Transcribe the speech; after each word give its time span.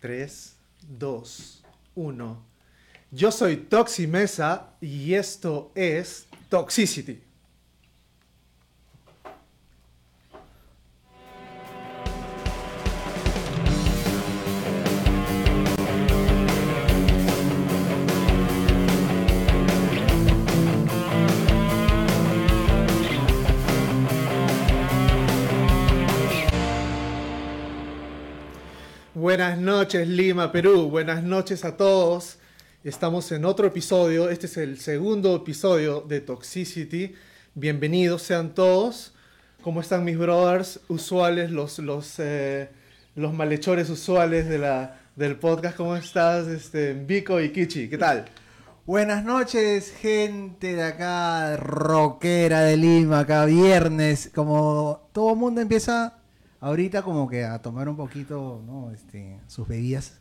3, 0.00 0.56
2, 0.88 1.64
1. 1.94 2.44
Yo 3.10 3.32
soy 3.32 3.56
Toxi 3.56 4.06
Mesa 4.06 4.74
y 4.80 5.14
esto 5.14 5.72
es 5.74 6.26
Toxicity. 6.48 7.27
Noches 29.88 30.06
Lima, 30.06 30.52
Perú. 30.52 30.90
Buenas 30.90 31.22
noches 31.22 31.64
a 31.64 31.78
todos. 31.78 32.36
Estamos 32.84 33.32
en 33.32 33.46
otro 33.46 33.66
episodio. 33.66 34.28
Este 34.28 34.44
es 34.44 34.58
el 34.58 34.78
segundo 34.78 35.34
episodio 35.34 36.02
de 36.02 36.20
Toxicity. 36.20 37.14
Bienvenidos 37.54 38.20
sean 38.20 38.52
todos. 38.52 39.14
¿Cómo 39.62 39.80
están 39.80 40.04
mis 40.04 40.18
brothers 40.18 40.80
usuales, 40.88 41.50
los, 41.50 41.78
los, 41.78 42.16
eh, 42.18 42.68
los 43.14 43.32
malhechores 43.32 43.88
usuales 43.88 44.46
de 44.46 44.58
la, 44.58 45.00
del 45.16 45.36
podcast? 45.36 45.78
¿Cómo 45.78 45.96
estás, 45.96 46.48
este, 46.48 46.92
Vico 46.92 47.40
y 47.40 47.50
Kichi? 47.50 47.88
¿Qué 47.88 47.96
tal? 47.96 48.26
Buenas 48.84 49.24
noches, 49.24 49.90
gente 49.90 50.74
de 50.74 50.82
acá, 50.82 51.56
rockera 51.56 52.60
de 52.60 52.76
Lima, 52.76 53.20
acá 53.20 53.46
viernes. 53.46 54.30
Como 54.34 55.08
todo 55.14 55.34
mundo 55.34 55.62
empieza 55.62 56.17
ahorita 56.60 57.02
como 57.02 57.28
que 57.28 57.44
a 57.44 57.60
tomar 57.60 57.88
un 57.88 57.96
poquito, 57.96 58.62
¿no? 58.66 58.90
Este, 58.92 59.38
sus 59.46 59.66
bebidas 59.68 60.20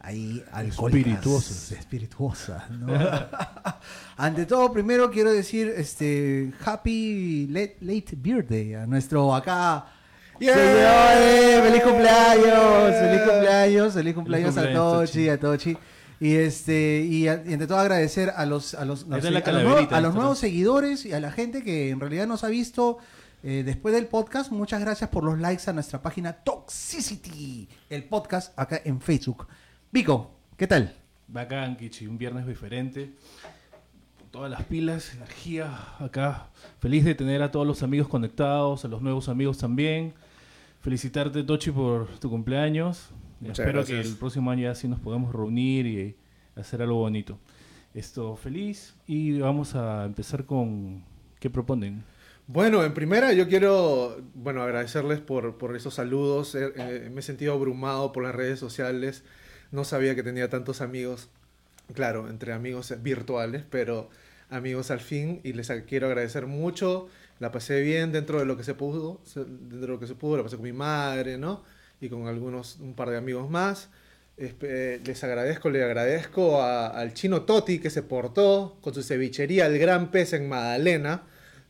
ahí 0.00 0.44
alcohólicas. 0.52 1.12
Espirituosas. 1.14 1.72
Espirituosas, 1.72 2.70
¿no? 2.70 2.86
Ante 4.16 4.46
todo, 4.46 4.72
primero 4.72 5.10
quiero 5.10 5.32
decir, 5.32 5.72
este, 5.76 6.52
happy 6.64 7.46
late, 7.48 7.76
late 7.80 8.16
birthday 8.16 8.74
a 8.74 8.86
nuestro 8.86 9.34
acá... 9.34 9.86
¡Yeah! 10.40 10.54
señores, 10.54 11.62
¡Feliz 11.68 11.82
cumpleaños! 11.82 12.94
¡Feliz 12.94 13.20
cumpleaños! 13.22 13.94
¡Feliz 13.94 14.14
cumpleaños, 14.14 14.56
a 14.56 14.60
cumpleaños, 14.62 15.10
Tochi! 15.10 15.28
A 15.28 15.40
Tochi. 15.40 15.76
Y 16.20 16.34
este 16.36 17.00
y, 17.08 17.26
a- 17.28 17.42
y 17.46 17.52
ante 17.54 17.66
todo 17.66 17.78
agradecer 17.78 18.32
a 18.36 18.44
los 18.46 18.74
a 18.74 18.84
los, 18.84 19.02
a 19.04 19.16
los 19.16 19.24
a 19.24 20.00
nuevos 20.14 20.38
seguidores 20.38 21.04
y 21.06 21.12
a 21.12 21.20
la 21.20 21.30
gente 21.32 21.62
que 21.62 21.90
en 21.90 21.98
realidad 22.00 22.26
nos 22.26 22.42
ha 22.44 22.48
visto 22.48 22.98
eh, 23.42 23.62
después 23.64 23.94
del 23.94 24.06
podcast. 24.06 24.50
Muchas 24.50 24.80
gracias 24.80 25.10
por 25.10 25.24
los 25.24 25.38
likes 25.38 25.68
a 25.68 25.72
nuestra 25.72 26.02
página 26.02 26.32
Toxicity, 26.32 27.68
el 27.88 28.04
podcast 28.04 28.58
acá 28.58 28.80
en 28.84 29.00
Facebook. 29.00 29.46
Vico, 29.92 30.30
¿qué 30.56 30.66
tal? 30.66 30.94
Bacán, 31.28 31.76
Kichi, 31.76 32.06
un 32.06 32.18
viernes 32.18 32.46
diferente. 32.46 33.12
Con 34.18 34.28
todas 34.30 34.50
las 34.50 34.62
pilas, 34.64 35.14
energía 35.14 35.78
acá. 35.98 36.48
Feliz 36.80 37.04
de 37.04 37.14
tener 37.14 37.42
a 37.42 37.50
todos 37.50 37.66
los 37.66 37.82
amigos 37.82 38.08
conectados, 38.08 38.84
a 38.84 38.88
los 38.88 39.02
nuevos 39.02 39.28
amigos 39.28 39.58
también. 39.58 40.14
Felicitarte, 40.80 41.42
Tochi, 41.42 41.70
por 41.70 42.08
tu 42.18 42.30
cumpleaños. 42.30 43.10
Muchas 43.40 43.60
Espero 43.60 43.78
gracias. 43.80 44.02
que 44.02 44.08
el 44.08 44.16
próximo 44.16 44.50
año 44.50 44.62
ya 44.64 44.74
sí 44.74 44.88
nos 44.88 44.98
podamos 45.00 45.32
reunir 45.32 45.86
y 45.86 46.16
hacer 46.56 46.82
algo 46.82 46.96
bonito. 46.96 47.38
Esto, 47.94 48.36
feliz. 48.36 48.96
Y 49.06 49.38
vamos 49.38 49.74
a 49.74 50.04
empezar 50.04 50.44
con. 50.44 51.04
¿Qué 51.38 51.50
proponen? 51.50 52.04
Bueno, 52.50 52.82
en 52.82 52.94
primera 52.94 53.32
yo 53.34 53.46
quiero, 53.46 54.22
bueno, 54.34 54.62
agradecerles 54.62 55.20
por, 55.20 55.58
por 55.58 55.76
esos 55.76 55.94
saludos. 55.94 56.54
Eh, 56.54 56.72
eh, 56.76 57.10
me 57.12 57.20
he 57.20 57.22
sentido 57.22 57.52
abrumado 57.52 58.10
por 58.12 58.22
las 58.24 58.34
redes 58.34 58.58
sociales. 58.58 59.22
No 59.70 59.84
sabía 59.84 60.14
que 60.14 60.22
tenía 60.22 60.48
tantos 60.48 60.80
amigos. 60.80 61.28
Claro, 61.94 62.28
entre 62.30 62.52
amigos 62.54 62.94
virtuales, 63.02 63.64
pero 63.68 64.08
amigos 64.48 64.90
al 64.90 65.00
fin. 65.00 65.40
Y 65.44 65.52
les 65.52 65.70
quiero 65.86 66.06
agradecer 66.06 66.46
mucho. 66.46 67.08
La 67.38 67.52
pasé 67.52 67.82
bien 67.82 68.12
dentro 68.12 68.38
de 68.38 68.46
lo 68.46 68.56
que 68.56 68.64
se 68.64 68.74
pudo. 68.74 69.20
Dentro 69.34 69.80
de 69.80 69.86
lo 69.88 70.00
que 70.00 70.06
se 70.06 70.14
pudo, 70.14 70.38
la 70.38 70.42
pasé 70.42 70.56
con 70.56 70.64
mi 70.64 70.72
madre, 70.72 71.36
¿no? 71.36 71.62
Y 72.00 72.08
con 72.08 72.28
algunos, 72.28 72.76
un 72.80 72.94
par 72.94 73.10
de 73.10 73.18
amigos 73.18 73.50
más. 73.50 73.90
Eh, 74.38 75.00
les 75.04 75.22
agradezco, 75.24 75.68
le 75.68 75.84
agradezco 75.84 76.62
a- 76.62 76.86
al 76.88 77.12
chino 77.12 77.42
Toti 77.42 77.78
que 77.78 77.90
se 77.90 78.02
portó 78.02 78.78
con 78.80 78.94
su 78.94 79.02
cevichería 79.02 79.66
El 79.66 79.78
Gran 79.78 80.10
Pez 80.10 80.32
en 80.32 80.48
Magdalena. 80.48 81.24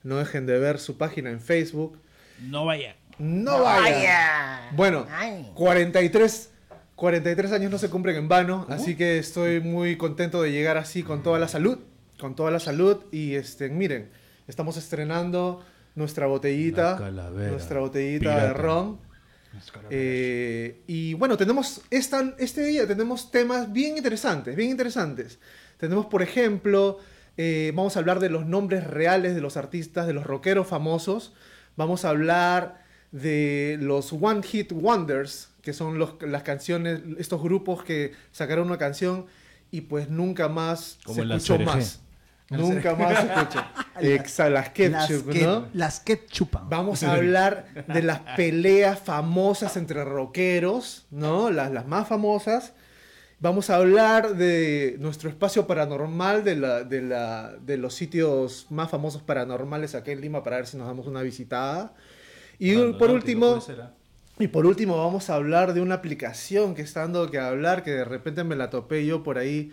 No 0.08 0.16
dejen 0.16 0.46
de 0.46 0.58
ver 0.58 0.78
su 0.78 0.96
página 0.96 1.28
en 1.30 1.38
Facebook. 1.38 1.98
No 2.40 2.64
vaya. 2.64 2.96
No 3.18 3.62
vaya. 3.62 4.70
Bueno, 4.72 5.06
43, 5.52 6.50
43 6.94 7.52
años 7.52 7.70
no 7.70 7.76
se 7.76 7.90
cumplen 7.90 8.16
en 8.16 8.26
vano, 8.26 8.66
así 8.70 8.96
que 8.96 9.18
estoy 9.18 9.60
muy 9.60 9.98
contento 9.98 10.40
de 10.40 10.50
llegar 10.50 10.78
así 10.78 11.02
con 11.02 11.22
toda 11.22 11.38
la 11.38 11.46
salud, 11.46 11.80
con 12.18 12.34
toda 12.34 12.50
la 12.50 12.58
salud 12.58 13.04
y 13.12 13.34
este, 13.34 13.68
miren, 13.68 14.08
estamos 14.46 14.78
estrenando 14.78 15.62
nuestra 15.94 16.26
botellita, 16.26 16.98
nuestra 17.34 17.80
botellita 17.80 18.46
de 18.46 18.52
ron. 18.54 18.98
Eh, 19.90 20.84
y 20.86 21.12
bueno, 21.14 21.36
tenemos 21.36 21.82
esta, 21.90 22.34
este 22.38 22.64
día 22.64 22.86
tenemos 22.86 23.30
temas 23.30 23.70
bien 23.70 23.98
interesantes, 23.98 24.56
bien 24.56 24.70
interesantes. 24.70 25.38
Tenemos, 25.76 26.06
por 26.06 26.22
ejemplo, 26.22 26.98
eh, 27.40 27.70
vamos 27.72 27.96
a 27.96 28.00
hablar 28.00 28.18
de 28.18 28.30
los 28.30 28.46
nombres 28.46 28.84
reales 28.84 29.36
de 29.36 29.40
los 29.40 29.56
artistas, 29.56 30.08
de 30.08 30.12
los 30.12 30.26
rockeros 30.26 30.66
famosos. 30.66 31.32
Vamos 31.76 32.04
a 32.04 32.08
hablar 32.08 32.82
de 33.12 33.78
los 33.80 34.12
One 34.12 34.42
Hit 34.42 34.72
Wonders, 34.72 35.50
que 35.62 35.72
son 35.72 36.00
los, 36.00 36.20
las 36.20 36.42
canciones, 36.42 37.00
estos 37.16 37.40
grupos 37.40 37.84
que 37.84 38.12
sacaron 38.32 38.66
una 38.66 38.76
canción 38.76 39.26
y 39.70 39.82
pues 39.82 40.10
nunca 40.10 40.48
más 40.48 40.98
Como 41.04 41.14
se 41.14 41.22
en 41.22 41.30
escuchó 41.30 41.58
más. 41.60 42.00
Nunca 42.50 42.96
más 42.96 43.20
se 43.20 43.26
escucha. 43.26 43.72
Exa, 44.00 44.50
las 44.50 44.70
ketchup, 44.70 45.26
las, 45.26 45.36
que, 45.36 45.42
¿no? 45.44 45.68
las 45.74 46.00
que 46.00 46.26
chupan. 46.26 46.68
Vamos 46.68 47.04
a 47.04 47.12
hablar 47.12 47.68
de 47.86 48.02
las 48.02 48.18
peleas 48.36 48.98
famosas 48.98 49.76
entre 49.76 50.04
rockeros, 50.04 51.06
¿no? 51.12 51.52
Las, 51.52 51.70
las 51.70 51.86
más 51.86 52.08
famosas. 52.08 52.72
Vamos 53.40 53.70
a 53.70 53.76
hablar 53.76 54.34
de 54.36 54.96
nuestro 54.98 55.30
espacio 55.30 55.68
paranormal, 55.68 56.42
de, 56.42 56.56
la, 56.56 56.82
de, 56.82 57.02
la, 57.02 57.54
de 57.64 57.76
los 57.76 57.94
sitios 57.94 58.66
más 58.68 58.90
famosos 58.90 59.22
paranormales 59.22 59.94
aquí 59.94 60.10
en 60.10 60.20
Lima 60.20 60.42
para 60.42 60.56
ver 60.56 60.66
si 60.66 60.76
nos 60.76 60.88
damos 60.88 61.06
una 61.06 61.22
visitada. 61.22 61.94
Y 62.58 62.74
por 62.94 63.10
último, 63.12 63.60
¿ah? 63.80 63.92
y 64.40 64.48
por 64.48 64.66
último 64.66 64.96
vamos 64.96 65.30
a 65.30 65.36
hablar 65.36 65.72
de 65.72 65.80
una 65.80 65.94
aplicación 65.94 66.74
que 66.74 66.82
está 66.82 67.02
dando 67.02 67.30
que 67.30 67.38
hablar, 67.38 67.84
que 67.84 67.92
de 67.92 68.04
repente 68.04 68.42
me 68.42 68.56
la 68.56 68.70
topé 68.70 69.06
yo 69.06 69.22
por 69.22 69.38
ahí 69.38 69.70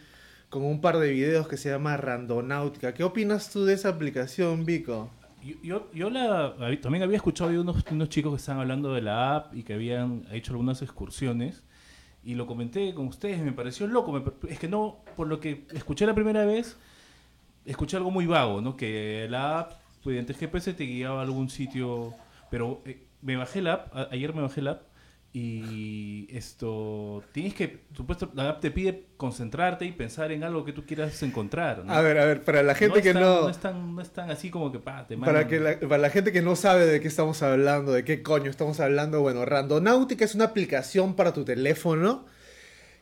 con 0.52 0.64
un 0.64 0.80
par 0.80 1.00
de 1.00 1.09
videos 1.09 1.48
que 1.48 1.58
se 1.58 1.72
llama 1.72 1.98
Randonáutica. 1.98 2.94
¿Qué 2.94 3.04
opinas 3.04 3.50
tú 3.50 3.66
de 3.66 3.74
esa 3.74 3.90
aplicación, 3.90 4.64
Vico? 4.64 5.09
Yo, 5.44 5.56
yo, 5.64 5.92
yo 5.92 6.09
la, 6.12 6.56
también 6.84 7.04
había 7.04 7.18
escuchado 7.18 7.50
de 7.50 7.58
unos, 7.58 7.84
unos 7.90 8.09
chicos 8.09 8.31
que 8.31 8.38
estaban 8.38 8.62
hablando 8.62 8.94
de 8.94 9.02
la 9.02 9.36
app 9.38 9.56
y 9.56 9.64
que 9.64 9.74
habían 9.74 10.28
hecho 10.31 10.52
algunas 10.52 10.84
excursiones 10.84 11.64
y 12.25 12.34
lo 12.34 12.47
comenté 12.47 12.94
con 12.94 13.08
ustedes, 13.08 13.40
me 13.40 13.52
pareció 13.52 13.88
loco. 13.88 14.12
me 14.12 14.24
es 14.50 14.59
que 14.59 14.68
no, 14.68 14.97
por 15.16 15.28
lo 15.28 15.40
que 15.40 15.66
escuché 15.74 16.08
la 16.08 16.16
primera 16.16 16.44
vez, 16.44 16.75
escuché 17.66 17.97
algo 17.97 18.12
muy 18.12 18.25
vago, 18.25 18.62
¿no? 18.62 18.75
Que 18.75 19.28
la 19.30 19.59
app, 19.59 19.74
mediante 20.03 20.34
el 20.34 20.40
GPS 20.40 20.74
te 20.74 20.86
guiaba 20.86 21.19
a 21.19 21.24
algún 21.24 21.50
sitio, 21.50 22.13
pero 22.50 22.81
eh, 22.86 23.03
me 23.22 23.36
bajé 23.36 23.62
la 23.62 23.74
app, 23.74 23.96
ayer 24.12 24.34
me 24.34 24.41
bajé 24.41 24.62
la 24.63 24.72
app 24.72 24.81
y 25.38 26.28
esto, 26.31 27.22
tienes 27.34 27.53
que, 27.53 27.81
supuesto, 27.94 28.31
la 28.35 28.47
app 28.51 28.62
te 28.62 28.72
pide 28.72 29.03
concentrarte 29.18 29.84
y 29.84 29.91
pensar 29.91 30.31
en 30.31 30.46
algo 30.46 30.63
que 30.63 30.72
tú 30.72 30.85
quieras 30.85 31.22
encontrar. 31.23 31.84
¿no? 31.84 31.91
A 31.91 32.00
ver, 32.00 32.18
a 32.19 32.25
ver, 32.25 32.41
para 32.46 32.63
la 32.63 32.73
gente 32.73 33.00
no 33.00 33.03
que 33.03 33.13
tan- 33.13 33.22
no... 33.22 33.42
no 33.42 33.50
es 33.50 33.57
tan, 33.57 33.95
no 33.95 34.01
es 34.01 34.10
tan 34.12 34.31
así 34.31 34.50
como 34.50 34.71
que 34.71 34.80
pa, 34.80 35.06
te 35.06 35.18
Para, 35.18 35.45
que 35.50 35.60
la, 35.60 35.77
para 35.77 35.98
la 35.98 36.10
gente 36.10 36.31
que 36.31 36.42
no 36.42 36.56
sabe 36.56 36.86
de 36.86 37.01
qué 37.01 37.10
estamos 37.10 37.44
hablando, 37.44 37.92
de 37.92 38.06
qué 38.06 38.24
coño 38.24 38.50
estamos 38.50 38.80
hablando, 38.80 39.19
bueno, 39.19 39.44
Randonáutica 39.44 40.24
es 40.24 40.36
una 40.36 40.45
aplicación 40.45 41.15
para 41.18 41.33
tu 41.33 41.44
teléfono 41.44 42.25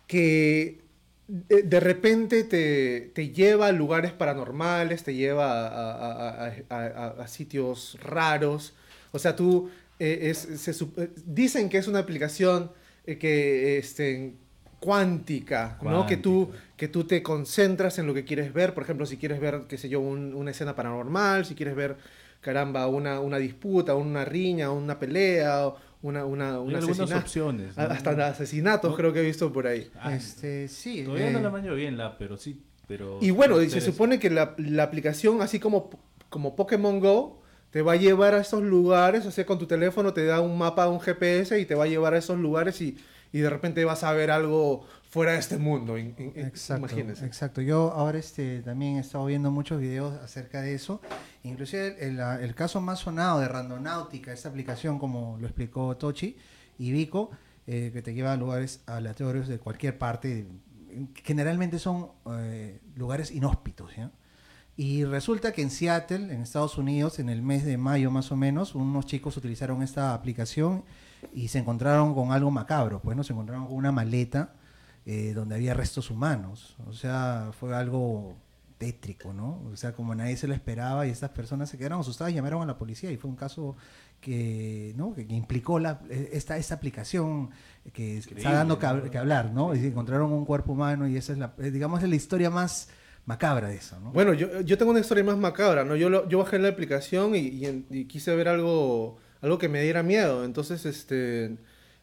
que 0.08 0.82
de, 1.28 1.64
de 1.64 1.80
repente 1.80 2.44
te, 2.44 3.12
te 3.14 3.30
lleva 3.30 3.68
a 3.68 3.72
lugares 3.72 4.12
paranormales, 4.12 5.04
te 5.04 5.14
lleva 5.16 5.68
a- 5.68 7.08
a 7.20 7.28
sitios 7.28 7.98
raros. 8.02 8.74
O 9.12 9.20
sea, 9.20 9.36
tú 9.36 9.70
eh, 10.00 10.30
es, 10.30 10.38
se 10.40 10.72
eh, 10.72 11.10
dicen 11.26 11.70
que 11.70 11.78
es 11.78 11.88
una 11.88 12.00
aplicación 12.00 12.72
eh, 13.06 13.18
que 13.18 13.78
este, 13.78 14.34
cuántica, 14.80 15.78
¿no? 15.82 16.06
Que 16.06 16.18
tú, 16.18 16.52
que 16.78 16.88
tú 16.88 17.06
te 17.06 17.24
concentras 17.24 17.98
en 18.00 18.08
lo 18.08 18.14
que 18.14 18.26
quieres 18.26 18.54
ver. 18.54 18.74
Por 18.74 18.84
ejemplo, 18.84 19.06
si 19.06 19.18
quieres 19.18 19.40
ver, 19.40 19.62
qué 19.68 19.78
sé 19.78 19.90
yo, 19.90 20.00
un- 20.02 20.34
una 20.36 20.52
escena 20.52 20.76
paranormal, 20.76 21.46
si 21.46 21.56
quieres 21.56 21.76
ver, 21.76 21.96
caramba, 22.42 22.88
una, 22.88 23.20
una 23.22 23.38
disputa, 23.38 23.96
una 23.96 24.26
riña, 24.26 24.72
una 24.72 25.00
pelea, 25.00 25.72
una, 26.02 26.26
una, 26.26 26.60
un 26.60 26.70
Hay 26.72 26.76
algunas 26.76 27.00
asesina- 27.00 27.20
opciones. 27.20 27.78
Hasta 27.78 28.28
asesinatos 28.28 28.92
No. 28.92 28.98
creo 28.98 29.14
que 29.14 29.22
he 29.22 29.26
visto 29.26 29.52
por 29.54 29.68
ahí. 29.68 29.90
Ah, 30.00 30.14
Este, 30.16 30.68
sí. 30.68 31.04
Todavía 31.04 31.30
eh, 31.30 31.34
no 31.34 31.40
la 31.40 31.50
manejo 31.50 31.76
bien 31.76 31.98
la, 31.98 32.18
pero 32.18 32.38
sí. 32.38 32.62
Pero 32.88 33.20
Y 33.22 33.32
bueno, 33.32 33.62
y 33.62 33.70
se 33.70 33.80
supone 33.80 34.20
que 34.20 34.30
la, 34.30 34.56
la 34.58 34.84
aplicación, 34.84 35.42
así 35.42 35.58
como, 35.60 35.90
como 36.30 36.58
Pokémon 36.58 37.00
Go, 37.00 37.42
te 37.74 37.82
va 37.82 37.94
a 37.94 37.96
llevar 37.96 38.36
a 38.36 38.40
esos 38.42 38.62
lugares, 38.62 39.26
o 39.26 39.32
sea, 39.32 39.46
con 39.48 39.58
tu 39.58 39.66
teléfono 39.66 40.14
te 40.14 40.24
da 40.26 40.40
un 40.42 40.58
mapa, 40.58 40.88
un 40.88 41.00
GPS 41.02 41.60
y 41.60 41.66
te 41.66 41.74
va 41.74 41.86
a 41.86 41.88
llevar 41.88 42.14
a 42.14 42.20
esos 42.20 42.38
lugares 42.38 42.80
y, 42.82 42.96
y 43.32 43.40
de 43.40 43.50
repente 43.50 43.84
vas 43.84 44.04
a 44.04 44.14
ver 44.14 44.30
algo 44.30 44.86
fuera 45.10 45.32
de 45.34 45.40
este 45.40 45.58
mundo. 45.58 45.98
in- 45.98 46.14
Exacto, 46.36 46.86
imagínense. 46.86 47.26
exacto. 47.26 47.62
Yo 47.62 47.92
ahora 47.92 48.20
este, 48.20 48.62
también 48.62 48.98
he 48.98 49.00
estado 49.00 49.26
viendo 49.26 49.50
muchos 49.50 49.82
videos 49.82 50.14
acerca 50.22 50.62
de 50.62 50.76
eso. 50.76 51.02
Inclusive 51.42 51.98
el, 52.08 52.20
el- 52.20 52.40
el 52.44 52.54
caso 52.56 52.80
más 52.80 53.00
sonado 53.00 53.40
de 53.40 53.48
Randonáutica, 53.48 54.32
esta 54.32 54.50
aplicación 54.50 55.00
como 55.00 55.38
lo 55.42 55.48
explicó 55.48 55.98
Tochi 55.98 56.38
y 56.78 56.92
Vico, 56.92 57.32
eh, 57.66 57.90
que 57.92 58.02
te 58.04 58.14
lleva 58.14 58.34
a 58.34 58.38
lugares 58.38 58.82
aleatorios 58.86 59.48
de 59.48 59.58
cualquier 59.58 59.98
parte. 59.98 60.46
Generalmente 61.24 61.80
son 61.80 62.10
eh, 62.40 62.80
lugares 62.96 63.32
inhóspitos. 63.32 63.96
¿ya? 63.98 64.12
Y 64.76 65.06
resulta 65.06 65.52
que 65.52 65.62
en 65.62 65.70
Seattle, 65.70 66.34
en 66.34 66.42
Estados 66.42 66.78
Unidos, 66.78 67.20
en 67.20 67.30
el 67.30 67.44
mes 67.44 67.64
de 67.64 67.78
mayo 67.78 68.10
más 68.10 68.32
o 68.32 68.36
menos, 68.36 68.74
unos 68.74 69.06
chicos 69.06 69.38
utilizaron 69.38 69.84
esta 69.84 70.14
aplicación 70.14 70.84
y 71.32 71.50
se 71.50 71.60
encontraron 71.60 72.16
con 72.16 72.32
algo 72.32 72.50
macabro. 72.50 73.00
Pues 73.00 73.16
no 73.16 73.24
se 73.24 73.34
encontraron 73.34 73.68
con 73.68 73.76
una 73.76 73.92
maleta 73.92 74.56
eh, 75.06 75.34
donde 75.34 75.56
había 75.56 75.76
restos 75.76 76.10
humanos. 76.10 76.76
O 76.88 76.94
sea, 76.94 77.52
fue 77.60 77.76
algo 77.76 78.36
tétrico, 78.80 79.32
¿no? 79.32 79.62
O 79.72 79.78
sea, 79.78 79.94
como 79.94 80.16
nadie 80.16 80.36
se 80.38 80.48
lo 80.48 80.54
esperaba 80.54 81.06
y 81.06 81.12
estas 81.12 81.30
personas 81.30 81.70
se 81.70 81.78
quedaron 81.78 82.02
asustadas 82.02 82.34
y 82.34 82.36
llamaron 82.36 82.64
a 82.64 82.66
la 82.66 82.78
policía 82.78 83.12
y 83.12 83.18
fue 83.18 83.30
un 83.30 83.36
caso 83.36 83.76
que, 84.20 84.94
¿no? 84.98 85.14
que, 85.14 85.28
que 85.28 85.36
implicó 85.36 85.80
la, 85.80 86.02
esta, 86.10 86.58
esta 86.58 86.76
aplicación 86.76 87.52
que 87.94 88.18
está 88.18 88.54
dando 88.54 88.80
que, 88.80 89.18
hablar, 89.18 89.52
¿no? 89.52 89.76
Y 89.76 89.86
encontraron 89.86 90.32
un 90.32 90.46
cuerpo 90.46 90.74
humano 90.74 91.08
y 91.08 91.16
esa 91.16 91.34
es 91.34 91.40
la, 91.40 91.54
eh, 91.60 91.70
digamos, 91.70 92.02
es 92.02 92.10
la 92.10 92.16
historia 92.16 92.50
más 92.50 92.90
macabra 93.26 93.70
de 93.70 93.76
eso, 93.76 94.00
¿no? 94.00 94.12
Bueno, 94.12 94.34
yo, 94.34 94.62
yo 94.62 94.78
tengo 94.78 94.92
una 94.92 95.00
historia 95.00 95.24
más 95.24 95.38
macabra, 95.38 95.84
¿no? 95.84 95.96
Yo, 95.96 96.10
lo- 96.10 96.28
yo 96.28 96.40
bajé 96.40 96.60
la 96.60 96.68
aplicación 96.70 97.36
y, 97.36 97.40
y 97.40 97.66
en- 97.66 97.86
y 97.90 98.06
quise 98.06 98.36
ver 98.36 98.48
algo, 98.50 99.18
algo 99.42 99.58
que 99.58 99.70
me 99.70 99.82
diera 99.82 100.04
miedo. 100.04 100.44
Entonces, 100.44 100.86
este, 100.86 101.56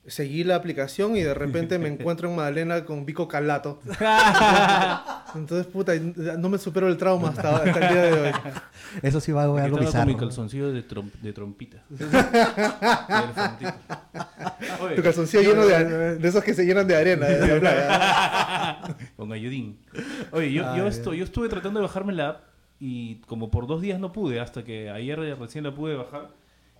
seguí 0.06 0.44
la 0.44 0.56
aplicación 0.56 1.16
y 1.16 1.22
de 1.22 1.34
repente 1.34 1.78
me 1.78 1.88
encuentro 1.92 2.28
en 2.30 2.36
Magdalena 2.36 2.84
con 2.86 3.04
Vico 3.04 3.28
Calato. 3.28 3.80
Entonces, 5.34 5.66
puta, 5.66 5.92
no 5.94 6.48
me 6.48 6.58
supero 6.58 6.88
el 6.88 6.96
trauma 6.96 7.28
hasta, 7.28 7.56
hasta 7.56 7.70
el 7.88 7.92
día 7.94 8.02
de 8.02 8.12
hoy. 8.22 8.32
Eso 9.02 9.20
sí 9.20 9.30
va 9.30 9.42
a 9.42 9.44
algo 9.44 9.58
estaba 9.58 9.70
con 9.70 9.80
mi 9.80 9.84
bizarro. 10.14 10.16
calzoncillo 10.16 10.72
de, 10.72 10.88
trom- 10.88 11.12
de 11.22 11.32
trompita. 11.32 11.82
Tu 14.96 15.02
calzoncillo 15.02 15.42
lleno 15.42 15.66
de, 15.66 16.18
de 16.18 16.28
esos 16.28 16.42
que 16.44 16.54
se 16.54 16.64
llenan 16.64 16.86
de 16.86 16.96
arena 16.96 17.26
de 17.26 17.46
la 17.48 17.60
playa. 18.88 18.96
Con 19.16 19.32
ayudín. 19.32 19.78
Oye, 20.32 20.52
yo, 20.52 20.62
yo, 20.76 20.84
Ay, 20.84 20.88
esto- 20.88 21.14
yo 21.14 21.24
estuve 21.24 21.48
tratando 21.48 21.80
de 21.80 21.86
bajarme 21.86 22.12
la 22.12 22.28
app 22.28 22.40
y 22.78 23.16
como 23.26 23.50
por 23.50 23.66
dos 23.66 23.80
días 23.82 23.98
no 24.00 24.12
pude, 24.12 24.40
hasta 24.40 24.64
que 24.64 24.90
ayer 24.90 25.18
recién 25.38 25.64
la 25.64 25.74
pude 25.74 25.94
bajar 25.96 26.28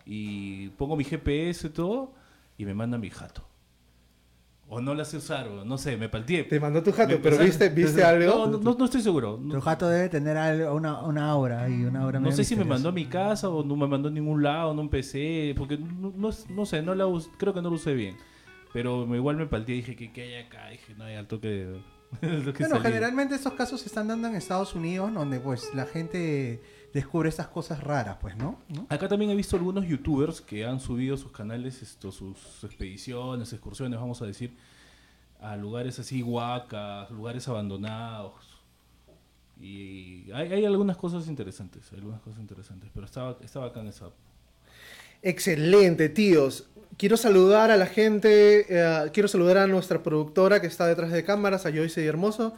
y 0.07 0.69
pongo 0.71 0.97
mi 0.97 1.05
GPS 1.05 1.67
y 1.67 1.71
todo 1.71 2.13
y 2.59 2.65
me 2.65 2.75
manda 2.75 2.97
mi 2.99 3.11
jato. 3.11 3.43
O 4.73 4.81
no 4.81 4.95
la 4.95 5.05
sé 5.05 5.17
usar, 5.17 5.49
o 5.49 5.65
no 5.65 5.77
sé, 5.79 5.97
me 5.97 6.09
palteé. 6.09 6.45
Te 6.45 6.61
mandó 6.61 6.81
tu 6.81 6.93
jato, 6.93 7.15
Me 7.15 7.17
pero 7.19 7.39
¿viste, 7.39 7.69
viste 7.71 8.05
algo? 8.05 8.47
no, 8.47 8.59
no- 8.59 8.75
no 8.79 8.85
estoy 8.85 9.01
seguro. 9.03 9.37
No, 9.43 9.55
Tu 9.55 9.61
jato 9.61 9.89
debe 9.89 10.09
tener 10.09 10.37
algo- 10.37 10.73
una, 10.75 11.03
una 11.03 11.29
aura 11.29 11.69
y 11.69 11.85
una 11.85 12.03
aura 12.03 12.21
no 12.21 12.27
medio 12.27 12.37
sé 12.37 12.45
si 12.45 12.55
me 12.55 12.61
misteriosa. 12.61 12.75
mandó 12.77 12.89
a 12.91 12.93
mi 12.93 13.07
casa 13.07 13.49
o 13.49 13.65
no 13.65 13.75
me 13.75 13.89
mandó 13.89 14.09
a 14.09 14.13
ningún 14.13 14.45
lado, 14.45 14.73
no 14.73 14.81
empecé, 14.83 15.55
porque 15.59 15.77
no, 15.77 16.13
no, 16.17 16.31
no 16.49 16.67
sé, 16.67 16.83
no 16.83 16.95
la 16.95 17.07
us- 17.09 17.29
creo 17.37 17.53
que 17.53 17.61
no 17.61 17.69
lo 17.69 17.75
usé 17.75 17.95
bien. 17.95 18.17
Pero 18.73 19.07
me- 19.09 19.17
igual 19.17 19.37
me 19.37 19.47
palteé 19.47 19.75
y 19.75 19.79
dije, 19.79 19.97
¿qué, 19.97 20.13
qué 20.13 20.23
hay 20.23 20.35
acá? 20.47 20.69
Dije, 20.69 20.95
no 20.97 21.03
hay 21.03 21.17
al 21.17 21.27
toque 21.27 21.49
de... 21.49 21.81
al 22.23 22.45
toque 22.45 22.59
Bueno, 22.61 22.77
salí. 22.77 22.87
generalmente 22.87 23.35
estos 23.35 23.55
casos 23.55 23.81
se 23.81 23.89
están 23.89 24.07
dando 24.07 24.29
en 24.29 24.37
Estados 24.37 24.77
Unidos, 24.77 25.13
donde 25.13 25.41
pues 25.41 25.69
la 25.75 25.85
gente 25.87 26.63
descubre 26.93 27.29
estas 27.29 27.49
cosas 27.49 27.83
raras, 27.83 28.17
pues, 28.21 28.37
¿no? 28.37 28.59
¿No? 28.69 28.87
Acá 28.89 29.09
también 29.09 29.31
he 29.31 29.35
visto 29.35 29.57
algunos 29.57 29.87
youtubers 29.87 30.41
que 30.41 30.65
han 30.65 30.81
subido 30.81 31.17
sus 31.17 31.33
canales, 31.33 31.83
esto, 31.83 32.11
sus 32.11 32.65
expediciones, 32.65 33.53
excursiones, 33.53 33.99
vamos 33.99 34.21
a 34.23 34.27
decir, 34.27 34.57
a 35.41 35.57
lugares 35.57 35.99
así, 35.99 36.23
huacas, 36.23 37.11
lugares 37.11 37.47
abandonados. 37.49 38.35
Y 39.61 40.31
hay, 40.33 40.53
hay 40.53 40.65
algunas 40.65 40.97
cosas 40.97 41.29
interesantes, 41.29 41.85
hay 41.93 41.99
algunas 41.99 42.21
cosas 42.23 42.41
interesantes, 42.41 42.91
pero 42.93 43.07
estaba, 43.07 43.37
estaba 43.43 43.67
acá 43.67 43.81
en 43.81 43.89
esa... 43.89 44.11
Excelente, 45.23 46.09
tíos. 46.09 46.67
Quiero 46.97 47.17
saludar 47.17 47.71
a 47.71 47.77
la 47.77 47.87
gente, 47.87 48.67
eh, 48.69 49.11
quiero 49.13 49.29
saludar 49.29 49.59
a 49.59 49.67
nuestra 49.67 50.03
productora 50.03 50.61
que 50.61 50.67
está 50.67 50.87
detrás 50.87 51.13
de 51.13 51.25
cámaras, 51.25 51.67
a 51.67 51.71
Joyce 51.71 52.03
y 52.03 52.07
Hermoso. 52.07 52.55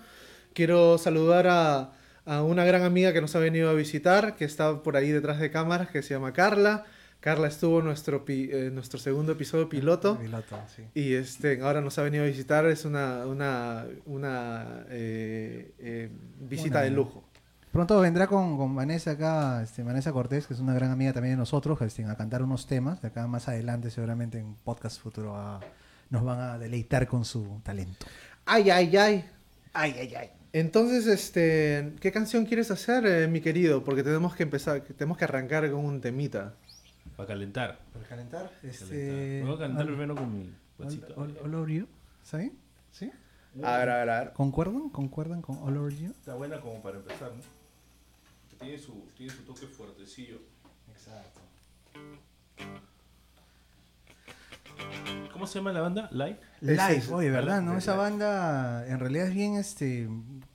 Quiero 0.55 0.97
saludar 0.97 1.49
a, 1.49 1.93
a 2.25 2.43
una 2.43 2.65
gran 2.65 2.83
amiga 2.83 3.13
que 3.13 3.21
nos 3.21 3.35
ha 3.37 3.39
venido 3.39 3.69
a 3.71 3.75
visitar, 3.75 4.37
que 4.37 4.45
está 4.45 4.83
por 4.83 4.97
ahí 4.97 5.11
detrás 5.11 5.39
de 5.41 5.51
cámaras, 5.51 5.89
que 5.91 6.03
se 6.03 6.15
llama 6.15 6.33
Carla. 6.33 6.85
Carla 7.21 7.47
estuvo 7.47 7.79
en 7.79 7.85
nuestro, 7.85 8.25
pi- 8.25 8.49
eh, 8.53 8.71
nuestro 8.73 8.99
segundo 8.99 9.33
episodio 9.33 9.69
piloto. 9.69 10.19
Piloto, 10.19 10.59
sí. 10.75 10.83
Y 10.95 11.15
este, 11.15 11.61
ahora 11.63 11.81
nos 11.81 11.97
ha 11.99 12.03
venido 12.03 12.25
a 12.25 12.27
visitar, 12.27 12.67
es 12.67 12.85
una, 12.85 13.27
una, 13.27 13.87
una 14.07 14.85
eh, 14.89 15.73
eh, 15.79 16.11
visita 16.41 16.79
Una- 16.79 16.81
de 16.85 16.91
lujo. 16.91 17.23
Pronto 17.71 17.99
vendrá 18.01 18.27
con, 18.27 18.59
con 18.59 18.75
Vanessa 18.77 19.13
acá, 19.13 19.63
este, 19.63 19.83
Vanessa 19.83 20.13
Cortés, 20.13 20.47
que 20.47 20.53
es 20.53 20.61
una 20.61 20.75
gran 20.75 20.91
amiga 20.91 21.13
también 21.15 21.35
de 21.35 21.39
nosotros, 21.39 21.81
este, 21.81 22.05
a 22.05 22.15
cantar 22.17 22.43
unos 22.43 22.67
temas. 22.67 23.01
De 23.01 23.09
acá 23.09 23.27
más 23.27 23.49
adelante, 23.49 23.91
seguramente 23.91 24.39
en 24.39 24.57
podcast 24.57 25.01
futuro, 25.01 25.35
ah, 25.37 25.59
nos 26.11 26.23
van 26.25 26.39
a 26.41 26.59
deleitar 26.59 27.07
con 27.07 27.25
su 27.25 27.61
talento. 27.63 28.05
Ay, 28.45 28.69
ay, 28.69 28.95
ay. 28.97 29.25
Ay, 29.73 29.95
ay, 29.99 30.15
ay. 30.17 30.31
Entonces, 30.53 31.07
este, 31.07 31.95
¿qué 32.01 32.13
canción 32.13 32.45
quieres 32.45 32.71
hacer, 32.71 33.07
eh, 33.07 33.27
mi 33.27 33.41
querido? 33.41 33.85
Porque 33.85 34.03
tenemos 34.03 34.35
que 34.37 34.43
empezar, 34.43 34.83
tenemos 34.83 35.17
que 35.17 35.25
arrancar 35.25 35.71
con 35.71 35.85
un 35.85 36.01
temita. 36.01 36.55
Para 37.17 37.27
calentar. 37.29 37.79
Para 37.93 38.05
calentar, 38.07 38.51
este. 38.63 38.85
calentar. 38.87 39.47
Voy 39.47 39.55
a 39.55 39.59
calentar 39.59 39.87
primero 39.87 40.15
con 40.15 40.33
mi 40.39 40.55
guachito. 40.79 41.15
All, 41.17 41.31
all- 41.31 41.39
all 41.47 41.55
over 41.55 41.71
you. 41.75 41.87
¿Está 42.23 42.37
bien? 42.39 42.53
¿Sí? 42.91 43.11
A 43.63 43.79
ver, 43.79 43.89
a 43.91 43.97
ver, 43.99 44.11
a 44.11 44.19
ver. 44.25 44.33
¿Concuerdan? 44.35 44.89
¿Concuerdan 44.91 45.43
con 45.43 45.59
All 45.59 45.77
Over 45.77 45.95
You? 45.95 46.11
Está 46.13 46.35
buena 46.35 46.59
como 46.61 46.81
para 46.83 46.97
empezar, 46.99 47.33
¿no? 47.33 47.43
Tiene 48.59 48.79
su, 48.79 49.09
tiene 49.17 49.31
su 49.33 49.43
toque 49.43 49.67
fuertecillo. 49.67 50.39
Exacto. 50.91 51.41
¿Cómo 55.33 55.47
se 55.47 55.59
llama 55.59 55.73
la 55.73 55.81
banda? 55.81 56.09
Live. 56.13 56.39
Live, 56.61 57.03
oye, 57.13 57.31
¿verdad? 57.31 57.61
¿No? 57.61 57.77
Esa 57.77 57.95
banda 57.97 58.87
en 58.87 58.99
realidad 59.01 59.27
es 59.29 59.35
bien, 59.35 59.57
este, 59.57 60.09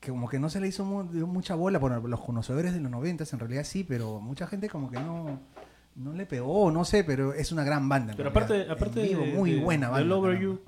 que 0.08 0.12
como 0.12 0.30
que 0.30 0.40
no 0.40 0.50
se 0.50 0.62
le 0.62 0.68
hizo 0.70 0.86
mu- 0.86 1.04
mucha 1.28 1.54
bola 1.56 1.80
por 1.82 2.08
los 2.10 2.22
conocedores 2.22 2.74
de 2.74 2.80
los 2.80 2.90
noventas, 2.90 3.34
en 3.34 3.40
realidad 3.40 3.64
sí, 3.66 3.84
pero 3.84 4.22
mucha 4.22 4.48
gente 4.48 4.70
como 4.70 4.90
que 4.90 4.98
no, 4.98 5.40
no 5.96 6.14
le 6.14 6.26
pegó, 6.26 6.72
no 6.72 6.86
sé, 6.86 7.04
pero 7.04 7.34
es 7.34 7.52
una 7.52 7.66
gran 7.66 7.90
banda. 7.90 8.14
Pero 8.16 8.30
realidad. 8.30 8.72
aparte, 8.72 8.86
aparte 8.86 9.02
vivo, 9.04 9.22
de, 9.26 9.34
muy 9.34 9.52
de- 9.52 9.60
buena 9.62 9.88
de 9.88 9.92
banda. 9.92 10.16
Over. 10.16 10.40
You, 10.40 10.62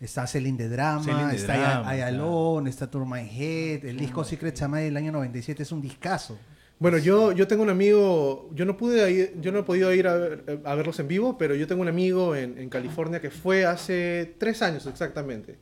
Está 0.00 0.26
Celine 0.26 0.58
de 0.58 0.68
Drama, 0.68 1.02
Celine 1.04 1.34
está 1.36 1.56
Drama, 1.56 1.94
I, 1.94 1.98
I 1.98 2.00
claro. 2.02 2.16
Alone, 2.16 2.68
está 2.70 2.90
Tour 2.90 3.06
My 3.06 3.20
Head, 3.20 3.84
el 3.86 3.96
disco 3.98 4.24
Secret 4.24 4.56
Samay 4.56 4.84
del 4.86 4.96
año 4.96 5.12
97 5.12 5.62
es 5.62 5.70
un 5.72 5.80
discazo. 5.80 6.36
Bueno, 6.78 6.98
yo, 6.98 7.32
yo 7.32 7.46
tengo 7.46 7.62
un 7.62 7.70
amigo, 7.70 8.50
yo 8.52 8.66
no 8.66 8.76
pude 8.76 9.10
ir, 9.10 9.40
yo 9.40 9.52
no 9.52 9.60
he 9.60 9.62
podido 9.62 9.94
ir 9.94 10.06
a, 10.08 10.14
ver- 10.14 10.60
a 10.66 10.74
verlos 10.74 10.98
en 11.00 11.08
vivo, 11.08 11.38
pero 11.38 11.54
yo 11.54 11.66
tengo 11.66 11.80
un 11.80 11.88
amigo 11.88 12.34
en, 12.36 12.58
en 12.58 12.68
California 12.68 13.20
que 13.22 13.30
fue 13.30 13.64
hace 13.64 14.34
tres 14.38 14.60
años 14.60 14.84
exactamente. 14.86 15.58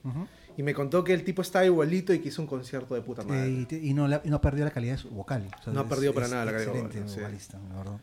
Y 0.56 0.62
me 0.62 0.72
contó 0.72 1.02
que 1.02 1.12
el 1.14 1.24
tipo 1.24 1.42
estaba 1.42 1.64
igualito 1.64 2.12
y 2.14 2.20
que 2.20 2.28
hizo 2.28 2.40
un 2.40 2.46
concierto 2.48 2.94
de 2.94 3.00
puta 3.00 3.22
madre. 3.24 3.66
Eh, 3.70 3.80
y, 3.82 3.92
no, 3.94 4.06
la- 4.06 4.20
y 4.24 4.30
no 4.30 4.40
perdió 4.40 4.64
la 4.64 4.70
calidad 4.70 4.92
de 4.94 4.98
su 4.98 5.10
vocal. 5.10 5.48
O 5.60 5.62
sea, 5.64 5.72
No 5.72 5.80
ha 5.80 5.82
es- 5.84 5.88
perdido 5.88 6.14
para 6.14 6.26
es 6.26 6.32
nada 6.32 6.44
la 6.44 6.52
calidad 6.52 6.68
excelente 6.76 6.98
vocal, 7.00 7.10
sí. 7.14 7.20
vocalista, 7.20 7.58
la 7.70 7.76
verdad. 7.78 8.00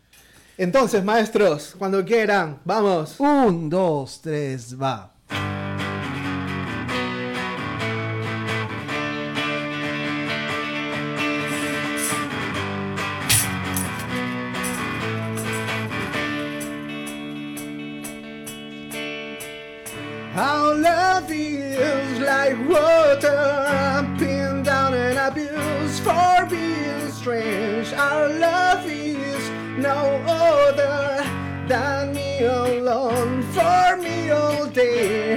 Entonces, 0.57 1.03
maestros, 1.03 1.75
cuando 1.79 2.03
quieran, 2.03 2.59
vamos. 2.65 3.19
Un, 3.19 3.69
dos, 3.69 4.21
tres, 4.21 4.79
va. 4.79 5.13
Our 20.35 20.75
love 20.75 21.29
is 21.29 22.00
like 22.41 22.57
water, 22.67 24.15
pinned 24.17 24.65
down 24.65 24.93
and 24.95 25.17
abused 25.19 26.01
for 26.01 26.47
being 26.49 27.11
strange. 27.11 27.93
Our 27.93 28.29
love 28.29 28.83
is 28.89 29.43
no 29.77 29.99
other 30.25 31.23
than 31.67 32.13
me 32.13 32.43
alone, 32.43 33.43
for 33.55 33.97
me 33.97 34.31
all 34.31 34.65
day. 34.65 35.30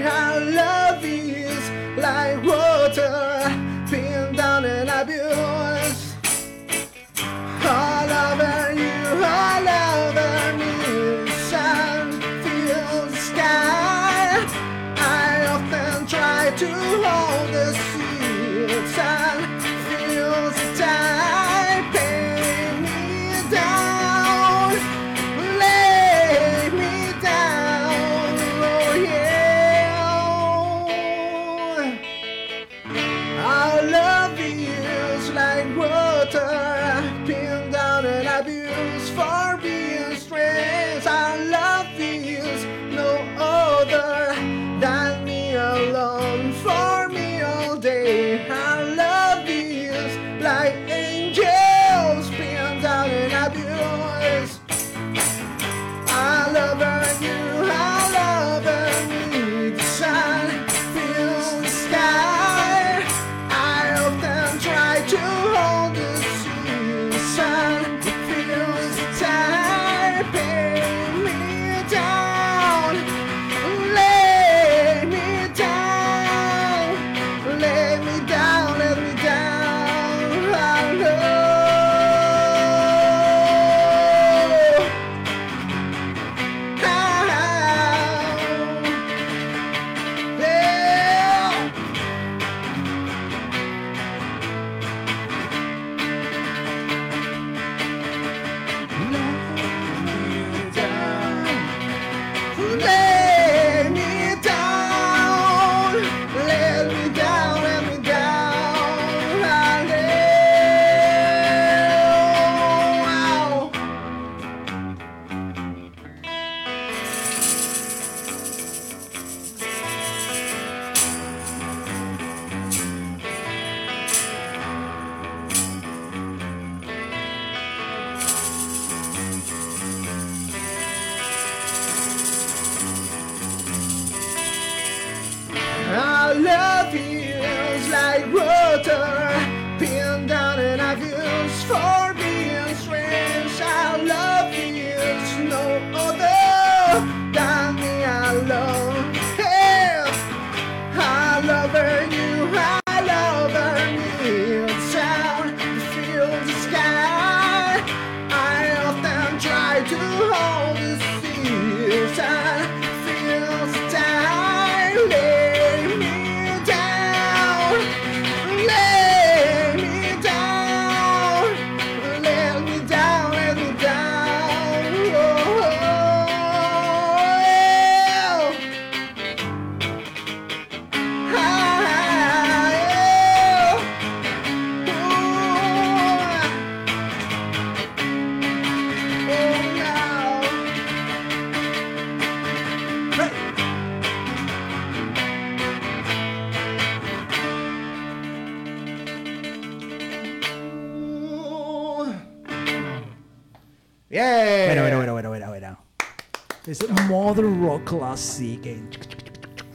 Classic. 207.85 208.61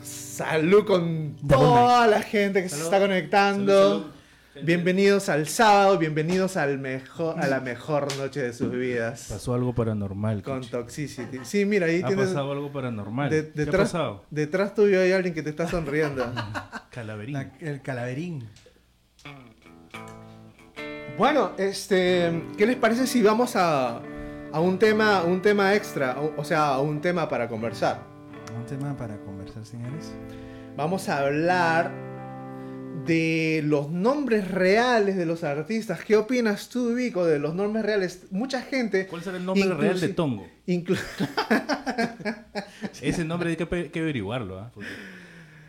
Salud 0.01 0.85
con 0.85 1.35
toda 1.47 2.07
la 2.07 2.21
gente 2.21 2.63
que 2.63 2.69
se 2.69 2.81
está 2.81 2.99
conectando. 2.99 3.73
Salud, 3.73 4.01
salud. 4.53 4.65
Bienvenidos 4.65 5.29
al 5.29 5.47
sábado, 5.47 5.97
bienvenidos 5.97 6.57
al 6.57 6.79
mejor, 6.79 7.39
a 7.39 7.47
la 7.47 7.59
mejor 7.59 8.15
noche 8.17 8.41
de 8.41 8.53
sus 8.53 8.71
vidas. 8.71 9.27
Pasó 9.29 9.53
algo 9.53 9.73
paranormal. 9.73 10.41
Con. 10.43 10.61
Toxicity. 10.61 11.39
Sí, 11.43 11.65
mira, 11.65 11.85
ahí 11.87 12.01
ha 12.03 12.07
tienes. 12.07 12.27
pasado 12.29 12.51
algo 12.51 12.71
paranormal. 12.71 13.29
de- 13.29 13.51
¿Qué 13.53 13.69
ha 13.69 13.71
pasado? 13.71 14.25
detrás 14.29 14.73
tuyo 14.73 14.99
hay 15.01 15.11
alguien 15.11 15.33
que 15.33 15.43
te 15.43 15.49
está 15.51 15.67
sonriendo. 15.69 16.25
Calaverín. 16.91 17.33
La- 17.33 17.51
el 17.61 17.81
calaverín. 17.81 18.49
bueno, 21.17 21.51
este, 21.57 22.43
¿qué 22.57 22.65
les 22.65 22.75
parece 22.77 23.05
si 23.07 23.21
vamos 23.21 23.55
a, 23.55 24.01
a 24.51 24.59
un 24.59 24.79
tema, 24.79 25.23
un 25.23 25.41
tema 25.41 25.75
extra, 25.75 26.19
o, 26.19 26.33
o 26.39 26.43
sea, 26.43 26.67
a 26.75 26.81
un 26.81 27.01
tema 27.01 27.27
para 27.29 27.47
conversar? 27.47 28.01
Un 28.57 28.65
tema 28.65 28.95
para 28.97 29.17
conversar, 29.17 29.65
señores. 29.65 30.11
Vamos 30.75 31.07
a 31.09 31.19
hablar 31.19 31.91
de 33.05 33.61
los 33.65 33.89
nombres 33.89 34.49
reales 34.49 35.15
de 35.17 35.25
los 35.25 35.43
artistas. 35.43 36.03
¿Qué 36.03 36.15
opinas 36.17 36.69
tú, 36.69 36.93
Vico, 36.95 37.25
de 37.25 37.39
los 37.39 37.53
nombres 37.55 37.85
reales? 37.85 38.23
Mucha 38.31 38.61
gente. 38.61 39.07
¿Cuál 39.07 39.23
será 39.23 39.37
el 39.37 39.45
nombre 39.45 39.73
real 39.73 39.99
de 39.99 40.09
Tongo? 40.09 40.47
Ese 43.01 43.25
nombre 43.25 43.49
hay 43.51 43.55
que, 43.55 43.91
que 43.91 43.99
averiguarlo, 43.99 44.59
¿ah? 44.59 44.71
Porque 44.73 44.89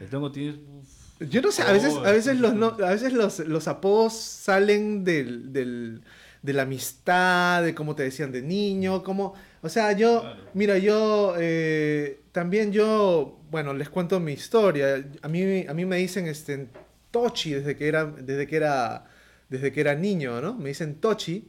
el 0.00 0.08
Tongo 0.08 0.30
tiene... 0.32 0.52
uf, 0.52 1.28
Yo 1.28 1.42
no 1.42 1.50
sé, 1.52 1.62
a 1.62 1.72
veces, 1.72 1.92
Oh, 1.94 2.04
a 2.04 2.12
veces, 2.12 2.34
sí, 2.37 2.38
los, 2.42 2.54
no- 2.54 2.76
a 2.84 2.90
veces 2.90 3.12
los, 3.12 3.38
los 3.40 3.68
apodos 3.68 4.14
salen 4.14 5.04
del, 5.04 5.52
del- 5.52 6.02
de 6.42 6.52
la 6.52 6.62
amistad, 6.62 7.62
de 7.62 7.75
cómo 7.75 7.94
te 7.94 8.02
decían 8.02 8.32
de 8.32 8.42
niño, 8.42 9.02
como... 9.02 9.35
O 9.62 9.68
sea, 9.68 9.92
yo, 9.92 10.20
Claro. 10.23 10.40
mira, 10.54 10.78
yo 10.78 11.35
eh, 11.38 12.20
también 12.32 12.73
yo, 12.73 13.38
bueno, 13.50 13.75
les 13.75 13.90
cuento 13.90 14.18
mi 14.20 14.32
historia. 14.32 15.04
A 15.20 15.28
mí, 15.28 15.66
a 15.68 15.75
mí 15.75 15.85
me 15.85 15.97
dicen 15.99 16.26
este, 16.26 16.68
Tochi 17.11 17.52
desde 17.52 17.76
que 17.76 17.87
era, 17.88 18.06
desde 18.06 18.47
que 18.47 18.56
era, 18.56 19.04
desde 19.50 19.70
que 19.70 19.80
era 19.82 19.94
niño, 19.94 20.40
¿no? 20.40 20.54
Me 20.54 20.70
dicen 20.70 20.94
Tochi. 20.94 21.49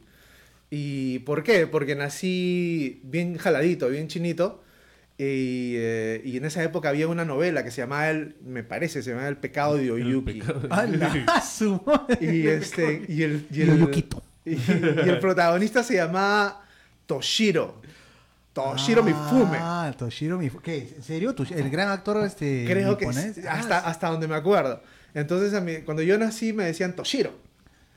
¿Y 0.68 1.20
por 1.20 1.42
qué? 1.42 1.66
Porque 1.66 1.94
nací 1.94 3.00
bien 3.04 3.36
jaladito, 3.38 3.88
bien 3.88 4.08
chinito. 4.08 4.62
Y, 5.18 5.74
eh, 5.76 6.20
y 6.24 6.36
en 6.36 6.44
esa 6.46 6.62
época 6.64 6.88
había 6.90 7.06
una 7.08 7.24
novela 7.24 7.62
que 7.64 7.70
se 7.70 7.80
llamaba, 7.82 8.10
el, 8.10 8.34
me 8.44 8.62
parece, 8.64 9.02
se 9.02 9.10
llamaba 9.10 9.28
El 9.28 9.36
pecado 9.38 9.76
de 9.76 9.84
el 9.84 9.90
Oyuki. 9.92 10.32
pecado 10.40 10.60
de- 10.60 10.68
¡Hala! 10.70 11.40
¡Su 11.42 11.80
madre! 11.86 12.18
Y 12.20 12.46
este, 12.46 13.04
y 13.08 13.22
el, 13.22 13.46
y 13.50 13.62
el. 13.62 13.88
y, 14.50 14.52
y 14.54 15.08
el 15.08 15.18
protagonista 15.20 15.82
se 15.82 15.94
llamaba 15.96 16.62
Toshiro. 17.06 17.80
Toshiro 18.52 19.02
Mifume. 19.02 19.56
Ah, 19.60 19.92
Toshiro 19.96 20.36
Mifume. 20.38 20.62
¿Qué? 20.62 20.92
¿En 20.96 21.02
serio? 21.02 21.34
¿Tosh- 21.34 21.52
¿El 21.56 21.70
gran 21.70 21.88
actor 21.88 22.22
este 22.24 22.64
Creo 22.66 22.98
que 22.98 23.06
niponés? 23.06 23.38
es- 23.38 23.46
Ah, 23.46 23.52
hasta, 23.54 23.78
hasta 23.78 24.08
donde 24.10 24.28
me 24.28 24.34
acuerdo. 24.34 24.82
Entonces, 25.14 25.54
a 25.54 25.60
mí, 25.60 25.78
cuando 25.84 26.02
yo 26.02 26.18
nací 26.18 26.52
me 26.52 26.64
decían 26.64 26.94
Toshiro. 26.94 27.32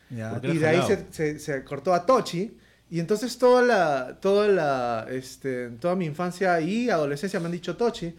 ya. 0.10 0.40
Y 0.44 0.58
de 0.58 0.68
ahí 0.68 0.82
se- 1.12 1.40
se 1.40 1.64
cortó 1.64 1.94
a 1.94 2.06
Tochi. 2.06 2.58
Y 2.90 3.00
entonces 3.00 3.38
toda 3.40 3.64
la, 3.64 4.18
toda 4.22 4.48
la, 4.48 5.08
este, 5.10 5.70
toda 5.72 5.96
mi 5.96 6.06
infancia 6.06 6.62
y 6.62 6.90
adolescencia 6.90 7.40
me 7.40 7.48
han 7.48 7.52
dicho 7.52 7.75
Tochi. 7.75 8.16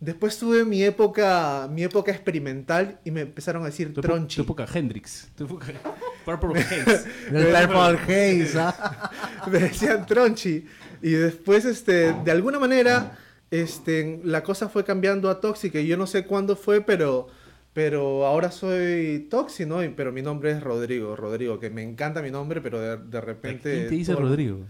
Después 0.00 0.38
tuve 0.38 0.64
mi 0.64 0.82
época, 0.82 1.68
mi 1.72 1.82
época 1.82 2.10
experimental 2.12 2.98
y 3.04 3.10
me 3.10 3.22
empezaron 3.22 3.62
a 3.62 3.66
decir 3.66 3.92
Tu, 3.94 4.00
Tronchi. 4.00 4.36
tu 4.36 4.42
época 4.42 4.66
Hendrix. 4.72 5.28
Tu 5.36 5.44
época 5.44 5.66
Purple 6.24 6.60
Haze. 6.60 7.08
El 7.30 7.46
Purple 7.68 7.98
Haze, 8.42 8.58
¿ah? 8.58 9.10
me 9.50 9.58
decían 9.60 10.04
Tronchi. 10.06 10.66
Y 11.02 11.10
después, 11.10 11.64
este, 11.64 12.12
de 12.24 12.30
alguna 12.30 12.58
manera, 12.58 13.18
este, 13.50 14.20
la 14.24 14.42
cosa 14.42 14.68
fue 14.68 14.84
cambiando 14.84 15.30
a 15.30 15.40
Toxic. 15.40 15.74
Y 15.76 15.86
yo 15.86 15.96
no 15.96 16.06
sé 16.06 16.24
cuándo 16.24 16.56
fue, 16.56 16.80
pero, 16.80 17.28
Pero 17.72 18.24
ahora 18.26 18.50
soy 18.50 19.26
Toxi, 19.30 19.66
¿no? 19.66 19.78
Pero 19.96 20.12
mi 20.12 20.22
nombre 20.22 20.50
es 20.52 20.62
Rodrigo, 20.62 21.16
Rodrigo, 21.16 21.58
que 21.58 21.70
me 21.70 21.82
encanta 21.82 22.22
mi 22.22 22.30
nombre, 22.30 22.60
pero 22.60 22.80
de, 22.80 22.96
de 22.98 23.20
repente... 23.20 23.72
¿Quién 23.72 23.88
te 23.88 23.94
dice 23.94 24.12
todo- 24.12 24.22
Rodrigo? 24.22 24.60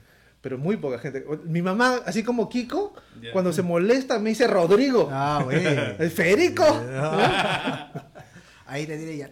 Pero 0.45 0.59
muy 0.59 0.77
poca 0.77 0.99
gente. 0.99 1.25
Mi 1.47 1.63
mamá, 1.63 2.03
así 2.05 2.23
como 2.23 2.51
Kiko, 2.51 2.93
cuando 3.33 3.51
se 3.51 3.63
molesta 3.63 4.19
me 4.19 4.29
dice 4.29 4.47
Rodrigo. 4.47 5.09
Ah, 5.11 5.41
güey. 5.43 5.65
¿El 5.67 6.11
Federico? 6.11 6.65
Ahí 8.67 8.87
te 8.87 8.99
diré 8.99 9.17
ya. 9.17 9.31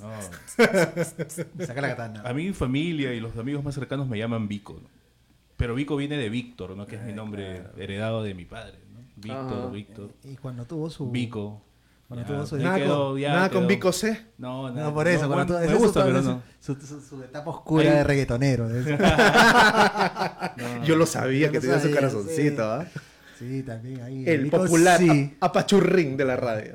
No. 0.00 0.10
Saca 1.66 1.80
la 1.82 1.88
katana. 1.88 2.22
A 2.24 2.32
mí 2.32 2.46
mi 2.46 2.54
familia 2.54 3.12
y 3.12 3.20
los 3.20 3.36
amigos 3.36 3.62
más 3.62 3.74
cercanos 3.74 4.08
me 4.08 4.16
llaman 4.16 4.48
Vico. 4.48 4.80
¿no? 4.82 4.88
Pero 5.58 5.74
Vico 5.74 5.96
viene 5.96 6.16
de 6.16 6.30
Víctor, 6.30 6.74
¿no? 6.74 6.86
Que 6.86 6.96
es 6.96 7.02
mi 7.02 7.12
nombre 7.12 7.64
heredado 7.76 8.22
de 8.22 8.32
mi 8.32 8.46
padre. 8.46 8.78
¿no? 8.90 9.00
Víctor, 9.16 9.58
Ajá. 9.58 9.68
Víctor. 9.68 10.14
Y 10.24 10.36
cuando 10.36 10.64
tuvo 10.64 10.88
su. 10.88 11.10
Vico. 11.10 11.60
Cuando 12.08 12.26
Ya, 12.26 12.34
tuvo 12.34 12.46
su- 12.46 12.56
Nada, 12.58 12.76
quedó, 12.78 13.10
con, 13.12 13.20
ya 13.20 13.32
nada 13.34 13.50
con. 13.50 13.66
Vico 13.66 13.92
C. 13.92 14.26
No, 14.38 14.70
nada. 14.70 14.88
No, 14.88 14.94
por 14.94 15.08
eso, 15.08 15.22
no, 15.22 15.28
bueno, 15.34 15.58
me 15.58 15.64
eso 15.66 15.78
gusta, 15.78 16.04
pero 16.04 16.22
su, 16.22 16.28
no. 16.28 16.42
su, 16.60 16.74
su- 16.76 17.00
su 17.00 17.22
etapa 17.22 17.50
oscura 17.50 17.90
Ahí- 17.90 17.96
de 17.96 18.04
reggaetonero. 18.04 18.68
No. 18.68 18.74
Yo 20.84 20.96
lo 20.96 21.06
sabía 21.06 21.46
Yo 21.46 21.52
que 21.52 21.58
lo 21.58 21.60
tenía 21.62 21.76
su 21.76 21.82
sabía, 21.82 21.96
corazoncito, 21.96 22.62
sí. 22.80 22.92
¿ah? 22.96 23.00
Sí, 23.38 23.62
también 23.62 24.00
ahí. 24.02 24.24
El 24.26 24.44
Vico, 24.44 24.58
popular 24.58 24.98
Sí. 25.00 25.34
ap- 25.40 25.44
apachurrín 25.50 26.16
de 26.16 26.24
la 26.24 26.36
radio. 26.36 26.74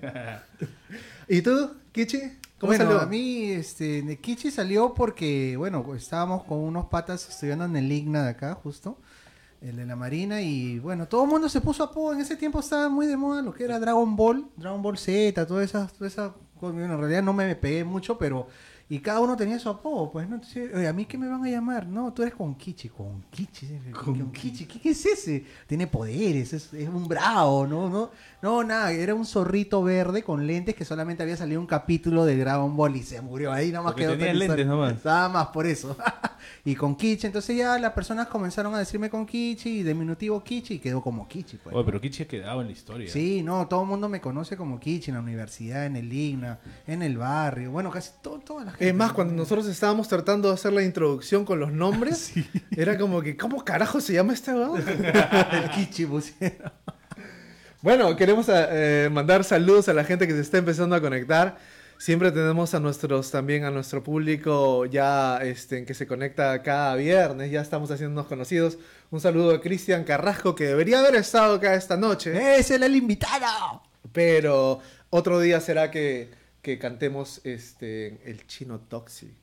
¿Y 1.28 1.42
tú, 1.42 1.72
Kichi? 1.92 2.20
¿Cómo 2.60 2.72
bueno, 2.72 2.86
salió? 2.86 3.00
a 3.02 3.06
mí, 3.06 3.52
este, 3.52 4.04
Nekichi 4.04 4.52
salió 4.52 4.94
porque, 4.94 5.56
bueno, 5.58 5.86
estábamos 5.96 6.44
con 6.44 6.58
unos 6.60 6.88
patas 6.88 7.30
estudiando 7.30 7.64
en 7.64 7.78
el 7.78 7.90
Igna 7.90 8.24
de 8.24 8.30
acá, 8.32 8.54
justo, 8.56 8.98
el 9.62 9.76
de 9.76 9.86
la 9.86 9.96
Marina, 9.96 10.42
y 10.42 10.80
bueno, 10.80 11.08
todo 11.08 11.24
el 11.24 11.30
mundo 11.30 11.50
se 11.50 11.62
puso 11.62 11.84
apodo. 11.84 12.14
En 12.14 12.22
ese 12.22 12.36
tiempo 12.36 12.60
estaba 12.60 12.90
muy 12.90 13.08
de 13.08 13.18
moda 13.18 13.42
lo 13.42 13.54
que 13.54 13.64
era 13.64 13.80
Dragon 13.80 14.16
Ball, 14.16 14.46
Dragon 14.56 14.82
Ball 14.82 14.98
Z, 14.98 15.46
todas 15.46 15.66
esas, 15.66 15.94
toda 15.94 16.08
esa, 16.08 16.34
bueno, 16.62 16.94
en 16.94 16.98
realidad 16.98 17.24
no 17.24 17.34
me 17.34 17.56
pegué 17.56 17.84
mucho, 17.84 18.18
pero, 18.18 18.48
y 18.88 19.00
cada 19.00 19.20
uno 19.20 19.36
tenía 19.36 19.60
su 19.60 19.70
apodo, 19.70 20.12
pues, 20.12 20.28
¿no? 20.30 20.36
Entonces, 20.36 20.74
oye, 20.74 20.88
¿a 20.88 20.94
mí 20.94 21.06
qué 21.06 21.18
me 21.18 21.28
van 21.28 21.44
a 21.44 21.50
llamar? 21.50 21.88
No, 21.88 22.14
tú 22.14 22.22
eres 22.22 22.34
con 22.34 22.56
Kichi, 22.56 22.90
con 22.90 23.22
Kichi, 23.30 23.68
con 23.92 24.32
Kichi, 24.32 24.66
¿qué, 24.66 24.80
qué 24.80 24.90
es 24.92 25.06
ese? 25.06 25.46
Tiene 25.68 25.88
poderes, 25.88 26.54
es, 26.54 26.74
es 26.74 26.88
un 26.88 27.08
bravo, 27.08 27.68
¿no? 27.68 27.90
No, 27.90 28.12
no, 28.42 28.64
nada, 28.64 28.92
era 28.94 29.14
un 29.14 29.26
zorrito 29.26 29.84
verde 29.84 30.24
con 30.24 30.48
lentes 30.48 30.74
que 30.74 30.86
solamente 30.86 31.22
había 31.22 31.36
salido 31.36 31.60
un 31.60 31.68
capítulo 31.68 32.26
de 32.26 32.38
Dragon 32.38 32.76
Ball 32.76 32.96
y 32.96 33.04
se 33.04 33.22
murió 33.22 33.52
ahí, 33.52 33.72
nada 33.72 33.84
más 33.84 33.92
Porque 33.92 34.06
quedó 34.06 34.18
tenía 34.18 34.34
lentes 34.34 34.66
nomás. 34.66 35.04
Nada 35.04 35.28
más 35.28 35.48
por 35.48 35.68
eso. 35.68 35.98
y 36.66 36.76
con 36.76 36.96
Kichi, 36.96 37.28
entonces 37.28 37.58
ya 37.58 37.78
las 37.80 37.94
personas 37.94 38.28
comenzaron 38.28 38.74
a 38.76 38.80
decirme 38.80 39.10
con 39.10 39.26
Kichi 39.26 39.80
y 39.80 39.84
diminutivo 39.84 40.44
Kichi 40.44 40.76
y 40.76 40.80
quedó 40.80 41.02
como 41.02 41.28
Kichi, 41.28 41.58
pues. 41.58 41.76
Oye, 41.76 41.86
pero 41.86 42.02
Kichi 42.02 42.24
ha 42.24 42.28
quedado 42.28 42.62
en 42.62 42.68
la 42.68 42.74
historia. 42.74 43.10
Sí, 43.10 43.42
no, 43.44 43.68
todo 43.68 43.84
el 43.84 43.88
mundo 43.88 44.10
me 44.10 44.22
conoce 44.22 44.58
como 44.58 44.80
Kichi 44.80 45.12
en 45.12 45.16
la 45.16 45.22
universidad, 45.22 45.86
en 45.86 45.96
el 45.96 46.12
Igna, 46.12 46.60
en 46.88 47.02
el 47.02 47.18
barrio, 47.18 47.72
bueno, 47.72 47.92
casi 47.92 48.12
todo, 48.22 48.40
toda 48.40 48.66
la 48.66 48.72
gente. 48.72 48.90
Es 48.90 48.96
más, 48.96 49.14
cuando 49.14 49.34
nosotros 49.34 49.68
estábamos 49.68 50.08
tratando 50.08 50.50
de 50.50 50.56
hacer 50.56 50.74
la 50.74 50.84
introducción 50.84 51.46
con 51.46 51.60
los 51.60 51.72
nombres, 51.72 52.34
era 52.76 52.98
como 52.98 53.22
que, 53.22 53.38
¿cómo 53.38 53.64
carajo 53.64 54.02
se 54.02 54.14
llama 54.14 54.34
este 54.34 54.54
weón? 54.54 54.84
el 54.88 55.70
Kichi 55.72 56.06
pusieron. 56.06 56.72
Bueno, 57.82 58.14
queremos 58.18 58.48
eh, 58.50 59.10
mandar 59.10 59.46
saludos 59.46 59.88
a 59.88 59.94
la 59.94 60.04
gente 60.04 60.28
que 60.28 60.34
se 60.34 60.42
está 60.42 60.58
empezando 60.58 60.98
a 60.98 61.02
conectar. 61.02 61.58
Siempre 62.00 62.32
tenemos 62.32 62.74
a 62.74 62.80
nuestros, 62.80 63.30
también 63.30 63.66
a 63.66 63.72
nuestro 63.72 64.02
público 64.02 64.86
ya 64.86 65.40
este, 65.44 65.84
que 65.84 65.94
se 65.94 66.08
conecta 66.08 66.64
cada 66.64 66.96
viernes, 66.96 67.52
ya 67.52 67.60
estamos 67.60 67.92
haciéndonos 67.92 68.26
conocidos. 68.26 68.78
Un 69.12 69.20
saludo 69.20 69.54
a 69.54 69.60
Cristian 69.60 70.06
Carrasco, 70.06 70.56
que 70.56 70.64
debería 70.68 71.00
haber 71.00 71.16
estado 71.16 71.56
acá 71.56 71.74
esta 71.76 71.98
noche, 71.98 72.32
¡Ese 72.58 72.76
es 72.76 72.82
el 72.82 72.96
invitado! 72.96 73.82
pero 74.14 74.80
otro 75.10 75.42
día 75.42 75.60
será 75.60 75.92
que, 75.92 76.30
que 76.62 76.80
cantemos 76.80 77.42
este, 77.44 78.22
el 78.24 78.48
chino 78.48 78.80
Toxi. 78.80 79.34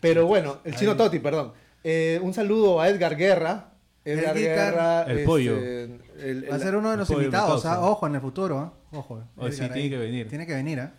Pero 0.00 0.24
bueno, 0.26 0.58
el 0.64 0.76
chino 0.76 0.92
Ahí. 0.92 0.96
Toti, 0.98 1.18
perdón. 1.18 1.52
Eh, 1.82 2.20
un 2.22 2.32
saludo 2.32 2.80
a 2.80 2.88
Edgar 2.88 3.16
Guerra. 3.16 3.72
Edgar 4.04 4.36
Guerra. 4.38 5.02
el 5.02 5.24
pollo. 5.24 5.56
el- 5.58 6.00
el- 6.22 6.48
Va 6.50 6.54
a 6.54 6.58
ser 6.60 6.76
uno 6.76 6.92
de 6.92 6.96
los 6.98 7.10
invitados. 7.10 7.66
¿ah? 7.66 7.80
ojo, 7.80 8.06
en 8.06 8.14
el 8.14 8.20
futuro, 8.20 8.58
¿ah? 8.60 8.72
ojo. 8.92 9.20
Sí, 9.50 9.68
tiene 9.72 9.90
que 9.90 9.98
venir. 9.98 10.28
Tiene 10.28 10.46
que 10.46 10.54
venir, 10.54 10.78
¿ah? 10.80 10.92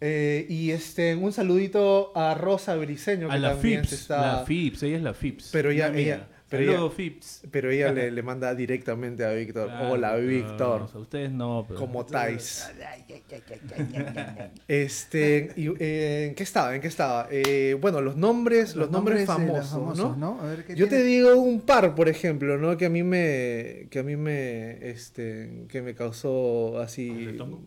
Eh, 0.00 0.46
y 0.48 0.70
este, 0.70 1.14
un 1.14 1.32
saludito 1.32 2.12
a 2.16 2.34
Rosa 2.34 2.74
Briseño, 2.76 3.28
que 3.28 3.34
A 3.34 3.38
la 3.38 3.52
también 3.52 3.80
Fips. 3.80 3.88
se 3.90 3.94
está... 3.96 4.38
La 4.38 4.44
Fips, 4.44 4.82
ella 4.82 4.96
es 4.96 5.02
la 5.02 5.14
Fips. 5.14 5.50
Pero 5.52 5.70
amiga. 5.86 5.88
ella- 6.16 6.28
pero 6.58 6.72
ella- 6.72 6.90
Fips. 6.90 7.42
Pero 7.50 7.70
ella 7.70 7.92
le, 7.92 8.10
le 8.10 8.22
manda 8.22 8.54
directamente 8.54 9.24
a 9.24 9.32
Víctor. 9.32 9.66
Claro, 9.66 9.90
Hola, 9.92 10.16
Víctor. 10.16 10.82
o 10.82 10.88
sea, 10.88 11.00
ustedes 11.00 11.30
no, 11.30 11.64
pero... 11.66 11.80
Como 11.80 12.04
Tais. 12.06 12.70
Este, 14.68 15.52
y, 15.56 15.68
eh, 15.78 16.26
¿En 16.28 16.34
qué 16.34 16.42
estaba? 16.42 16.74
¿En 16.74 16.80
qué 16.80 16.88
estaba? 16.88 17.28
Eh, 17.30 17.76
bueno, 17.80 18.00
los 18.00 18.16
nombres, 18.16 18.76
los, 18.76 18.90
nombres, 18.90 19.26
famosos, 19.26 20.16
¿no? 20.16 20.40
A 20.40 20.46
ver, 20.46 20.64
¿qué 20.64 20.74
Yo 20.74 20.88
te 20.88 21.02
digo 21.02 21.34
un 21.36 21.60
par, 21.60 21.94
por 21.94 22.08
ejemplo, 22.08 22.58
¿no? 22.58 22.76
Que 22.76 22.86
a 22.86 22.90
mí 22.90 23.02
me, 23.02 23.88
que 23.90 23.98
a 23.98 24.02
mí 24.02 24.16
me, 24.16 24.88
este, 24.88 25.66
que 25.68 25.82
me 25.82 25.94
causó 25.94 26.78
así, 26.78 27.10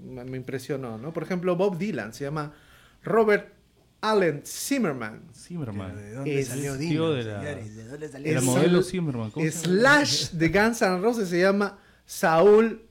me, 0.03 0.23
me 0.25 0.37
impresionó, 0.37 0.97
¿no? 0.97 1.13
Por 1.13 1.23
ejemplo, 1.23 1.55
Bob 1.55 1.77
Dylan 1.77 2.13
se 2.13 2.23
llama 2.23 2.53
Robert 3.03 3.56
Allen 4.11 4.41
Zimmerman. 4.45 5.21
Zimmerman. 5.35 5.95
¿De 5.95 6.13
dónde 6.13 6.39
Es 6.39 6.49
tío 6.51 6.77
tío 6.77 7.11
de 7.11 7.23
la- 7.23 7.39
señores? 7.41 7.75
¿De 7.75 7.83
dónde 7.87 8.09
salió 8.09 8.27
Dylan? 8.29 8.45
modelo 8.45 8.83
Zimmerman. 8.83 9.31
¿cómo 9.31 9.45
se 9.45 9.51
llama? 9.51 9.63
Slash 10.05 10.29
de 10.31 10.49
Guns 10.49 10.81
N' 10.81 10.99
Roses 10.99 11.29
se 11.29 11.39
llama 11.39 11.77
Saul 12.05 12.81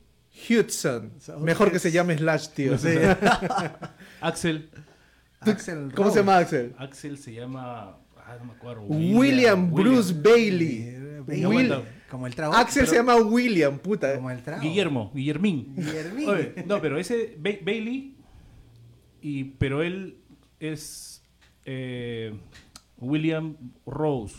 Hudson. 0.51 1.13
Saul 1.19 1.43
Mejor 1.43 1.73
que 1.73 1.79
se 1.79 1.91
llame 1.91 2.17
Slash, 2.19 2.49
tío. 2.49 2.77
Sí. 2.79 2.89
Axel. 4.21 4.71
Axel 5.41 5.93
¿Cómo 5.95 6.11
se 6.11 6.19
llama 6.21 6.39
Axel? 6.39 6.75
Axel 6.79 7.19
se 7.19 7.33
llama... 7.33 7.99
Ah, 8.19 8.37
no 8.41 8.47
me 8.47 8.53
acuerdo. 8.55 8.83
William, 8.83 9.73
Bruce 9.73 10.13
Bailey. 10.13 10.97
Bailey. 11.27 11.45
Will- 11.45 11.83
Como 12.11 12.27
el 12.27 12.35
trago. 12.35 12.55
Axel 12.55 12.83
pero- 12.83 12.91
se 12.91 12.97
llama 12.97 13.17
William, 13.17 13.79
puta. 13.79 14.15
Como 14.17 14.31
el 14.31 14.43
trago. 14.43 14.63
Guillermo, 14.63 15.13
Guillermín. 15.15 15.75
Guillermín. 15.77 16.29
Oye, 16.29 16.55
no, 16.67 16.81
pero 16.81 16.99
ese 16.99 17.37
Ba- 17.39 17.51
Bailey, 17.65 18.17
y, 19.23 19.45
pero 19.45 19.83
él 19.83 20.17
es 20.61 21.23
eh, 21.65 22.35
William 22.99 23.57
Rose. 23.85 24.37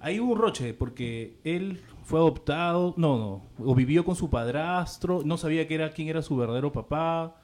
Hay 0.00 0.18
un 0.18 0.36
roche 0.36 0.72
porque 0.72 1.38
él 1.44 1.80
fue 2.04 2.18
adoptado, 2.18 2.94
no, 2.96 3.18
no, 3.18 3.64
o 3.64 3.74
vivió 3.74 4.04
con 4.04 4.16
su 4.16 4.30
padrastro, 4.30 5.22
no 5.24 5.36
sabía 5.36 5.68
que 5.68 5.74
era 5.74 5.92
quién 5.92 6.08
era 6.08 6.22
su 6.22 6.36
verdadero 6.36 6.72
papá. 6.72 7.36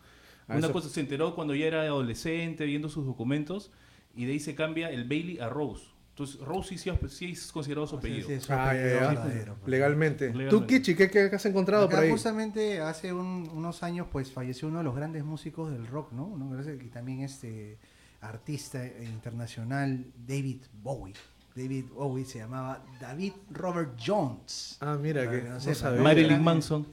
Ah, 0.48 0.56
Una 0.56 0.72
cosa 0.72 0.88
se 0.88 1.00
enteró 1.00 1.34
cuando 1.34 1.54
ya 1.54 1.66
era 1.66 1.82
adolescente, 1.82 2.64
viendo 2.64 2.88
sus 2.88 3.04
documentos, 3.04 3.70
y 4.16 4.24
de 4.24 4.32
ahí 4.32 4.40
se 4.40 4.54
cambia 4.54 4.90
el 4.90 5.04
Bailey 5.04 5.38
a 5.38 5.48
Rose. 5.48 5.84
Entonces, 6.18 6.40
Rose 6.40 6.78
sí, 6.78 7.28
es 7.30 7.52
considerado 7.52 7.86
su 7.86 7.96
apellido. 7.96 8.26
sí, 8.26 8.32
es 8.32 8.44
su 8.44 8.52
Ah, 8.54 8.70
apellido 8.70 8.88
ya, 8.88 9.00
ya. 9.00 9.08
verdadero. 9.08 9.56
Legalmente. 9.66 10.24
Legalmente. 10.32 10.50
¿Tú, 10.50 10.66
Kichi, 10.66 10.94
qué, 10.94 11.10
qué 11.10 11.28
has 11.30 11.44
encontrado 11.44 11.84
Acá 11.84 11.96
por 11.96 12.04
ahí? 12.04 12.10
justamente 12.10 12.80
hace 12.80 13.12
un- 13.12 13.50
unos 13.52 13.82
años 13.82 14.06
pues 14.10 14.32
falleció 14.32 14.68
uno 14.68 14.78
de 14.78 14.84
los 14.84 14.96
grandes 14.96 15.22
músicos 15.24 15.70
del 15.70 15.86
rock, 15.86 16.12
¿no? 16.12 16.34
¿no? 16.38 16.58
Y 16.72 16.88
también 16.88 17.20
este 17.20 17.76
artista 18.22 18.82
internacional 18.86 20.06
David 20.26 20.62
Bowie. 20.82 21.12
David 21.54 21.84
Bowie 21.94 22.24
se 22.24 22.38
llamaba 22.38 22.82
David 22.98 23.32
Robert 23.50 23.98
Jones. 24.02 24.78
Ah, 24.80 24.96
mira, 24.98 25.20
Para 25.22 25.30
que 25.36 25.42
que 25.42 25.48
no 25.50 25.54
no 25.56 25.74
sabía. 25.74 25.98
¿no? 25.98 26.02
Marilyn 26.04 26.42
Manson. 26.42 26.86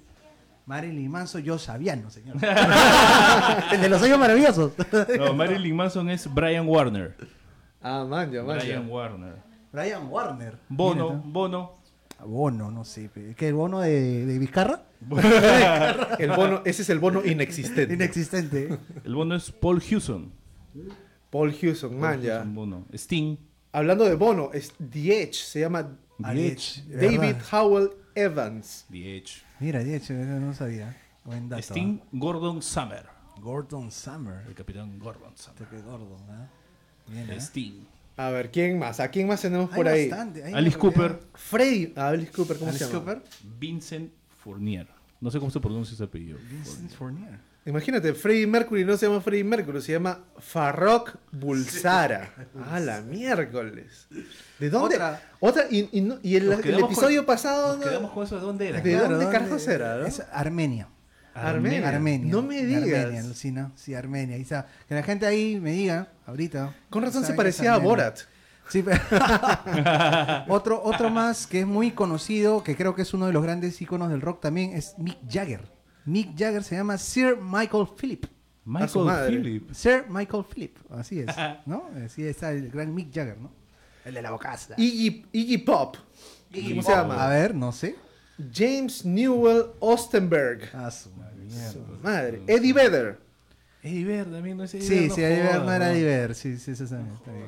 Marilyn 0.66 1.10
Manson, 1.10 1.42
yo 1.44 1.58
sabiano, 1.58 2.10
señor. 2.10 2.36
El 3.72 3.82
de 3.82 3.90
los 3.90 4.02
años 4.02 4.20
maravillosos. 4.20 4.74
No, 5.18 5.34
Marilyn 5.34 5.76
Manson 5.76 6.10
es 6.10 6.34
Brian 6.34 6.68
Warner. 6.68 7.16
Ah, 7.84 8.06
man, 8.06 8.32
ya, 8.32 8.44
man, 8.44 8.58
ya. 8.60 8.64
Brian 8.66 8.90
Warner. 8.90 9.36
Brian 9.72 10.08
Warner. 10.10 10.58
Bono, 10.70 11.10
Mira, 11.10 11.22
Bono. 11.26 11.80
¿no? 12.20 12.26
Bono, 12.26 12.72
no 12.72 12.86
sé. 12.86 13.10
¿Qué 13.36 13.48
el 13.50 13.54
bono 13.54 13.82
de, 13.82 14.26
de 14.26 14.40
Vizcarra? 14.40 14.86
El 16.20 16.32
bono, 16.32 16.62
ese 16.66 16.84
es 16.84 16.90
el 16.90 17.00
bono 17.00 17.24
inexistente. 17.26 17.94
Inexistente. 17.94 18.80
El 19.04 19.16
Bono 19.16 19.36
es 19.36 19.52
Paul 19.52 19.82
Hewson. 19.82 20.32
Paul 21.30 21.52
Hewson, 21.54 22.00
man, 22.00 22.14
Paul 22.16 22.22
ya. 22.24 22.36
Hewson, 22.38 22.56
Bono. 22.56 22.86
Sting. 22.94 23.38
Hablando 23.74 24.06
de 24.06 24.16
bono, 24.16 24.52
es 24.54 24.74
The 24.92 25.24
Edge, 25.24 25.34
se 25.34 25.60
llama 25.62 25.98
Ah, 26.24 26.30
The 26.32 26.36
The 26.36 26.48
Edge. 26.48 26.80
Edge. 26.80 26.96
David 27.02 27.20
¿Verdad? 27.20 27.42
Howell 27.52 27.90
Evans. 28.16 28.86
The 28.92 29.18
Edge. 29.18 29.32
Mira, 29.60 29.84
de 29.84 29.96
hecho, 29.96 30.14
no 30.14 30.54
sabía. 30.54 30.96
Buen 31.26 31.50
dato. 31.50 31.62
Sting 31.64 32.00
Gordon 32.12 32.62
Summer. 32.62 33.06
¿ah? 33.10 33.36
Gordon 33.42 33.90
Summer. 33.92 34.44
El 34.48 34.54
capitán 34.54 35.00
Gordon 35.00 35.36
Summer. 35.36 35.68
Qué 35.70 35.82
Gordon, 35.82 36.22
¿ah? 36.30 36.48
Bien. 37.08 37.32
Sting. 37.40 37.86
A 38.16 38.30
ver, 38.30 38.52
¿quién 38.52 38.78
más? 38.78 39.00
¿A 39.00 39.08
quién 39.10 39.28
más 39.28 39.42
tenemos 39.42 39.72
Hay 39.72 39.76
por 39.76 39.88
ahí? 39.88 40.08
bastante, 40.10 40.44
Alice 40.54 40.78
Cooper. 40.78 41.20
Freddy. 41.34 41.94
Ah, 41.96 42.10
Alice 42.10 42.32
Cooper, 42.32 42.58
¿cómo 42.58 42.70
Alice 42.70 42.86
se 42.86 42.92
llama? 42.92 43.06
Cooper. 43.16 43.24
Vincent 43.60 44.12
Fournier. 44.44 44.88
No 45.20 45.32
sé 45.32 45.40
cómo 45.40 45.50
se 45.52 45.60
pronuncia 45.60 45.94
ese 45.96 46.04
apellido. 46.04 46.38
Vincent 46.50 46.92
Fournier. 46.92 47.40
Imagínate, 47.66 48.14
Freddie 48.14 48.46
Mercury 48.46 48.84
no 48.84 48.98
se 48.98 49.08
llama 49.08 49.22
Freddie 49.22 49.46
Mercury, 49.46 49.82
se 49.82 49.94
llama 49.94 50.20
Farrokh 50.38 51.16
Bulsara. 51.32 52.30
Ah, 52.70 52.80
la 52.82 53.02
miércoles. 53.02 54.08
¿De 54.60 54.70
dónde? 54.70 54.96
Otra. 54.96 55.22
Otra, 55.40 55.64
y, 55.72 55.88
y 55.94 56.02
no- 56.02 56.20
y 56.22 56.36
el, 56.36 56.52
episodio 56.52 57.22
con- 57.22 57.26
pasado. 57.28 57.70
Nos 57.70 57.78
¿no? 57.78 57.84
quedamos 57.90 58.12
con 58.12 58.26
eso 58.26 58.36
de 58.36 58.42
dónde 58.42 58.68
era. 58.70 58.82
¿De 58.82 58.96
dónde 58.98 59.30
carajos 59.30 59.66
era, 59.68 59.98
no? 59.98 60.06
Es 60.06 60.22
Armenia. 60.34 60.90
Armenia. 61.36 61.88
Armenia. 61.90 62.32
No 62.32 62.42
me 62.42 62.64
digas. 62.66 62.84
Armenia, 63.06 63.22
alucina. 63.22 63.72
Sí, 63.76 63.94
Armenia. 63.96 64.36
Ahí 64.36 64.42
está. 64.44 64.68
Que 64.88 64.96
la 64.96 65.04
gente 65.04 65.26
ahí 65.26 65.60
me 65.60 65.72
diga, 65.72 66.10
ahorita. 66.26 66.76
Con 66.90 67.04
razón 67.04 67.26
se 67.26 67.34
parecía 67.34 67.74
a. 67.74 67.78
Borat. 67.78 68.20
Sí, 68.70 68.82
pero- 68.82 69.02
otro, 70.48 70.82
otro 70.84 71.10
más 71.10 71.48
que 71.48 71.62
es 71.62 71.68
muy 71.68 71.92
conocido, 71.92 72.64
que 72.64 72.76
creo 72.76 72.96
que 72.96 73.02
es 73.02 73.14
uno 73.14 73.28
de 73.28 73.34
los 73.34 73.44
grandes 73.44 73.82
íconos 73.82 74.10
del 74.10 74.22
rock 74.22 74.42
también, 74.42 74.72
es 74.72 74.96
Mick 74.98 75.18
Jagger. 75.30 75.62
Mick 76.06 76.30
Jagger 76.38 76.64
se 76.64 76.76
llama 76.78 76.98
Sir 76.98 77.38
Michael 77.42 77.88
Phillip. 78.00 78.26
A 78.26 78.30
Michael. 78.66 79.28
Phillip. 79.28 79.72
Sir 79.74 80.06
Michael 80.10 80.46
Phillip, 80.46 80.78
así 80.92 81.20
es, 81.20 81.28
¿no? 81.66 81.90
Así 82.06 82.24
está 82.26 82.52
el 82.52 82.70
gran 82.70 82.94
Mick 82.96 83.14
Jagger, 83.14 83.38
¿no? 83.38 83.52
El 84.06 84.14
de 84.14 84.22
la 84.22 84.32
bocaza. 84.32 84.76
Iggy, 84.78 85.26
Iggy 85.34 85.58
Pop. 85.60 85.98
¿Cómo 86.54 86.84
se 86.84 86.92
A 86.94 87.02
llama? 87.02 87.28
ver, 87.28 87.54
no 87.56 87.72
sé. 87.72 87.96
James 88.54 89.06
Newell 89.06 89.68
Ostenberg. 89.80 90.70
Ah, 90.74 90.90
su 90.92 91.10
madre. 91.12 91.34
Su 91.72 91.80
madre. 92.02 92.42
Eddie 92.48 92.74
Vedder. 92.74 93.18
Eddie 93.84 94.06
Vedder 94.06 94.32
también, 94.32 94.58
no 94.58 94.64
es 94.64 94.74
Eddie 94.74 94.88
Sí, 94.88 95.08
no 95.10 95.16
sí, 95.16 95.22
Eddie 95.24 95.44
Vedder 95.44 95.62
no 95.62 95.74
era. 95.74 95.92
Eddie 95.92 96.06
Vedder, 96.06 96.36
sí, 96.36 96.58
sí, 96.58 96.76
sí. 96.76 96.86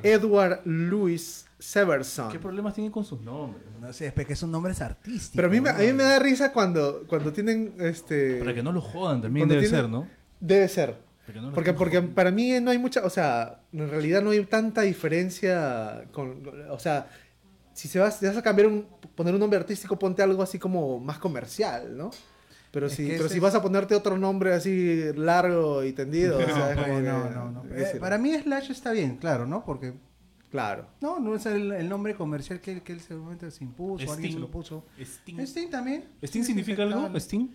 Edward 0.02 0.60
Louis 0.64 1.46
Severson. 1.58 2.30
¿Qué 2.30 2.38
problemas 2.38 2.74
tienen 2.74 2.92
con 2.92 3.04
sus 3.04 3.20
nombres? 3.20 3.62
No 3.80 3.92
sé, 3.92 4.12
es 4.14 4.26
que 4.26 4.36
son 4.36 4.50
nombres 4.50 4.80
artísticos. 4.80 5.32
Pero 5.34 5.48
a 5.48 5.50
mí, 5.50 5.60
me, 5.60 5.70
a 5.70 5.78
mí 5.78 5.92
me 5.92 6.02
da 6.02 6.18
risa 6.18 6.52
cuando, 6.52 7.04
cuando 7.08 7.32
tienen 7.32 7.74
este. 7.78 8.38
Para 8.38 8.54
que 8.54 8.62
no 8.62 8.72
lo 8.72 8.80
jodan 8.80 9.22
también 9.22 9.46
cuando 9.46 9.54
debe 9.54 9.68
ser, 9.68 9.88
¿no? 9.88 10.06
Debe 10.40 10.68
ser. 10.68 11.06
No 11.34 11.52
Porque, 11.52 11.72
porque 11.72 12.02
para 12.02 12.30
mí 12.30 12.52
no 12.60 12.70
hay 12.70 12.78
mucha, 12.78 13.04
o 13.04 13.10
sea, 13.10 13.60
en 13.72 13.90
realidad 13.90 14.22
no 14.22 14.30
hay 14.30 14.44
tanta 14.44 14.82
diferencia 14.82 16.04
con, 16.12 16.40
o 16.70 16.78
sea, 16.78 17.08
si 17.76 17.88
se 17.88 17.98
vas, 17.98 18.18
si 18.18 18.26
vas 18.26 18.36
a 18.36 18.42
cambiar 18.42 18.68
un, 18.68 18.86
poner 19.14 19.34
un 19.34 19.40
nombre 19.40 19.58
artístico, 19.58 19.98
ponte 19.98 20.22
algo 20.22 20.42
así 20.42 20.58
como 20.58 20.98
más 20.98 21.18
comercial, 21.18 21.96
¿no? 21.96 22.10
Pero 22.72 22.86
Es 22.86 22.94
si, 22.94 23.06
pero 23.06 23.26
ese 23.26 23.34
si 23.34 23.40
vas 23.40 23.54
a 23.54 23.62
ponerte 23.62 23.94
otro 23.94 24.18
nombre 24.18 24.52
así 24.54 25.12
largo 25.14 25.84
y 25.84 25.92
tendido, 25.92 26.38
o 26.38 26.42
sea, 26.42 26.70
es 26.72 26.76
No, 26.76 27.00
no, 27.00 27.30
no, 27.30 27.50
no. 27.52 27.74
Eh, 27.74 27.96
para 28.00 28.18
mí 28.18 28.34
Slash 28.34 28.70
está 28.70 28.90
bien, 28.92 29.16
claro, 29.18 29.46
¿no? 29.46 29.64
Porque 29.64 29.94
Claro. 30.50 30.86
no, 31.00 31.18
no 31.18 31.34
es 31.34 31.44
el, 31.44 31.72
el 31.72 31.88
nombre 31.88 32.14
comercial 32.14 32.60
que, 32.60 32.82
que 32.82 32.92
él 32.92 33.00
seguramente 33.00 33.50
se 33.50 33.62
impuso, 33.64 34.10
alguien 34.10 34.16
se 34.22 34.26
Sting. 34.28 34.40
lo 34.40 34.50
puso. 34.50 34.84
Sting. 34.98 35.40
Sting 35.46 35.68
también. 35.70 36.04
¿Sting 36.22 36.44
significa 36.44 36.82
algo? 36.84 37.14
¿Sting? 37.18 37.48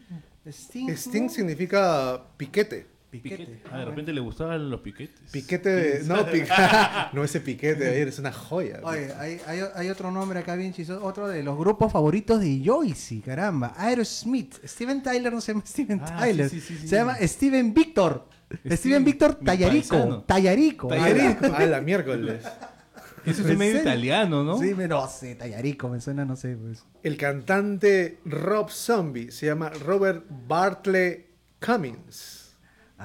Sting. 0.48 0.90
Sting 0.96 1.30
significa 1.30 2.22
piquete. 2.38 2.88
Piquete. 3.12 3.62
Ah, 3.72 3.80
de 3.80 3.86
repente 3.86 4.14
le 4.14 4.22
gustaban 4.22 4.70
los 4.70 4.80
piquetes. 4.80 5.20
Piquete 5.32 5.70
de... 5.70 6.04
No, 6.06 6.16
no 7.14 7.24
ese 7.26 7.42
piquete 7.42 7.76
de 7.84 7.90
ayer, 7.90 8.08
es 8.08 8.18
una 8.20 8.32
joya. 8.32 8.80
Oye, 8.84 9.12
hay, 9.20 9.40
hay, 9.46 9.60
hay 9.76 9.90
otro 9.90 10.12
nombre 10.12 10.40
acá 10.40 10.56
bien 10.56 10.74
chistoso, 10.74 11.04
otro 11.06 11.28
de 11.28 11.44
los 11.44 11.58
grupos 11.58 11.92
favoritos 11.92 12.40
de 12.40 12.62
Joyce, 12.66 13.20
caramba, 13.22 13.74
Aerosmith. 13.78 14.56
Steven 14.66 15.04
Tyler 15.04 15.34
no 15.34 15.42
se 15.42 15.52
llama 15.52 15.64
Steven 15.68 16.00
Ah, 16.02 16.18
Tyler, 16.22 16.50
sí, 16.50 16.62
sí, 16.62 16.68
sí, 16.76 16.82
sí. 16.84 16.88
se 16.88 16.96
llama 16.96 17.18
Steven 17.22 17.74
Victor. 17.74 18.28
Steven, 18.54 18.78
Steven 18.78 19.04
Victor 19.06 19.36
Tallarico, 19.36 19.90
paisano. 19.96 20.22
Tallarico. 20.24 20.88
Tallarico. 20.88 21.46
Ah, 21.54 21.66
la 21.66 21.82
miércoles. 21.82 22.44
Eso 23.26 23.44
es 23.44 23.50
¿En 23.50 23.58
medio 23.58 23.80
italiano, 23.82 24.44
¿no? 24.44 24.58
Sí, 24.58 24.74
me- 24.74 24.88
no 24.88 25.08
sé, 25.08 25.36
Tallarico, 25.36 25.90
me 25.90 26.02
suena, 26.02 26.26
no 26.26 26.36
sé, 26.36 26.56
pues. 26.56 26.84
El 27.04 27.18
cantante 27.18 28.20
Rob 28.26 28.70
Zombie 28.72 29.32
se 29.32 29.46
llama 29.46 29.70
Robert 29.70 30.26
Bartley 30.30 31.28
Cummings. 31.64 32.41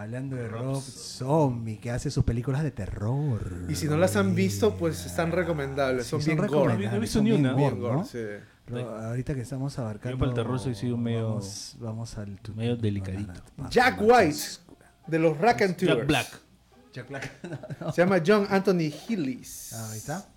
Hablando 0.03 0.37
de 0.37 0.47
Rob 0.49 0.81
Zombie, 0.83 1.79
que 1.79 1.91
hace 1.91 2.11
sus 2.11 2.23
películas 2.25 2.63
de 2.63 2.71
terror. 2.71 3.65
Y 3.69 3.75
si 3.77 3.87
no 3.87 3.97
las 3.97 4.15
han 4.17 4.35
visto, 4.35 4.77
pues 4.77 5.07
están 5.07 5.33
recomendables. 5.33 6.05
Sí, 6.05 6.11
Son 6.11 6.21
son 6.23 6.37
bien 6.37 6.47
gore. 6.49 6.77
No 6.89 6.97
he 6.97 6.99
visto 7.01 7.23
ni 7.23 7.33
una. 7.33 7.53
gore, 7.53 7.63
Bien 7.65 7.81
gore, 7.81 7.97
¿no? 7.97 8.05
sí. 8.05 8.19
Pero 8.67 8.91
ahorita 8.97 9.35
que 9.35 9.41
estamos 9.43 9.79
abarcando... 9.79 10.17
Yo 10.17 10.19
para 10.19 10.31
el 10.33 10.35
terror 10.35 10.59
soy 10.59 10.91
un 10.91 11.03
medio- 11.03 11.29
Vamos, 11.29 11.77
vamos 11.79 12.19
al... 12.19 12.39
tu- 12.41 12.53
medio 12.55 12.77
delicadito. 12.77 13.33
Jack 13.71 14.01
White, 14.03 14.39
de 15.07 15.19
los 15.19 15.39
Raconteurs. 15.39 15.97
Jack 15.97 16.07
Black. 16.07 16.41
Jack 16.93 17.09
Black. 17.09 17.31
Se 17.95 18.03
llama 18.03 18.21
John 18.27 18.47
Anthony 18.51 18.91
Hillis. 19.09 19.73
Ah, 19.73 19.91
ahí 19.93 19.99
está. 19.99 20.29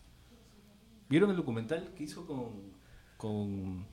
¿Vieron 1.10 1.32
el 1.32 1.36
documental 1.38 1.92
que 1.98 2.04
hizo 2.04 2.26
con. 2.28 2.52
con. 3.18 3.86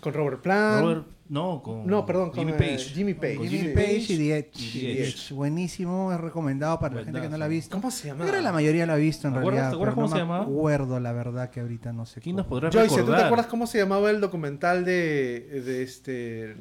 Con 0.00 0.12
Robert 0.14 0.40
Plant. 0.42 0.82
Robert. 0.82 1.06
No, 1.28 1.60
con. 1.60 1.84
No, 1.86 2.06
perdón, 2.06 2.30
con 2.30 2.38
Jimmy 2.38 2.52
eh, 2.52 2.54
Page. 2.56 2.78
Jimmy 2.94 3.14
Page. 3.14 3.34
Con 3.36 3.48
Jimmy. 3.48 3.74
Page 3.74 3.96
y 4.12 4.16
The 4.16 4.38
Edge. 4.38 4.60
Y 4.60 4.80
The 4.80 5.02
Edge. 5.08 5.34
Buenísimo, 5.34 6.12
es 6.12 6.20
recomendado 6.20 6.78
para 6.78 6.94
la 6.94 7.04
gente 7.04 7.20
que 7.20 7.28
no 7.28 7.36
la 7.36 7.46
ha 7.46 7.48
visto. 7.48 7.76
¿Cómo 7.76 7.90
se 7.90 8.06
llama? 8.08 8.20
Yo 8.24 8.28
creo 8.30 8.40
que 8.40 8.44
la 8.44 8.52
mayoría 8.52 8.86
la 8.86 8.92
ha 8.92 8.96
visto 8.96 9.26
en 9.26 9.34
¿Te 9.34 9.40
acuerdas- 9.40 9.58
realidad. 9.58 9.70
te 9.70 9.74
acuerdas 9.76 9.94
pero 9.94 9.94
cómo 9.94 10.06
no 10.06 10.08
se 10.08 10.14
me 10.14 10.20
llamaba? 10.20 10.44
acuerdo, 10.44 11.00
la 11.00 11.12
verdad, 11.12 11.50
que 11.50 11.60
ahorita 11.60 11.92
no 11.92 12.06
sé. 12.06 12.20
¿Quién 12.20 12.36
nos 12.36 12.46
podrá 12.46 12.70
Joyce, 12.70 12.88
¿tú 12.90 12.96
recordar? 12.98 13.18
te 13.20 13.24
acuerdas 13.26 13.46
cómo 13.48 13.66
se 13.66 13.78
llamaba 13.78 14.10
el 14.10 14.20
documental 14.20 14.84
de, 14.84 15.62
de 15.64 15.82
este 15.82 16.56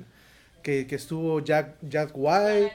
que, 0.63 0.87
que 0.87 0.95
estuvo 0.95 1.41
Jack, 1.41 1.75
Jack 1.83 2.11
White? 2.15 2.71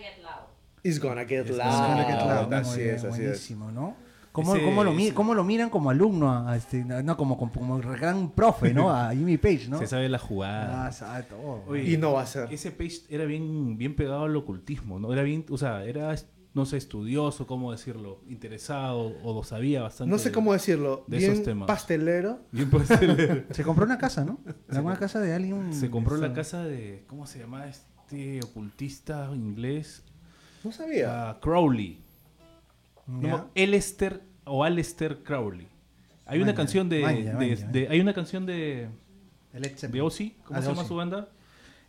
It's 0.84 1.00
gonna 1.00 1.24
get 1.26 1.46
It's 1.46 1.56
loud. 1.58 1.60
Es 1.60 1.74
gonna 1.76 1.88
Gonna 1.88 2.04
Get 2.04 2.20
Loud, 2.20 2.48
¿no? 2.48 2.56
Así 2.56 2.70
Muy 2.76 2.82
bien, 2.84 2.94
es, 2.94 3.04
así 3.04 3.08
es. 3.22 3.26
buenísimo, 3.26 3.70
¿no? 3.72 3.96
¿Cómo, 4.40 4.54
Ese- 4.56 4.64
cómo 4.64 4.84
lo, 4.84 4.92
ese- 4.92 5.14
cómo 5.14 5.34
lo 5.34 5.44
miran 5.44 5.70
como 5.70 5.90
alumno, 5.90 6.30
a, 6.30 6.50
a 6.52 6.56
este, 6.56 6.84
no, 6.84 7.16
como, 7.16 7.36
como, 7.38 7.78
gran 7.78 8.30
profe, 8.30 8.72
¿no? 8.74 8.90
A 8.90 9.10
Jimmy 9.14 9.36
Page, 9.38 9.68
¿no? 9.68 9.78
Se 9.78 9.86
sabe 9.86 10.08
la 10.08 10.18
jugada. 10.18 10.86
Ah, 10.86 10.92
sabe 10.92 11.22
todo. 11.24 11.62
Oye, 11.66 11.90
Y 11.92 11.96
no 11.96 12.12
va 12.14 12.22
a 12.22 12.26
ser. 12.26 12.52
Ese 12.52 12.70
Page 12.70 13.02
era 13.08 13.24
bien, 13.24 13.76
bien 13.78 13.94
pegado 13.94 14.24
al 14.24 14.36
ocultismo, 14.36 14.98
¿no? 14.98 15.12
Era 15.12 15.22
bien, 15.22 15.44
o 15.50 15.58
sea, 15.58 15.84
era, 15.84 16.14
no 16.52 16.66
sé, 16.66 16.76
estudioso, 16.78 17.46
¿cómo 17.46 17.70
decirlo? 17.72 18.20
Interesado, 18.28 19.14
o 19.22 19.34
lo 19.34 19.42
sabía 19.44 19.82
bastante. 19.82 20.10
No 20.10 20.18
sé 20.18 20.32
cómo 20.32 20.52
decirlo. 20.52 21.04
de 21.06 21.18
bien 21.18 21.32
esos 21.32 21.44
temas. 21.44 21.66
pastelero. 21.68 22.40
Bien 22.50 22.68
pastelero. 22.70 23.44
Se 23.50 23.62
compró 23.62 23.84
una 23.84 23.98
casa, 23.98 24.24
¿no? 24.24 24.40
Una 24.68 24.96
casa 24.98 25.20
de 25.20 25.32
alguien. 25.34 25.72
Se 25.72 25.90
compró 25.90 26.16
la 26.16 26.32
casa 26.32 26.64
de, 26.64 27.04
¿cómo 27.06 27.26
se 27.26 27.38
llama 27.38 27.66
este 27.68 28.40
ocultista 28.42 29.30
inglés? 29.32 30.02
No 30.64 30.72
sabía. 30.72 31.30
Ah, 31.30 31.38
Crowley. 31.40 32.02
No, 33.06 33.48
Elester 33.54 34.22
o 34.50 34.64
Alester 34.64 35.22
Crowley. 35.22 35.68
Hay 36.26 36.38
una 36.38 36.46
Maña, 36.46 36.56
canción 36.56 36.88
de, 36.88 37.02
maña, 37.02 37.32
de- 37.38 37.54
maña. 37.56 37.66
de- 37.70 37.88
hay 37.88 38.00
una 38.00 38.12
canción 38.14 38.46
de, 38.46 38.88
de 39.52 40.00
Ozzy, 40.00 40.30
¿cómo 40.44 40.58
Ah, 40.58 40.62
se 40.62 40.68
llama 40.68 40.80
Ozzy. 40.82 40.88
su 40.88 40.94
banda? 40.96 41.28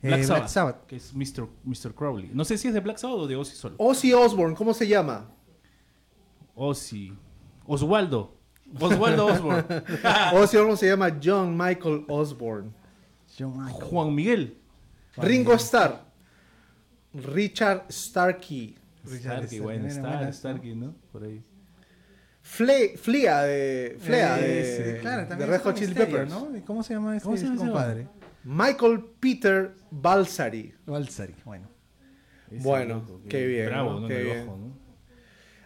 Eh, 0.03 0.07
Black, 0.07 0.25
Black 0.27 0.47
Sabbath, 0.47 0.85
que 0.87 0.95
es 0.95 1.13
Mr. 1.13 1.47
Mr. 1.63 1.93
Crowley. 1.93 2.31
No 2.33 2.43
sé 2.43 2.57
si 2.57 2.67
es 2.67 2.73
de 2.73 2.79
Black 2.79 2.97
Sabbath 2.97 3.19
o 3.19 3.27
de 3.27 3.35
Ozzy 3.35 3.55
solo. 3.55 3.75
Ozzy 3.77 4.13
Osbourne, 4.13 4.55
¿cómo 4.55 4.73
se 4.73 4.87
llama? 4.87 5.29
Ozzy. 6.55 7.13
Oswaldo. 7.65 8.37
Oswaldo 8.79 9.25
Osborne. 9.27 9.63
Ozzy 10.33 10.57
Osbourne 10.57 10.77
se 10.77 10.87
llama 10.87 11.19
John 11.23 11.55
Michael 11.57 12.05
Osbourne. 12.07 12.71
John 13.37 13.57
Michael. 13.57 13.83
Juan 13.85 14.15
Miguel. 14.15 14.57
Ringo 15.17 15.53
Starr. 15.53 16.01
Richard 17.13 17.85
Starkey. 17.91 18.75
Richard 19.03 19.47
Starkey, 19.47 19.59
bueno, 19.59 20.31
Starkey, 20.31 20.75
¿no? 20.75 20.93
Por 21.11 21.23
ahí. 21.25 21.43
Fle- 22.57 22.97
Flea 22.97 23.43
de, 23.43 23.97
Flea 23.99 24.39
Ese, 24.39 24.83
de, 24.83 24.99
claro, 24.99 25.21
de 25.21 25.27
también 25.27 25.49
Red 25.49 25.61
Hot 25.61 25.75
Chili 25.75 25.93
Peppers. 25.93 26.29
¿no? 26.29 26.57
¿Y 26.57 26.61
¿Cómo 26.61 26.83
se 26.83 26.93
llama 26.93 27.15
este, 27.15 27.23
¿Cómo 27.25 27.37
se 27.37 27.43
llama 27.43 27.55
este 27.55 27.65
ese 27.65 27.71
compadre? 27.73 28.07
Michael 28.43 29.05
Peter 29.19 29.71
Balsari. 29.91 30.73
Balsari, 30.85 31.35
bueno. 31.45 31.69
Ese 32.49 32.61
Bueno, 32.63 32.95
loco, 32.95 33.21
qué 33.29 33.45
bien, 33.47 33.67
Bravo, 33.67 33.99
¿no? 34.01 34.07
Qué 34.09 34.13
En 34.15 34.19
el 34.19 34.25
bien. 34.33 34.47
ojo, 34.49 34.57
¿no? 34.57 34.80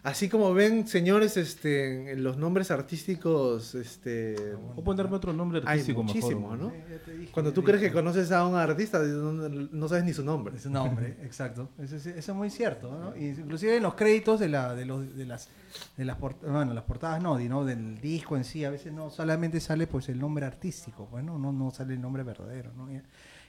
Así 0.06 0.30
como 0.30 0.54
ven, 0.54 0.88
señores, 0.88 1.36
este, 1.36 2.12
en 2.12 2.24
los 2.24 2.38
nombres 2.38 2.70
artísticos, 2.70 3.74
este, 3.74 4.36
O 4.76 4.84
ponerme 4.84 5.16
otro 5.16 5.34
nombre 5.34 5.60
hay 5.66 5.80
artístico 5.80 6.04
muchísimos, 6.04 6.52
mejor. 6.54 6.58
¿no? 6.60 6.70
Eh, 6.72 7.00
dije, 7.18 7.32
Cuando 7.32 7.52
tú 7.52 7.64
crees 7.64 7.82
que 7.82 7.92
conoces 7.92 8.32
a 8.32 8.46
un 8.46 8.54
artista, 8.56 9.00
no, 9.02 9.32
no 9.50 9.88
sabes 9.88 10.04
ni 10.04 10.14
su 10.14 10.24
nombre. 10.24 10.58
Es 10.58 10.66
un 10.68 10.74
nombre, 10.74 11.18
exacto. 11.24 11.70
Eso, 11.80 11.96
es- 11.96 12.06
eso 12.06 12.32
es 12.32 12.38
muy 12.38 12.52
cierto, 12.52 12.92
¿no? 12.96 13.18
Inclusive 13.18 13.78
en 13.78 13.82
los 13.84 13.96
créditos 13.96 14.40
de, 14.40 14.48
la, 14.50 14.76
de, 14.76 14.86
los, 14.86 15.16
de 15.18 15.26
las 15.26 15.50
de 15.98 16.06
las 16.06 16.18
port- 16.18 16.42
bueno, 16.42 16.74
las 16.74 16.84
portadas 16.84 17.22
no, 17.22 17.38
¿no? 17.40 17.66
del 17.66 18.00
disco 18.00 18.38
en 18.38 18.44
sí, 18.46 18.64
a 18.64 18.70
veces 18.70 18.94
no 18.94 19.10
solamente 19.10 19.60
sale 19.60 19.88
pues 19.88 20.08
el 20.10 20.20
nombre 20.20 20.46
artístico, 20.46 21.08
pues 21.10 21.24
no, 21.24 21.38
no, 21.40 21.52
no 21.52 21.72
sale 21.72 21.96
el 21.96 22.02
nombre 22.02 22.22
verdadero, 22.24 22.72
¿no? 22.78 22.90
Y, 22.94 23.02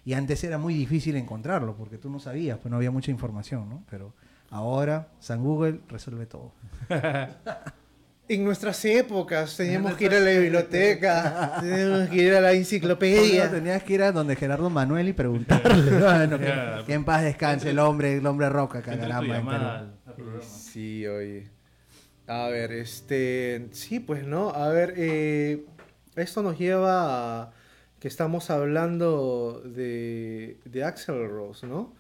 y 0.07 0.15
antes 0.15 0.43
era 0.43 0.57
muy 0.59 0.73
difícil 0.75 1.17
encontrarlo 1.17 1.77
porque 1.77 1.99
tú 1.99 2.09
no 2.11 2.19
sabías, 2.19 2.59
pues 2.59 2.71
no 2.71 2.79
había 2.79 2.91
mucha 2.91 3.11
información, 3.11 3.69
¿no? 3.69 3.85
Pero 3.91 4.15
ahora 4.51 5.09
San 5.21 5.43
Google 5.43 5.81
resuelve 5.89 6.27
todo. 6.27 6.53
En 8.29 8.45
nuestras 8.45 8.85
épocas 8.85 9.57
teníamos 9.57 9.93
En 9.93 9.99
que 9.99 10.07
ir 10.07 10.15
a 10.15 10.19
la 10.19 10.31
biblioteca, 10.31 11.59
teníamos 11.61 12.09
que 12.09 12.17
ir 12.17 12.35
a 12.35 12.41
la 12.41 12.53
enciclopedia. 12.55 13.49
tenías 13.49 13.85
que 13.85 13.93
ir 13.93 14.03
a 14.03 14.11
donde 14.11 14.35
Gerardo 14.35 14.69
Manuel 14.69 15.09
y 15.09 15.13
preguntarle, 15.13 15.93
bueno, 16.01 16.37
que, 16.85 16.93
en 16.93 17.05
paz 17.05 17.23
descanse 17.23 17.71
el 17.71 17.79
hombre, 17.79 18.17
el 18.17 18.27
hombre 18.27 18.49
roca, 18.49 18.83
caramba. 18.83 19.21
programa. 19.21 19.95
Sí, 20.43 21.07
oye. 21.07 21.51
A 22.27 22.49
ver, 22.49 22.73
este, 22.73 23.69
sí, 23.71 24.01
pues 24.01 24.27
no, 24.27 24.51
a 24.51 24.71
ver, 24.71 24.95
eh, 24.97 25.65
esto 26.17 26.43
nos 26.43 26.59
lleva 26.59 27.43
a 27.43 27.53
que 28.01 28.09
estamos 28.09 28.51
hablando 28.51 29.63
de, 29.65 30.59
de 30.65 30.83
Axel 30.83 31.29
Rose, 31.29 31.65
¿no? 31.69 31.95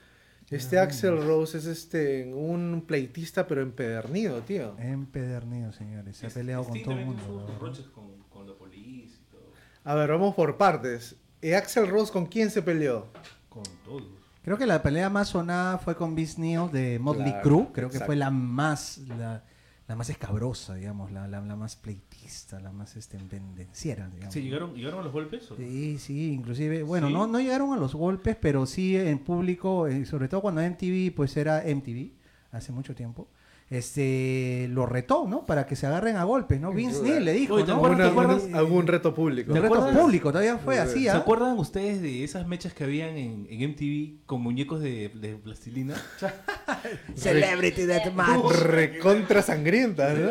Este 0.50 0.78
Axel 0.78 1.24
Rose 1.26 1.58
es 1.58 1.66
este 1.66 2.32
un 2.32 2.84
pleitista 2.86 3.46
pero 3.46 3.62
empedernido, 3.62 4.40
tío. 4.42 4.76
Empedernido, 4.78 5.72
señores. 5.72 6.16
Se 6.16 6.28
ha 6.28 6.30
peleado 6.30 6.64
con 6.64 6.72
Sting 6.76 6.84
todo 6.84 6.98
el 6.98 7.04
mundo. 7.06 7.58
con, 7.92 8.22
con 8.28 8.46
la 8.46 8.54
policía 8.54 9.04
y 9.04 9.10
todo. 9.30 9.50
A 9.84 9.94
ver, 9.94 10.10
vamos 10.10 10.34
por 10.34 10.56
partes. 10.56 11.16
Eh, 11.42 11.56
Axel 11.56 11.88
Rose 11.88 12.12
con 12.12 12.26
quién 12.26 12.50
se 12.50 12.62
peleó? 12.62 13.08
Con 13.48 13.64
todos. 13.84 14.04
Creo 14.42 14.56
que 14.56 14.66
la 14.66 14.80
pelea 14.80 15.10
más 15.10 15.30
sonada 15.30 15.78
fue 15.78 15.96
con 15.96 16.14
Vince 16.14 16.40
Neil 16.40 16.70
de 16.70 17.00
Motley 17.00 17.32
Claro, 17.32 17.42
Crue. 17.42 17.66
Creo 17.72 17.88
que 17.88 17.96
exacto. 17.96 18.06
fue 18.06 18.14
la 18.16 18.30
más, 18.30 18.98
la, 18.98 19.42
la 19.88 19.94
más 19.94 20.10
escabrosa, 20.10 20.74
digamos, 20.74 21.12
la, 21.12 21.28
la, 21.28 21.40
la 21.40 21.56
más 21.56 21.76
pleitista, 21.76 22.58
la 22.58 22.72
más 22.72 22.96
este, 22.96 23.18
pendenciera, 23.18 24.08
digamos. 24.08 24.34
¿Sí, 24.34 24.42
llegaron, 24.42 24.74
¿Llegaron 24.74 25.00
a 25.00 25.02
los 25.04 25.12
golpes? 25.12 25.48
o? 25.50 25.56
Sí, 25.56 25.98
sí, 25.98 26.32
inclusive, 26.32 26.82
bueno, 26.82 27.06
¿Sí? 27.06 27.12
no, 27.12 27.26
no 27.26 27.38
llegaron 27.38 27.72
a 27.72 27.76
los 27.76 27.94
golpes, 27.94 28.36
pero 28.40 28.66
sí 28.66 28.96
en 28.96 29.18
público, 29.20 29.86
eh, 29.86 30.04
sobre 30.04 30.28
todo 30.28 30.40
cuando 30.40 30.60
MTV, 30.60 31.14
pues 31.14 31.36
era 31.36 31.62
MTV, 31.62 32.10
hace 32.50 32.72
mucho 32.72 32.94
tiempo, 32.94 33.28
este, 33.68 34.68
lo 34.70 34.86
retó, 34.86 35.26
¿no? 35.28 35.44
Para 35.44 35.66
que 35.66 35.74
se 35.76 35.86
agarren 35.86 36.16
a 36.16 36.24
golpes, 36.24 36.60
¿no? 36.60 36.72
Vince 36.72 37.02
Neil 37.02 37.24
le 37.24 37.32
dijo, 37.32 37.54
Oye, 37.54 37.64
¿te 37.64 37.72
¿no? 37.72 37.78
acuerdas- 37.78 37.96
Una- 37.98 38.04
te 38.04 38.10
acuerdas? 38.10 38.42
un- 38.44 38.54
algún 38.54 38.86
reto 38.86 39.14
público. 39.14 39.52
¿Te 39.52 39.60
retos 39.60 39.78
acuerdas? 39.78 40.00
públicos, 40.02 40.32
todavía 40.32 40.58
fue 40.58 40.78
así, 40.78 41.02
¿Se 41.04 41.10
¿ah? 41.10 41.16
acuerdan 41.16 41.58
ustedes 41.58 42.00
de 42.00 42.22
esas 42.24 42.46
mechas 42.46 42.72
que 42.74 42.84
habían 42.84 43.16
en, 43.16 43.46
en 43.50 43.70
MTV 43.70 44.24
con 44.26 44.40
muñecos 44.42 44.80
de, 44.80 45.08
de 45.08 45.34
plastilina? 45.36 45.94
Celebrity 47.14 47.82
Deathmatch. 47.86 48.52
Recontra 48.62 49.42
sangrienta, 49.42 50.12
¿no? 50.14 50.30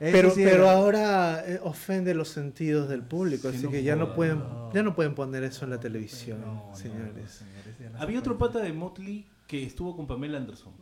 Pero, 0.00 0.32
pero 0.34 0.64
era. 0.64 0.72
ahora 0.72 1.44
eh, 1.46 1.60
ofende 1.62 2.14
los 2.14 2.28
sentidos 2.28 2.88
del 2.88 3.02
público, 3.02 3.48
Sí, 3.50 3.56
así 3.56 3.64
no 3.66 3.70
que 3.70 3.82
ya 3.84 3.96
no 3.96 4.14
pueden, 4.14 4.42
ya 4.74 4.82
no 4.82 4.94
pueden 4.94 5.14
poner 5.14 5.44
eso 5.44 5.64
en 5.64 5.70
la 5.70 5.80
televisión, 5.80 6.38
señores. 6.74 7.14
no, 7.14 7.28
señores, 7.30 7.78
ya 7.80 7.90
no 7.90 7.98
se 7.98 8.02
Había 8.04 8.18
otro 8.18 8.36
pata 8.36 8.58
de 8.58 8.72
Motley 8.72 9.24
que 9.46 9.62
estuvo 9.64 9.96
con 9.96 10.06
Pamela 10.06 10.36
Anderson. 10.38 10.72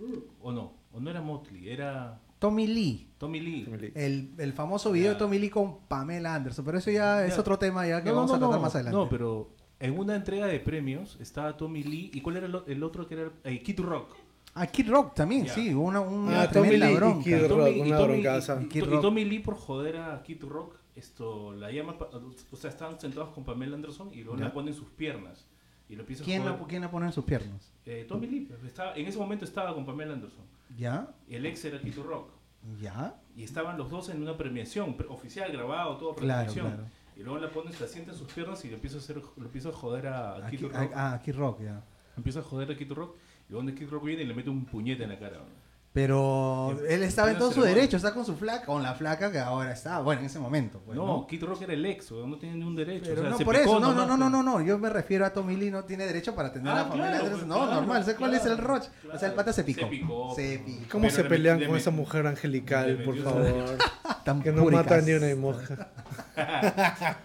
¿O 0.41 0.51
no? 0.51 0.73
¿O 0.93 1.01
no 1.01 1.11
era 1.11 1.21
Motley? 1.23 1.69
Era 1.69 2.21
Tommy 2.39 2.67
Lee. 2.67 3.09
Tommy 3.19 3.41
Lee. 3.41 3.93
El, 3.95 4.31
el 4.39 4.53
famoso 4.53 4.91
video 4.93 5.07
Ya. 5.09 5.13
de 5.15 5.19
Tommy 5.19 5.39
Lee 5.39 5.51
con 5.51 5.81
Pamela 5.89 6.35
Anderson. 6.35 6.65
Pero 6.65 6.79
eso 6.79 6.91
ya, 6.91 7.25
es 7.27 7.39
otro 7.39 7.59
tema 7.59 7.87
ya 7.87 8.03
que 8.03 8.11
No, 8.11 8.17
vamos 8.17 8.31
no, 8.31 8.37
a 8.37 8.39
tratar 8.41 8.57
no. 8.57 8.63
más 8.63 8.75
adelante. 8.75 8.97
No, 8.99 9.09
pero 9.09 9.51
en 9.81 9.99
una 9.99 10.15
entrega 10.17 10.47
de 10.47 10.61
premios 10.61 11.17
estaba 11.21 11.57
Tommy 11.57 11.83
Lee. 11.83 12.11
¿Y 12.13 12.21
cuál 12.21 12.37
era 12.39 12.47
el, 12.67 12.83
otro 12.83 13.07
que 13.07 13.15
era? 13.15 13.31
Eh, 13.45 13.63
Kid 13.63 13.81
Rock. 13.81 14.15
Ah, 14.55 14.67
Kid 14.67 14.91
Rock 14.91 15.15
también, 15.15 15.49
sí. 15.49 15.73
Una, 15.73 16.01
una 16.01 16.43
Ah, 16.43 16.51
Tommy 16.51 16.69
tremenda 16.69 16.91
y 16.91 16.95
bronca. 16.97 17.25
Kid 17.25 17.47
Rock, 17.47 17.77
una 17.81 18.01
broncaza. 18.01 18.61
y-. 18.63 18.81
Tommy 19.01 19.25
Lee 19.25 19.39
por 19.39 19.55
joder 19.57 19.97
a 19.97 20.23
Kid 20.23 20.43
Rock, 20.45 20.77
esto 20.95 21.53
la 21.55 21.71
llama, 21.73 21.97
o 22.51 22.57
sea, 22.57 22.69
estaban 22.69 23.01
sentados 23.01 23.31
con 23.31 23.45
Pamela 23.45 23.77
Anderson 23.77 24.11
y 24.13 24.23
luego 24.25 24.37
le 24.39 24.51
ponen 24.51 24.75
sus 24.75 24.91
piernas 24.91 25.47
y 25.89 25.97
lo 25.97 26.05
¿Quién 26.05 26.45
la, 26.45 26.59
¿Quién 26.69 26.83
la 26.83 26.91
pone 26.91 27.07
en 27.07 27.13
sus 27.13 27.25
piernas? 27.25 27.73
Eh, 27.87 28.05
Tommy 28.07 28.27
Lee, 28.27 28.49
estaba, 28.67 28.95
en 28.95 29.07
ese 29.07 29.19
momento 29.19 29.45
estaba 29.47 29.75
con 29.75 29.87
Pamela 29.87 30.13
Anderson. 30.13 30.45
¿Ya? 30.77 31.09
El 31.29 31.47
ex 31.47 31.65
era 31.65 31.81
Kid 31.81 31.99
Rock. 31.99 32.31
¿Ya? 32.81 33.17
Y 33.37 33.43
estaban 33.43 33.77
los 33.77 33.91
dos 33.91 34.09
en 34.11 34.23
una 34.23 34.37
premiación, 34.37 34.97
pre- 34.97 35.09
oficial, 35.09 35.51
grabado, 35.53 35.97
todo 35.97 36.15
premiación. 36.15 36.67
claro. 36.69 36.85
Y 37.17 37.23
luego 37.23 37.39
la 37.39 37.51
pones, 37.51 37.79
la 37.81 37.87
sienta 37.87 38.13
en 38.13 38.17
sus 38.19 38.29
piernas 38.33 38.65
y 38.65 38.69
le 38.69 38.75
empieza 38.75 38.97
a 38.97 39.01
hacer, 39.01 39.17
lo 39.37 39.45
empieza 39.45 39.69
a 39.69 39.73
joder 39.73 40.07
a, 40.07 40.37
A 40.47 40.51
Kid 40.51 40.63
Rock. 40.63 40.75
a- 40.95 41.13
a 41.15 41.23
Kid 41.23 41.35
Rock, 41.37 41.61
ya. 41.63 41.83
Empieza 42.17 42.41
a 42.41 42.43
joder 42.43 42.71
a 42.71 42.77
Kid 42.77 42.93
Rock 42.93 43.17
y 43.49 43.53
donde 43.53 43.75
Kid 43.75 43.89
Rock 43.91 44.05
viene 44.05 44.23
y 44.23 44.27
le 44.27 44.35
mete 44.35 44.49
un 44.51 44.65
puñete 44.65 45.03
en 45.05 45.11
la 45.11 45.19
cara. 45.19 45.39
¿no? 45.39 45.45
Pero 45.95 46.75
él 46.89 47.03
estaba 47.03 47.31
en 47.33 47.37
todo 47.39 47.53
su 47.53 47.61
derecho, 47.61 47.99
está 47.99 48.15
con 48.15 48.25
su 48.25 48.35
flaca, 48.35 48.65
con 48.65 48.83
la 48.83 48.95
flaca 48.95 49.31
que 49.31 49.39
ahora 49.39 49.73
está, 49.73 49.99
bueno, 50.01 50.21
en 50.21 50.27
ese 50.29 50.39
momento. 50.39 50.81
pues, 50.87 50.97
no, 50.97 51.07
¿no? 51.07 51.27
Kid 51.27 51.45
Rock 51.45 51.61
era 51.63 51.75
el 51.75 51.85
ex, 51.85 52.11
no 52.13 52.39
tiene 52.39 52.57
ningún 52.57 52.75
derecho. 52.75 53.05
Pero 53.11 53.21
o 53.21 53.25
sea, 53.25 53.31
no 53.33 53.37
se 53.37 53.45
por 53.45 53.55
picó 53.59 53.71
eso, 53.73 53.81
no, 53.81 53.89
no, 53.89 54.07
no, 54.07 54.17
no, 54.17 54.17
pero- 54.17 54.31
no, 54.31 54.43
no, 54.43 54.61
yo 54.63 54.79
me 54.79 54.89
refiero 54.89 55.27
a 55.27 55.31
Tommy 55.35 55.55
Lee, 55.55 55.71
no 55.71 55.85
tiene 55.85 56.07
derecho 56.07 56.35
para 56.35 56.51
tener 56.51 56.73
Ah, 56.73 56.81
a 56.81 56.89
Pamela 56.89 57.09
claro, 57.09 57.25
Anderson. 57.27 57.39
pues, 57.41 57.47
No, 57.47 57.57
claro, 57.67 57.75
normal, 57.75 58.03
¿sabes 58.05 58.17
cuál 58.17 58.33
es 58.35 58.41
el 58.47 58.53
claro, 58.57 58.67
roche? 58.69 58.89
O 59.13 59.19
sea, 59.19 59.29
el 59.29 59.35
pata 59.35 59.53
se 59.53 59.61
Se 59.61 59.65
picó. 59.65 59.91
picó, 59.91 60.35
Se 60.35 60.61
pues, 60.65 60.77
picó. 60.77 60.89
¿Cómo 60.93 61.03
Pero 61.03 61.15
se 61.15 61.23
le 61.25 61.29
pelean 61.29 61.65
con 61.67 61.77
esa 61.77 61.91
mujer 61.91 62.27
angelical, 62.27 63.03
por 63.05 63.19
favor? 63.23 63.77
Tan 64.25 64.41
Que 64.43 64.51
no 64.53 64.65
mata 64.65 64.99
ni 65.03 65.13
una 65.13 65.29
emoja. 65.29 65.89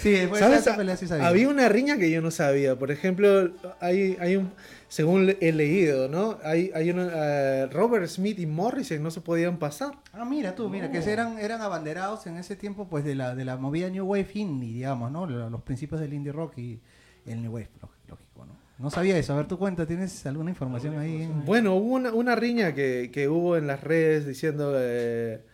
Sí, 0.00 0.10
después 0.12 0.40
de 0.40 0.46
¿Sabes? 0.46 0.60
esa 0.60 0.76
pelea 0.76 0.96
sí 0.96 1.06
sabía. 1.08 1.26
Había 1.26 1.48
una 1.48 1.68
riña 1.68 1.96
que 1.98 2.10
yo 2.10 2.20
no 2.22 2.30
sabía. 2.30 2.76
Por 2.78 2.90
ejemplo, 2.90 3.50
hay, 3.80 4.16
hay 4.20 4.36
un, 4.36 4.52
según 4.90 5.24
le- 5.26 5.38
he 5.40 5.52
leído, 5.52 6.08
¿no? 6.08 6.38
Hay, 6.42 6.72
hay 6.74 6.90
una, 6.90 7.08
eh, 7.14 7.66
Robert 7.68 8.06
Smith 8.08 8.38
y 8.40 8.46
Morrison 8.46 9.00
no 9.02 9.10
se 9.12 9.20
podían 9.20 9.58
pasar. 9.58 9.92
Ah, 10.12 10.24
mira 10.24 10.54
tú, 10.56 10.68
mira, 10.68 10.88
No. 10.88 10.92
que 10.92 10.98
eran, 11.10 11.38
eran 11.38 11.62
abanderados 11.62 12.26
en 12.26 12.36
ese 12.36 12.56
tiempo 12.56 12.88
pues 12.88 13.04
de 13.04 13.14
la, 13.14 13.36
de 13.36 13.44
la 13.44 13.56
movida 13.56 13.88
New 13.88 14.04
Wave 14.04 14.28
Indie, 14.34 14.72
digamos, 14.74 15.12
¿no? 15.12 15.26
Lo- 15.26 15.48
Los 15.48 15.62
principios 15.62 16.00
del 16.00 16.12
indie 16.12 16.32
rock 16.32 16.58
y 16.58 16.80
el 17.24 17.40
New 17.40 17.52
Wave, 17.52 17.70
lógico, 17.80 18.04
lógico, 18.08 18.46
¿no? 18.46 18.52
No 18.80 18.90
sabía 18.90 19.16
eso. 19.16 19.32
A 19.32 19.36
ver, 19.36 19.46
tu 19.46 19.58
cuenta, 19.58 19.86
¿tienes 19.86 20.26
alguna 20.26 20.50
información 20.50 20.98
ahí? 20.98 21.30
Bueno, 21.46 21.76
hubo 21.76 21.94
una, 21.94 22.12
una 22.12 22.34
riña 22.34 22.74
que, 22.74 23.10
que 23.12 23.28
hubo 23.28 23.56
en 23.56 23.66
las 23.68 23.84
redes 23.84 24.26
diciendo, 24.26 24.72
eh, 24.76 25.44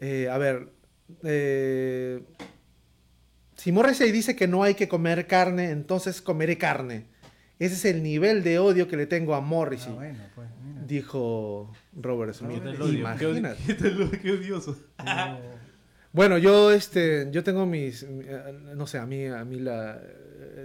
eh, 0.00 0.28
a 0.28 0.36
ver, 0.38 0.72
eh, 1.22 2.24
si 3.54 3.70
Morrissey 3.72 4.10
dice 4.10 4.34
que 4.34 4.48
no 4.48 4.62
hay 4.62 4.74
que 4.74 4.88
comer 4.88 5.26
carne, 5.26 5.70
entonces 5.70 6.22
comeré 6.22 6.56
carne. 6.58 7.06
Ese 7.60 7.74
es 7.74 7.84
el 7.84 8.02
nivel 8.02 8.42
de 8.42 8.58
odio 8.58 8.88
que 8.88 8.96
le 8.96 9.06
tengo 9.06 9.34
a 9.34 9.38
Ah, 9.38 9.40
Morrissey, 9.40 9.92
bueno, 9.92 10.18
pues, 10.34 10.48
mira. 10.64 10.82
dijo 10.86 11.70
Robert 11.94 12.32
¿Qué 12.32 12.38
Smith. 12.38 12.62
Imagínate. 12.98 13.62
¿Qué, 13.66 13.76
qué 13.76 13.90
tal- 13.90 14.10
qué 14.20 14.32
odioso. 14.32 14.76
Bueno, 16.12 16.38
yo 16.38 16.72
este, 16.72 17.28
yo 17.30 17.44
tengo 17.44 17.66
mis, 17.66 18.02
mi- 18.08 18.24
eh, 18.26 18.58
no 18.74 18.86
sé, 18.86 18.98
a 18.98 19.06
mí, 19.06 19.26
a 19.26 19.44
mí 19.44 19.60
la, 19.60 20.00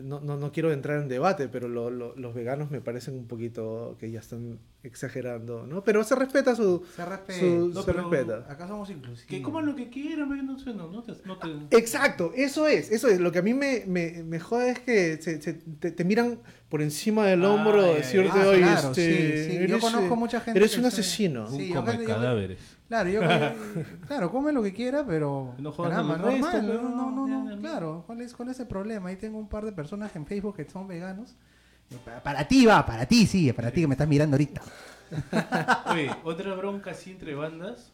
no, 0.03 0.19
no, 0.21 0.37
no 0.37 0.51
quiero 0.51 0.71
entrar 0.71 1.01
en 1.01 1.07
debate, 1.07 1.47
pero 1.47 1.67
lo- 1.67 1.89
lo- 1.89 2.15
los 2.15 2.33
veganos 2.33 2.71
me 2.71 2.81
parecen 2.81 3.15
un 3.15 3.27
poquito 3.27 3.95
que 3.99 4.11
ya 4.11 4.19
están 4.19 4.59
exagerando, 4.83 5.65
¿no? 5.67 5.83
Pero 5.83 6.03
se 6.03 6.15
respeta 6.15 6.55
su, 6.55 6.83
Se 6.95 7.03
respeta. 7.05 7.39
su- 7.39 7.71
No, 7.73 7.81
se 7.81 7.93
respeta. 7.93 8.45
Acá 8.49 8.67
somos 8.67 8.89
inclusivos. 8.89 9.27
Que 9.29 9.41
coman 9.41 9.65
lo 9.65 9.75
que 9.75 9.89
quieran, 9.89 10.29
no 10.45 10.59
sé, 10.59 10.73
no, 10.73 10.89
no 10.91 11.03
te, 11.03 11.13
no 11.25 11.37
te- 11.37 11.77
Exacto, 11.77 12.31
eso 12.35 12.67
es, 12.67 12.91
eso 12.91 13.07
es. 13.07 13.19
Lo 13.19 13.31
que 13.31 13.39
a 13.39 13.41
mí 13.41 13.53
me, 13.53 13.83
me, 13.87 14.23
me 14.23 14.39
jode 14.39 14.71
es 14.71 14.79
que 14.79 15.17
se, 15.21 15.41
se- 15.41 15.53
te, 15.53 15.91
te 15.91 16.03
miran 16.03 16.39
por 16.69 16.81
encima 16.81 17.25
del 17.27 17.43
Ah, 17.43 17.51
hombro, 17.51 17.81
decirte, 17.93 18.29
Ah, 18.33 18.47
oye, 18.47 18.57
claro, 18.59 18.89
este, 18.89 19.43
sí, 19.45 19.49
sí. 19.51 19.57
Yo 19.57 19.63
eres, 19.63 19.81
conozco 19.81 20.13
eh, 20.13 20.17
mucha 20.17 20.39
gente 20.39 20.59
Eres 20.59 20.75
un 20.77 20.83
se- 20.83 20.87
asesino. 20.87 21.47
Sí, 21.49 21.55
un 21.55 21.67
yo 21.69 21.75
come 21.85 21.97
yo- 21.99 22.05
cadáveres. 22.05 22.59
Claro, 22.87 23.09
yo 23.09 23.19
claro, 24.07 24.31
come 24.31 24.51
lo 24.51 24.61
que 24.61 24.73
quiera, 24.73 25.05
pero 25.05 25.55
No 25.57 25.71
jodas 25.71 25.91
caramba, 25.91 26.17
resto, 26.17 26.31
normal, 26.31 26.67
no, 26.95 27.11
no, 27.11 27.27
no, 27.27 27.61
claro, 27.61 28.03
¿cuál 28.05 28.21
es, 28.21 28.33
cuál 28.33 28.49
es 28.49 28.59
el 28.59 28.67
problema? 28.67 29.09
Ahí 29.09 29.15
tengo 29.15 29.39
un 29.39 29.49
par 29.49 29.65
de 29.65 29.71
personas 29.71 30.15
en 30.15 30.25
Facebook 30.25 30.55
que 30.55 30.65
son 30.69 30.87
veganos. 30.87 31.35
Pa- 32.03 32.21
Para 32.21 32.47
ti 32.47 32.65
va, 32.65 32.85
para 32.85 33.05
ti 33.05 33.25
sí, 33.25 33.51
para 33.53 33.71
ti 33.71 33.81
que 33.81 33.87
me 33.87 33.93
estás 33.95 34.07
mirando 34.07 34.35
ahorita. 34.35 34.61
Oye, 35.91 36.09
otra 36.23 36.53
bronca 36.55 36.91
así 36.91 37.11
entre 37.11 37.35
bandas. 37.35 37.91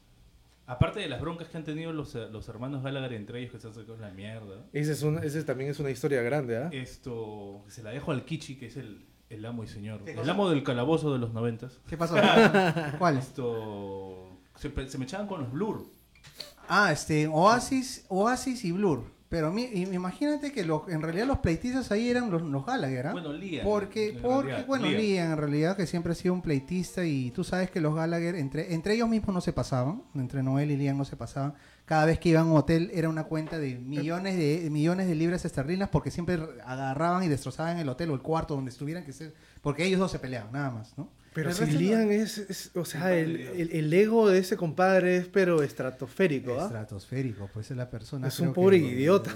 Aparte 0.67 1.01
de 1.01 1.09
las 1.09 1.19
broncas 1.19 1.49
que 1.49 1.57
han 1.57 1.65
tenido 1.65 1.91
los, 1.91 2.13
los 2.15 2.47
hermanos 2.47 2.81
Gallagher 2.83 3.13
entre 3.13 3.39
ellos, 3.39 3.51
que 3.51 3.59
se 3.59 3.67
han 3.67 3.73
sacado 3.73 3.97
la 3.97 4.11
mierda. 4.11 4.65
Ese, 4.71 4.93
es 4.93 5.03
un, 5.03 5.17
ese 5.21 5.43
también 5.43 5.69
es 5.71 5.79
una 5.79 5.89
historia 5.89 6.21
grande, 6.21 6.57
¿ah? 6.57 6.69
Esto, 6.71 7.63
se 7.67 7.83
la 7.83 7.89
dejo 7.89 8.11
al 8.13 8.23
Kichi, 8.23 8.55
que 8.57 8.67
es 8.67 8.77
el, 8.77 9.05
el 9.29 9.45
amo 9.45 9.63
y 9.65 9.67
señor. 9.67 10.05
¿Qué 10.05 10.13
El 10.13 10.29
amo 10.29 10.49
del 10.49 10.63
calabozo 10.63 11.11
de 11.11 11.19
los 11.19 11.33
noventas. 11.33 11.79
¿Qué 11.89 11.97
pasó? 11.97 12.15
¿Cuál? 12.99 13.17
Esto, 13.17 14.30
se, 14.61 14.89
se 14.89 14.97
me 14.97 15.05
echaban 15.05 15.27
con 15.27 15.41
los 15.41 15.51
Blur. 15.51 15.85
Ah, 16.69 16.91
este, 16.91 17.27
Oasis, 17.27 18.05
Oasis 18.07 18.63
y 18.63 18.71
Blur. 18.71 19.03
Pero 19.27 19.49
mi- 19.49 19.63
i- 19.63 19.83
imagínate 19.93 20.51
que 20.51 20.65
los, 20.65 20.89
en 20.89 21.01
realidad 21.01 21.25
los 21.25 21.37
pleitistas 21.39 21.89
ahí 21.91 22.09
eran 22.09 22.29
los, 22.29 22.41
los 22.41 22.65
Gallagher, 22.65 23.07
¿ah? 23.07 23.11
Bueno, 23.13 23.31
Liam. 23.31 23.63
Porque, 23.65 24.19
porque 24.21 24.47
realidad, 24.49 24.67
bueno. 24.67 24.87
Liam 24.89 25.31
en 25.31 25.37
realidad 25.37 25.77
que 25.77 25.87
siempre 25.87 26.11
ha 26.11 26.15
sido 26.15 26.33
un 26.33 26.41
pleitista 26.41 27.05
y 27.05 27.31
tú 27.31 27.45
sabes 27.45 27.71
que 27.71 27.79
los 27.79 27.95
Gallagher 27.95 28.35
entre, 28.35 28.73
entre 28.73 28.93
ellos 28.95 29.07
mismos 29.07 29.33
no 29.33 29.39
se 29.39 29.53
pasaban, 29.53 30.03
entre 30.15 30.43
Noel 30.43 30.71
y 30.71 30.75
Liam 30.77 30.97
no 30.97 31.05
se 31.05 31.15
pasaban. 31.15 31.53
Cada 31.85 32.05
vez 32.05 32.19
que 32.19 32.27
iban 32.29 32.47
a 32.47 32.51
un 32.51 32.57
hotel 32.57 32.91
era 32.93 33.07
una 33.07 33.23
cuenta 33.23 33.57
de 33.57 33.75
millones 33.75 34.35
de 34.37 34.69
millones 34.69 35.07
de 35.07 35.15
libras 35.15 35.45
esterlinas 35.45 35.87
porque 35.87 36.11
siempre 36.11 36.37
agarraban 36.65 37.23
y 37.23 37.29
destrozaban 37.29 37.79
el 37.79 37.87
hotel 37.87 38.11
o 38.11 38.15
el 38.15 38.21
cuarto 38.21 38.55
donde 38.55 38.71
estuvieran 38.71 39.05
que 39.05 39.13
ser, 39.13 39.33
porque 39.61 39.85
ellos 39.85 39.99
dos 40.01 40.11
se 40.11 40.19
peleaban, 40.19 40.51
nada 40.51 40.71
más, 40.71 40.97
¿no? 40.97 41.09
Pero 41.33 41.53
si 41.53 41.61
no. 41.89 42.11
Es, 42.11 42.37
es- 42.39 42.71
o 42.75 42.83
sea, 42.83 43.15
el, 43.17 43.37
el- 43.37 43.71
el 43.71 43.93
ego 43.93 44.27
de 44.29 44.39
ese 44.39 44.57
compadre 44.57 45.15
es 45.17 45.27
pero 45.27 45.63
estratosférico, 45.63 46.59
¿ah? 46.59 46.65
Estratosférico, 46.65 47.49
pues 47.53 47.71
es 47.71 47.77
la 47.77 47.89
persona. 47.89 48.27
Es 48.27 48.39
un 48.41 48.51
pobre 48.53 48.81
que- 48.81 48.87
idiota, 48.87 49.33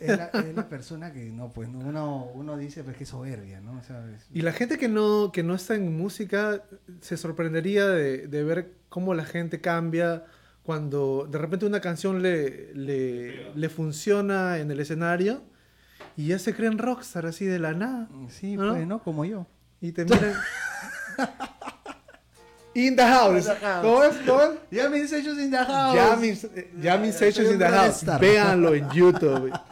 Es 0.00 0.16
la, 0.16 0.26
es 0.28 0.54
la 0.54 0.68
persona 0.68 1.12
que 1.12 1.24
no, 1.32 1.50
pues 1.50 1.68
no, 1.68 1.80
uno, 1.80 2.26
uno 2.34 2.56
dice 2.56 2.84
pues 2.84 2.96
que 2.96 3.02
es 3.04 3.10
soberbia, 3.10 3.60
¿no? 3.60 3.72
O 3.78 3.82
sea, 3.82 4.08
es- 4.14 4.26
Y 4.32 4.42
la 4.42 4.52
gente 4.52 4.78
que 4.78 4.88
no, 4.88 5.30
que 5.32 5.42
no 5.42 5.54
está 5.56 5.74
en 5.74 5.96
música 5.96 6.62
se 7.00 7.16
sorprendería 7.16 7.86
de, 7.88 8.28
de 8.28 8.44
ver 8.44 8.74
cómo 8.88 9.12
la 9.14 9.24
gente 9.24 9.60
cambia 9.60 10.24
cuando 10.62 11.26
de 11.28 11.38
repente 11.38 11.66
una 11.66 11.80
canción 11.80 12.22
le, 12.22 12.72
le, 12.74 13.52
le 13.52 13.68
funciona 13.68 14.58
en 14.58 14.70
el 14.70 14.78
escenario 14.78 15.42
y 16.16 16.28
ya 16.28 16.38
se 16.38 16.54
creen 16.54 16.78
rockstar 16.78 17.26
así 17.26 17.46
de 17.46 17.58
la 17.58 17.72
nada. 17.72 18.08
sí, 18.28 18.56
¿no? 18.56 18.74
pues, 18.74 18.86
¿no? 18.86 19.02
Como 19.02 19.24
yo. 19.24 19.48
Y 19.80 19.90
te 19.90 20.04
miran... 20.04 20.34
In 22.74 22.96
the 22.96 23.02
house. 23.02 23.48
¿Cómo 23.82 24.02
es? 24.02 24.16
¿Cómo 24.26 24.40
es? 24.40 24.50
Jamming 24.72 25.06
Sessions 25.06 25.38
in 25.38 25.50
the 25.50 25.58
house. 25.58 25.94
Jamming, 25.94 26.36
jamming 26.82 27.12
Sessions 27.12 27.50
in 27.50 27.58
the 27.58 27.68
house. 27.68 28.04
Véanlo 28.18 28.74
en 28.74 28.88
YouTube. 28.90 29.52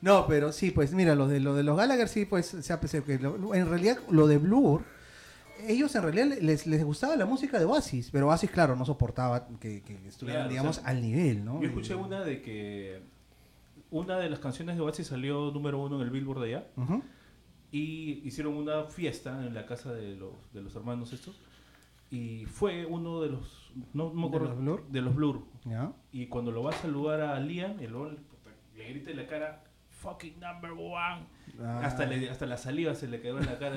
No, 0.00 0.26
pero 0.28 0.52
sí, 0.52 0.70
pues 0.70 0.92
mira, 0.94 1.16
lo 1.16 1.26
de, 1.26 1.40
lo 1.40 1.56
de 1.56 1.64
los 1.64 1.76
Gallagher 1.76 2.08
sí, 2.08 2.24
pues 2.24 2.46
se 2.46 2.72
ha 2.72 2.78
pensado 2.78 3.04
que 3.04 3.14
en 3.14 3.68
realidad 3.68 3.98
lo 4.08 4.28
de 4.28 4.38
Blur, 4.38 4.84
ellos 5.66 5.92
en 5.96 6.02
realidad 6.02 6.38
les, 6.40 6.68
les 6.68 6.84
gustaba 6.84 7.16
la 7.16 7.26
música 7.26 7.58
de 7.58 7.64
Oasis, 7.64 8.10
pero 8.12 8.28
Oasis, 8.28 8.50
claro, 8.50 8.76
no 8.76 8.84
soportaba 8.84 9.48
que, 9.58 9.82
que 9.82 9.98
estuvieran, 10.06 10.42
Claro, 10.42 10.50
digamos, 10.50 10.78
o 10.78 10.80
sea, 10.82 10.90
al 10.90 11.02
nivel, 11.02 11.44
¿no? 11.44 11.60
Yo 11.60 11.66
escuché 11.66 11.96
una 11.96 12.22
de 12.22 12.40
que 12.42 13.02
una 13.90 14.18
de 14.18 14.30
las 14.30 14.38
canciones 14.38 14.76
de 14.76 14.82
Oasis 14.82 15.08
salió 15.08 15.50
número 15.50 15.80
uno 15.80 15.96
en 15.96 16.02
el 16.02 16.10
Billboard 16.10 16.42
de 16.42 16.46
allá. 16.54 16.66
Y 17.70 18.22
hicieron 18.26 18.54
una 18.54 18.84
fiesta 18.84 19.44
en 19.46 19.54
la 19.54 19.66
casa 19.66 19.92
de 19.92 20.16
los, 20.16 20.32
de 20.52 20.62
los 20.62 20.74
hermanos 20.76 21.12
estos. 21.12 21.40
Y 22.10 22.46
fue 22.46 22.86
uno 22.86 23.20
de 23.20 23.28
los. 23.30 23.70
No, 23.92 24.04
no 24.04 24.14
me 24.14 24.20
¿De 24.22 24.26
acuerdo. 24.28 24.46
los 24.48 24.58
Blur? 24.58 24.88
De 24.88 25.00
los 25.02 25.14
Blur. 25.14 25.42
Y 26.12 26.26
cuando 26.28 26.50
lo 26.52 26.62
va 26.62 26.70
a 26.70 26.74
saludar 26.74 27.20
a 27.20 27.38
Liam, 27.40 27.78
el 27.80 27.94
hombre 27.94 28.16
le 28.76 28.88
grita 28.88 29.10
en 29.10 29.16
la 29.18 29.26
cara: 29.26 29.64
Fucking 29.90 30.40
number 30.40 30.70
one. 30.72 31.26
Ah. 31.60 31.80
Hasta, 31.84 32.06
le- 32.06 32.30
hasta 32.30 32.46
la 32.46 32.56
saliva 32.56 32.94
se 32.94 33.08
le 33.08 33.20
quedó 33.20 33.38
en 33.38 33.46
la 33.46 33.58
cara. 33.58 33.76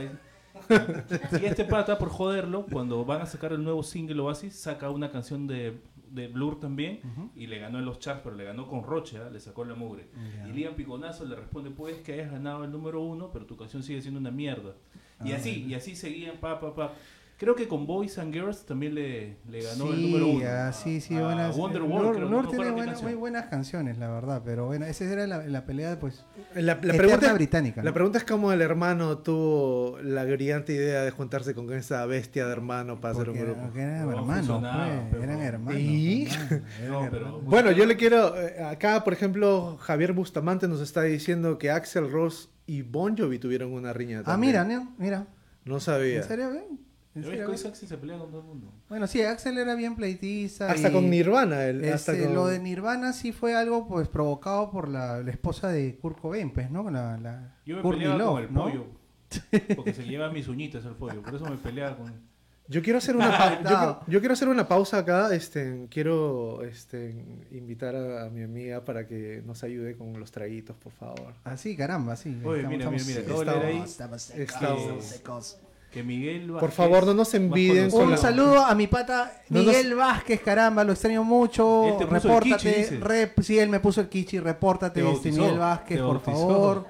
y 1.42 1.46
este 1.46 1.66
pata, 1.66 1.98
por 1.98 2.10
joderlo, 2.10 2.66
cuando 2.72 3.04
van 3.06 3.22
a 3.22 3.26
sacar 3.26 3.52
el 3.54 3.64
nuevo 3.64 3.84
single 3.84 4.20
Oasis, 4.22 4.56
saca 4.56 4.90
una 4.90 5.10
canción 5.12 5.48
de, 5.48 5.82
de 6.14 6.28
Blur 6.28 6.60
también 6.60 7.00
y 7.36 7.48
le 7.48 7.58
ganó 7.60 7.80
en 7.80 7.86
los 7.86 8.00
charts, 8.00 8.22
pero 8.24 8.36
le 8.36 8.44
ganó 8.44 8.68
con 8.68 8.84
Roche, 8.84 9.18
¿ah? 9.18 9.30
le 9.30 9.40
sacó 9.40 9.64
la 9.66 9.76
mugre. 9.76 10.10
Y 10.50 10.52
Liam 10.54 10.76
Piconazo 10.76 11.26
le 11.26 11.36
responde, 11.36 11.70
puedes 11.72 12.00
que 12.02 12.14
hayas 12.14 12.32
ganado 12.32 12.64
el 12.64 12.72
número 12.72 13.02
uno, 13.02 13.32
pero 13.32 13.46
tu 13.46 13.56
canción 13.58 13.82
sigue 13.84 14.02
siendo 14.02 14.20
una 14.20 14.32
mierda. 14.32 14.76
Y 15.24 15.32
Ah, 15.32 15.36
así, 15.38 15.66
y 15.68 15.74
así 15.74 15.96
seguían, 15.96 16.38
pa, 16.38 16.60
pa, 16.60 16.74
pa. 16.76 16.94
Creo 17.42 17.56
que 17.56 17.68
con 17.68 17.88
Boys 17.88 18.20
and 18.20 18.32
Girls 18.32 18.68
también 18.68 18.94
le, 18.94 19.38
le 19.50 19.64
ganó 19.64 19.92
el 19.92 20.00
número 20.04 20.28
uno. 20.28 20.46
ah, 20.48 20.72
sí, 20.72 21.02
sí, 21.02 21.16
A 21.18 21.22
buenas. 21.24 21.56
Creo, 21.56 21.70
Blur 21.88 22.20
no 22.30 22.44
me 22.44 22.48
tiene 22.50 22.70
buena- 22.72 23.00
muy 23.02 23.14
buenas 23.16 23.46
canciones, 23.48 23.98
la 23.98 24.12
verdad, 24.12 24.44
pero 24.46 24.68
bueno, 24.68 24.86
esa 24.86 25.06
era 25.06 25.26
la, 25.26 25.40
la 25.48 25.66
pelea, 25.66 26.00
pues, 26.00 26.24
La, 26.54 26.76
la 26.76 26.94
pregunta, 26.94 27.34
británica. 27.34 27.82
la 27.82 27.92
pregunta 27.94 28.20
es 28.20 28.26
cómo 28.26 28.52
el 28.54 28.62
hermano 28.62 29.18
tuvo 29.18 29.98
la 30.04 30.24
brillante 30.24 30.74
idea 30.74 31.02
de 31.02 31.10
juntarse 31.10 31.56
con 31.56 31.74
esa 31.74 32.06
bestia 32.06 32.46
de 32.46 32.52
hermano 32.52 33.02
para 33.02 33.16
hacer 33.16 33.32
un 33.32 33.40
grupo. 33.40 33.60
porque 33.60 33.82
eran 33.82 34.06
No, 34.06 34.12
hermanos, 34.20 34.62
pues, 34.62 35.02
pero- 35.10 35.24
eran 35.24 35.40
hermanos. 35.42 35.82
¿Y? 35.82 36.28
hermanos, 36.28 36.52
eran 36.80 36.92
No, 36.92 37.08
pero- 37.10 37.18
hermanos. 37.26 37.46
Bueno, 37.46 37.72
yo 37.72 37.86
le 37.88 37.98
quiero. 37.98 38.40
eh, 38.40 38.64
Acá, 38.64 39.04
por 39.04 39.14
ejemplo, 39.14 39.78
Javier 39.82 40.14
Bustamante 40.14 40.68
nos 40.68 40.80
está 40.80 41.02
diciendo 41.02 41.58
que 41.58 41.72
Axel 41.72 42.12
Ross 42.12 42.52
y 42.68 42.84
Bon 42.84 43.18
Jovi 43.18 43.40
tuvieron 43.40 43.74
una 43.74 43.94
riña. 43.94 44.20
Ah, 44.20 44.24
también. 44.26 44.52
mira, 44.52 44.64
¿no? 44.64 44.94
mira. 45.00 45.26
No 45.66 45.76
¿En 45.76 45.82
sabía. 45.82 46.22
serio, 46.22 46.52
bien? 46.52 46.91
¿En. 47.14 47.26
Axel 47.26 47.76
se 47.76 47.98
pelea 47.98 48.18
con 48.18 48.30
todo 48.30 48.42
el 48.42 48.48
mundo? 48.48 48.72
Bueno, 48.88 49.06
sí, 49.08 49.22
Axel 49.22 49.58
era 49.58 49.76
bien 49.76 49.96
pleitista. 49.96 50.72
Hasta 50.72 50.90
y, 50.90 50.92
con 50.94 51.10
Nirvana. 51.10 51.66
El, 51.66 51.84
hasta 51.92 52.14
este, 52.14 52.26
con- 52.26 52.36
Lo 52.36 52.48
de 52.48 52.60
Nirvana 52.60 53.12
sí 53.14 53.32
fue 53.34 53.54
algo 53.56 53.88
pues 53.88 54.08
provocado 54.08 54.72
por 54.72 54.88
la, 54.88 55.22
la 55.22 55.32
esposa 55.32 55.68
de 55.70 55.98
Kurt 55.98 56.20
Cobain, 56.20 56.52
pues, 56.52 56.72
¿no? 56.72 56.90
La, 56.90 57.18
la 57.18 57.56
Yo 57.66 57.76
me 57.78 57.82
Courtney 57.82 58.08
peleaba 58.08 58.24
Love, 58.24 58.34
con 58.34 58.44
el 58.44 58.54
¿no? 58.54 58.64
pollo. 58.64 58.86
Porque 59.76 59.94
se 59.94 60.04
lleva 60.04 60.30
mis 60.30 60.48
uñitas 60.48 60.86
el 60.86 60.94
pollo. 60.96 61.22
Por 61.22 61.36
eso 61.36 61.46
me 61.46 61.58
peleaba 61.58 61.98
con. 61.98 62.32
Yo 62.68 62.82
quiero 62.82 63.00
hacer 63.00 63.18
una 63.18 63.56
yo, 63.62 63.68
quiero- 63.68 64.00
yo 64.08 64.20
quiero 64.20 64.34
hacer 64.34 64.48
una 64.48 64.66
pausa 64.68 65.00
acá. 65.00 65.34
Este, 65.36 65.88
quiero 65.90 66.64
este, 66.64 67.14
invitar 67.52 67.94
a, 67.96 68.24
a 68.24 68.30
mi 68.30 68.44
amiga 68.44 68.86
para 68.86 69.06
que 69.06 69.42
nos 69.46 69.64
ayude 69.64 69.98
con 69.98 70.18
los 70.18 70.32
traguitos, 70.32 70.78
por 70.78 70.94
favor. 70.94 71.34
Así, 71.44 71.76
caramba, 71.76 72.16
sí. 72.16 72.30
Oye, 72.46 72.66
mira, 72.68 72.90
mira, 72.90 73.04
mira, 73.06 73.52
ahí 73.68 73.80
estamos 73.80 74.30
Estamos- 74.30 75.04
secos. 75.04 75.60
Que 75.92 76.04
Miguel 76.04 76.44
Por 76.48 76.54
Vázquez, 76.62 76.74
favor, 76.74 77.06
no 77.06 77.14
nos 77.14 77.34
envidien 77.34 77.92
con 77.92 78.04
Un 78.06 78.12
la- 78.12 78.18
saludo 78.18 78.64
a 78.66 78.74
mi 78.76 78.88
pata 78.88 79.42
No 79.50 79.60
Miguel 79.60 79.94
Vázquez, 79.96 80.40
caramba, 80.42 80.84
lo 80.86 80.94
extraño 80.94 81.24
mucho. 81.26 81.84
Él 81.86 81.98
te 81.98 82.06
puso 82.06 82.16
el 82.16 82.22
repórtate, 82.24 82.56
kichi, 82.70 82.70
dice. 82.80 83.00
rep, 83.02 83.40
sí, 83.42 83.60
él 83.60 83.68
me 83.70 83.80
puso 83.82 84.00
el 84.00 84.08
kichi, 84.08 84.40
repórtate, 84.40 84.94
Te 84.94 85.00
este 85.02 85.12
bautizó, 85.12 85.42
Miguel 85.42 85.60
Vázquez, 85.60 85.98
te 85.98 86.04
por 86.04 86.14
bautizó. 86.24 86.48
favor. 86.48 86.86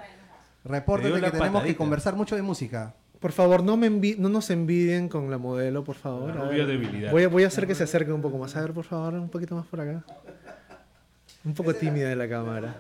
Te 0.64 0.70
Repórtate 0.70 1.08
dio 1.08 1.16
que 1.16 1.22
la 1.22 1.32
tenemos 1.32 1.50
que 1.50 1.54
patadita. 1.56 1.78
conversar 1.80 2.16
mucho 2.16 2.36
de 2.36 2.42
música. 2.44 2.94
Por 3.20 3.32
favor, 3.32 3.64
no, 3.64 3.76
me 3.78 3.90
envi- 3.90 4.18
no 4.18 4.30
nos 4.30 4.50
envidien 4.52 5.10
con 5.10 5.30
la 5.32 5.38
modelo, 5.40 5.84
por 5.84 5.96
favor. 5.96 6.36
La 6.36 6.42
A 6.42 6.46
rubia 6.46 6.66
ver, 6.66 6.68
debilidad. 6.68 7.12
Voy 7.12 7.24
a, 7.24 7.28
voy 7.28 7.44
a 7.44 7.48
hacer 7.48 7.66
que 7.66 7.74
se 7.74 7.84
acerque 7.84 8.12
un 8.12 8.22
poco 8.22 8.38
más. 8.38 8.56
A 8.56 8.62
ver, 8.62 8.72
por 8.72 8.84
favor, 8.84 9.14
un 9.16 9.30
poquito 9.30 9.56
más 9.56 9.66
por 9.66 9.82
acá. 9.82 10.04
Un 11.44 11.54
poco 11.56 11.74
tímida 11.74 12.10
de 12.10 12.16
la 12.16 12.30
cámara. 12.30 12.76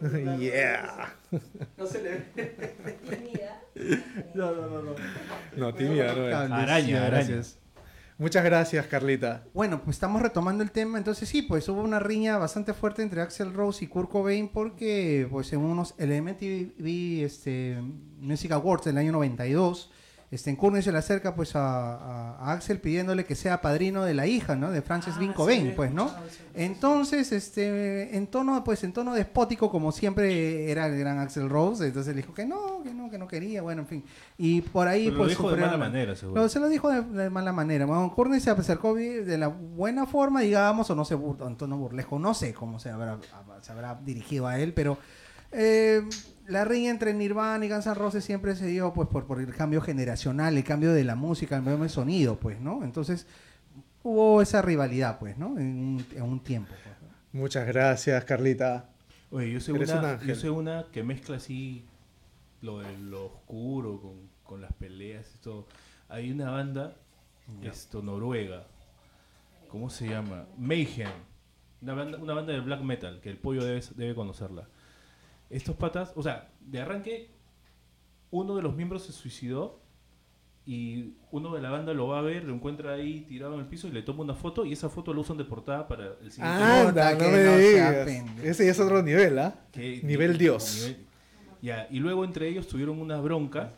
yeah. 0.38 1.12
No 1.76 1.86
se 1.86 2.02
le 2.02 2.10
ve. 2.34 2.96
Tímida. 3.10 3.49
No, 4.34 4.52
no, 4.52 4.66
no. 4.68 4.82
no. 4.82 4.94
No, 5.56 5.74
tímida, 5.74 6.14
no. 6.14 6.28
es. 6.28 6.34
Araña, 6.34 7.06
araña. 7.06 7.42
Muchas 8.20 8.44
gracias, 8.44 8.86
Carlita. 8.86 9.44
Bueno, 9.54 9.82
pues 9.82 9.96
estamos 9.96 10.20
retomando 10.20 10.62
el 10.62 10.70
tema. 10.70 10.98
Entonces 10.98 11.26
sí, 11.26 11.40
pues 11.40 11.66
hubo 11.70 11.80
una 11.80 11.98
riña 11.98 12.36
bastante 12.36 12.74
fuerte 12.74 13.00
entre 13.02 13.22
Axel 13.22 13.54
Rose 13.54 13.82
y 13.82 13.88
Kurt 13.88 14.10
Cobain 14.10 14.48
porque 14.48 15.26
pues 15.30 15.50
en 15.54 15.60
unos 15.60 15.94
el 15.96 16.10
MTV 16.22 17.24
este, 17.24 17.80
Music 18.20 18.52
Awards 18.52 18.84
del 18.84 18.98
año 18.98 19.12
92, 19.12 19.90
este, 20.30 20.48
en 20.50 20.56
Courtney 20.56 20.80
se 20.82 20.92
le 20.92 20.98
acerca 20.98 21.34
pues 21.34 21.56
a, 21.56 21.94
a- 21.94 22.36
a 22.36 22.52
Axel 22.52 22.78
pidiéndole 22.80 23.24
que 23.24 23.34
sea 23.34 23.60
padrino 23.60 24.04
de 24.04 24.14
la 24.14 24.26
hija, 24.28 24.54
¿no? 24.56 24.70
De 24.70 24.80
Frances 24.82 25.18
Bean 25.18 25.32
Cobain, 25.32 25.74
pues, 25.74 25.92
¿no? 25.92 26.08
Entonces, 26.54 27.32
este, 27.32 28.16
en 28.16 28.26
tono, 28.26 28.62
pues, 28.62 28.84
en 28.84 28.92
tono 28.92 29.14
despótico, 29.14 29.70
como 29.70 29.92
siempre 29.92 30.70
era 30.70 30.86
el 30.86 30.98
gran 30.98 31.18
Axel 31.18 31.48
Rose, 31.48 31.86
entonces 31.86 32.14
le 32.14 32.22
dijo 32.22 32.34
que 32.34 32.44
no, 32.46 32.82
que 32.82 32.92
no, 32.94 33.10
que 33.10 33.18
no 33.18 33.26
quería, 33.26 33.62
bueno, 33.62 33.82
en 33.82 33.88
fin. 33.88 34.04
Y 34.38 34.60
por 34.60 34.86
ahí, 34.88 35.04
Pero 35.06 35.12
lo 35.16 35.18
pues, 35.24 35.30
dijo 35.30 35.50
de 35.50 35.60
mala 35.60 35.76
manera, 35.76 36.14
seguro. 36.16 36.48
se 36.48 36.60
lo 36.60 36.68
dijo 36.68 36.90
de, 36.90 37.02
de 37.02 37.30
mala 37.30 37.52
manera. 37.52 37.86
Bueno, 37.86 38.12
Courtney 38.14 38.40
se 38.40 38.50
acercó 38.50 38.94
de 38.94 39.38
la 39.38 39.48
buena 39.48 40.06
forma, 40.06 40.40
digamos, 40.42 40.90
o 40.90 40.94
no 40.94 41.04
sé, 41.04 41.16
bur- 41.16 41.46
en 41.46 41.56
tono 41.56 41.76
burlesco, 41.78 42.18
no 42.18 42.34
sé 42.34 42.52
cómo 42.52 42.78
se 42.78 42.90
habrá, 42.90 43.18
se 43.62 43.72
habrá 43.72 43.98
dirigido 44.04 44.46
a 44.46 44.58
él, 44.58 44.74
pero 44.74 44.98
eh, 45.52 46.02
la 46.50 46.64
riña 46.64 46.90
entre 46.90 47.14
Nirvana 47.14 47.64
y 47.64 47.68
Guns 47.68 47.86
N' 47.86 47.94
Roses 47.94 48.24
siempre 48.24 48.56
se 48.56 48.66
dio 48.66 48.92
pues 48.92 49.08
por, 49.08 49.26
por 49.26 49.40
el 49.40 49.54
cambio 49.54 49.80
generacional, 49.80 50.56
el 50.56 50.64
cambio 50.64 50.92
de 50.92 51.04
la 51.04 51.14
música, 51.14 51.56
el 51.56 51.64
cambio 51.64 51.78
del 51.78 51.90
sonido, 51.90 52.38
pues, 52.38 52.60
¿no? 52.60 52.82
Entonces 52.82 53.26
hubo 54.02 54.42
esa 54.42 54.60
rivalidad, 54.60 55.18
pues, 55.18 55.38
¿no? 55.38 55.58
En 55.58 55.78
un, 55.78 56.06
en 56.14 56.22
un 56.22 56.40
tiempo. 56.40 56.72
pues, 56.82 56.96
¿no? 57.02 57.40
Muchas 57.40 57.66
gracias, 57.66 58.24
Carlita. 58.24 58.90
Oye, 59.30 59.52
yo 59.52 59.60
sé, 59.60 59.72
un 59.72 59.82
una, 59.82 60.10
ángel. 60.10 60.28
yo 60.28 60.34
sé 60.34 60.50
una 60.50 60.86
que 60.92 61.04
mezcla 61.04 61.36
así 61.36 61.84
lo 62.62 62.80
de 62.80 62.98
lo 62.98 63.26
oscuro 63.26 64.00
con, 64.00 64.28
con 64.42 64.60
las 64.60 64.72
peleas 64.72 65.32
y 65.36 65.38
todo. 65.38 65.68
Hay 66.08 66.32
una 66.32 66.50
banda 66.50 66.96
esto, 67.62 68.02
noruega. 68.02 68.66
¿Cómo 69.68 69.88
se 69.88 70.08
llama? 70.08 70.46
Mayhem. 70.58 71.08
Una 71.82 71.94
banda, 71.94 72.18
una 72.18 72.34
banda 72.34 72.52
de 72.52 72.60
black 72.60 72.80
metal 72.82 73.20
que 73.20 73.30
el 73.30 73.38
pollo 73.38 73.64
debe, 73.64 73.80
debe 73.94 74.14
conocerla. 74.14 74.68
Estos 75.50 75.76
patas, 75.76 76.12
o 76.16 76.22
sea, 76.22 76.48
de 76.60 76.80
arranque, 76.80 77.28
uno 78.30 78.54
de 78.56 78.62
los 78.62 78.74
miembros 78.76 79.02
se 79.04 79.12
suicidó 79.12 79.80
y 80.64 81.14
uno 81.32 81.52
de 81.54 81.60
la 81.60 81.70
banda 81.70 81.92
lo 81.92 82.06
va 82.08 82.20
a 82.20 82.22
ver, 82.22 82.44
lo 82.44 82.54
encuentra 82.54 82.92
ahí 82.92 83.22
tirado 83.22 83.54
en 83.54 83.60
el 83.60 83.66
piso 83.66 83.88
y 83.88 83.90
le 83.90 84.02
toma 84.02 84.22
una 84.22 84.34
foto 84.34 84.64
y 84.64 84.72
esa 84.72 84.88
foto 84.88 85.12
lo 85.12 85.22
usan 85.22 85.36
de 85.36 85.44
portada 85.44 85.88
para 85.88 86.04
el 86.22 86.30
siguiente 86.30 86.62
Anda, 86.62 87.12
no 87.14 87.18
me 87.30 87.44
no 87.44 87.56
digas. 87.58 88.08
Ese 88.44 88.64
ya 88.66 88.70
es 88.70 88.78
otro 88.80 89.02
nivel, 89.02 89.38
¿ah? 89.38 89.54
Que- 89.72 90.00
Nivel 90.04 90.38
Dios. 90.38 90.76
nivel- 90.76 90.96
ya, 91.62 91.88
y 91.90 91.98
luego 91.98 92.24
entre 92.24 92.48
ellos 92.48 92.68
tuvieron 92.68 93.00
una 93.00 93.20
bronca, 93.20 93.72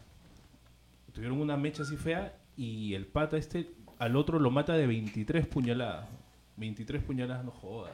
tuvieron 1.13 1.41
una 1.41 1.57
mecha 1.57 1.83
así 1.85 1.97
fea 1.97 2.37
y 2.57 2.95
el 2.95 3.07
pata 3.07 3.37
este 3.39 3.71
al 3.99 4.17
otro 4.17 4.39
lo 4.39 4.51
mata 4.51 4.75
de 4.75 4.87
23 4.87 5.47
puñaladas. 5.47 6.07
23 6.57 7.03
puñaladas, 7.03 7.45
no 7.45 7.51
jodas. 7.53 7.93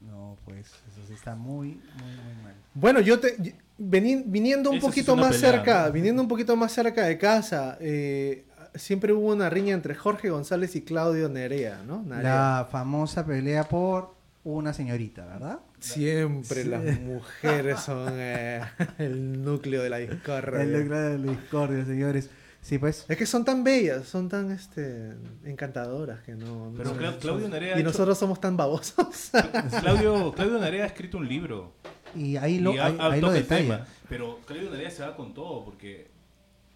No, 0.00 0.36
pues 0.44 0.66
eso 0.66 1.00
sí 1.06 1.14
está 1.14 1.34
muy, 1.34 1.68
muy, 1.68 2.12
muy 2.24 2.42
mal. 2.44 2.54
Bueno, 2.74 3.00
yo 3.00 3.18
te 3.18 3.36
veni- 3.78 4.22
viniendo 4.26 4.70
un 4.70 4.76
sí 4.80 4.86
poquito 4.86 5.12
es 5.12 5.18
una 5.18 5.26
más 5.28 5.36
pelea, 5.36 5.50
cerca, 5.52 5.86
¿no? 5.86 5.92
viniendo 5.92 6.22
un 6.22 6.28
poquito 6.28 6.56
más 6.56 6.72
cerca 6.72 7.04
de 7.04 7.18
casa, 7.18 7.76
eh, 7.80 8.44
siempre 8.74 9.12
hubo 9.12 9.32
una 9.32 9.50
riña 9.50 9.74
entre 9.74 9.94
Jorge 9.94 10.30
González 10.30 10.76
y 10.76 10.82
Claudio 10.82 11.28
Nerea, 11.28 11.82
¿no? 11.86 12.02
Narea. 12.02 12.22
La 12.58 12.68
famosa 12.70 13.26
pelea 13.26 13.64
por 13.64 14.14
una 14.44 14.72
señorita, 14.72 15.26
¿verdad? 15.26 15.58
Siempre 15.80 16.62
Sí. 16.62 16.68
las 16.68 17.00
mujeres 17.00 17.80
son 17.80 18.08
eh, 18.16 18.60
el 18.98 19.42
núcleo 19.44 19.82
de 19.82 19.90
la 19.90 19.98
discordia. 19.98 20.62
El 20.62 20.72
lucro 20.80 20.98
de 21.00 21.18
la 21.18 21.32
discordia, 21.32 21.84
señores. 21.84 22.30
Sí, 22.60 22.78
pues. 22.78 23.06
Es 23.08 23.16
que 23.16 23.24
son 23.24 23.44
tan 23.44 23.64
bellas, 23.64 24.06
son 24.06 24.28
tan 24.28 24.50
este 24.50 25.14
encantadoras 25.44 26.20
que 26.22 26.32
no. 26.34 26.70
no 26.70 26.76
Pero 26.76 27.18
Claudio 27.18 27.48
Narea 27.48 27.70
y 27.76 27.80
hecho- 27.80 27.84
nosotros 27.88 28.18
somos 28.18 28.40
tan 28.40 28.56
babosos. 28.56 29.30
Claudio, 29.80 30.32
Claudio 30.32 30.58
Narea 30.58 30.84
ha 30.84 30.86
escrito 30.88 31.18
un 31.18 31.28
libro. 31.28 31.72
Y 32.14 32.36
ahí 32.36 32.58
lo, 32.58 32.74
y 32.74 32.78
ahí, 32.78 32.96
ha- 32.98 33.02
ha- 33.06 33.12
ahí 33.12 33.20
lo 33.20 33.28
toca 33.28 33.38
el 33.38 33.42
detalla. 33.44 33.76
tema. 33.84 33.86
Pero 34.08 34.40
Claudio 34.46 34.70
Narea 34.70 34.90
se 34.90 35.02
va 35.02 35.14
con 35.16 35.32
todo 35.34 35.64
porque, 35.64 36.10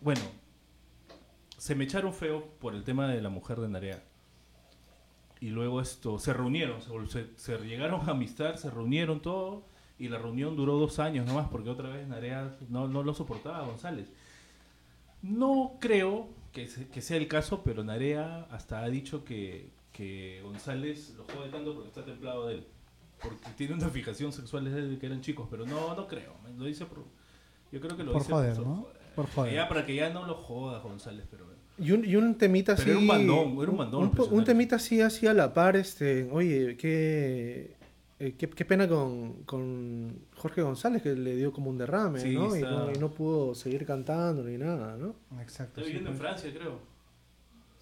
bueno, 0.01 0.20
se 1.59 1.74
me 1.74 1.85
echaron 1.85 2.12
feo 2.14 2.47
por 2.61 2.74
el 2.74 2.85
tema 2.85 3.09
de 3.09 3.20
la 3.20 3.28
mujer 3.28 3.59
de 3.61 3.68
Narea. 3.68 4.03
Y 5.41 5.51
luego 5.51 5.80
esto, 5.80 6.18
se 6.18 6.33
reunieron, 6.33 6.80
se, 6.83 6.91
se- 7.11 7.30
se 7.37 7.59
llegaron 7.64 8.09
a 8.09 8.12
amistad, 8.12 8.55
se 8.57 8.70
reunieron 8.70 9.20
todo. 9.20 9.64
Y 9.99 10.09
la 10.09 10.18
reunión 10.18 10.57
duró 10.57 10.78
dos 10.78 10.99
años 10.99 11.26
nomás 11.26 11.49
porque 11.49 11.68
otra 11.70 11.89
vez 11.91 12.09
Narea 12.09 12.57
no, 12.68 12.89
no 12.89 13.03
lo 13.03 13.14
soportaba 13.14 13.62
González. 13.66 14.09
No 15.23 15.77
creo 15.81 16.29
que, 16.53 16.66
se- 16.66 16.89
que 16.89 17.01
sea 17.01 17.16
el 17.16 17.29
caso, 17.29 17.62
pero 17.64 17.85
Narea 17.85 18.47
hasta 18.51 18.83
ha 18.83 18.89
dicho 18.89 19.25
que, 19.25 19.70
que 19.93 20.41
González 20.45 21.14
lo 21.16 21.25
jode 21.25 21.49
tanto 21.51 21.75
porque 21.75 21.89
está 21.89 22.05
templado 22.05 22.49
de 22.49 22.55
él. 22.57 22.66
Porque 23.23 23.39
tiene 23.57 23.75
una 23.75 23.89
fijación 23.89 24.33
sexual 24.33 24.64
desde 24.64 24.99
que 24.99 25.07
eran 25.07 25.20
chicos, 25.20 25.47
pero 25.51 25.64
no, 25.64 25.95
no 25.95 26.07
creo. 26.09 26.35
me 26.45 26.59
Lo 26.59 26.64
dice 26.64 26.87
por, 26.87 27.05
yo 27.70 27.81
creo 27.81 27.97
que 27.97 28.03
lo 28.03 28.12
Por 28.12 28.23
dice 28.23 28.33
joder, 28.33 28.57
por 28.57 28.66
¿no? 28.66 28.87
Por 29.14 29.27
joder. 29.31 29.55
Ya 29.55 29.68
para 29.68 29.87
que 29.87 29.95
ya 29.95 30.11
no 30.11 30.27
lo 30.27 30.35
joda 30.35 30.81
González, 30.81 31.25
pero 31.31 31.47
Y 31.79 31.93
un, 31.93 32.05
y 32.05 32.16
un 32.16 32.35
temita 32.35 32.75
Pero 32.75 32.83
así. 32.83 32.91
era 32.91 32.99
un 32.99 33.07
mandón, 33.07 33.62
era 33.62 33.70
un 33.70 33.77
mandón 33.77 34.03
Un, 34.03 34.09
impresionante. 34.09 34.51
temita 34.53 34.77
así, 34.77 35.01
así 35.01 35.27
a 35.29 35.35
la 35.35 35.55
par, 35.55 35.77
este. 35.77 36.29
Oye, 36.33 36.77
que. 36.77 37.77
Eh, 38.25 38.35
qué, 38.39 38.49
qué 38.49 38.64
pena 38.64 38.89
con, 38.89 39.43
con 39.45 40.14
Jorge 40.37 40.62
González, 40.62 41.03
que 41.03 41.14
le 41.14 41.35
dio 41.37 41.53
como 41.53 41.70
un 41.70 41.79
derrame, 41.79 42.20
Sí, 42.20 42.35
¿no? 42.35 42.55
Y, 42.55 42.61
está- 42.61 42.70
no? 42.70 42.91
y 42.93 42.99
no 42.99 43.11
pudo 43.11 43.55
seguir 43.55 43.85
cantando 43.87 44.45
ni 44.45 44.57
nada, 44.59 44.97
¿no? 44.97 45.14
Exacto. 45.41 45.81
Está 45.81 45.83
sí, 45.83 45.87
viviendo 45.87 46.11
en 46.11 46.16
pues. 46.18 46.29
Francia, 46.29 46.51
creo. 46.59 46.79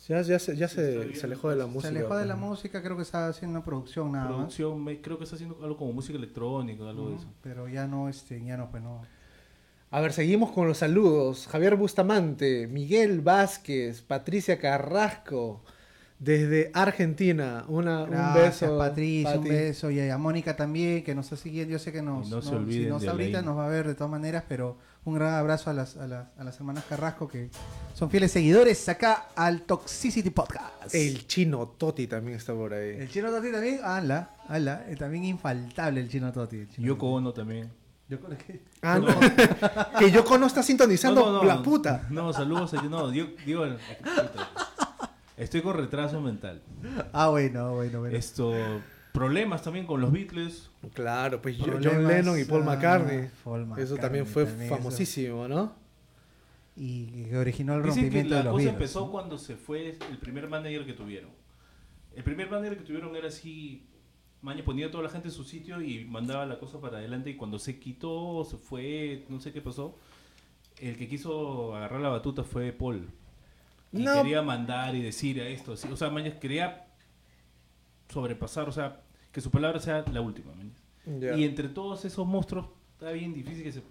Ya, 0.09 0.22
ya, 0.22 0.38
se, 0.38 0.57
ya 0.57 0.66
Sí, 0.66 0.80
está 0.80 1.03
se, 1.12 1.14
se 1.14 1.26
alejó 1.26 1.51
de 1.51 1.57
la 1.57 1.64
Se 1.64 1.70
música. 1.70 1.88
alejó 1.91 2.16
de 2.16 2.24
la 2.26 2.36
música, 2.36 2.82
creo 2.82 2.97
que 2.97 3.03
estaba 3.03 3.28
haciendo 3.28 3.59
una 3.59 3.64
producción 3.64 4.11
nada 4.12 4.24
más. 4.28 4.34
Producción, 4.36 4.82
me- 4.82 5.01
creo 5.01 5.18
que 5.18 5.24
está 5.24 5.36
haciendo 5.36 5.59
algo 5.62 5.76
como 5.76 5.93
música 5.93 6.16
electrónica, 6.16 6.88
algo 6.88 7.11
de 7.11 7.16
eso. 7.16 7.26
Pero 7.43 7.68
ya 7.68 7.86
no, 7.86 8.09
este, 8.09 8.43
ya 8.43 8.57
no, 8.57 8.70
pues 8.70 8.82
no. 8.82 9.03
A 9.91 10.01
ver, 10.01 10.12
seguimos 10.12 10.53
con 10.53 10.66
los 10.68 10.78
saludos. 10.78 11.47
Javier 11.49 11.76
Bustamante, 11.76 12.66
Miguel 12.66 13.20
Vázquez, 13.20 14.01
Patricia 14.03 14.59
Carrasco, 14.59 15.62
desde 16.20 16.70
Argentina. 16.74 17.64
Una, 17.66 18.04
un 18.04 18.10
Gracias, 18.10 18.60
beso. 18.60 18.78
Patricia, 18.78 19.38
un 19.38 19.44
beso. 19.44 19.90
Y 19.90 19.98
a 20.08 20.16
Mónica 20.18 20.54
también, 20.54 21.02
que 21.02 21.14
nos 21.14 21.24
está 21.26 21.36
siguiendo. 21.36 21.72
Yo 21.72 21.78
sé 21.80 21.90
que 21.90 22.02
nos. 22.02 22.28
No 22.28 22.40
se 22.42 22.50
si 22.70 22.86
nos 22.86 23.04
ahorita 23.08 23.42
nos 23.42 23.56
va 23.58 23.66
a 23.66 23.68
ver 23.68 23.88
de 23.88 23.94
todas 23.94 24.10
maneras, 24.10 24.44
pero 24.48 24.76
un 25.04 25.14
gran 25.14 25.32
abrazo 25.34 25.70
a 25.70 25.72
las, 25.72 25.96
a, 25.96 26.06
las, 26.06 26.28
a 26.38 26.44
las 26.44 26.56
hermanas 26.56 26.84
Carrasco 26.88 27.26
que 27.26 27.48
son 27.94 28.10
fieles 28.10 28.30
seguidores 28.32 28.86
acá 28.90 29.28
al 29.34 29.62
Toxicity 29.62 30.28
Podcast. 30.30 30.94
El 30.94 31.26
chino 31.26 31.66
Toti 31.68 32.06
también 32.06 32.36
está 32.36 32.52
por 32.54 32.74
ahí. 32.74 32.96
El 32.98 33.08
chino 33.08 33.30
Toti 33.30 33.50
también, 33.50 33.80
ala, 33.82 34.30
ala, 34.46 34.84
eh, 34.88 34.96
también 34.96 35.24
infaltable 35.24 36.00
el 36.02 36.08
chino 36.10 36.30
Toti. 36.32 36.58
el 36.58 36.68
chino 36.68 36.86
Yoko. 36.86 37.12
Ono 37.12 37.32
también. 37.32 37.70
Yo 38.10 38.20
con 38.20 38.36
Ah, 38.82 38.98
no. 38.98 39.98
que 39.98 40.10
Yoko 40.10 40.36
no 40.36 40.46
está 40.48 40.62
sintonizando 40.62 41.20
No, 41.20 41.32
no, 41.32 41.38
no. 41.38 41.44
la 41.44 41.62
puta. 41.62 42.06
No, 42.10 42.30
saludos. 42.32 42.74
a- 42.74 42.82
No, 42.82 43.08
digo, 43.08 43.28
digo 43.46 43.64
estoy 45.41 45.62
con 45.62 45.76
retraso 45.76 46.20
mental. 46.20 46.62
Ah, 47.12 47.28
bueno, 47.28 47.74
bueno, 47.74 48.01
bueno. 48.01 48.16
Esto, 48.16 48.53
problemas 49.12 49.62
también 49.62 49.86
con 49.86 50.01
los 50.01 50.12
Beatles. 50.12 50.70
Claro, 50.95 51.43
pues 51.43 51.57
John 51.59 52.07
Lennon 52.07 52.38
y 52.38 52.45
Paul 52.45 52.62
ah, 52.62 52.66
McCartney. 52.66 53.28
Paul 53.45 53.62
Eso 53.62 53.66
McCartney 53.68 53.99
también 54.01 54.26
fue 54.26 54.45
también, 54.45 54.66
eso. 54.66 54.76
famosísimo, 54.76 55.49
¿no? 55.49 55.74
Y 56.76 57.24
que 57.24 57.36
originó 57.36 57.74
el 57.74 57.82
Dicen 57.82 58.11
que 58.11 58.22
rompimiento 58.22 58.34
la 58.34 58.38
de 58.38 58.45
los 58.45 58.53
cosa 58.55 58.70
empezó 58.70 59.01
¿no? 59.01 59.11
cuando 59.11 59.38
se 59.38 59.57
fue 59.57 59.99
el 60.11 60.18
primer 60.18 60.49
manager 60.49 60.86
que 60.86 60.93
tuvieron. 60.93 61.30
El 62.14 62.24
primer 62.24 62.51
manager 62.51 62.78
que 62.78 62.84
tuvieron 62.84 63.14
era 63.16 63.28
así, 63.28 63.86
Maña 64.43 64.64
ponía 64.64 64.86
a 64.86 64.91
toda 64.91 65.05
la 65.05 65.11
gente 65.11 65.28
en 65.28 65.34
su 65.34 65.45
sitio 65.45 65.82
y 65.82 66.05
mandaba 66.07 66.47
la 66.47 66.59
cosa 66.59 66.80
para 66.80 66.99
adelante 66.99 67.30
y 67.30 67.36
cuando 67.36 67.59
se 67.59 67.78
quitó, 67.78 68.45
se 68.45 68.57
fue, 68.57 69.26
no 69.28 69.41
sé 69.41 69.53
qué 69.53 69.61
pasó, 69.61 69.99
el 70.78 70.97
que 70.97 71.09
quiso 71.09 71.76
agarrar 71.76 72.01
la 72.01 72.09
batuta 72.09 72.43
fue 72.43 72.72
Paul. 72.72 73.11
Y 73.93 74.03
No. 74.03 74.14
quería 74.22 74.43
mandar 74.43 74.95
y 74.95 75.03
decir 75.03 75.41
a 75.41 75.49
esto, 75.49 75.72
así, 75.72 75.88
o 75.88 75.97
sea, 75.97 76.11
Maña 76.11 76.38
quería 76.38 76.86
sobrepasar, 78.09 78.68
o 78.68 78.72
sea, 78.72 79.03
que 79.32 79.41
su 79.41 79.51
palabra 79.51 79.80
sea 79.80 80.05
la 80.12 80.20
última. 80.20 80.53
Y 81.07 81.45
entre 81.45 81.68
todos 81.68 82.05
esos 82.05 82.26
monstruos, 82.26 82.66
está 82.93 83.11
bien 83.12 83.32
difícil 83.34 83.62
que 83.64 83.72
se... 83.72 83.82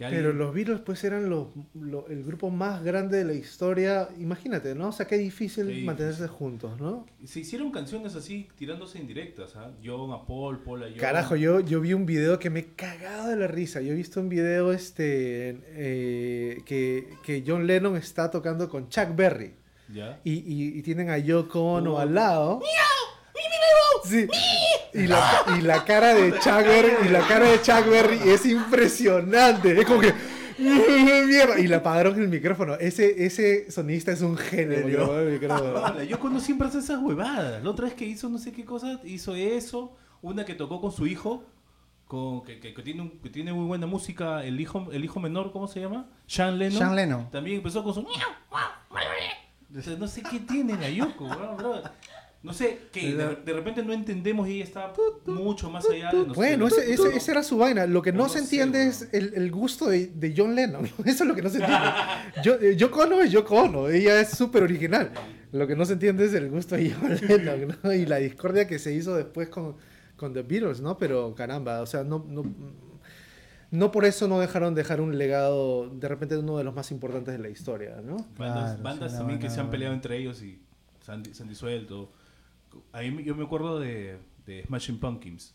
Que 0.00 0.06
alguien- 0.06 0.22
Pero 0.22 0.32
los 0.34 0.54
Beatles 0.54 0.80
pues 0.80 1.04
eran 1.04 1.28
los, 1.28 1.48
el 2.08 2.24
grupo 2.24 2.48
más 2.48 2.82
grande 2.82 3.18
de 3.18 3.24
la 3.24 3.34
historia. 3.34 4.08
Imagínate, 4.18 4.74
¿no? 4.74 4.88
O 4.88 4.92
sea, 4.92 5.06
qué 5.06 5.18
difícil 5.18 5.84
mantenerse 5.84 6.26
juntos, 6.26 6.80
¿no? 6.80 7.04
Se 7.22 7.40
hicieron 7.40 7.70
canciones 7.70 8.14
así, 8.16 8.48
tirándose 8.56 8.98
indirectas, 8.98 9.56
¿ah? 9.56 9.70
John 9.84 10.10
a 10.12 10.24
Paul, 10.26 10.62
Paul 10.62 10.84
a 10.84 10.86
John. 10.88 10.96
Carajo, 10.96 11.36
yo, 11.36 11.60
yo 11.60 11.82
vi 11.82 11.92
un 11.92 12.06
video 12.06 12.38
que 12.38 12.48
me 12.48 12.60
he 12.60 12.66
cagado 12.74 13.28
de 13.28 13.36
la 13.36 13.46
risa. 13.46 13.82
Yo 13.82 13.92
he 13.92 13.94
visto 13.94 14.20
un 14.20 14.30
video 14.30 14.72
este 14.72 15.60
eh, 15.66 16.62
que, 16.64 17.10
que 17.22 17.44
John 17.46 17.66
Lennon 17.66 17.94
está 17.96 18.30
tocando 18.30 18.70
con 18.70 18.88
Chuck 18.88 19.14
Berry. 19.14 19.52
¿Ya? 19.92 20.18
Y, 20.24 20.32
y- 20.32 20.78
y 20.78 20.82
tienen 20.82 21.10
a 21.10 21.18
Yoko 21.18 21.74
Ono 21.74 21.96
Oh. 21.96 21.98
al 21.98 22.14
lado. 22.14 22.60
Sí. 24.04 24.26
Y 24.94 25.06
la, 25.06 25.44
y 25.58 25.60
la 25.62 25.84
cara 25.84 26.14
de 26.14 26.32
Chuck 26.38 26.64
Berry, 26.66 26.92
y 27.06 27.08
la 27.10 27.20
cara 27.26 27.46
de 27.48 27.60
Chuck 27.62 27.86
Berry 27.88 28.18
es 28.28 28.44
impresionante. 28.46 29.78
Es 29.80 29.86
como 29.86 30.00
que. 30.00 30.14
Mierda. 30.58 31.58
Y 31.58 31.66
le 31.68 31.76
apagaron 31.76 32.20
el 32.20 32.28
micrófono. 32.28 32.74
Ese, 32.74 33.24
ese 33.24 33.70
sonista 33.70 34.12
es 34.12 34.20
un 34.20 34.36
genio. 34.36 34.86
yo 36.08 36.18
cuando 36.20 36.40
siempre 36.40 36.68
hace 36.68 36.78
esas 36.78 37.00
huevadas. 37.00 37.62
La 37.62 37.70
otra 37.70 37.86
vez 37.86 37.94
que 37.94 38.04
hizo 38.04 38.28
no 38.28 38.38
sé 38.38 38.52
qué 38.52 38.64
cosa, 38.64 39.00
hizo 39.04 39.34
eso. 39.34 39.96
Una 40.22 40.44
que 40.44 40.54
tocó 40.54 40.80
con 40.82 40.92
su 40.92 41.06
hijo, 41.06 41.44
con, 42.06 42.42
que, 42.44 42.60
que- 42.60 42.74
que 42.74 42.82
tiene, 42.82 43.00
un- 43.02 43.20
que 43.20 43.30
tiene 43.30 43.52
muy 43.54 43.64
buena 43.66 43.86
música. 43.86 44.44
El 44.44 44.60
hijo, 44.60 44.88
el 44.92 45.02
hijo 45.04 45.18
menor, 45.18 45.50
¿cómo 45.52 45.66
se 45.66 45.80
llama? 45.80 46.10
Sean 46.26 46.58
Lennon. 46.58 46.78
Sean 46.78 46.94
Lennon. 46.96 47.30
También 47.30 47.56
empezó 47.58 47.82
con 47.82 47.94
su... 47.94 48.00
O 48.02 49.82
sea, 49.82 49.96
no 49.96 50.08
sé 50.08 50.22
qué 50.28 50.40
tiene 50.40 50.76
la 50.76 50.90
Yoko, 50.90 51.24
weón, 51.26 51.56
bro. 51.56 51.82
No 52.42 52.54
sé, 52.54 52.78
que 52.90 53.14
de, 53.14 53.36
de 53.36 53.52
repente 53.52 53.82
no 53.84 53.92
entendemos 53.92 54.48
y 54.48 54.54
ella 54.54 54.64
está 54.64 54.92
mucho 55.26 55.68
más 55.70 55.84
allá 55.84 56.06
de 56.08 56.12
nosotros. 56.14 56.36
Bueno, 56.36 56.68
ese, 56.68 56.90
ese- 56.90 57.14
esa 57.14 57.32
era 57.32 57.42
su 57.42 57.58
vaina. 57.58 57.84
Lo 57.86 58.00
que 58.00 58.12
no, 58.12 58.22
No 58.22 58.28
se 58.30 58.38
entiende 58.38 58.86
es 58.86 59.10
el, 59.12 59.34
el 59.34 59.50
gusto 59.50 59.90
de, 59.90 60.06
de 60.06 60.32
John 60.34 60.54
Lennon. 60.54 60.86
Eso 61.04 61.24
es 61.24 61.26
lo 61.28 61.34
que 61.34 61.42
no 61.42 61.50
se 61.50 61.58
entiende. 61.58 61.86
Yo, 62.42 62.54
eh, 62.54 62.76
Yoko 62.76 63.02
Ono 63.02 63.20
es 63.20 63.30
Yoko 63.30 63.56
Ono. 63.56 63.88
Ella 63.90 64.18
es 64.20 64.30
súper 64.30 64.62
original. 64.62 65.10
Lo 65.52 65.66
que 65.66 65.76
no 65.76 65.84
se 65.84 65.92
entiende 65.94 66.24
es 66.24 66.32
el 66.32 66.48
gusto 66.48 66.76
de 66.76 66.90
John 66.98 67.14
Lennon, 67.28 67.76
¿no? 67.82 67.92
Y 67.92 68.06
la 68.06 68.16
discordia 68.16 68.66
que 68.66 68.78
se 68.78 68.94
hizo 68.94 69.14
después 69.16 69.48
con, 69.50 69.76
con 70.16 70.32
The 70.32 70.40
Beatles, 70.42 70.80
¿no? 70.80 70.96
Pero 70.96 71.34
caramba, 71.34 71.82
o 71.82 71.86
sea, 71.86 72.04
no, 72.04 72.24
no, 72.26 72.42
no 73.70 73.92
por 73.92 74.04
eso 74.06 74.28
no 74.28 74.40
dejaron 74.40 74.74
dejar 74.74 75.02
un 75.02 75.18
legado, 75.18 75.90
de 75.90 76.08
repente, 76.08 76.36
uno 76.38 76.56
de 76.56 76.64
los 76.64 76.74
más 76.74 76.90
importantes 76.90 77.34
de 77.34 77.38
la 77.38 77.50
historia, 77.50 77.96
¿no? 78.02 78.16
Bandas, 78.38 78.64
Claro, 78.70 78.82
bandas 78.82 79.12
sí, 79.12 79.18
también 79.18 79.38
que 79.38 79.50
se 79.50 79.60
han 79.60 79.70
peleado 79.70 79.94
entre 79.94 80.16
ellos 80.16 80.42
y 80.42 80.58
se 81.04 81.12
han, 81.12 81.22
se 81.34 81.42
han 81.42 81.48
disuelto. 81.48 82.10
Ahí 82.92 83.10
me- 83.10 83.22
yo 83.24 83.34
me 83.34 83.44
acuerdo 83.44 83.78
de, 83.78 84.18
de 84.46 84.64
Smashing 84.66 84.98
Pumpkins. 84.98 85.54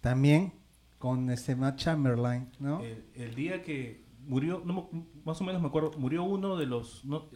También 0.00 0.52
con 0.98 1.30
este 1.30 1.54
Matt 1.56 1.76
Chamberlain, 1.78 2.50
¿no? 2.58 2.80
El, 2.82 3.04
el 3.14 3.34
día 3.34 3.62
que 3.62 4.04
murió, 4.26 4.62
no 4.64 4.90
más 5.24 5.40
o 5.40 5.44
menos 5.44 5.60
me 5.62 5.68
acuerdo, 5.68 5.92
murió 5.98 6.24
uno 6.24 6.56
de 6.56 6.66
los... 6.66 7.04
no, 7.04 7.26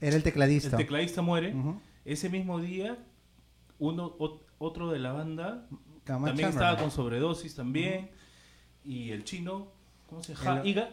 Era 0.00 0.10
el 0.10 0.14
el 0.16 0.22
tecladista. 0.22 0.76
tecladista 0.76 1.22
muere. 1.22 1.54
Ujú. 1.54 1.80
Ese 2.04 2.28
mismo 2.30 2.60
día, 2.60 2.98
uno 3.78 4.16
ot- 4.18 4.42
otro 4.58 4.90
de 4.90 4.98
la 4.98 5.12
banda 5.12 5.66
Cama 6.04 6.28
también 6.28 6.48
estaba 6.48 6.76
con 6.78 6.90
sobredosis 6.90 7.54
también. 7.54 8.10
Y 8.84 9.10
el 9.10 9.24
chino, 9.24 9.68
¿cómo 10.10 10.22
se 10.22 10.34
llama? 10.34 10.60
Iga, 10.64 10.90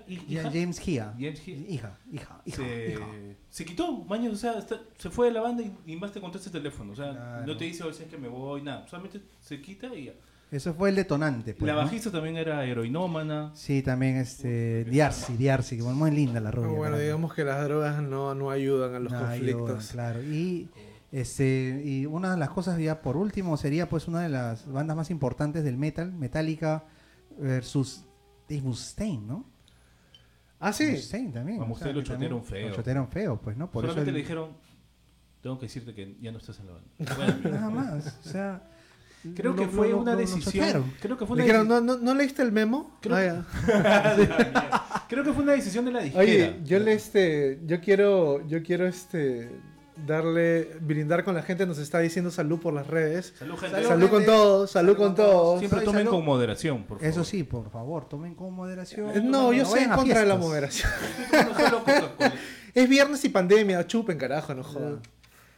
James 0.53 0.79
Gia. 0.79 1.13
James 1.19 1.41
Gia. 1.41 1.57
Hija, 1.67 1.97
hija, 2.11 2.41
hija, 2.45 2.57
se, 2.63 2.91
hija. 2.93 3.05
se 3.49 3.65
quitó, 3.65 3.91
maño, 4.05 4.31
o 4.31 4.35
sea, 4.35 4.57
está- 4.59 4.79
se 4.97 5.09
fue 5.09 5.27
de 5.27 5.33
la 5.33 5.41
banda 5.41 5.63
y, 5.63 5.75
y 5.91 5.95
más 5.97 6.13
te 6.13 6.21
contesta 6.21 6.47
el 6.49 6.53
teléfono. 6.53 6.93
O 6.93 6.95
sea, 6.95 7.11
Claro. 7.11 7.45
no 7.47 7.57
te 7.57 7.65
dice, 7.65 7.83
oye, 7.83 8.03
es 8.03 8.09
que 8.09 8.17
me 8.17 8.29
voy, 8.29 8.61
nada. 8.61 8.87
Solamente 8.87 9.19
se 9.41 9.59
quita 9.61 9.93
y 9.93 10.05
ya. 10.05 10.13
Eso 10.49 10.73
fue 10.73 10.89
el 10.89 10.95
detonante. 10.95 11.53
Pues, 11.53 11.67
la 11.67 11.73
¿no? 11.73 11.79
bajista 11.85 12.09
también 12.09 12.37
era 12.37 12.63
heroinómana. 12.65 13.51
Sí, 13.53 13.81
también 13.81 14.15
este 14.15 14.85
Diarcy, 14.85 15.35
Diarcy, 15.35 15.75
que 15.75 15.83
muy 15.83 16.09
linda 16.11 16.39
la 16.39 16.51
rubia. 16.51 16.69
bueno, 16.69 16.83
caramba. 16.83 17.03
digamos 17.03 17.33
que 17.33 17.43
las 17.43 17.63
drogas 17.65 18.01
no, 18.01 18.33
no 18.33 18.49
ayudan 18.49 18.95
a 18.95 18.99
los 18.99 19.11
No, 19.11 19.19
conflictos. 19.19 19.69
ayuda, 19.69 19.91
claro. 19.91 20.23
Y 20.23 20.69
este 21.11 21.81
y 21.83 22.05
una 22.05 22.31
de 22.31 22.37
las 22.37 22.49
cosas 22.51 22.79
ya 22.79 23.01
por 23.01 23.17
último 23.17 23.57
sería 23.57 23.89
pues 23.89 24.07
una 24.07 24.21
de 24.21 24.29
las 24.29 24.71
bandas 24.71 24.95
más 24.95 25.09
importantes 25.09 25.65
del 25.65 25.75
metal, 25.77 26.13
Metallica 26.13 26.85
versus 27.37 28.05
Dave 28.49 28.61
Mustaine, 28.61 29.25
¿no? 29.25 29.45
Ah, 30.59 30.73
sí. 30.73 30.87
Mustaine 30.91 31.31
también. 31.31 31.59
A 31.61 31.63
o 31.63 31.67
Mustaine 31.67 31.93
sea, 31.93 32.01
lo 32.01 32.07
chotearon 32.07 32.43
feo. 32.43 32.69
Lo 32.69 32.75
chotearon 32.75 33.07
feo, 33.09 33.39
pues, 33.41 33.57
¿no? 33.57 33.69
Por 33.69 33.83
Solamente 33.83 34.09
eso 34.09 34.15
le 34.17 34.21
dijeron, 34.23 34.49
tengo 35.41 35.59
que 35.59 35.65
decirte 35.67 35.93
que 35.93 36.15
ya 36.21 36.31
no 36.31 36.37
estás 36.39 36.59
en 36.59 36.65
la 36.67 36.73
banda. 36.73 36.89
Bueno, 37.43 37.57
nada 37.57 37.69
más, 37.69 38.19
o 38.25 38.29
sea, 38.29 38.61
creo 39.35 39.55
que 39.55 39.65
lo- 39.65 39.71
fue 39.71 39.89
lo- 39.89 39.99
una 39.99 40.13
lo- 40.13 40.17
decisión. 40.19 40.93
Creo 41.01 41.17
que 41.17 41.25
fue 41.25 41.35
una 41.35 41.43
dijeron, 41.43 41.67
deci- 41.67 41.69
¿no, 41.69 41.81
no, 41.81 41.97
¿no 41.97 42.13
leíste 42.15 42.41
el 42.41 42.51
memo? 42.51 42.97
Creo 43.01 43.15
Ah. 43.15 45.05
Creo 45.09 45.23
que 45.23 45.31
fue 45.31 45.43
una 45.43 45.53
decisión 45.53 45.85
de 45.85 45.91
la 45.91 46.01
disquera. 46.01 46.21
Oye, 46.23 46.59
yo 46.65 46.79
le 46.79 46.93
este, 46.93 47.61
yo 47.65 47.79
quiero, 47.79 48.45
yo 48.47 48.61
quiero 48.63 48.85
este 48.87 49.49
darle, 50.05 50.77
brindar 50.81 51.23
con 51.23 51.33
la 51.35 51.41
gente, 51.41 51.65
nos 51.65 51.77
está 51.77 51.99
diciendo 51.99 52.29
salud 52.31 52.59
por 52.59 52.73
las 52.73 52.87
redes. 52.87 53.33
Salud, 53.37 53.55
gente. 53.57 53.75
Salud, 53.77 53.87
Salud 53.87 54.09
con 54.09 54.25
todos, 54.25 54.71
salud 54.71 54.97
con 54.97 55.15
todos. 55.15 55.59
Siempre 55.59 55.81
tomen 55.81 56.01
salud. 56.01 56.11
con 56.11 56.25
moderación, 56.25 56.83
por 56.83 56.99
favor. 56.99 57.11
Eso 57.11 57.23
sí, 57.23 57.43
por 57.43 57.69
favor, 57.69 58.07
tomen 58.07 58.35
con 58.35 58.53
moderación. 58.53 59.09
Eh, 59.15 59.21
No, 59.23 59.53
yo 59.53 59.65
soy 59.65 59.79
vayan 59.79 59.91
en 59.91 59.97
contra 59.97 60.19
de 60.21 60.25
la 60.25 60.35
moderación. 60.35 60.89
No. 61.71 61.83
Es 62.73 62.87
viernes 62.87 63.23
y 63.25 63.29
pandemia, 63.29 63.85
chupen 63.87 64.17
carajo, 64.17 64.53
no 64.53 64.63
jodan. 64.63 64.99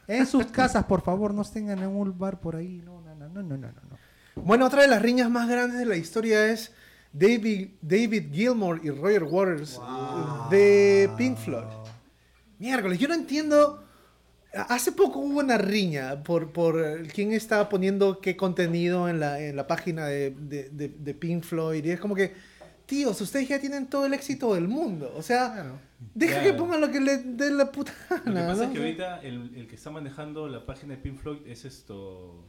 En 0.08 0.26
sus 0.26 0.46
casas, 0.46 0.84
por 0.84 1.02
favor, 1.02 1.34
no 1.34 1.42
estén 1.42 1.70
en 1.70 1.86
un 1.86 2.18
bar 2.18 2.40
por 2.40 2.56
ahí. 2.56 2.82
No, 2.84 3.00
no, 3.02 3.14
no, 3.14 3.28
no, 3.28 3.42
no, 3.42 3.56
no. 3.58 3.68
no. 3.68 3.98
Bueno, 4.36 4.66
otra 4.66 4.82
de 4.82 4.88
las 4.88 5.02
riñas 5.02 5.30
más 5.30 5.48
grandes 5.48 5.78
de 5.78 5.86
la 5.86 5.96
historia 5.96 6.46
es 6.46 6.72
David, 7.12 7.70
David 7.82 8.32
Gilmour 8.32 8.80
y 8.82 8.90
Roger 8.90 9.24
Waters 9.24 9.78
de 10.50 11.10
Pink 11.18 11.36
Floyd. 11.36 11.64
Miércoles, 12.58 12.98
yo 12.98 13.08
no 13.08 13.14
entiendo. 13.14 13.84
Hace 14.52 14.90
poco 14.92 15.20
hubo 15.20 15.38
una 15.38 15.58
riña 15.58 16.22
por, 16.24 16.50
por 16.52 16.82
eh, 16.84 17.08
quién 17.14 17.32
estaba 17.32 17.68
poniendo 17.68 18.20
qué 18.20 18.36
contenido 18.36 19.08
en 19.08 19.20
la, 19.20 19.40
en 19.40 19.54
la 19.54 19.66
página 19.68 20.06
de, 20.06 20.30
de- 20.32 20.70
de- 20.70 20.88
de 20.88 21.14
Pink 21.14 21.44
Floyd. 21.44 21.84
Y 21.84 21.90
es 21.90 22.00
como 22.00 22.16
que, 22.16 22.34
tíos, 22.84 23.20
ustedes 23.20 23.48
ya 23.48 23.60
tienen 23.60 23.86
todo 23.86 24.06
el 24.06 24.14
éxito 24.14 24.52
del 24.54 24.66
mundo. 24.66 25.12
O 25.16 25.22
sea, 25.22 25.52
Claro. 25.52 25.78
deja 26.14 26.40
Claro. 26.40 26.50
que 26.50 26.58
pongan 26.58 26.80
lo 26.80 26.90
que 26.90 26.98
le 27.00 27.18
dé 27.18 27.50
la 27.52 27.70
puta 27.70 27.92
Lo 28.10 28.24
que 28.24 28.30
gana. 28.32 28.48
pasa 28.48 28.64
es 28.64 28.70
que 28.70 28.78
ahorita 28.78 29.20
el, 29.22 29.54
el 29.54 29.66
que 29.68 29.76
está 29.76 29.90
manejando 29.90 30.48
la 30.48 30.66
página 30.66 30.96
de 30.96 31.00
Pink 31.00 31.18
Floyd 31.18 31.46
es 31.46 31.64
esto. 31.64 32.44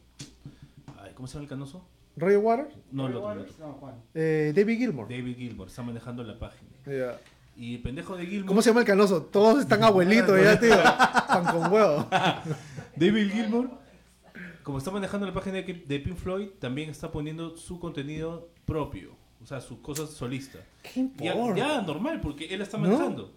Ay, 0.99 1.11
¿Cómo 1.13 1.27
se 1.27 1.35
llama 1.35 1.43
el 1.43 1.49
canoso? 1.49 1.87
¿Roger 2.17 2.37
Waters? 2.39 2.75
No, 2.91 3.07
el 3.07 3.15
otro, 3.15 3.31
el 3.31 3.39
otro. 3.41 3.53
No, 3.59 3.73
Juan. 3.73 3.95
Eh, 4.15 4.51
David 4.55 4.77
Gilmour. 4.79 5.07
David 5.07 5.35
Gilmour, 5.37 5.67
está 5.67 5.83
manejando 5.83 6.23
la 6.23 6.37
página. 6.39 6.69
Ya. 6.87 7.17
Y 7.61 7.75
el 7.75 7.81
pendejo 7.83 8.17
de 8.17 8.25
Gilmour. 8.25 8.47
¿Cómo 8.47 8.61
se 8.63 8.71
llama 8.71 8.79
el 8.81 8.87
canoso? 8.87 9.21
Todos 9.21 9.61
están 9.61 9.83
abuelitos 9.83 10.35
ya, 10.41 10.59
tío. 10.59 10.75
Pan 11.27 11.45
con 11.45 11.71
huevo. 11.71 12.07
David 12.95 13.31
Gilmour, 13.31 13.69
como 14.63 14.79
está 14.79 14.89
manejando 14.89 15.27
la 15.27 15.33
página 15.33 15.61
de, 15.61 15.99
Pink 15.99 16.17
Floyd, 16.17 16.47
también 16.59 16.89
está 16.89 17.11
poniendo 17.11 17.55
su 17.55 17.79
contenido 17.79 18.49
propio. 18.65 19.11
O 19.43 19.45
sea, 19.45 19.61
sus 19.61 19.77
cosas 19.77 20.09
solistas. 20.09 20.61
¿Qué 20.81 21.07
Ya, 21.17 21.33
importa? 21.35 21.55
ya, 21.57 21.81
normal, 21.83 22.19
porque 22.19 22.45
él 22.45 22.57
la 22.57 22.63
está 22.63 22.77
¿No? 22.79 22.87
manejando. 22.87 23.31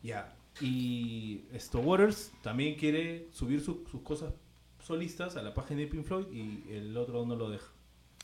Ya. 0.00 0.32
Y 0.60 1.42
esto 1.52 1.80
Waters 1.80 2.30
también 2.42 2.76
quiere 2.76 3.28
subir 3.32 3.60
su- 3.60 3.84
sus 3.90 4.00
cosas 4.02 4.32
solistas 4.80 5.36
a 5.36 5.42
la 5.42 5.52
página 5.54 5.80
de 5.80 5.86
Pink 5.88 6.04
Floyd 6.04 6.26
y 6.32 6.64
el 6.72 6.96
otro 6.96 7.26
no 7.26 7.34
lo 7.34 7.50
deja. 7.50 7.66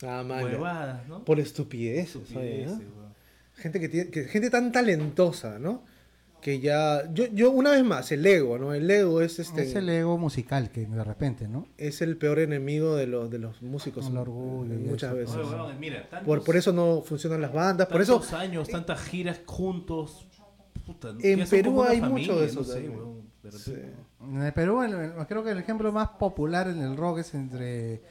Ah. 0.03 0.25
Huevadas, 0.25 1.09
¿no? 1.09 1.25
Por. 1.25 1.41
Estupideces, 1.41 2.31
weón. 2.33 3.12
Gente 3.55 3.79
que 3.81 3.89
tiene, 3.89 4.11
que, 4.11 4.25
gente 4.25 4.51
tan 4.51 4.73
talentosa, 4.73 5.59
¿no? 5.59 5.83
Que 6.41 6.59
ya, 6.59 7.09
yo, 7.13 7.27
yo 7.33 7.53
una 7.53 7.71
vez 7.71 7.85
más, 7.85 8.11
el 8.11 8.27
ego, 8.27 8.59
¿no? 8.59 8.75
El 8.75 8.91
ego 8.91 9.21
es 9.21 9.39
este, 9.39 9.63
Es 9.63 9.77
el 9.77 9.89
ego 9.89 10.19
musical 10.19 10.71
que 10.71 10.87
de 10.87 11.05
repente, 11.05 11.47
¿no? 11.47 11.67
es 11.79 12.03
el 12.03 12.17
peor 12.17 12.41
enemigo 12.41 12.97
de 12.97 13.07
los, 13.07 13.31
de 13.31 13.39
los 13.39 13.63
músicos. 13.63 14.09
El 14.09 14.17
orgullo 14.17 14.75
muchas 14.75 15.11
eso. 15.11 15.17
veces. 15.19 15.37
Oye, 15.37 15.55
weón, 15.55 15.79
mira, 15.81 16.09
tantos, 16.09 16.27
Por, 16.27 16.43
por 16.43 16.57
eso 16.57 16.73
no 16.73 17.03
funcionan 17.03 17.41
las 17.41 17.53
bandas, 17.53 17.87
por 17.87 18.01
eso 18.03 18.15
tantos 18.19 18.33
años, 18.33 18.69
tantas 18.69 19.01
giras 19.03 19.41
juntos. 19.47 20.27
Puta, 20.85 21.11
En 21.23 21.47
Perú 21.49 21.81
hay 21.85 22.01
familia, 22.01 22.09
mucho 22.33 22.41
de 22.41 22.47
eso 22.47 22.61
no 22.61 22.65
sé, 22.65 22.89
weón, 22.89 23.23
de 23.45 23.53
Sí. 23.53 23.71
repente. 23.75 23.97
En 24.21 24.43
el 24.43 24.53
Perú, 24.53 24.83
el- 24.83 24.95
el- 24.95 25.27
creo 25.29 25.45
que 25.45 25.51
el 25.53 25.59
ejemplo 25.59 25.93
más 25.93 26.09
popular 26.19 26.67
en 26.69 26.81
el 26.83 26.97
rock 26.97 27.19
es 27.19 27.35
entre 27.35 28.03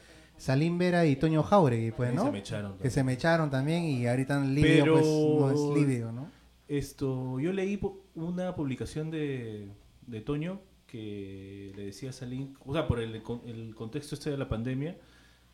Salim 0.42 0.80
Vera 0.80 1.06
y 1.06 1.16
Toño 1.18 1.44
Jauregui, 1.44 1.92
pues, 1.92 2.16
¿no? 2.16 2.26
se 2.26 2.32
me 2.32 2.40
echaron 2.40 2.78
que 2.80 2.90
se 2.90 3.04
me 3.04 3.14
echaron 3.14 3.52
también 3.52 3.84
y 3.84 4.08
ahorita 4.08 4.40
Livio, 4.40 4.84
Pero- 4.84 4.94
pues, 4.96 5.06
no 5.06 5.52
es 5.52 5.80
Livio, 5.80 6.12
¿no? 6.12 6.32
Esto, 6.68 7.40
yo 7.40 7.54
leí 7.54 7.80
una 8.16 8.56
publicación 8.56 9.12
de, 9.12 9.68
de 10.08 10.22
Toño 10.22 10.60
que 10.88 11.72
le 11.76 11.86
decía 11.86 12.10
a 12.10 12.14
Salim, 12.14 12.56
o 12.66 12.74
sea, 12.74 12.88
por 12.88 13.00
el, 13.00 13.22
el 13.46 13.76
contexto 13.76 14.16
este 14.16 14.32
de 14.32 14.38
la 14.38 14.50
pandemia, 14.50 14.98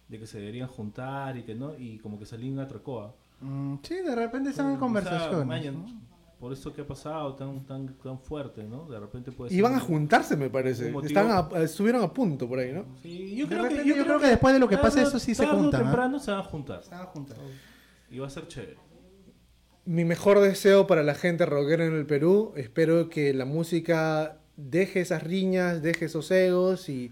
de 0.08 0.20
que 0.20 0.26
se 0.26 0.40
deberían 0.40 0.70
juntar 0.70 1.36
y 1.36 1.44
que 1.44 1.54
no, 1.54 1.78
y 1.78 1.98
como 1.98 2.18
que 2.18 2.26
Salim 2.26 2.58
atracó 2.60 3.02
a... 3.02 3.16
Mm, 3.42 3.80
sí, 3.84 3.96
de 3.96 4.16
repente 4.16 4.52
están 4.52 4.68
en 4.68 4.72
O 4.72 4.76
sea, 4.76 4.80
conversaciones. 4.80 5.82
Por 6.40 6.54
eso 6.54 6.72
que 6.72 6.82
ha 6.82 6.88
pasado 6.88 7.36
tan 7.36 7.66
tan 7.66 7.88
tan 7.98 8.20
fuerte, 8.20 8.64
¿no? 8.64 8.88
De 8.88 9.00
repente 9.00 9.32
puede 9.32 9.54
iban 9.56 9.74
a 9.74 9.78
un- 9.78 9.82
juntarse, 9.82 10.38
me 10.38 10.50
parece. 10.52 10.94
Están 11.04 11.32
a- 11.32 11.50
estuvieron 11.64 12.04
a 12.04 12.14
punto 12.14 12.48
por 12.48 12.60
ahí, 12.60 12.72
¿no? 12.74 12.86
Sí, 13.02 13.36
yo 13.36 13.48
creo, 13.48 13.64
que, 13.64 13.70
repente 13.70 13.90
yo 13.98 14.04
creo 14.04 14.20
que 14.20 14.28
después 14.28 14.54
de 14.54 14.60
lo 14.60 14.68
que 14.68 14.78
pase 14.78 14.98
tarde- 14.98 15.10
eso 15.10 15.20
sí 15.20 15.34
se 15.34 15.44
tarde 15.44 15.58
o 15.58 15.62
juntan, 15.62 15.82
¿ah? 15.82 15.84
temprano 15.86 16.20
se 16.20 16.30
van 16.32 16.40
a 16.42 16.44
juntar. 16.44 16.80
Estaban 16.82 17.08
juntos. 17.08 17.38
Y 18.12 18.20
va 18.20 18.28
a 18.28 18.30
ser 18.30 18.48
chévere. 18.48 18.78
Mi 19.86 20.04
mejor 20.06 20.40
deseo 20.42 20.86
para 20.86 21.02
la 21.02 21.16
gente 21.16 21.46
rockera 21.46 21.86
en 21.86 21.94
el 21.96 22.06
Perú, 22.06 22.54
espero 22.56 23.10
que 23.10 23.34
la 23.34 23.46
música 23.46 24.38
deje 24.58 25.00
esas 25.02 25.24
riñas, 25.24 25.82
deje 25.82 26.06
esos 26.06 26.30
egos 26.32 26.90
y 26.90 27.12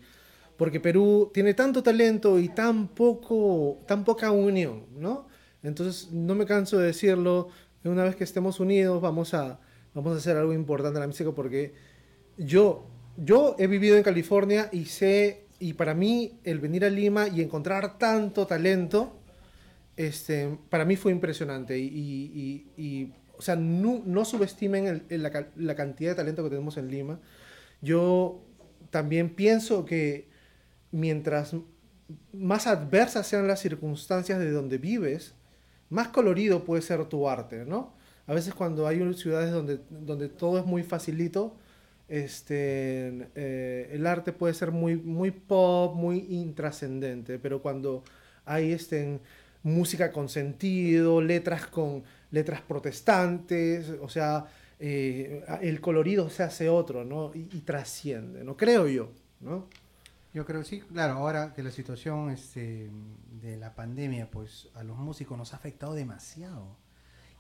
porque 0.58 0.80
Perú 0.80 1.32
tiene 1.34 1.54
tanto 1.54 1.82
talento 1.84 2.38
y 2.40 2.50
tan 2.50 2.90
poco 2.90 3.80
tan 3.88 4.04
poca 4.04 4.32
unión, 4.32 4.86
¿no? 4.96 5.28
Entonces, 5.64 6.12
no 6.12 6.36
me 6.36 6.46
canso 6.46 6.78
de 6.78 6.88
decirlo, 6.88 7.48
que 7.48 7.65
una 7.90 8.04
vez 8.04 8.16
que 8.16 8.24
estemos 8.24 8.60
unidos 8.60 9.02
vamos 9.02 9.34
a 9.34 9.60
vamos 9.94 10.14
a 10.14 10.18
hacer 10.18 10.36
algo 10.38 10.54
importante 10.54 10.98
en 10.98 11.02
la 11.02 11.08
música 11.08 11.32
porque 11.32 11.74
yo 12.38 12.88
yo 13.18 13.56
he 13.60 13.68
vivido 13.68 13.96
en 13.98 14.04
California 14.04 14.70
y 14.72 14.86
sé 14.86 15.46
y 15.60 15.74
para 15.74 15.94
mí 15.94 16.40
el 16.44 16.60
venir 16.60 16.84
a 16.84 16.90
Lima 16.90 17.28
y 17.30 17.42
encontrar 17.42 17.98
tanto 17.98 18.46
talento 18.46 19.18
este, 19.98 20.58
para 20.70 20.84
mí 20.84 20.98
fue 20.98 21.14
impresionante 21.14 21.80
y, 21.80 21.86
y- 21.88 22.66
y- 22.78 22.84
y, 22.84 23.14
o 23.38 23.42
sea, 23.42 23.56
no, 23.56 24.02
no 24.06 24.26
subestimen 24.26 24.88
el- 24.88 25.04
el- 25.10 25.24
la, 25.24 25.48
la 25.56 25.76
cantidad 25.76 26.12
de 26.12 26.16
talento 26.16 26.44
que 26.44 26.50
tenemos 26.50 26.76
en 26.76 26.90
Lima. 26.92 27.22
Yo 27.82 28.44
también 28.90 29.30
pienso 29.34 29.86
que 29.86 30.28
mientras 30.92 31.56
más 32.34 32.68
adversas 32.68 33.26
sean 33.28 33.48
las 33.48 33.62
circunstancias 33.62 34.38
de 34.40 34.52
donde 34.52 34.78
vives, 34.78 35.34
más 35.90 36.10
colorido 36.10 36.64
puede 36.64 36.82
ser 36.82 37.06
tu 37.06 37.30
arte, 37.30 37.66
¿no? 37.66 37.94
A 38.28 38.34
veces 38.34 38.54
cuando 38.54 38.88
hay 38.88 39.14
ciudades 39.14 39.52
donde, 39.52 39.80
donde 39.90 40.30
todo 40.30 40.58
es 40.60 40.66
muy 40.66 40.84
facilito, 40.84 41.56
este, 42.08 43.30
eh, 43.36 43.90
el 43.92 44.06
arte 44.08 44.32
puede 44.32 44.54
ser 44.54 44.72
muy, 44.72 44.96
muy 44.96 45.32
pop, 45.32 45.96
muy 45.96 46.26
intrascendente, 46.30 47.40
pero 47.40 47.62
cuando 47.62 48.04
hay 48.46 48.72
este, 48.72 49.20
música 49.64 50.12
con 50.12 50.30
sentido, 50.30 51.22
letras 51.22 51.68
con 51.68 52.04
letras 52.32 52.62
protestantes, 52.62 53.92
o 54.02 54.10
sea, 54.10 54.46
eh, 54.80 55.44
el 55.62 55.82
colorido 55.82 56.30
se 56.30 56.44
hace 56.44 56.70
otro, 56.70 57.06
¿no? 57.06 57.32
Y, 57.34 57.48
y 57.54 57.62
trasciende, 57.62 58.44
¿no? 58.44 58.58
Creo 58.58 58.88
yo, 58.88 59.10
¿no? 59.42 59.68
Yo 60.36 60.46
creo 60.46 60.60
que 60.60 60.66
sí, 60.68 60.82
claro, 60.82 61.14
ahora 61.14 61.54
que 61.54 61.64
la 61.64 61.72
situación 61.72 62.30
este, 62.30 62.92
de 63.42 63.56
la 63.56 63.74
pandemia, 63.74 64.30
pues 64.30 64.68
a 64.76 64.84
los 64.84 64.98
músicos 64.98 65.38
nos 65.38 65.54
ha 65.54 65.56
afectado 65.56 65.94
demasiado. 65.94 66.76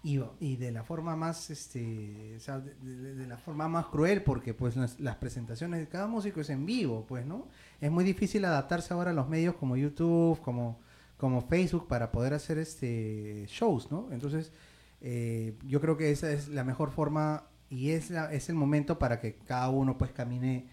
Y, 0.01 0.55
de 0.55 0.71
la 0.71 0.83
forma 0.83 1.15
más, 1.17 1.49
este, 1.49 2.37
de, 2.39 3.27
la 3.27 3.37
forma 3.37 3.67
más 3.67 3.87
cruel, 3.87 4.23
porque 4.23 4.53
pues 4.53 4.77
las, 4.77 4.97
las 5.01 5.17
presentaciones 5.17 5.81
de 5.81 5.89
cada 5.89 6.07
músico 6.07 6.39
es 6.39 6.49
en 6.49 6.65
vivo, 6.65 7.05
pues, 7.05 7.25
¿no? 7.25 7.49
Es 7.81 7.91
muy 7.91 8.05
difícil 8.05 8.45
adaptarse 8.45 8.93
ahora 8.93 9.11
a 9.11 9.13
los 9.13 9.27
medios 9.27 9.55
como 9.55 9.75
YouTube, 9.75 10.39
como, 10.41 10.79
como 11.17 11.41
Facebook, 11.41 11.87
para 11.89 12.13
poder 12.13 12.33
hacer 12.33 12.59
este 12.59 13.45
shows, 13.47 13.91
¿no? 13.91 14.07
Entonces, 14.11 14.53
eh, 15.01 15.57
yo 15.67 15.81
creo 15.81 15.97
que 15.97 16.11
esa 16.11 16.31
es 16.31 16.47
la 16.47 16.63
mejor 16.63 16.91
forma 16.91 17.43
y 17.69 17.89
es, 17.89 18.09
la- 18.09 18.31
es 18.31 18.47
el 18.47 18.55
momento 18.55 18.99
para 18.99 19.19
que 19.19 19.35
cada 19.35 19.67
uno 19.69 19.97
pues 19.97 20.11
camine 20.13 20.67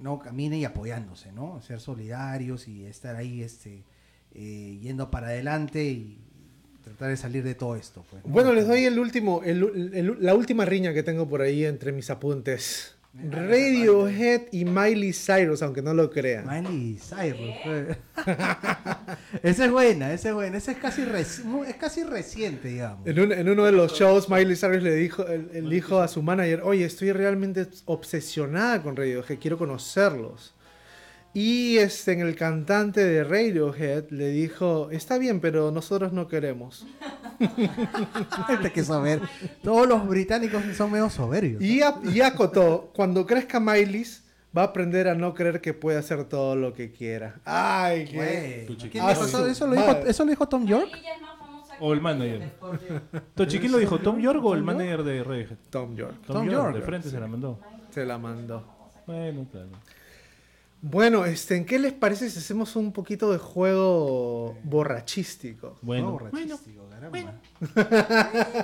no 0.00 0.18
camine 0.18 0.58
y 0.58 0.64
apoyándose, 0.64 1.32
¿no? 1.32 1.60
Ser 1.62 1.80
solidarios 1.80 2.68
y 2.68 2.84
estar 2.86 3.16
ahí 3.16 3.42
este 3.42 3.84
eh, 4.32 4.78
yendo 4.80 5.10
para 5.10 5.28
adelante 5.28 5.84
y 5.84 6.18
tratar 6.84 7.10
de 7.10 7.16
salir 7.16 7.42
de 7.44 7.54
todo 7.54 7.76
esto, 7.76 8.04
pues. 8.10 8.24
¿no? 8.24 8.32
Bueno, 8.32 8.52
les 8.52 8.66
doy 8.66 8.84
el 8.84 8.98
último, 8.98 9.42
el- 9.44 10.16
la 10.20 10.34
última 10.34 10.64
riña 10.64 10.94
que 10.94 11.02
tengo 11.02 11.28
por 11.28 11.42
ahí 11.42 11.64
entre 11.64 11.92
mis 11.92 12.10
apuntes. 12.10 12.94
Radiohead 13.12 14.42
y 14.52 14.64
Miley 14.64 15.12
Cyrus, 15.12 15.62
aunque 15.62 15.82
no 15.82 15.92
lo 15.94 16.10
crean. 16.10 16.46
Miley 16.46 16.96
Cyrus. 16.98 17.54
pues. 17.64 17.96
esa 19.42 19.64
es 19.64 19.70
buena, 19.70 20.12
esa 20.12 20.28
es 20.28 20.34
buena, 20.34 20.56
esa 20.58 20.72
es 20.72 20.78
casi 20.78 21.02
reci- 21.02 21.66
es 21.66 21.74
casi 21.76 22.04
reciente, 22.04 22.68
digamos. 22.68 23.06
En, 23.06 23.18
un- 23.18 23.32
en 23.32 23.48
uno 23.48 23.64
de 23.64 23.72
los 23.72 23.92
shows, 23.94 24.28
Miley 24.28 24.54
Cyrus 24.56 24.82
le 24.82 24.94
dijo, 24.94 25.26
el, 25.26 25.50
el 25.52 25.68
dijo 25.68 26.00
a 26.00 26.08
su 26.08 26.22
manager, 26.22 26.60
oye, 26.62 26.84
estoy 26.84 27.10
realmente 27.12 27.66
obsesionada 27.86 28.82
con 28.82 28.94
Radiohead, 28.96 29.38
quiero 29.40 29.58
conocerlos. 29.58 30.54
Y 31.32 31.76
este, 31.78 32.12
en 32.12 32.20
el 32.22 32.34
cantante 32.34 33.04
de 33.04 33.22
Radiohead 33.22 34.10
le 34.10 34.28
dijo, 34.30 34.88
está 34.90 35.16
bien, 35.16 35.40
pero 35.40 35.70
nosotros 35.70 36.12
no 36.12 36.26
queremos. 36.26 36.84
Hay 38.48 38.70
que 38.74 38.82
saber, 38.82 39.20
todos 39.62 39.86
los 39.88 40.06
británicos 40.08 40.62
son 40.76 40.90
medio 40.90 41.08
soberbios. 41.08 41.62
Y, 41.62 41.82
a- 41.82 41.94
y 42.12 42.20
acotó, 42.20 42.90
cuando 42.94 43.26
crezca 43.26 43.60
Miley, 43.60 44.04
va 44.56 44.62
a 44.62 44.64
aprender 44.66 45.06
a 45.08 45.14
no 45.14 45.32
creer 45.32 45.60
que 45.60 45.72
puede 45.72 45.98
hacer 45.98 46.24
todo 46.24 46.56
lo 46.56 46.72
que 46.74 46.90
quiera. 46.90 47.36
Ay, 47.44 48.06
qué... 48.06 48.16
Güey, 48.16 48.66
Tu 48.66 48.74
chiquito. 48.74 48.92
¿quién 48.92 49.04
Ah, 49.04 49.12
eso? 49.12 49.28
su 49.28 49.46
¿Eso 49.46 49.66
lo 49.68 49.74
dijo. 49.76 49.90
¿Eso 50.06 50.24
lo 50.24 50.30
dijo 50.30 50.48
Tom 50.48 50.66
York? 50.66 50.88
O 51.78 51.92
el 51.94 52.00
manager. 52.00 52.40
después 52.40 52.80
de- 52.80 53.00
Tochi, 53.36 53.58
¿quién 53.60 53.70
lo 53.72 53.78
dijo? 53.78 53.98
¿Tom 54.00 54.18
York 54.18 54.40
o 54.44 54.54
el 54.54 54.62
manager 54.64 55.04
de 55.04 55.22
Radiohead? 55.22 55.56
Tom 55.70 55.94
York. 55.96 56.14
Tom, 56.26 56.36
Tom 56.38 56.46
York, 56.50 56.64
York. 56.64 56.74
de 56.76 56.82
frente 56.82 57.08
se 57.08 57.20
la 57.20 57.26
mandó. 57.28 57.60
Se 57.90 58.04
la 58.04 58.18
mandó. 58.18 58.64
Bueno, 59.06 59.46
claro. 59.50 59.68
Bueno, 60.82 61.26
este, 61.26 61.56
¿en 61.56 61.66
qué 61.66 61.78
les 61.78 61.92
parece 61.92 62.30
si 62.30 62.38
hacemos 62.38 62.74
un 62.74 62.92
poquito 62.92 63.30
de 63.30 63.38
juego 63.38 64.56
borrachístico? 64.64 65.78
Bueno, 65.82 66.06
No, 66.06 66.12
borrachístico, 66.12 66.88
caramba. 66.88 67.34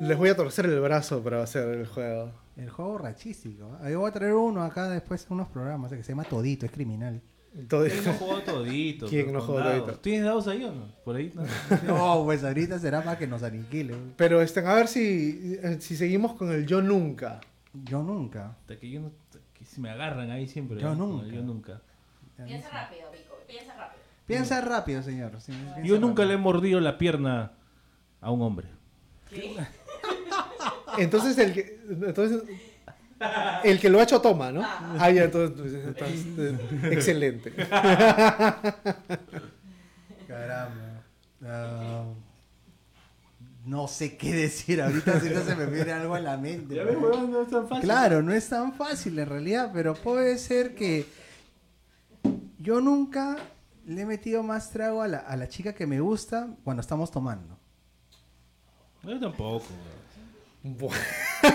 Les 0.00 0.16
voy 0.16 0.28
a 0.28 0.36
torcer 0.36 0.66
el 0.66 0.80
brazo 0.80 1.22
para 1.22 1.42
hacer 1.42 1.68
el 1.68 1.86
juego. 1.86 2.32
El 2.56 2.70
juego 2.70 2.98
rachístico. 2.98 3.78
¿eh? 3.84 3.92
Yo 3.92 4.00
voy 4.00 4.10
a 4.10 4.12
traer 4.12 4.34
uno 4.34 4.62
acá 4.62 4.88
después 4.88 5.26
en 5.26 5.32
unos 5.34 5.48
programas 5.48 5.90
que 5.90 6.02
se 6.02 6.10
llama 6.12 6.24
Todito, 6.24 6.66
es 6.66 6.72
criminal. 6.72 7.20
Todo- 7.68 7.84
¿quién 7.86 8.04
no 8.04 8.12
jugó 8.12 8.40
todito? 8.42 9.06
¿Quién 9.08 9.26
pero 9.26 9.38
no 9.40 9.44
jugó 9.44 9.58
dados? 9.58 9.84
todito? 9.86 9.98
¿Tienes 10.00 10.24
dados 10.24 10.46
ahí 10.46 10.64
o 10.64 10.72
no? 10.72 10.86
Por 11.04 11.16
ahí, 11.16 11.32
¿no? 11.34 11.42
No, 11.86 12.22
pues 12.24 12.44
ahorita 12.44 12.78
será 12.78 13.02
para 13.02 13.18
que 13.18 13.26
nos 13.26 13.42
aniquile. 13.42 13.94
Pero 14.16 14.40
este, 14.40 14.60
a 14.60 14.74
ver 14.74 14.86
si, 14.86 15.58
si 15.80 15.96
seguimos 15.96 16.34
con 16.34 16.52
el 16.52 16.66
yo 16.66 16.80
nunca. 16.80 17.40
Yo 17.84 18.02
nunca. 18.02 18.56
Hasta 18.60 18.76
que 18.78 18.90
yo 18.90 19.00
no, 19.00 19.10
me 19.80 19.90
agarran 19.90 20.30
ahí 20.30 20.46
siempre. 20.46 20.80
Yo 20.80 20.94
¿no? 20.94 21.06
nunca. 21.06 21.26
Yo 21.26 21.42
nunca. 21.42 21.80
Piensa 22.44 22.70
rápido, 22.70 23.10
Vico, 23.10 23.38
piensa 23.46 23.74
rápido. 23.74 24.02
Piensa 24.26 24.60
rápido, 24.60 25.02
señor. 25.02 25.40
sí, 25.40 25.52
piensa 25.52 25.82
Yo 25.82 25.98
nunca 25.98 26.24
le 26.24 26.34
he 26.34 26.38
mordido 26.38 26.78
la 26.80 26.96
pierna 26.98 27.52
a 28.20 28.30
un 28.30 28.42
hombre. 28.42 28.68
¿Qué? 29.28 29.56
Entonces 30.98 31.38
el 31.38 31.52
que, 31.52 31.80
entonces, 31.88 32.42
el 33.64 33.80
que 33.80 33.88
lo 33.88 34.00
ha 34.00 34.02
hecho 34.02 34.20
toma, 34.20 34.50
¿no? 34.52 34.62
Ah, 34.64 35.10
ya, 35.10 35.24
entonces, 35.24 35.84
entonces, 35.84 36.54
excelente. 36.90 37.52
Caramba. 40.26 41.02
Ah, 41.44 42.04
no 43.70 43.86
sé 43.86 44.16
qué 44.16 44.32
decir 44.32 44.82
ahorita 44.82 45.20
si 45.20 45.30
no 45.30 45.44
se 45.44 45.54
me 45.54 45.66
viene 45.66 45.92
algo 45.92 46.16
a 46.16 46.20
la 46.20 46.36
mente. 46.36 46.74
Ya 46.80 46.84
no 46.84 47.42
es 47.42 47.50
tan 47.50 47.68
fácil. 47.68 47.84
Claro, 47.84 48.20
no 48.20 48.32
es 48.32 48.48
tan 48.48 48.72
fácil 48.72 49.16
en 49.16 49.28
realidad, 49.28 49.70
pero 49.72 49.94
puede 49.94 50.38
ser 50.38 50.74
que 50.74 51.06
yo 52.58 52.80
nunca 52.80 53.36
le 53.86 54.00
he 54.02 54.06
metido 54.06 54.42
más 54.42 54.70
trago 54.70 55.02
a 55.02 55.08
la, 55.08 55.18
a 55.18 55.36
la 55.36 55.48
chica 55.48 55.72
que 55.72 55.86
me 55.86 56.00
gusta 56.00 56.48
cuando 56.64 56.80
estamos 56.80 57.12
tomando. 57.12 57.56
Yo 59.04 59.20
tampoco, 59.20 59.66
weón. 60.62 60.76
Bueno, 60.76 61.02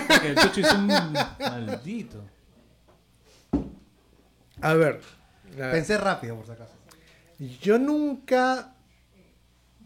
Porque 0.08 0.28
el 0.28 0.36
Chocho 0.36 0.60
es 0.62 0.72
un 0.72 0.86
maldito. 0.86 2.24
A 4.62 4.72
ver. 4.72 5.00
a 5.52 5.56
ver. 5.58 5.70
Pensé 5.70 5.98
rápido, 5.98 6.34
por 6.34 6.46
si 6.46 6.52
acaso. 6.52 6.72
Yo 7.60 7.78
nunca 7.78 8.74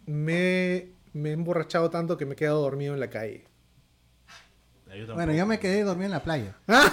me, 0.07 1.00
me 1.13 1.31
he 1.31 1.33
emborrachado 1.33 1.91
tanto 1.91 2.17
que 2.17 2.25
me 2.27 2.35
he 2.35 2.37
quedado 2.37 2.61
dormido 2.63 2.95
en 2.95 3.01
la 3.01 3.11
calle. 3.11 3.45
Yo. 4.97 5.15
Bueno, 5.15 5.33
yo 5.33 5.47
me 5.47 5.59
quedé 5.61 5.83
dormido 5.85 6.07
en 6.07 6.13
la 6.13 6.23
playa. 6.23 6.57
Puta, 6.67 6.93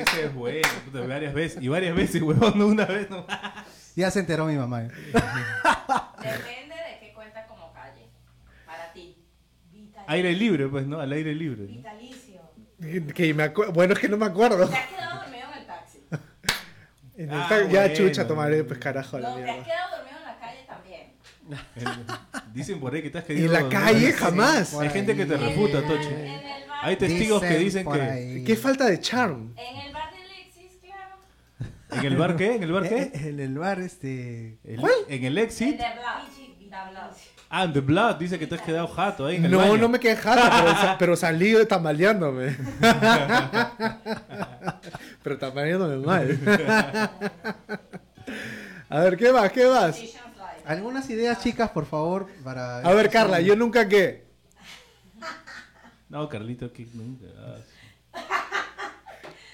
ese 0.00 0.24
es 0.26 0.34
bueno. 0.34 0.68
Puta, 0.84 1.00
varias 1.06 1.34
veces. 1.34 1.62
Y 1.62 1.68
varias 1.68 1.94
veces, 1.96 2.22
huevón, 2.22 2.56
no 2.56 2.66
una 2.66 2.84
vez 2.84 3.10
nomás. 3.10 3.66
Ya 3.96 4.10
se 4.10 4.20
enteró 4.20 4.44
mi 4.46 4.54
mamá. 4.56 4.84
¿eh? 4.84 4.90
Depende 4.92 6.74
de 6.76 6.98
qué 7.00 7.12
cuenta 7.14 7.46
como 7.46 7.72
calle. 7.72 8.08
Para 8.64 8.92
ti. 8.92 9.16
Aire 10.06 10.32
libre, 10.34 10.68
pues, 10.68 10.86
¿no? 10.86 11.00
Al 11.00 11.10
aire 11.12 11.34
libre. 11.34 11.62
¿no? 11.64 11.68
Vitalicio. 11.68 12.40
Que 13.14 13.34
me 13.34 13.52
acu- 13.52 13.72
bueno, 13.72 13.94
es 13.94 13.98
que 13.98 14.08
no 14.08 14.16
me 14.16 14.26
acuerdo. 14.26 14.68
Te 14.68 14.76
has 14.76 14.86
quedado 14.86 15.20
dormido 15.22 15.48
en 15.52 15.58
el 15.58 15.66
taxi. 15.66 15.98
En 17.16 17.30
el 17.32 17.40
Ah, 17.40 17.46
ta- 17.48 17.62
ya 17.68 17.80
bueno, 17.80 17.94
chucha, 17.96 18.28
tomaré 18.28 18.62
pues 18.62 18.78
carajo 18.78 19.16
a 19.16 19.20
la 19.20 19.30
No, 19.30 19.34
te 19.36 19.50
has 19.50 19.66
quedado 19.66 19.96
dormido 19.96 20.18
en 20.18 20.24
la 20.24 20.38
calle 20.38 20.64
también. 20.68 21.12
El- 21.37 21.37
Dicen 22.54 22.80
por 22.80 22.94
ahí 22.94 23.02
que 23.02 23.10
te 23.10 23.18
has 23.18 23.24
En 23.24 23.28
querido. 23.36 23.52
la 23.52 23.68
calle 23.68 24.12
jamás. 24.12 24.74
Hay 24.74 24.90
gente 24.90 25.14
que 25.16 25.26
te 25.26 25.36
refuta, 25.36 25.78
En 25.78 25.84
el- 25.84 25.90
Tochi. 25.90 26.08
Hay 26.82 26.96
testigos 26.96 27.42
que 27.42 27.58
dicen 27.58 27.90
que. 27.90 28.00
ahí. 28.00 28.44
Qué 28.44 28.56
falta 28.56 28.86
de 28.86 29.00
charm. 29.00 29.52
en 29.56 29.76
el 29.86 29.92
bar 29.92 30.10
de 30.12 30.18
Alexis, 30.18 30.78
claro. 30.80 31.16
¿En 31.90 32.04
el 32.12 32.16
bar 32.16 32.36
qué? 32.36 32.54
¿En 32.56 32.62
el 32.62 32.72
bar 32.72 32.86
Eh, 32.86 33.10
qué? 33.12 33.28
En 33.28 33.40
el 33.40 33.58
bar, 33.58 33.80
este. 33.80 34.58
El- 34.64 34.80
¿Cuál? 34.80 34.92
En 35.08 35.24
el 35.24 35.38
exit. 35.38 35.80
Ah, 37.50 37.64
en 37.64 37.72
The 37.72 37.80
Blood. 37.80 38.16
Dice 38.16 38.38
que 38.38 38.46
te 38.46 38.54
has 38.56 38.60
quedado 38.62 38.86
jato 38.88 39.24
ahí 39.26 39.36
en 39.36 39.46
el 39.46 39.50
No, 39.50 39.58
baño. 39.58 39.78
no 39.78 39.88
me 39.88 39.98
quedé 39.98 40.16
sa- 40.20 40.96
pero 40.98 41.16
salí 41.16 41.54
tambaleándome. 41.66 42.54
pero 45.22 45.38
tambaleándome 45.38 45.96
mal. 45.96 46.38
A 48.90 49.00
ver, 49.00 49.16
¿qué 49.16 49.32
más? 49.32 49.50
¿Qué 49.52 49.66
más? 49.66 49.98
Algunas 50.68 51.08
ideas, 51.08 51.42
chicas, 51.42 51.70
por 51.70 51.86
favor, 51.86 52.28
para. 52.44 52.80
A 52.80 52.92
ver, 52.92 53.08
Carla, 53.08 53.40
yo 53.40 53.56
nunca 53.56 53.88
qué. 53.88 54.26
No, 56.10 56.28
Carlito, 56.28 56.70
que 56.74 56.86
nunca. 56.92 57.24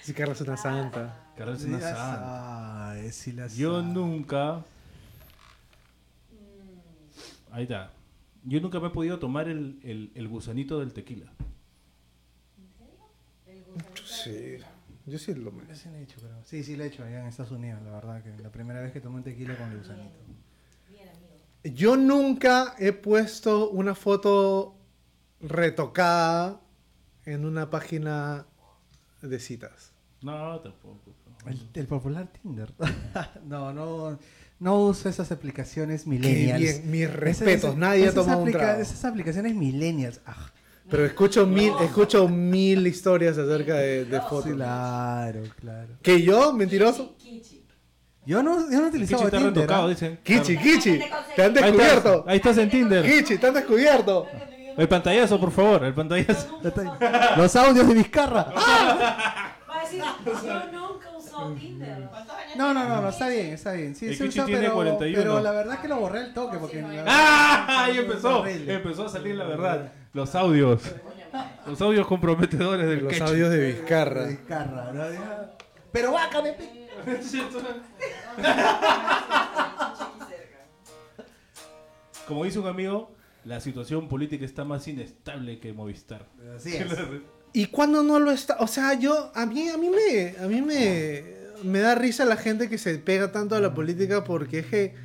Sí, 0.01 0.13
Carla 0.13 0.33
es 0.33 0.41
una 0.41 0.57
santa. 0.57 1.31
Carlos 1.37 1.61
es 1.61 1.67
una 1.67 1.79
santa. 1.79 2.91
Ay, 2.91 3.11
sí 3.13 3.31
las 3.31 3.55
Yo 3.55 3.79
sabe. 3.79 3.93
nunca. 3.93 4.65
Ahí 7.49 7.63
está. 7.63 7.91
Yo 8.43 8.59
nunca 8.59 8.81
me 8.81 8.87
he 8.87 8.91
podido 8.91 9.17
tomar 9.17 9.47
el, 9.47 9.79
el, 9.83 10.11
el 10.15 10.27
gusanito 10.27 10.81
del 10.81 10.91
tequila. 10.91 11.31
Sí, 14.05 14.57
yo 15.05 15.17
sí 15.17 15.33
lo 15.33 15.51
me. 15.53 15.73
Sí, 15.75 15.87
lo 15.89 15.95
he 15.95 16.03
hecho, 16.03 16.17
creo. 16.19 16.43
Sí, 16.43 16.61
sí, 16.61 16.75
lo 16.75 16.83
he 16.83 16.87
hecho 16.87 17.05
allá 17.05 17.21
en 17.21 17.27
Estados 17.27 17.53
Unidos, 17.53 17.81
la 17.83 17.91
verdad, 17.91 18.21
que 18.21 18.35
la 18.43 18.49
primera 18.51 18.81
vez 18.81 18.91
que 18.91 18.99
tomé 18.99 19.15
un 19.15 19.23
tequila 19.23 19.55
con 19.57 19.71
el 19.71 19.77
gusanito. 19.77 20.13
Yo 21.73 21.97
nunca 21.97 22.75
he 22.79 22.91
puesto 22.93 23.69
una 23.71 23.95
foto 23.95 24.75
retocada 25.41 26.61
en 27.25 27.45
una 27.45 27.69
página 27.69 28.45
de 29.21 29.39
citas. 29.39 29.91
No, 30.21 30.59
tampoco. 30.59 31.13
El, 31.47 31.59
el 31.73 31.87
popular 31.87 32.27
Tinder. 32.41 32.73
no, 33.45 33.71
no, 33.73 34.17
no 34.59 34.79
uso 34.79 35.09
esas 35.09 35.31
aplicaciones 35.31 36.03
Qué 36.03 36.09
millennials. 36.09 36.59
bien, 36.59 36.91
mis 36.91 37.11
respetos, 37.13 37.65
esas- 37.71 37.75
nadie 37.77 38.01
ha 38.03 38.09
esas 38.09 38.15
tomado 38.15 38.39
un 38.43 38.51
trago. 38.51 38.81
Esas 38.81 39.05
aplicaciones 39.05 39.55
millennials. 39.55 40.21
Ah, 40.25 40.51
Pero 40.89 41.05
escucho 41.05 41.45
mil, 41.45 41.71
escucho 41.83 42.27
mil 42.27 42.85
historias 42.87 43.37
acerca 43.37 43.75
de, 43.75 44.05
de 44.05 44.21
fotos. 44.21 44.53
claro, 44.53 45.41
claro. 45.59 45.89
¿Que 46.01 46.21
yo, 46.23 46.51
mentiroso? 46.53 47.14
Yo 48.25 48.41
no, 48.41 48.71
yo 48.71 48.81
no 48.81 48.87
utilizaba 48.87 49.23
Kichi 49.25 49.35
Tinder. 49.37 49.53
retocado, 49.53 49.85
¿ah? 49.85 49.89
dicen. 49.89 50.19
Kichi, 50.23 50.57
Kichi, 50.57 50.99
te 51.35 51.43
han 51.43 51.55
Ahí 51.57 51.63
descubierto. 51.63 52.09
estás, 52.13 52.23
ahí 52.27 52.37
estás 52.37 52.57
en 52.57 52.69
Tinder. 52.69 53.05
Kichi, 53.05 53.37
te 53.37 53.47
han 53.47 53.53
descubierto. 53.53 54.27
El 54.77 54.87
pantallazo, 54.89 55.39
por 55.39 55.51
favor, 55.51 55.83
el 55.85 55.93
pantallazo. 55.93 56.59
Los 57.37 57.55
audios 57.55 57.87
de 57.87 57.93
Vizcarra. 57.93 58.43
Va 58.55 59.79
a 59.79 59.83
decir, 59.83 60.01
yo 60.25 60.59
nunca 60.71 61.09
usado 61.17 61.51
Tinder. 61.53 62.09
No, 62.57 62.73
no, 62.73 62.87
no, 62.87 63.01
no, 63.01 63.09
está 63.09 63.27
bien, 63.27 63.47
está 63.47 63.73
bien. 63.73 63.93
Sí, 63.95 64.07
El 64.07 64.15
se 64.17 64.23
Kichi 64.25 64.39
usa, 64.39 64.45
tiene 64.45 64.61
pero, 64.61 64.73
41. 64.75 65.21
pero 65.21 65.39
la 65.41 65.51
verdad 65.51 65.73
es 65.75 65.79
que 65.81 65.87
lo 65.87 65.97
borré 65.97 66.19
al 66.19 66.33
toque 66.33 66.57
porque... 66.57 66.81
la 66.81 66.87
verdad- 66.87 67.05
¡Ah! 67.07 67.83
Ahí 67.85 67.97
empezó. 67.99 68.45
Empezó 68.47 69.05
a 69.05 69.09
salir 69.09 69.35
la 69.35 69.45
verdad. 69.45 69.91
Los 70.13 70.33
audios. 70.35 70.81
Los 71.67 71.81
audios 71.81 72.07
comprometedores 72.07 72.87
del 72.87 73.03
Los 73.03 73.19
audios 73.21 73.49
de 73.51 73.67
Vizcarra. 73.73 74.25
Vizcarra, 74.27 74.91
¿no? 74.93 75.03
Pero 75.91 76.11
vaca, 76.13 76.41
me 76.41 76.53
pe- 76.53 76.84
Como 82.27 82.43
dice 82.43 82.59
un 82.59 82.67
amigo, 82.67 83.11
la 83.43 83.59
situación 83.61 84.07
política 84.07 84.45
está 84.45 84.63
más 84.63 84.87
inestable 84.87 85.59
que 85.59 85.73
Movistar. 85.73 86.27
Así 86.55 86.75
es. 86.75 86.87
¿Y 87.53 87.67
cuando 87.67 88.03
no 88.03 88.19
lo 88.19 88.31
está? 88.31 88.57
O 88.59 88.67
sea, 88.67 88.93
yo, 88.95 89.31
a 89.35 89.45
mí, 89.45 89.69
a 89.69 89.77
mí 89.77 89.89
me, 89.89 90.35
a 90.43 90.47
mí 90.47 90.61
me, 90.61 91.23
me 91.63 91.79
da 91.79 91.95
risa 91.95 92.25
la 92.25 92.37
gente 92.37 92.67
que 92.67 92.77
se 92.77 92.97
pega 92.97 93.31
tanto 93.31 93.55
a 93.55 93.59
la 93.59 93.73
política 93.73 94.23
porque 94.23 94.59
es 94.59 94.65
que, 94.65 94.95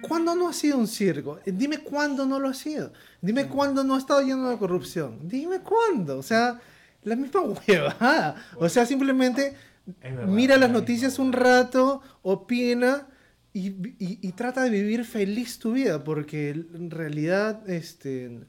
¿cuándo 0.00 0.34
no 0.34 0.48
ha 0.48 0.52
sido 0.52 0.78
un 0.78 0.86
circo? 0.86 1.40
Dime 1.44 1.78
cuándo 1.78 2.24
no 2.24 2.38
lo 2.38 2.48
ha 2.48 2.54
sido. 2.54 2.92
Dime 3.20 3.48
cuándo 3.48 3.84
no 3.84 3.96
ha 3.96 3.98
estado 3.98 4.22
lleno 4.22 4.48
de 4.48 4.56
corrupción. 4.56 5.28
Dime 5.28 5.60
cuándo. 5.60 6.18
O 6.18 6.22
sea, 6.22 6.60
la 7.02 7.16
misma 7.16 7.40
huevada. 7.42 8.36
O 8.56 8.68
sea, 8.68 8.86
simplemente 8.86 9.54
verdad, 9.86 10.26
mira 10.26 10.56
las 10.58 10.70
noticias 10.70 11.18
un 11.18 11.32
rato, 11.32 12.02
opina 12.22 13.08
y, 13.52 13.68
y- 13.98 14.18
y 14.22 14.32
trata 14.32 14.62
de 14.64 14.70
vivir 14.70 15.04
feliz 15.04 15.58
tu 15.58 15.72
vida 15.72 16.02
porque 16.04 16.50
en 16.50 16.90
realidad, 16.90 17.68
este... 17.68 18.40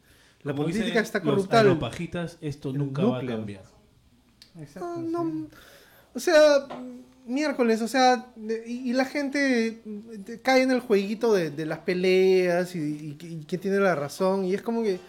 La 0.43 0.51
Como 0.51 0.63
política 0.63 0.85
dicen 0.85 1.03
está 1.03 1.19
los 1.19 1.27
corrupta. 1.29 1.59
al- 1.61 1.67
aeropajitas, 1.67 2.37
esto 2.41 2.73
nunca 2.73 3.03
va 3.05 3.19
a 3.19 3.25
cambiar. 3.25 3.63
Exacto, 4.59 4.97
No, 5.01 5.23
no, 5.23 5.47
o 6.13 6.19
sea, 6.19 6.67
miércoles, 7.25 7.81
o 7.81 7.87
sea, 7.87 8.27
y, 8.67 8.89
y 8.89 8.93
la 8.93 9.05
gente 9.05 9.81
cae 10.43 10.61
en 10.63 10.71
el 10.71 10.81
jueguito 10.81 11.33
de, 11.33 11.49
de 11.49 11.65
las 11.65 11.79
peleas 11.79 12.75
y, 12.75 12.79
y, 12.79 13.17
y 13.25 13.45
quién 13.47 13.61
tiene 13.61 13.79
la 13.79 13.95
razón, 13.95 14.45
y 14.45 14.53
es 14.53 14.61
como 14.61 14.83
que 14.83 14.99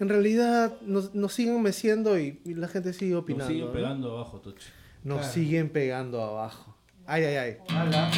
en 0.00 0.08
realidad 0.08 0.74
nos, 0.82 1.14
nos 1.14 1.32
siguen 1.34 1.60
meciendo 1.62 2.18
y, 2.18 2.40
y 2.44 2.54
la 2.54 2.66
gente 2.68 2.92
sigue 2.92 3.12
Nos 3.12 3.22
opinando. 3.22 3.52
sigue 3.52 3.64
¿no? 3.66 3.72
pegando 3.72 4.12
abajo, 4.16 4.40
Tochi. 4.40 4.66
Nos 5.04 5.18
Claro. 5.18 5.32
siguen 5.32 5.68
pegando 5.70 6.22
abajo. 6.22 6.74
Ay, 7.06 7.24
ay, 7.24 7.36
ay. 7.36 7.56
Ala. 7.68 8.10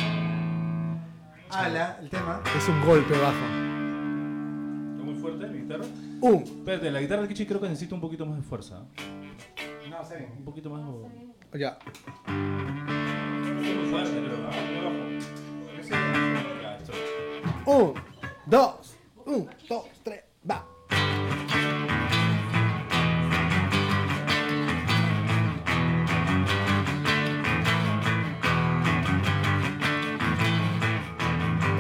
Ala, 1.51 1.99
el 2.01 2.09
tema. 2.11 2.43
Es 2.57 2.69
un 2.69 2.81
golpe 2.85 3.13
bajo. 3.13 3.45
¿Está 4.93 5.05
muy 5.05 5.15
fuerte 5.21 5.47
mi 5.49 5.59
guitarra? 5.61 5.85
Un. 6.21 6.43
Espérate, 6.43 6.91
la 6.91 7.01
guitarra 7.01 7.21
del 7.23 7.29
Kichi 7.29 7.47
creo 7.47 7.61
que 7.61 7.69
necesita 7.69 7.95
un 7.95 8.01
poquito 8.01 8.27
más 8.27 8.37
de 8.39 8.43
fuerza. 8.43 8.85
¿eh? 8.99 9.89
No, 9.91 9.99
bien. 10.09 10.33
Un 10.39 10.45
poquito 10.45 10.71
más. 10.71 10.83
o- 10.89 11.09
Ya. 11.59 11.79
Muy 12.29 13.91
fuerte, 13.91 14.11
creo. 14.25 14.41
Un, 17.67 17.95
dos, 18.47 18.97
un, 19.27 19.49
dos, 19.69 19.85
tres, 20.03 20.23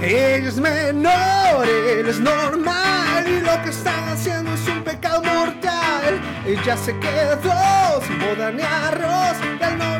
Ella 0.03 0.48
es 0.48 0.57
menor, 0.57 1.68
él 1.68 2.09
es 2.09 2.18
normal 2.20 3.28
y 3.28 3.40
lo 3.40 3.62
que 3.62 3.68
están 3.68 4.09
haciendo 4.09 4.55
es 4.55 4.66
un 4.66 4.82
pecado 4.82 5.22
mortal. 5.22 6.18
Ella 6.46 6.74
se 6.78 6.98
quedó 6.98 8.01
sin 8.07 8.18
boda 8.18 8.51
ni 8.51 8.62
arroz, 8.62 9.36
al 9.61 9.78
novio 9.78 9.99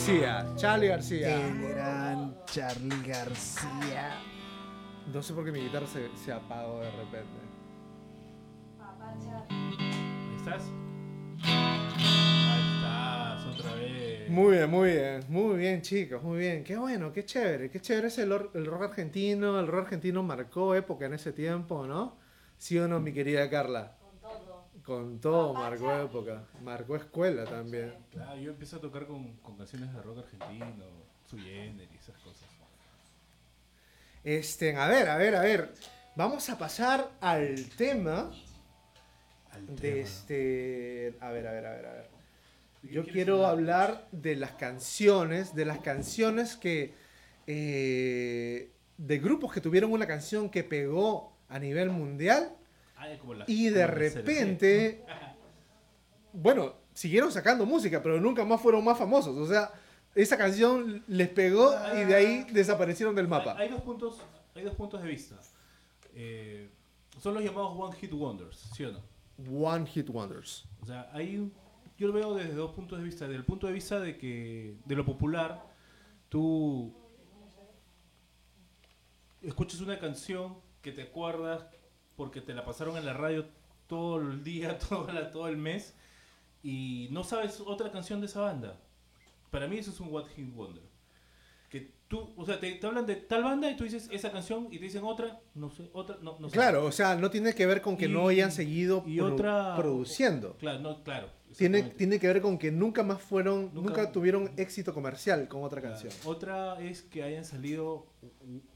García, 0.00 0.46
Charlie 0.56 0.88
García. 0.88 1.46
El 1.46 1.68
gran 1.68 2.34
Charlie 2.46 3.06
García. 3.06 4.18
No 5.12 5.22
sé 5.22 5.34
por 5.34 5.44
qué 5.44 5.52
mi 5.52 5.60
guitarra 5.60 5.86
se, 5.86 6.08
se 6.16 6.32
apagó 6.32 6.80
de 6.80 6.90
repente. 6.92 7.38
¿Ahí 9.50 10.36
estás? 10.38 10.62
Ahí 11.44 12.74
estás, 12.76 13.44
otra 13.44 13.74
vez. 13.74 14.30
Muy 14.30 14.52
bien, 14.56 14.70
muy 14.70 14.88
bien, 14.88 15.20
muy 15.28 15.58
bien 15.58 15.82
chicos, 15.82 16.22
muy 16.22 16.38
bien. 16.38 16.64
Qué 16.64 16.78
bueno, 16.78 17.12
qué 17.12 17.26
chévere, 17.26 17.70
qué 17.70 17.78
chévere 17.80 18.06
es 18.06 18.16
el, 18.16 18.32
el 18.54 18.64
rock 18.64 18.84
argentino. 18.84 19.60
El 19.60 19.66
rock 19.66 19.84
argentino 19.84 20.22
marcó 20.22 20.74
época 20.74 21.04
en 21.04 21.12
ese 21.12 21.34
tiempo, 21.34 21.86
¿no? 21.86 22.16
¿Sí 22.56 22.78
o 22.78 22.88
no, 22.88 23.00
mi 23.00 23.12
querida 23.12 23.50
Carla? 23.50 23.99
Con 24.90 25.20
todo. 25.20 25.54
Marcó 25.54 25.92
época. 25.92 26.48
Marcó 26.64 26.96
escuela 26.96 27.44
también. 27.44 27.94
Claro, 28.10 28.34
yo 28.40 28.50
empecé 28.50 28.74
a 28.74 28.80
tocar 28.80 29.06
con, 29.06 29.36
con 29.36 29.56
canciones 29.56 29.92
de 29.94 30.02
rock 30.02 30.18
argentino, 30.18 30.84
Generis 31.30 31.88
y 31.92 31.96
esas 31.96 32.16
cosas. 32.18 32.48
Este, 34.24 34.74
a 34.74 34.88
ver, 34.88 35.08
a 35.08 35.16
ver, 35.16 35.36
a 35.36 35.42
ver. 35.42 35.72
Vamos 36.16 36.50
a 36.50 36.58
pasar 36.58 37.08
al 37.20 37.68
tema 37.76 38.32
Al 39.52 39.64
de 39.76 39.76
tema. 39.76 40.00
este. 40.00 41.16
A 41.20 41.30
ver, 41.30 41.46
a 41.46 41.52
ver, 41.52 41.66
a 41.66 41.70
ver, 41.70 41.86
a 41.86 41.92
ver. 41.92 42.10
¿De 42.82 42.88
qué 42.88 42.94
Yo 42.94 43.06
quiero 43.06 43.46
hablar 43.46 44.08
de 44.10 44.34
las 44.34 44.52
canciones, 44.54 45.54
de 45.54 45.66
las 45.66 45.78
canciones 45.78 46.56
que. 46.56 46.94
eh, 47.46 48.72
de 48.98 49.18
grupos 49.20 49.52
que 49.52 49.60
tuvieron 49.60 49.92
una 49.92 50.06
canción 50.08 50.50
que 50.50 50.64
pegó 50.64 51.32
a 51.48 51.60
nivel 51.60 51.90
mundial 51.90 52.56
Ah, 53.00 53.08
como 53.18 53.34
la- 53.34 53.44
y 53.48 53.68
de 53.70 53.86
repente. 53.86 55.04
Bueno, 56.32 56.74
siguieron 56.94 57.32
sacando 57.32 57.66
música, 57.66 58.00
pero 58.00 58.20
nunca 58.20 58.44
más 58.44 58.60
fueron 58.60 58.84
más 58.84 58.96
famosos. 58.96 59.36
O 59.36 59.48
sea, 59.48 59.72
esa 60.14 60.38
canción 60.38 61.02
les 61.08 61.28
pegó 61.28 61.74
y 62.00 62.04
de 62.04 62.14
ahí 62.14 62.46
desaparecieron 62.52 63.16
del 63.16 63.26
mapa. 63.26 63.56
Hay, 63.56 63.66
hay 63.66 63.68
dos 63.72 63.82
puntos, 63.82 64.18
hay 64.54 64.62
dos 64.62 64.76
puntos 64.76 65.02
de 65.02 65.08
vista. 65.08 65.40
Eh, 66.14 66.70
son 67.18 67.34
los 67.34 67.42
llamados 67.42 67.72
One 67.76 67.96
Hit 67.96 68.12
Wonders, 68.12 68.70
¿sí 68.76 68.84
o 68.84 68.92
no? 68.92 69.00
One 69.68 69.86
Hit 69.86 70.08
Wonders. 70.08 70.68
O 70.80 70.86
sea, 70.86 71.10
hay 71.12 71.50
yo 71.98 72.06
lo 72.06 72.12
veo 72.12 72.34
desde 72.34 72.54
dos 72.54 72.72
puntos 72.76 72.98
de 72.98 73.04
vista. 73.04 73.24
Desde 73.26 73.38
el 73.38 73.44
punto 73.44 73.66
de 73.66 73.72
vista 73.72 73.98
de 73.98 74.16
que 74.16 74.76
de 74.84 74.94
lo 74.94 75.04
popular, 75.04 75.66
tú 76.28 76.94
escuchas 79.42 79.80
una 79.80 79.98
canción 79.98 80.56
que 80.82 80.92
te 80.92 81.02
acuerdas 81.02 81.64
porque 82.20 82.42
te 82.42 82.52
la 82.52 82.66
pasaron 82.66 82.98
en 82.98 83.06
la 83.06 83.14
radio 83.14 83.46
todo 83.86 84.18
el 84.20 84.44
día, 84.44 84.76
todo, 84.90 85.10
la- 85.10 85.30
todo 85.30 85.48
el 85.48 85.56
mes 85.56 85.94
y 86.62 87.08
no 87.12 87.24
sabes 87.24 87.60
otra 87.64 87.90
canción 87.90 88.20
de 88.20 88.26
esa 88.26 88.42
banda. 88.42 88.78
Para 89.50 89.66
mí 89.66 89.78
eso 89.78 89.90
es 89.90 89.98
un 90.00 90.14
One 90.14 90.28
Hit 90.36 90.54
Wonder. 90.54 90.82
Que 91.70 91.94
tú, 92.08 92.28
o 92.36 92.44
sea, 92.44 92.60
te, 92.60 92.72
te 92.72 92.86
hablan 92.86 93.06
de 93.06 93.16
tal 93.16 93.42
banda 93.42 93.70
y 93.70 93.76
tú 93.76 93.84
dices 93.84 94.06
esa 94.12 94.30
canción 94.30 94.68
y 94.70 94.76
te 94.78 94.84
dicen 94.84 95.02
otra, 95.02 95.40
no 95.54 95.70
sé, 95.70 95.88
otra, 95.94 96.18
no, 96.20 96.36
no 96.38 96.50
sé. 96.50 96.52
Claro, 96.54 96.84
o 96.84 96.92
sea, 96.92 97.16
no 97.16 97.30
tiene 97.30 97.54
que 97.54 97.64
ver 97.64 97.80
con 97.80 97.96
que 97.96 98.04
Y- 98.04 98.08
no 98.12 98.28
hayan 98.28 98.52
seguido 98.52 99.02
y 99.06 99.16
produ- 99.16 99.32
otra- 99.32 99.76
produciendo. 99.76 100.56
Claro, 100.58 100.80
no, 100.80 101.02
claro. 101.02 101.30
Tiene, 101.56 101.82
tiene 101.84 102.20
que 102.20 102.26
ver 102.26 102.42
con 102.42 102.58
que 102.58 102.70
nunca 102.70 103.02
más 103.02 103.22
fueron, 103.22 103.70
Nunca- 103.72 103.80
nunca, 104.02 104.12
tuvieron 104.12 104.52
éxito 104.58 104.92
comercial 104.92 105.48
con 105.48 105.64
otra 105.64 105.80
Claro. 105.80 105.96
canción. 105.98 106.12
Otra 106.26 106.80
es 106.82 107.00
que 107.00 107.22
hayan 107.22 107.46
salido 107.46 108.06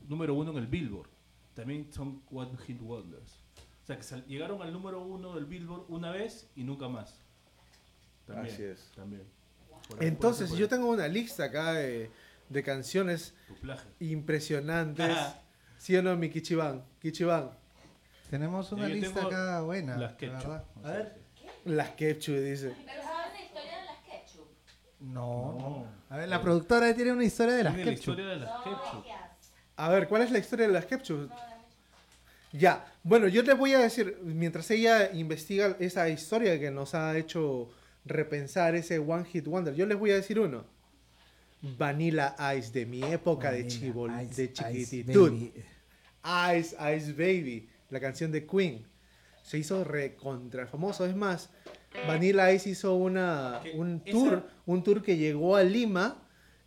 número 0.08 0.32
uno 0.34 0.50
en 0.52 0.56
el 0.56 0.66
Billboard. 0.66 1.10
También 1.54 1.92
son 1.92 2.22
One 2.32 2.56
Hit 2.66 2.80
Wonders. 2.80 3.38
O 3.82 3.86
sea, 3.86 3.96
que 3.96 4.02
sal- 4.02 4.24
llegaron 4.26 4.60
al 4.62 4.72
número 4.72 5.02
uno 5.02 5.34
del 5.34 5.44
Billboard 5.44 5.84
una 5.88 6.10
vez 6.10 6.48
y 6.56 6.64
nunca 6.64 6.88
más. 6.88 7.20
También, 8.26 8.54
Así 8.54 8.62
es. 8.64 8.90
También. 8.96 9.22
Por 9.88 10.00
ahí 10.00 10.08
Entonces, 10.08 10.50
yo 10.52 10.68
tengo 10.68 10.86
una 10.88 11.06
lista 11.06 11.44
acá 11.44 11.74
de, 11.74 12.10
de 12.48 12.62
canciones 12.62 13.34
impresionantes. 14.00 15.16
¿Sí 15.78 15.94
o 15.96 16.02
no, 16.02 16.16
mi 16.16 16.30
Kichiban? 16.30 16.82
Kichiban. 17.00 17.50
Tenemos 18.30 18.72
una 18.72 18.88
Yo 18.88 18.94
lista 18.94 19.22
acá 19.26 19.60
buena. 19.60 19.96
Las 19.98 20.12
la 20.12 20.16
ketchup. 20.16 20.50
O 20.82 20.86
A 20.86 20.90
ver. 20.92 21.24
Las 21.66 21.90
Ketchu, 21.90 22.32
dice. 22.32 22.74
Pero 22.84 23.02
¿sabes 23.02 23.32
la 23.34 23.42
historia 23.44 23.78
de 23.78 23.84
las 23.86 23.98
ketchup? 24.00 24.46
No, 25.00 25.52
No. 25.52 25.58
no. 25.58 25.86
A 26.10 26.16
ver, 26.18 26.28
la 26.28 26.40
productora 26.42 26.94
tiene 26.94 27.12
una 27.12 27.24
historia 27.24 27.54
de 27.54 27.64
las 27.64 27.74
Tiene 27.74 27.90
la 27.90 27.96
ketchup. 27.96 28.10
historia 28.12 28.26
de 28.30 28.36
las 28.36 28.62
ketchup. 28.62 29.04
A 29.76 29.88
ver, 29.88 30.08
¿cuál 30.08 30.22
es 30.22 30.30
la 30.30 30.38
historia 30.38 30.66
de 30.66 30.72
las 30.72 30.86
Ketchup? 30.86 31.30
Ya, 32.52 32.84
bueno, 33.02 33.26
yo 33.26 33.42
les 33.42 33.58
voy 33.58 33.72
a 33.72 33.80
decir, 33.80 34.18
mientras 34.22 34.70
ella 34.70 35.10
investiga 35.12 35.76
esa 35.80 36.08
historia 36.08 36.58
que 36.60 36.70
nos 36.70 36.94
ha 36.94 37.16
hecho 37.18 37.68
repensar 38.04 38.76
ese 38.76 38.98
One 39.00 39.24
Hit 39.24 39.46
Wonder, 39.46 39.74
yo 39.74 39.86
les 39.86 39.98
voy 39.98 40.12
a 40.12 40.14
decir 40.14 40.38
uno. 40.38 40.64
Vanilla 41.78 42.36
Ice, 42.56 42.70
de 42.70 42.86
mi 42.86 43.02
época 43.02 43.50
de, 43.50 43.66
chivol, 43.66 44.12
Ice, 44.22 44.34
de 44.34 44.44
Ice 44.44 44.52
chiquititud. 44.52 45.30
Baby. 45.32 45.52
Ice, 46.58 46.76
Ice 46.96 47.12
Baby, 47.12 47.68
la 47.90 47.98
canción 48.00 48.30
de 48.30 48.46
Queen. 48.46 48.86
Se 49.42 49.58
hizo 49.58 49.82
recontra 49.82 50.66
famoso. 50.66 51.04
Es 51.06 51.16
más, 51.16 51.48
Vanilla 52.06 52.52
Ice 52.52 52.70
hizo 52.70 52.94
una, 52.94 53.60
un 53.74 54.00
esa- 54.04 54.12
tour, 54.12 54.48
un 54.66 54.84
tour 54.84 55.02
que 55.02 55.16
llegó 55.16 55.56
a 55.56 55.62
Lima. 55.64 56.20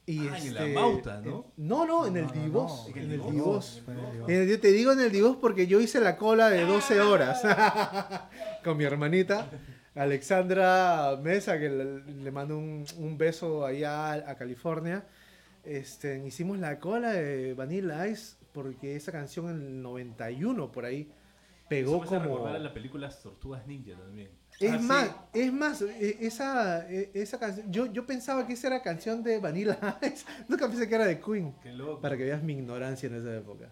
Y 0.10 0.20
Ah, 0.30 0.38
en 0.38 0.54
la 0.54 0.62
este, 0.62 0.74
Mauta, 0.74 1.20
¿no? 1.22 1.52
en- 1.58 1.68
no, 1.68 1.86
no, 1.86 2.08
en 2.08 2.16
el 2.18 2.32
Divos. 2.32 2.88
en 2.96 3.12
el 3.12 3.22
Divos. 3.30 3.84
Eh, 4.30 4.48
Yo 4.50 4.60
te 4.60 4.72
digo 4.72 4.94
en 4.94 5.02
el 5.02 5.12
Divos 5.12 5.36
porque 5.40 5.68
yo 5.68 5.82
hice 5.82 6.00
la 6.00 6.16
cola 6.18 6.50
de 6.50 6.66
12 6.66 7.02
horas 7.02 7.42
con 8.64 8.78
mi 8.78 8.86
hermanita 8.86 9.50
Alexandra 10.18 11.20
Mesa, 11.22 11.60
que 11.60 11.70
le, 11.70 12.02
le 12.24 12.32
mando 12.32 12.58
un, 12.58 12.86
un 12.98 13.18
beso 13.18 13.66
allá 13.66 14.14
a, 14.14 14.32
a 14.32 14.36
California. 14.36 15.06
Este, 15.64 16.26
hicimos 16.26 16.58
la 16.60 16.80
cola 16.80 17.12
de 17.12 17.54
Vanilla 17.54 18.08
Ice 18.08 18.38
porque 18.54 18.96
esa 18.96 19.12
canción 19.12 19.50
en 19.50 19.56
el 19.62 19.82
91 19.82 20.72
por 20.72 20.86
ahí 20.86 21.12
pegó 21.68 21.98
Eso 21.98 22.00
me 22.00 22.06
hace 22.06 22.16
como... 22.16 22.38
recordar 22.38 22.56
a 22.56 22.60
la 22.60 22.74
película 22.74 23.10
Tortugas 23.10 23.68
Ninja 23.68 23.98
también. 23.98 24.30
Es 24.60 24.82
más, 24.82 25.12
es 25.34 25.54
más, 25.54 25.82
esa, 25.82 26.88
esa 26.90 27.40
canción, 27.40 27.72
yo, 27.72 27.86
yo 27.86 28.08
pensaba 28.08 28.48
que 28.48 28.54
esa 28.54 28.68
era 28.68 28.82
canción 28.82 29.22
de 29.22 29.40
Vanilla 29.40 30.00
Ice, 30.02 30.26
nunca 30.48 30.68
pensé 30.68 30.90
que 30.90 30.96
era 30.96 31.06
de 31.06 31.20
Queen. 31.20 31.54
Qué 31.62 31.72
loco. 31.72 32.02
Para 32.02 32.18
que 32.18 32.24
veas 32.24 32.42
mi 32.42 32.54
ignorancia 32.54 33.08
en 33.08 33.16
esa 33.16 33.36
época. 33.36 33.70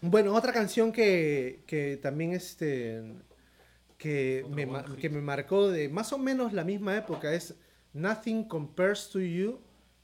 Bueno, 0.00 0.34
otra 0.34 0.52
canción 0.52 0.90
que, 0.90 1.62
que 1.66 1.98
también 2.02 2.32
este 2.32 3.02
que 3.96 4.44
me, 4.50 4.66
que 5.00 5.08
me, 5.08 5.20
marcó 5.20 5.70
de 5.70 5.88
más 5.88 6.12
o 6.12 6.18
menos 6.18 6.52
la 6.52 6.64
misma 6.64 6.96
época 6.96 7.32
es 7.32 7.54
Nothing 7.92 8.44
Compares 8.44 9.08
to 9.10 9.20
You 9.20 9.60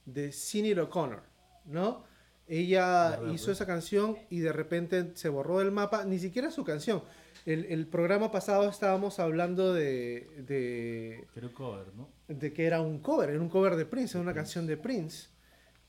de 0.06 0.32
Sinead 0.32 0.78
O'Connor, 0.78 1.22
¿no? 1.66 2.04
Ella 2.50 3.10
Verdad, 3.10 3.32
hizo 3.32 3.46
pues. 3.46 3.56
esa 3.58 3.66
canción 3.66 4.18
y 4.28 4.40
de 4.40 4.52
repente 4.52 5.12
se 5.14 5.28
borró 5.28 5.60
del 5.60 5.70
mapa, 5.70 6.04
ni 6.04 6.18
siquiera 6.18 6.50
su 6.50 6.64
canción. 6.64 7.02
El, 7.46 7.64
el 7.66 7.86
programa 7.86 8.30
pasado 8.30 8.68
estábamos 8.68 9.18
hablando 9.20 9.72
de, 9.72 10.28
de, 10.46 11.26
era 11.34 11.46
un 11.46 11.52
cover, 11.54 11.94
¿no? 11.94 12.08
de 12.28 12.52
que 12.52 12.66
era 12.66 12.80
un 12.82 12.98
cover, 12.98 13.30
era 13.30 13.40
un 13.40 13.48
cover 13.48 13.76
de 13.76 13.86
Prince, 13.86 14.18
era 14.18 14.22
una 14.22 14.32
Prince. 14.32 14.34
canción 14.34 14.66
de 14.66 14.76
Prince. 14.76 15.28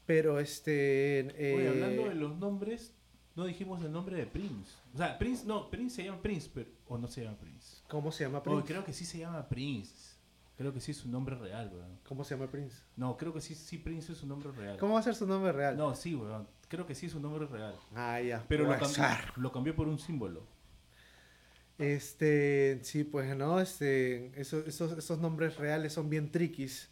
Pero 0.06 0.40
este... 0.40 1.34
Oye, 1.54 1.66
eh, 1.66 1.68
hablando 1.68 2.10
de 2.10 2.16
los 2.16 2.38
nombres, 2.38 2.94
no 3.36 3.46
dijimos 3.46 3.84
el 3.84 3.92
nombre 3.92 4.18
de 4.18 4.26
Prince. 4.28 4.72
O 4.94 4.98
sea, 4.98 5.18
Prince, 5.18 5.46
no, 5.46 5.70
Prince 5.70 5.96
se 5.98 6.04
llama 6.06 6.22
Prince, 6.22 6.50
pero, 6.54 6.70
o 6.88 6.98
no 6.98 7.08
se 7.08 7.24
llama 7.24 7.38
Prince. 7.40 7.78
¿Cómo 7.88 8.12
se 8.12 8.24
llama 8.24 8.40
Oh, 8.40 8.44
Prince? 8.44 8.66
creo 8.68 8.86
que 8.86 8.94
sí 8.94 9.06
se 9.06 9.20
llama 9.20 9.48
Prince. 9.50 10.11
Creo 10.62 10.72
que 10.72 10.80
sí 10.80 10.92
es 10.92 10.98
su 10.98 11.10
nombre 11.10 11.36
real, 11.36 11.72
weón. 11.74 11.98
¿Cómo 12.08 12.24
se 12.24 12.36
llama 12.36 12.48
Prince? 12.52 12.84
No, 12.96 13.18
creo 13.18 13.34
que 13.34 13.42
sí, 13.42 13.56
sí 13.56 13.80
Prince 13.80 14.12
es 14.12 14.20
su 14.20 14.28
nombre 14.28 14.52
real. 14.52 14.78
¿Cómo 14.78 14.94
va 14.94 15.00
a 15.00 15.04
ser 15.04 15.16
su 15.16 15.26
nombre 15.26 15.52
real? 15.52 15.76
No, 15.76 15.96
sí, 15.96 16.14
weón. 16.14 16.48
Creo 16.68 16.86
que 16.86 16.94
sí 16.94 17.08
es 17.08 17.14
su 17.14 17.20
nombre 17.20 17.48
real. 17.48 17.74
Ah, 17.96 18.22
ya. 18.22 18.46
Pero 18.48 18.66
lo 18.66 18.78
cambió, 18.78 19.04
lo 19.38 19.52
cambió 19.52 19.76
por 19.76 19.88
un 19.88 19.98
símbolo. 19.98 20.46
Este, 21.80 22.80
sí, 22.84 23.04
pues 23.04 23.36
no, 23.36 23.60
este, 23.60 24.40
esos, 24.40 24.68
esos, 24.68 24.96
esos 25.00 25.18
nombres 25.18 25.58
reales 25.58 25.94
son 25.94 26.12
bien 26.12 26.32
triquis. 26.32 26.92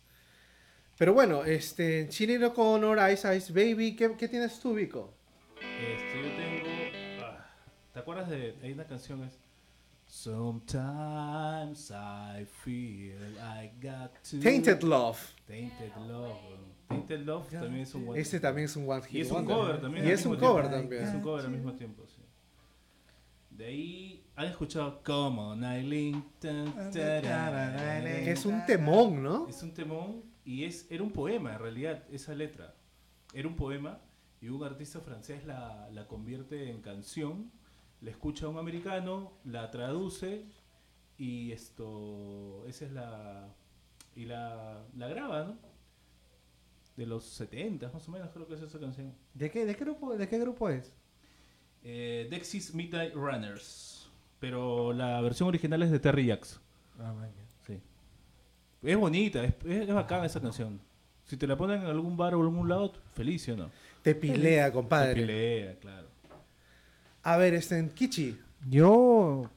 Pero 0.98 1.14
bueno, 1.14 1.46
este, 1.46 2.12
Sinead 2.12 2.42
O'Connor, 2.46 2.98
Ice 3.12 3.38
Ice 3.38 3.54
Baby, 3.54 3.96
¿qué, 3.96 4.16
qué 4.18 4.28
tienes 4.28 4.60
tú, 4.60 4.74
Vico? 4.74 5.14
Este, 5.62 6.24
yo 6.24 6.36
tengo. 6.36 7.24
ah, 7.24 7.46
¿Te 7.94 8.00
acuerdas 8.00 8.30
de. 8.30 8.56
Hay 8.64 8.72
una 8.72 8.88
canción 8.88 9.24
es. 9.24 9.38
Sometimes 10.10 11.92
I 11.92 12.44
feel 12.64 13.16
I 13.40 13.72
got 13.80 14.12
to. 14.32 14.40
Tainted 14.40 14.82
Love. 14.84 15.20
Tainted 15.48 15.92
Love. 16.08 16.36
Tainted 16.90 17.26
Love 17.26 17.48
también 17.52 17.84
es 17.84 17.94
un 17.94 18.08
one- 18.10 18.20
Este 18.20 18.40
también 18.40 18.66
es 18.66 18.76
un 18.76 18.90
One 18.90 19.04
Hit 19.04 19.14
Y 19.16 19.22
es 19.22 19.32
un 19.32 19.46
cover 19.46 19.80
también. 19.80 20.08
Y 20.08 20.10
es 20.10 20.26
un 20.26 20.36
cover 20.38 20.70
también. 20.70 21.04
Es 21.04 21.14
un 21.14 21.22
cover 21.22 21.46
al 21.46 21.52
mismo 21.52 21.74
tiempo, 21.74 22.04
sí. 22.08 22.22
De 23.52 23.66
ahí. 23.68 24.24
¿Han 24.36 24.48
escuchado 24.48 25.02
Come 25.04 25.40
on, 25.42 25.64
Eileen? 25.64 26.24
Es 28.26 28.46
un 28.46 28.66
temón, 28.66 29.22
¿no? 29.22 29.48
Es 29.48 29.62
un 29.62 29.74
temón 29.74 30.24
y 30.44 30.64
es, 30.64 30.88
era 30.90 31.04
un 31.04 31.12
poema 31.12 31.54
en 31.54 31.60
realidad, 31.60 32.04
esa 32.12 32.34
letra. 32.34 32.74
Era 33.34 33.48
un 33.48 33.56
poema 33.56 34.00
y 34.42 34.50
un 34.50 34.64
artista 34.64 35.00
francés 35.02 35.46
la, 35.46 35.88
la 35.92 36.08
convierte 36.08 36.70
en 36.72 36.82
canción, 36.82 37.52
la 38.02 38.12
escucha 38.12 38.46
a 38.46 38.50
un 38.50 38.58
americano, 38.58 39.34
la 39.46 39.70
traduce 39.72 40.46
y 41.18 41.52
esto, 41.52 42.66
esa 42.68 42.86
es 42.86 42.92
la, 42.92 43.48
y 44.16 44.26
la, 44.26 44.84
la 44.96 45.08
graba, 45.08 45.44
¿no? 45.46 45.58
De 46.96 47.06
los 47.06 47.24
70 47.26 47.92
más 47.92 48.08
o 48.08 48.12
menos 48.12 48.30
creo 48.34 48.48
que 48.48 48.56
es 48.56 48.62
esa 48.62 48.80
canción. 48.80 49.14
¿De 49.34 49.50
qué, 49.50 49.66
de 49.66 49.76
qué 49.76 49.84
grupo, 49.84 50.16
de 50.18 50.28
qué 50.28 50.38
grupo 50.40 50.70
es? 50.70 50.94
Eh, 51.84 52.28
Dexys 52.30 52.74
Midnight 52.74 53.14
Runners, 53.14 54.10
pero 54.40 54.92
la 54.94 55.22
versión 55.22 55.48
original 55.48 55.82
es 55.84 55.92
de 55.92 56.00
Terry 56.00 56.26
Jacks. 56.28 56.60
Sí. 57.66 57.80
Es 58.84 58.98
bonita, 58.98 59.44
es, 59.44 59.54
es, 59.66 59.88
es 59.88 59.94
bacana 59.94 60.26
esa 60.26 60.42
canción. 60.42 60.80
Si 61.24 61.38
te 61.38 61.48
la 61.48 61.56
ponen 61.56 61.82
en 61.82 61.88
algún 61.88 62.18
bar 62.18 62.34
o 62.36 62.40
en 62.40 62.48
algún 62.48 62.68
lado, 62.68 62.92
feliz, 63.14 63.44
¿sí 63.44 63.52
o 63.52 63.58
no? 63.58 63.70
Te 64.02 64.16
pilea, 64.16 64.68
Te 64.68 64.74
compadre. 64.74 65.14
pelea, 65.22 65.76
claro. 65.80 66.08
A 67.30 67.38
ver, 67.38 67.54
este, 67.54 67.78
en 67.78 67.90
Kichi. 67.90 68.40
Yo, 68.68 69.52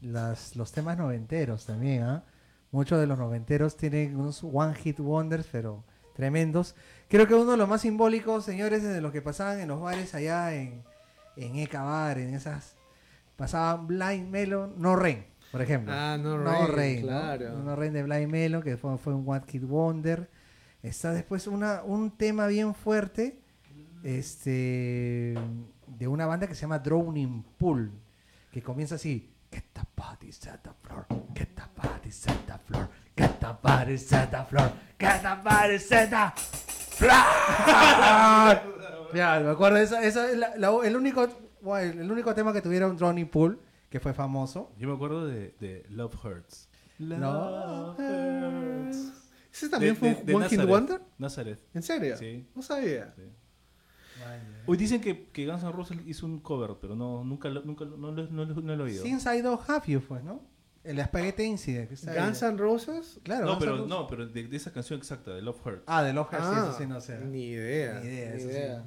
las, 0.00 0.56
los 0.56 0.72
temas 0.72 0.96
noventeros 0.96 1.66
también, 1.66 2.02
¿ah? 2.02 2.24
Muchos 2.72 2.98
de 2.98 3.06
los 3.06 3.18
noventeros 3.18 3.76
tienen 3.76 4.16
unos 4.16 4.42
one 4.42 4.74
hit 4.74 4.98
wonders, 5.00 5.46
pero 5.52 5.84
tremendos. 6.14 6.74
Creo 7.08 7.26
que 7.26 7.34
uno 7.34 7.50
de 7.50 7.56
los 7.58 7.68
más 7.68 7.82
simbólicos, 7.82 8.46
señores, 8.46 8.82
de 8.82 9.02
los 9.02 9.12
que 9.12 9.20
pasaban 9.20 9.60
en 9.60 9.68
los 9.68 9.82
bares 9.82 10.14
allá 10.14 10.54
en, 10.54 10.82
en 11.36 11.56
Eka 11.56 11.82
Bar, 11.82 12.16
en 12.16 12.32
esas, 12.32 12.76
pasaban 13.36 13.86
Blind 13.86 14.30
Melon, 14.30 14.72
No 14.78 14.96
Rain, 14.96 15.26
por 15.52 15.60
ejemplo. 15.60 15.92
Ah, 15.94 16.16
No 16.18 16.38
No 16.38 16.68
Rain, 16.68 16.72
Rain, 16.74 17.00
¿no? 17.02 17.06
claro. 17.08 17.58
No 17.58 17.76
Rain 17.76 17.92
de 17.92 18.02
Blind 18.02 18.30
Melon, 18.30 18.62
que 18.62 18.78
fue, 18.78 18.96
fue 18.96 19.14
un 19.14 19.28
One 19.28 19.44
Hit 19.46 19.64
Wonder. 19.64 20.30
Está 20.82 21.12
después 21.12 21.46
una, 21.46 21.82
un 21.82 22.12
tema 22.12 22.46
bien 22.46 22.74
fuerte 22.74 23.42
este 24.02 25.34
de 25.98 26.08
una 26.08 26.26
banda 26.26 26.46
que 26.46 26.54
se 26.54 26.62
llama 26.62 26.78
Drowning 26.78 27.42
Pool, 27.58 27.90
que 28.52 28.62
comienza 28.62 28.94
así. 28.96 29.32
Get 29.52 29.64
the 29.72 29.80
bodies 29.96 30.46
at 30.46 30.60
the 30.62 30.70
floor, 30.82 31.06
get 31.34 31.48
the 31.56 31.62
bodies 31.76 32.26
at 32.28 32.36
the 32.46 32.58
floor, 32.66 32.88
get 33.16 33.38
the 33.40 33.48
bodies 33.62 34.12
at 34.12 34.30
the 34.30 34.44
floor, 34.44 34.70
get 34.98 35.22
the 35.22 35.34
bodies 35.42 35.90
at 35.92 36.08
the 36.10 36.40
floor. 36.96 37.12
ya, 39.14 39.40
me 39.42 39.50
acuerdo, 39.50 39.78
esa, 39.78 40.02
esa 40.04 40.30
es 40.30 40.36
la- 40.38 40.56
la- 40.56 40.86
el, 40.86 40.96
único, 40.96 41.26
el 41.78 42.10
único 42.12 42.34
tema 42.34 42.52
que 42.52 42.62
tuvieron 42.62 42.96
Drowning 42.96 43.28
Pool, 43.28 43.58
que 43.88 43.98
fue 44.00 44.14
famoso. 44.14 44.72
Yo 44.78 44.88
me 44.88 44.94
acuerdo 44.94 45.26
de, 45.26 45.54
de 45.58 45.84
Love 45.90 46.14
Hurts. 46.24 46.68
Love 46.98 47.98
Hurts. 47.98 49.12
¿Ese 49.52 49.68
también 49.68 49.94
De- 49.94 49.98
fue 50.00 50.14
de- 50.24 50.34
un 50.34 50.44
Hit. 50.44 50.64
Wonder? 50.64 51.00
Nazareth. 51.18 51.58
¿En 51.74 51.82
serio? 51.82 52.16
Sí. 52.16 52.46
No 52.54 52.62
sabía. 52.62 53.12
sí. 53.16 53.22
Hoy 54.66 54.76
dicen 54.76 55.00
que, 55.00 55.28
que 55.30 55.46
Guns 55.46 55.62
N' 55.62 55.72
Roses 55.72 55.98
hizo 56.06 56.26
un 56.26 56.40
cover, 56.40 56.76
pero 56.80 56.94
no, 56.94 57.24
nunca, 57.24 57.48
lo- 57.48 57.62
nunca 57.62 57.84
lo- 57.84 57.96
no, 57.96 58.12
lo- 58.12 58.28
no, 58.28 58.44
lo- 58.44 58.54
no 58.60 58.76
lo 58.76 58.86
he 58.86 58.90
oído. 58.90 59.02
Since 59.02 59.36
I 59.36 59.40
Don't 59.42 59.60
Have 59.68 59.82
You 59.86 60.00
fue, 60.00 60.22
¿no? 60.22 60.42
El 60.84 61.02
Spaghetti 61.04 61.42
Incident. 61.42 61.88
que 61.88 61.94
está 61.94 62.12
ahí. 62.12 62.18
Guns 62.18 62.42
N' 62.42 62.56
Roses. 62.56 63.20
Claro, 63.22 63.46
no, 63.46 63.52
Guns 63.52 63.60
N' 63.62 63.64
pero, 63.66 63.76
Roses. 63.76 63.88
no, 63.88 64.06
pero 64.06 64.26
de, 64.26 64.46
de 64.48 64.56
esa 64.56 64.72
canción 64.72 64.98
exacta, 64.98 65.32
de 65.34 65.42
Love 65.42 65.66
Hurts. 65.66 65.82
Ah, 65.86 66.02
de 66.02 66.12
Love 66.12 66.30
Hearts, 66.32 66.46
sí, 66.48 66.54
Ah, 66.56 66.66
eso 66.68 66.78
sí, 66.78 66.86
no 66.86 67.00
sé. 67.00 67.18
Ni 67.24 67.48
idea. 67.50 68.00
Ni 68.00 68.06
idea, 68.08 68.30
ni 68.30 68.36
eso 68.36 68.48
sí. 68.48 68.54
idea. 68.54 68.84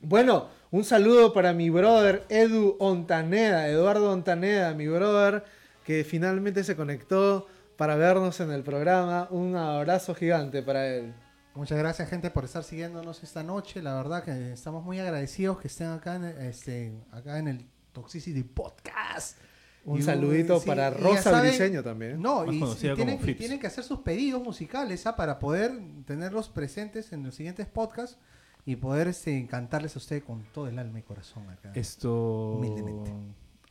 Bueno, 0.00 0.48
un 0.70 0.84
saludo 0.84 1.32
para 1.32 1.52
mi 1.52 1.70
brother 1.70 2.24
Edu 2.28 2.76
Ontaneda, 2.78 3.68
Eduardo 3.68 4.12
Ontaneda, 4.12 4.72
mi 4.74 4.86
brother, 4.86 5.44
que 5.84 6.04
finalmente 6.04 6.62
se 6.62 6.76
conectó 6.76 7.46
para 7.76 7.96
vernos 7.96 8.38
en 8.40 8.50
el 8.52 8.62
programa. 8.62 9.26
Un 9.30 9.56
abrazo 9.56 10.14
gigante 10.14 10.62
para 10.62 10.86
él. 10.86 11.14
Muchas 11.58 11.76
gracias, 11.76 12.08
gente, 12.08 12.30
por 12.30 12.44
estar 12.44 12.62
siguiéndonos 12.62 13.24
esta 13.24 13.42
noche. 13.42 13.82
La 13.82 13.96
verdad 13.96 14.22
que 14.22 14.52
estamos 14.52 14.84
muy 14.84 15.00
agradecidos 15.00 15.58
que 15.58 15.66
estén 15.66 15.88
acá 15.88 16.14
en, 16.14 16.24
este, 16.24 16.92
acá 17.10 17.36
en 17.40 17.48
el 17.48 17.66
Toxicity 17.90 18.44
Podcast. 18.44 19.36
Un 19.84 19.98
Y, 19.98 20.02
saludito 20.02 20.60
sí, 20.60 20.68
para 20.68 20.90
Rosa 20.90 21.32
saben- 21.32 21.48
Briseño 21.50 21.82
también. 21.82 22.22
No, 22.22 22.46
Más 22.46 22.76
y, 22.80 22.94
tienen, 22.94 23.18
y 23.20 23.58
que 23.58 23.66
hacer 23.66 23.82
sus 23.82 23.98
pedidos 24.02 24.40
musicales 24.40 25.04
¿ah? 25.08 25.16
para 25.16 25.40
poder 25.40 25.72
tenerlos 26.06 26.48
presentes 26.48 27.12
en 27.12 27.24
los 27.24 27.34
siguientes 27.34 27.66
podcasts 27.66 28.20
y 28.64 28.76
poder 28.76 29.08
este, 29.08 29.44
cantarles 29.48 29.96
a 29.96 29.98
ustedes 29.98 30.22
con 30.22 30.44
todo 30.52 30.68
el 30.68 30.78
alma 30.78 31.00
y 31.00 31.02
corazón 31.02 31.50
acá. 31.50 31.72
Esto. 31.74 32.52
Humildemente. 32.52 33.12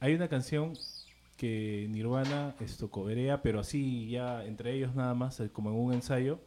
Hay 0.01 0.13
una 0.13 0.27
canción 0.27 0.73
que 1.37 1.87
Nirvana 1.89 2.53
esto 2.59 2.91
coverea, 2.91 3.41
pero 3.41 3.61
así 3.61 4.09
ya 4.09 4.43
entre 4.43 4.73
ellos 4.73 4.93
nada 4.93 5.13
más, 5.13 5.39
eh, 5.39 5.49
como 5.53 5.69
en 5.69 5.77
un 5.77 5.93
ensayo, 5.93 6.41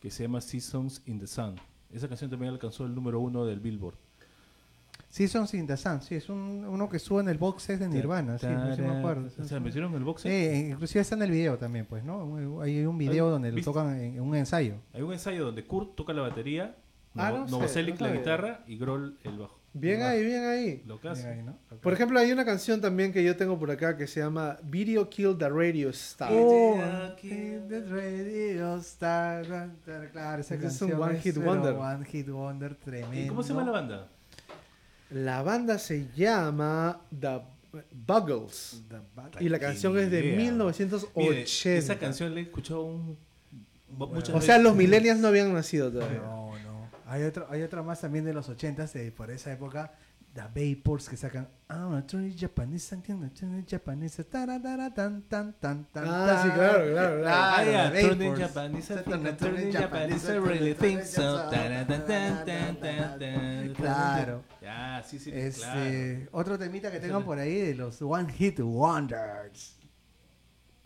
que 0.00 0.10
se 0.10 0.24
llama 0.24 0.40
Seasons 0.40 1.02
in 1.06 1.18
the 1.18 1.26
Sun. 1.26 1.56
Esa 1.92 2.08
canción 2.08 2.30
también 2.30 2.52
alcanzó 2.52 2.84
el 2.84 2.94
número 2.94 3.20
uno 3.20 3.44
del 3.44 3.60
Billboard. 3.60 3.96
Seasons 5.08 5.54
in 5.54 5.66
the 5.66 5.76
Sun, 5.76 6.02
sí, 6.02 6.14
es 6.16 6.28
un, 6.28 6.64
uno 6.68 6.88
que 6.88 6.98
sube 6.98 7.20
en 7.20 7.28
el 7.28 7.38
box 7.38 7.62
set 7.62 7.78
de 7.78 7.88
Nirvana, 7.88 8.38
sí, 8.38 8.46
sí 8.74 8.82
me 8.82 8.98
acuerdo. 8.98 9.28
O 9.38 9.44
sea, 9.44 9.60
metieron 9.60 9.90
en 9.92 9.98
el 9.98 10.04
box 10.04 10.22
set. 10.22 10.68
inclusive 10.70 11.00
está 11.00 11.14
en 11.14 11.22
el 11.22 11.30
video 11.30 11.56
también, 11.56 11.86
pues, 11.86 12.04
¿no? 12.04 12.60
Hay 12.60 12.84
un 12.84 12.98
video 12.98 13.30
donde 13.30 13.52
lo 13.52 13.62
tocan 13.62 13.98
en, 13.98 14.14
en 14.16 14.20
un 14.20 14.34
ensayo. 14.34 14.74
Hay 14.92 15.02
un 15.02 15.12
ensayo 15.12 15.46
donde 15.46 15.64
Kurt 15.64 15.94
toca 15.94 16.12
la 16.12 16.22
batería, 16.22 16.74
Ah, 17.16 17.46
no 17.48 17.66
sé, 17.66 17.82
no 17.82 18.06
la 18.06 18.12
guitarra 18.12 18.64
y 18.66 18.76
Grohl 18.76 19.18
el 19.24 19.38
bajo. 19.38 19.58
Bien 19.78 20.02
ahí, 20.02 20.24
bien 20.24 20.44
ahí. 20.44 20.82
Lo 20.86 20.98
que 20.98 21.08
hace. 21.08 21.28
Ahí, 21.28 21.42
¿no? 21.42 21.58
Por 21.82 21.92
ejemplo, 21.92 22.18
hay 22.18 22.32
una 22.32 22.46
canción 22.46 22.80
también 22.80 23.12
que 23.12 23.22
yo 23.22 23.36
tengo 23.36 23.58
por 23.58 23.70
acá 23.70 23.94
que 23.96 24.06
se 24.06 24.20
llama 24.20 24.56
Video 24.62 25.08
Kill 25.10 25.36
the 25.36 25.48
Radio 25.50 25.90
Star. 25.90 26.32
Oh, 26.32 26.78
Keep 27.20 27.68
the 27.68 27.80
radio 27.82 28.76
star, 28.76 29.44
claro, 30.12 30.40
esa 30.40 30.54
Ese 30.54 30.66
es 30.66 30.82
un 30.82 30.88
canción 30.90 31.02
one 31.02 31.20
hit 31.20 31.36
wonder. 31.36 31.74
One 31.74 32.04
hit 32.06 32.28
wonder 32.28 32.74
tremendo. 32.74 33.20
¿Y 33.20 33.26
cómo 33.26 33.42
se 33.42 33.50
llama 33.50 33.64
la 33.64 33.72
banda? 33.72 34.08
La 35.10 35.42
banda 35.42 35.78
se 35.78 36.08
llama 36.16 37.00
The 37.18 37.42
Buggles. 37.92 38.82
Y 39.40 39.50
la 39.50 39.58
canción 39.58 39.98
es 39.98 40.10
de 40.10 40.20
idea. 40.20 40.36
Mire, 40.36 40.52
1980. 40.52 41.70
esa 41.78 41.98
canción 41.98 42.32
la 42.34 42.40
he 42.40 42.44
escuchado 42.44 42.82
un, 42.82 43.18
muchas 43.90 44.30
O 44.30 44.40
sea, 44.40 44.54
veces. 44.56 44.62
los 44.62 44.74
millennials 44.74 45.20
no 45.20 45.28
habían 45.28 45.52
nacido 45.52 45.92
todavía. 45.92 46.20
No. 46.20 46.45
Hay 47.06 47.22
otro, 47.22 47.46
hay 47.50 47.62
otra 47.62 47.82
más 47.82 48.00
también 48.00 48.24
de 48.24 48.34
los 48.34 48.48
80s, 48.48 48.92
de 48.92 49.12
por 49.12 49.30
esa 49.30 49.52
época, 49.52 49.92
The 50.34 50.42
Vapors 50.42 51.08
que 51.08 51.16
sacan 51.16 51.48
Ah, 51.68 51.86
una 51.86 52.06
Tony 52.06 52.34
Japanese, 52.36 52.94
entiendo, 52.94 53.28
Tony 53.30 53.64
Japanese, 53.66 54.22
taratara, 54.24 54.92
tan, 54.92 55.22
tan, 55.22 55.54
tan, 55.58 55.84
tan, 55.86 56.04
Ah, 56.06 56.40
sí, 56.42 56.48
tan. 56.48 56.58
claro, 56.58 56.92
claro, 56.92 57.20
claro. 57.20 57.24
Ah, 57.26 57.64
yeah. 57.64 57.90
Japanese, 58.36 59.72
Japanese, 59.72 60.40
really 60.40 60.74
think 60.74 61.02
so. 61.02 61.48
Tan, 61.48 61.86
tan, 61.86 62.06
tan, 62.06 62.44
tan, 62.44 62.76
tan, 62.80 63.18
tan. 63.18 63.74
Claro. 63.74 64.44
Ya, 64.60 65.02
sí, 65.06 65.18
sí, 65.18 65.30
claro. 65.30 65.46
Este, 65.80 66.28
Otro 66.32 66.58
temita 66.58 66.90
que 66.90 67.00
tengan 67.00 67.24
por 67.24 67.38
ahí 67.38 67.54
de 67.54 67.74
los 67.74 68.00
One 68.02 68.32
Hit 68.32 68.60
Wonders. 68.60 69.78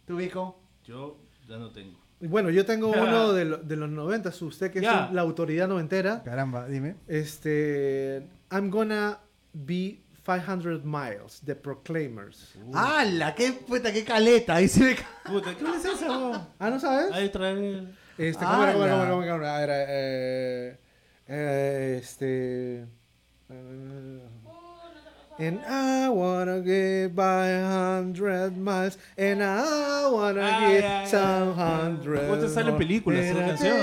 ¿Tú, 0.06 0.16
Vico? 0.16 0.60
Yo 0.84 1.18
ya 1.48 1.56
no 1.58 1.70
tengo. 1.70 1.99
Bueno, 2.20 2.50
yo 2.50 2.64
tengo 2.66 2.88
uno 2.92 3.32
de, 3.32 3.44
lo- 3.44 3.56
de 3.58 3.76
los 3.76 3.88
90, 3.90 4.30
usted 4.42 4.70
que 4.70 4.80
Ya. 4.80 5.06
es 5.06 5.12
la 5.12 5.22
autoridad 5.22 5.68
noventera. 5.68 6.22
Caramba, 6.22 6.66
dime. 6.68 6.96
Este, 7.08 8.26
I'm 8.50 8.70
gonna 8.70 9.18
be 9.52 10.00
500 10.24 10.84
miles, 10.84 11.40
The 11.44 11.54
Proclaimers. 11.56 12.54
¡Hala! 12.74 13.34
¡Qué 13.34 13.52
puta, 13.52 13.92
qué 13.92 14.04
caleta! 14.04 14.56
Ahí 14.56 14.68
se 14.68 14.84
ve. 14.84 14.96
Puta, 15.24 15.54
¿qué 15.56 15.64
es 15.64 16.02
weón? 16.02 16.46
Ah, 16.58 16.70
¿no 16.70 16.78
sabes? 16.78 17.10
Ahí 17.12 17.26
otra 17.26 17.52
vez. 17.52 17.84
Este, 18.18 18.44
¿cómo 18.44 18.62
era, 18.62 18.72
cómo 18.74 18.84
era, 18.84 18.94
¡Hala! 19.00 19.10
cómo 19.10 19.22
era, 19.22 19.32
cómo 19.32 19.44
era? 19.44 19.56
A 19.56 19.60
ver, 19.60 19.70
eh, 19.88 20.78
eh, 21.26 21.98
este... 22.02 22.86
eh, 23.48 24.28
And 25.40 25.60
I 25.66 26.08
wanna 26.10 26.58
get 26.60 27.14
by 27.14 27.48
a 27.48 27.66
hundred 27.96 28.56
miles, 28.58 28.98
and 29.16 29.40
I 29.42 30.06
wanna 30.12 30.42
Ah, 30.42 30.68
get 30.68 31.08
some 31.08 31.54
hundred. 31.54 32.28
¿Cómo 32.28 32.38
te 32.38 32.48
sale 32.50 32.70
en 32.70 32.76
películas 32.76 33.24
esa 33.24 33.46
canción? 33.46 33.76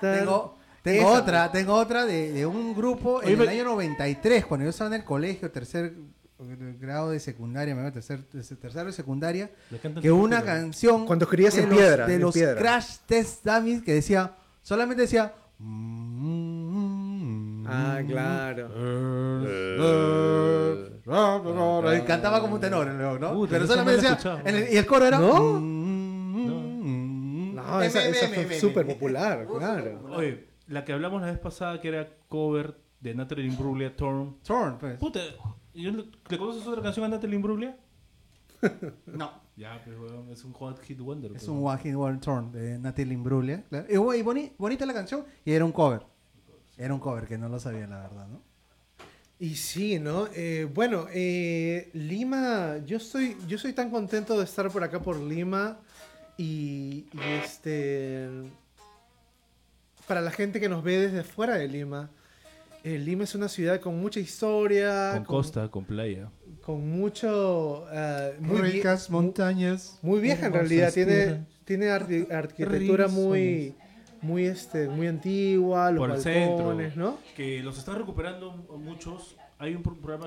Tengo, 0.00 0.56
tengo 0.82 1.10
Esa. 1.10 1.18
otra, 1.20 1.52
tengo 1.52 1.74
otra 1.74 2.06
de, 2.06 2.32
de 2.32 2.46
un 2.46 2.74
grupo 2.74 3.16
Oye, 3.16 3.34
en 3.34 3.40
el 3.42 3.48
año 3.48 3.64
93, 3.64 4.46
cuando 4.46 4.64
yo 4.64 4.70
estaba 4.70 4.88
en 4.88 4.94
el 5.00 5.04
colegio, 5.04 5.50
tercer 5.50 5.92
grado 6.80 7.10
de 7.10 7.20
secundaria, 7.20 7.74
me 7.74 7.90
tercer, 7.90 8.26
tercer- 8.30 8.56
tercero 8.58 8.86
de 8.86 8.92
secundaria, 8.94 9.50
que 10.00 10.10
una 10.10 10.38
película. 10.38 10.44
canción 10.44 11.04
Cuando 11.04 11.26
escribías 11.26 11.54
de 11.54 11.62
en 11.64 11.68
los, 11.68 11.78
piedra, 11.78 12.06
de 12.06 12.14
en 12.14 12.20
los 12.22 12.32
piedra. 12.34 12.58
Crash 12.58 12.96
Test 13.04 13.44
Dummies 13.44 13.82
que 13.82 13.92
decía, 13.92 14.32
solamente 14.62 15.02
decía... 15.02 15.34
Ah, 17.72 18.00
claro. 18.06 18.68
Y 21.96 22.00
cantaba 22.02 22.40
como 22.40 22.54
un 22.54 22.60
tenor, 22.60 22.86
¿no? 22.88 23.32
Puta, 23.34 23.58
Pero 23.58 23.74
la 23.74 23.82
he 23.82 23.96
decía... 23.96 24.10
escuchado. 24.10 24.40
en 24.44 24.54
el- 24.56 24.72
y 24.72 24.76
el 24.76 24.86
coro 24.86 25.06
era... 25.06 25.18
¿No? 25.18 25.60
No, 25.60 26.60
No, 27.62 27.82
esa, 27.82 28.06
esa 28.08 28.28
fue 28.28 28.54
súper 28.58 28.86
popular, 28.86 29.46
claro. 29.46 30.00
Oye, 30.10 30.48
la 30.68 30.84
que 30.84 30.92
hablamos 30.92 31.20
la 31.20 31.28
vez 31.28 31.38
pasada 31.38 31.80
que 31.80 31.88
era 31.88 32.08
cover 32.28 32.76
de 33.00 33.14
Natalie 33.14 33.46
Imbruglia, 33.46 33.94
Torn. 33.96 34.36
Torn, 34.44 34.78
pues. 34.78 34.98
Puta, 34.98 35.20
¿y 35.74 35.90
¿le 35.90 36.04
le 36.28 36.38
conoces 36.38 36.66
otra 36.66 36.82
canción 36.82 37.04
a 37.06 37.08
Natalie 37.08 37.36
Imbruglia? 37.36 37.76
No. 39.06 39.30
Ya, 39.56 39.80
pues, 39.84 39.98
weón, 39.98 40.30
es 40.30 40.42
un 40.44 40.52
hot 40.54 40.80
hit 40.82 40.98
wonder. 41.00 41.32
Es 41.32 41.42
pero- 41.42 41.52
un 41.52 41.66
One 41.66 41.78
Hit 41.82 41.94
Wonder 41.94 42.20
Torn 42.20 42.50
de 42.52 42.78
Natalie 42.78 43.12
Imbruglia. 43.14 43.62
claro. 43.68 43.86
Y, 43.90 43.94
bu- 43.96 44.18
y 44.18 44.22
boni- 44.22 44.52
bonita 44.56 44.86
la 44.86 44.94
canción 44.94 45.24
y 45.44 45.52
era 45.52 45.64
un 45.66 45.72
cover. 45.72 46.02
Era 46.80 46.94
un 46.94 47.00
cover 47.00 47.26
que 47.28 47.36
no 47.36 47.50
lo 47.50 47.60
sabía, 47.60 47.86
la 47.86 47.98
verdad, 48.00 48.26
¿no? 48.26 48.40
Y 49.38 49.54
sí, 49.56 49.98
¿no? 49.98 50.28
Eh, 50.34 50.66
bueno, 50.72 51.06
eh, 51.12 51.90
Lima, 51.92 52.78
yo 52.86 52.96
estoy, 52.96 53.36
yo 53.46 53.58
soy 53.58 53.74
tan 53.74 53.90
contento 53.90 54.38
de 54.38 54.44
estar 54.44 54.70
por 54.70 54.82
acá 54.82 54.98
por 55.00 55.18
Lima 55.20 55.78
y, 56.38 57.04
y 57.12 57.18
este, 57.42 58.28
para 60.06 60.22
la 60.22 60.30
gente 60.30 60.58
que 60.58 60.70
nos 60.70 60.82
ve 60.82 60.98
desde 60.98 61.22
fuera 61.22 61.56
de 61.56 61.68
Lima, 61.68 62.08
eh, 62.82 62.96
Lima 62.98 63.24
es 63.24 63.34
una 63.34 63.48
ciudad 63.50 63.78
con 63.80 63.98
mucha 64.00 64.20
historia, 64.20 65.10
Con 65.16 65.24
costa, 65.24 65.68
con 65.68 65.84
playa. 65.84 66.30
con 66.62 66.88
mucho, 66.88 67.86
muy, 68.40 68.60
Ricas 68.62 69.10
montañas. 69.10 69.98
muy 70.00 70.20
vieja 70.20 70.46
en 70.46 70.52
realidad, 70.54 70.92
tiene, 70.94 71.44
tiene 71.66 71.86
arqui- 71.90 72.30
arquitectura 72.32 73.06
muy, 73.08 73.74
muy, 74.22 74.44
este, 74.44 74.88
muy 74.88 75.06
antigua, 75.06 75.90
los 75.90 75.98
Por 75.98 76.10
el 76.10 76.16
balcones, 76.16 76.92
centro. 76.92 77.10
¿no? 77.10 77.18
Que 77.36 77.62
los 77.62 77.78
están 77.78 77.96
recuperando 77.96 78.52
muchos. 78.78 79.36
Hay 79.58 79.74
un 79.74 79.82
pro- 79.82 79.96
programa, 79.96 80.26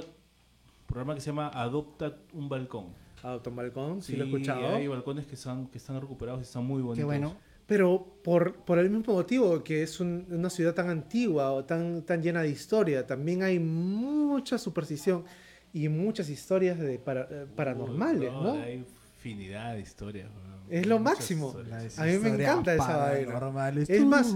programa 0.87 1.15
que 1.15 1.21
se 1.21 1.27
llama 1.27 1.49
Adopta 1.53 2.15
un 2.33 2.49
balcón. 2.49 2.87
Auto 3.21 3.51
balcón, 3.51 4.01
sí, 4.01 4.15
lo 4.17 4.25
he 4.25 4.27
escuchado. 4.27 4.75
Hay 4.75 4.87
balcones 4.87 5.25
que 5.25 5.35
están, 5.35 5.67
que 5.67 5.77
están 5.77 5.99
recuperados 6.01 6.41
y 6.41 6.43
están 6.43 6.65
muy 6.65 6.81
bonitos. 6.81 6.97
Qué 6.97 7.03
bueno. 7.05 7.35
Pero 7.65 8.05
por, 8.23 8.55
por 8.65 8.77
el 8.77 8.89
mismo 8.89 9.13
motivo 9.13 9.63
que 9.63 9.83
es 9.83 9.99
un- 10.01 10.25
una 10.29 10.49
ciudad 10.49 10.73
tan 10.73 10.89
antigua 10.89 11.51
o 11.53 11.63
tan, 11.63 12.01
tan 12.01 12.21
llena 12.21 12.41
de 12.41 12.49
historia, 12.49 13.07
también 13.07 13.41
hay 13.41 13.59
mucha 13.59 14.57
superstición 14.57 15.23
y 15.71 15.87
muchas 15.87 16.29
historias 16.29 16.77
de 16.77 16.99
para- 16.99 17.27
eh, 17.31 17.45
paranormales, 17.55 18.29
Uy, 18.29 18.43
¿no? 18.43 18.51
Hay 18.53 18.85
infinidad 19.24 19.74
de 19.74 19.82
historias. 19.82 20.30
Es 20.69 20.86
lo 20.86 20.99
Muchas 20.99 21.15
máximo. 21.17 21.47
historias. 21.49 21.99
A 21.99 22.05
mí 22.05 22.17
me 22.17 22.30
encanta 22.30 22.74
esa 22.74 22.97
vaina. 22.97 23.74
Es 23.88 24.05
más, 24.05 24.30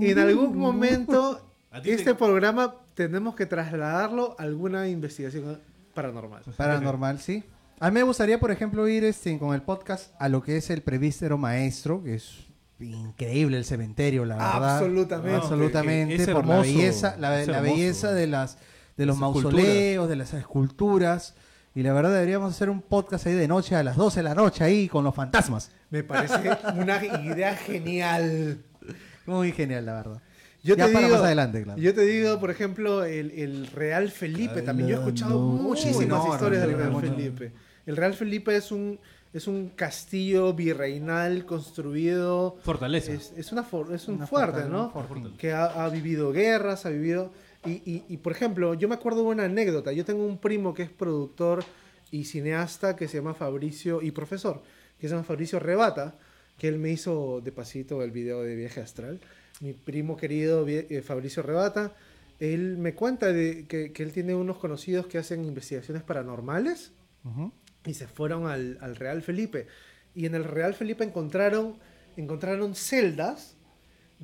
En 0.00 0.18
algún 0.18 0.56
momento, 0.56 1.40
te- 1.82 1.92
este 1.92 2.14
programa 2.14 2.74
tenemos 2.94 3.34
que 3.34 3.46
trasladarlo 3.46 4.36
a 4.38 4.42
alguna 4.42 4.88
investigación 4.88 5.58
paranormal. 5.94 6.42
Paranormal, 6.56 7.18
sí. 7.18 7.42
A 7.80 7.90
mí 7.90 7.94
me 7.94 8.02
gustaría, 8.04 8.38
por 8.38 8.50
ejemplo, 8.50 8.86
ir 8.86 9.04
este, 9.04 9.36
con 9.38 9.54
el 9.54 9.62
podcast 9.62 10.14
a 10.18 10.28
lo 10.28 10.42
que 10.42 10.56
es 10.56 10.70
el 10.70 10.82
prevístero 10.82 11.36
maestro, 11.36 12.02
que 12.04 12.14
es 12.14 12.46
increíble 12.78 13.56
el 13.56 13.64
cementerio, 13.64 14.24
la 14.24 14.36
verdad. 14.36 14.76
Absolutamente. 14.78 15.36
Absolutamente, 15.36 16.14
Es 16.14 16.28
por 16.28 16.46
la 16.46 16.60
belleza, 16.60 17.16
la, 17.18 17.60
belleza 17.60 18.12
de 18.12 18.26
las 18.26 18.58
de 18.96 19.06
los 19.06 19.16
mausoleos, 19.18 20.08
de 20.08 20.16
las 20.16 20.34
esculturas. 20.34 21.34
Y 21.74 21.82
la 21.82 21.92
verdad 21.94 22.12
deberíamos 22.12 22.52
hacer 22.54 22.68
un 22.68 22.82
podcast 22.82 23.26
ahí 23.26 23.32
de 23.34 23.48
noche 23.48 23.74
a 23.74 23.82
las 23.82 23.96
12 23.96 24.20
de 24.20 24.24
la 24.24 24.34
noche 24.34 24.62
ahí 24.64 24.88
con 24.88 25.04
los 25.04 25.14
fantasmas. 25.14 25.70
Me 25.90 26.02
parece 26.02 26.34
una 26.76 27.02
idea 27.04 27.56
genial. 27.56 28.58
Muy 29.26 29.52
genial, 29.52 29.86
la 29.86 29.94
verdad. 29.94 30.22
Yo 30.62 30.76
ya 30.76 30.86
te 30.86 30.92
para 30.92 31.06
digo, 31.06 31.16
más 31.18 31.26
adelante, 31.26 31.62
claro. 31.62 31.80
Yo 31.80 31.94
te 31.94 32.02
digo, 32.02 32.38
por 32.38 32.50
ejemplo, 32.50 33.04
el, 33.04 33.30
el 33.32 33.66
Real 33.68 34.10
Felipe 34.10 34.62
también. 34.62 34.88
Yo 34.90 34.96
he 34.96 34.98
escuchado 35.00 35.30
no. 35.34 35.38
muchísimas 35.62 36.06
No, 36.24 36.32
historias 36.34 36.62
no, 36.62 36.68
del 36.68 36.76
Real 36.76 36.92
no, 36.92 37.00
no. 37.00 37.08
Felipe. 37.16 37.52
El 37.86 37.96
Real 37.96 38.14
Felipe 38.14 38.54
es 38.54 38.70
un, 38.70 39.00
es 39.32 39.46
un 39.48 39.70
castillo 39.70 40.52
virreinal 40.52 41.44
construido. 41.46 42.58
Fortaleza. 42.62 43.12
Es, 43.12 43.32
es 43.36 43.50
una 43.50 43.62
for- 43.64 43.92
es 43.92 44.06
un 44.08 44.16
Una 44.16 44.26
fuerte, 44.26 44.62
fortaleza, 44.62 44.92
¿no? 45.30 45.36
Que 45.36 45.52
ha, 45.52 45.64
ha 45.84 45.88
vivido 45.88 46.32
guerras, 46.32 46.86
ha 46.86 46.90
vivido. 46.90 47.32
Y, 47.64 47.70
y- 47.90 48.04
y, 48.08 48.16
por 48.16 48.32
ejemplo, 48.32 48.74
yo 48.74 48.88
me 48.88 48.94
acuerdo 48.94 49.22
de 49.22 49.28
una 49.28 49.44
anécdota. 49.44 49.92
Yo 49.92 50.04
tengo 50.04 50.26
un 50.26 50.38
primo 50.38 50.74
que 50.74 50.82
es 50.82 50.90
productor 50.90 51.64
y 52.10 52.24
cineasta 52.24 52.96
que 52.96 53.08
se 53.08 53.18
llama 53.18 53.34
Fabricio, 53.34 54.02
y 54.02 54.10
profesor, 54.10 54.62
que 55.00 55.08
se 55.08 55.14
llama 55.14 55.24
Fabricio 55.24 55.58
Rebata, 55.58 56.16
que 56.58 56.68
él 56.68 56.78
me 56.78 56.90
hizo 56.90 57.40
de 57.42 57.52
pasito 57.52 58.02
el 58.02 58.10
video 58.10 58.42
de 58.42 58.54
Viaje 58.56 58.80
Astral. 58.80 59.20
Mi 59.60 59.72
primo 59.72 60.16
querido 60.16 60.66
eh, 60.68 61.02
Fabricio 61.02 61.42
Rebata, 61.42 61.92
él 62.40 62.76
me 62.78 62.94
cuenta 62.94 63.32
de 63.32 63.66
que, 63.68 63.92
que 63.92 64.02
él 64.02 64.12
tiene 64.12 64.34
unos 64.34 64.58
conocidos 64.58 65.06
que 65.06 65.18
hacen 65.18 65.44
investigaciones 65.44 66.02
paranormales 66.02 66.92
Ujú. 67.24 67.52
y 67.86 67.94
se 67.94 68.08
fueron 68.08 68.46
al, 68.46 68.78
al 68.80 68.96
Real 68.96 69.22
Felipe. 69.22 69.68
Y 70.14 70.26
en 70.26 70.34
el 70.34 70.44
Real 70.44 70.74
Felipe 70.74 71.04
encontraron, 71.04 71.76
encontraron 72.16 72.74
celdas 72.74 73.56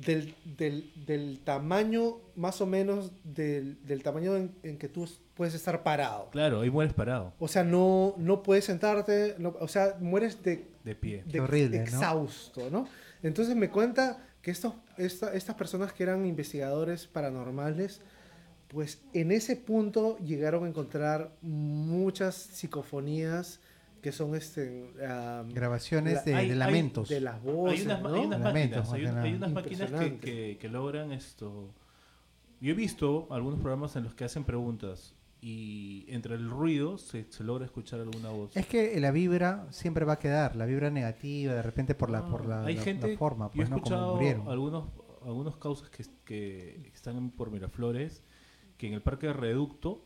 del, 0.05 0.35
del- 0.57 0.91
del 1.05 1.39
tamaño, 1.43 2.17
más 2.35 2.61
o 2.61 2.65
menos, 2.65 3.11
del, 3.23 3.77
del 3.85 4.01
tamaño 4.03 4.35
en, 4.35 4.55
en 4.63 4.77
que 4.77 4.87
tú 4.87 5.07
puedes 5.35 5.53
estar 5.53 5.83
parado. 5.83 6.29
Claro, 6.31 6.61
ahí 6.61 6.69
mueres 6.69 6.93
parado, 6.93 7.33
O 7.39 7.47
sea, 7.47 7.63
no, 7.63 8.13
no 8.17 8.43
puedes 8.43 8.65
sentarte, 8.65 9.35
no- 9.39 9.55
o 9.59 9.67
sea, 9.67 9.95
mueres 9.99 10.41
de, 10.43 10.67
de 10.83 10.95
pie. 10.95 11.23
de 11.25 11.39
horrible, 11.41 11.77
¿no? 11.77 11.83
exhausto, 11.83 12.69
¿no? 12.69 12.87
Entonces 13.23 13.55
me 13.55 13.69
cuenta 13.69 14.25
que 14.41 14.51
estos, 14.51 14.73
esta- 14.97 15.33
estas 15.33 15.55
personas 15.55 15.91
que 15.93 16.03
eran 16.03 16.25
investigadores 16.25 17.07
paranormales, 17.07 18.01
pues 18.69 19.01
en 19.13 19.31
ese 19.31 19.55
punto 19.55 20.17
llegaron 20.19 20.63
a 20.63 20.67
encontrar 20.69 21.31
muchas 21.41 22.35
psicofonías 22.35 23.59
que 24.01 24.11
son 24.11 24.35
este 24.35 24.91
am, 25.07 25.49
Grabaciones 25.49 26.13
La- 26.15 26.21
de, 26.23 26.35
hay- 26.35 26.47
de 26.47 26.53
hay- 26.53 26.59
lamentos. 26.59 27.09
de 27.09 27.21
las 27.21 27.41
voces, 27.43 27.79
hay 27.79 27.85
unas, 27.85 28.01
¿no? 28.01 28.13
hay 28.13 28.25
unas 28.25 28.39
Lamentos, 28.41 28.89
máquinas, 28.89 29.15
hay, 29.15 29.29
hay 29.29 29.33
unas 29.37 29.51
máquinas 29.51 29.91
que, 29.91 30.17
que- 30.19 30.57
que 30.59 30.69
logran 30.69 31.11
esto. 31.11 31.73
Yo 32.61 32.71
he 32.71 32.75
visto 32.75 33.27
algunos 33.31 33.59
programas 33.59 33.95
en 33.95 34.03
los 34.03 34.13
que 34.15 34.25
hacen 34.25 34.43
preguntas 34.43 35.15
y 35.41 36.05
entre 36.09 36.35
el 36.35 36.49
ruido 36.49 36.97
se, 36.97 37.25
se 37.31 37.43
logra 37.45 37.63
escuchar 37.65 38.01
alguna 38.01 38.29
voz. 38.29 38.55
Es 38.57 38.65
que 38.67 38.99
la 38.99 39.11
vibra 39.11 39.65
siempre 39.69 40.03
va 40.03 40.13
a 40.13 40.19
quedar, 40.19 40.55
la 40.57 40.65
vibra 40.65 40.89
negativa, 40.89 41.53
de 41.53 41.61
repente 41.61 41.95
por 41.95 42.09
la, 42.09 42.27
por 42.27 42.45
la, 42.45 42.65
Hay 42.65 42.75
la- 42.75 42.81
gente, 42.81 43.11
la 43.13 43.17
forma, 43.17 43.45
yo 43.45 43.51
he 43.53 43.55
pues 43.55 43.69
no 43.69 43.75
como 43.77 43.85
escuchado 43.85 44.15
murieron. 44.15 44.49
algunos, 44.49 44.89
algunos 45.25 45.55
causas 45.57 45.89
que, 45.89 46.03
que 46.25 46.81
están 46.93 47.31
por 47.31 47.49
Miraflores, 47.51 48.21
que 48.77 48.87
en 48.87 48.93
el 48.93 49.01
parque 49.01 49.27
de 49.27 49.33
Reducto, 49.33 50.03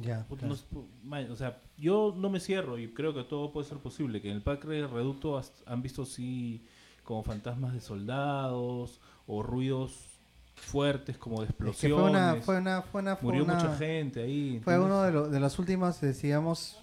Ya, 0.00 0.26
claro. 0.26 0.56
no 1.04 1.32
o 1.32 1.36
sea, 1.36 1.60
yo 1.76 2.14
no 2.16 2.30
me 2.30 2.40
cierro 2.40 2.78
y 2.78 2.88
creo 2.94 3.12
que 3.12 3.24
todo 3.24 3.52
puede 3.52 3.68
ser 3.68 3.78
posible, 3.78 4.22
que 4.22 4.30
en 4.30 4.36
el 4.36 4.42
de 4.42 4.86
Reducto 4.86 5.36
has- 5.36 5.62
han 5.66 5.82
visto 5.82 6.06
sí 6.06 6.64
como 7.04 7.22
fantasmas 7.22 7.74
de 7.74 7.80
soldados 7.80 9.00
o 9.26 9.42
ruidos 9.42 10.08
fuertes 10.54 11.18
como 11.18 11.40
de 11.42 11.48
Es 11.48 11.54
que 11.54 11.64
explosiones. 11.88 12.00
fue 12.00 12.10
una, 12.10 12.34
fue 12.42 12.56
una, 12.58 12.82
fue 12.82 13.02
una, 13.02 13.16
fue 13.16 13.26
Murió 13.32 13.44
una- 13.44 13.54
mucha 13.54 13.76
gente 13.76 14.22
ahí. 14.22 14.60
Fue 14.64 14.78
uno 14.78 15.02
de, 15.02 15.12
los 15.12 15.30
de 15.30 15.40
los 15.40 15.58
últimos, 15.58 16.00
decíamos, 16.00 16.78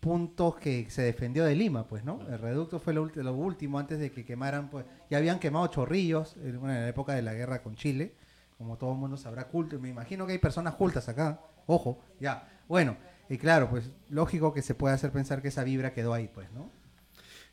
puntos 0.00 0.56
que 0.56 0.90
se 0.90 1.02
defendió 1.02 1.44
de 1.44 1.54
Lima, 1.54 1.86
pues, 1.86 2.04
¿no? 2.04 2.20
El 2.28 2.38
reducto 2.38 2.80
fue 2.80 2.92
lo, 2.92 3.06
lo 3.06 3.34
último 3.34 3.78
antes 3.78 3.98
de 3.98 4.10
que 4.10 4.24
quemaran, 4.24 4.68
pues, 4.68 4.84
ya 5.08 5.18
habían 5.18 5.38
quemado 5.38 5.66
Chorrillos 5.68 6.36
en, 6.38 6.58
bueno, 6.58 6.74
en 6.74 6.82
la 6.82 6.88
época 6.88 7.14
de 7.14 7.22
la 7.22 7.32
guerra 7.34 7.62
con 7.62 7.76
Chile, 7.76 8.14
como 8.58 8.76
todo 8.76 8.92
el 8.92 8.98
mundo 8.98 9.16
sabrá 9.16 9.46
culto, 9.48 9.78
me 9.78 9.88
imagino 9.88 10.26
que 10.26 10.32
hay 10.32 10.38
personas 10.38 10.74
cultas 10.74 11.08
acá, 11.08 11.40
ojo, 11.74 11.98
ya, 12.20 12.48
bueno, 12.68 12.96
y 13.28 13.38
claro, 13.38 13.68
pues, 13.70 13.90
lógico 14.10 14.52
que 14.52 14.62
se 14.62 14.74
puede 14.74 14.94
hacer 14.94 15.10
pensar 15.10 15.42
que 15.42 15.48
esa 15.48 15.64
vibra 15.64 15.92
quedó 15.92 16.12
ahí, 16.12 16.28
pues, 16.28 16.50
¿no? 16.52 16.70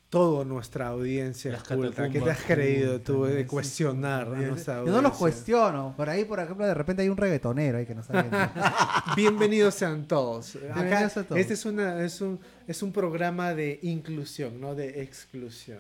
Toda 0.10 0.44
nuestra 0.44 0.88
audiencia 0.88 1.52
Las 1.52 1.62
es 1.62 1.68
culta. 1.68 2.10
¿Qué 2.10 2.20
te 2.20 2.32
has 2.32 2.42
creído 2.42 3.00
tú 3.00 3.26
de 3.26 3.44
Sí, 3.44 3.46
cuestionar 3.46 4.28
a 4.34 4.42
Yo, 4.42 4.48
nuestra 4.48 4.84
yo 4.84 4.92
no 4.92 5.02
los 5.02 5.16
cuestiono, 5.16 5.94
por 5.96 6.10
ahí, 6.10 6.26
por 6.26 6.40
ejemplo, 6.40 6.66
de 6.66 6.74
repente 6.74 7.04
hay 7.04 7.10
un 7.10 7.18
reggaetonero 7.18 7.78
ahí 7.78 7.86
que 7.86 7.94
no 7.94 8.02
sabe. 8.02 8.28
Bienvenidos 9.16 9.76
sean 9.76 10.08
todos. 10.08 10.56
Acá, 10.56 10.74
Bienvenidos 10.82 11.18
a 11.18 11.24
todos. 11.24 11.40
Este 11.40 11.54
es, 11.54 11.66
una, 11.66 12.04
es, 12.04 12.22
un, 12.22 12.40
es 12.68 12.82
un 12.82 12.92
programa 12.92 13.54
de 13.54 13.80
inclusión, 13.84 14.60
no 14.60 14.74
de 14.74 15.04
exclusión. 15.04 15.80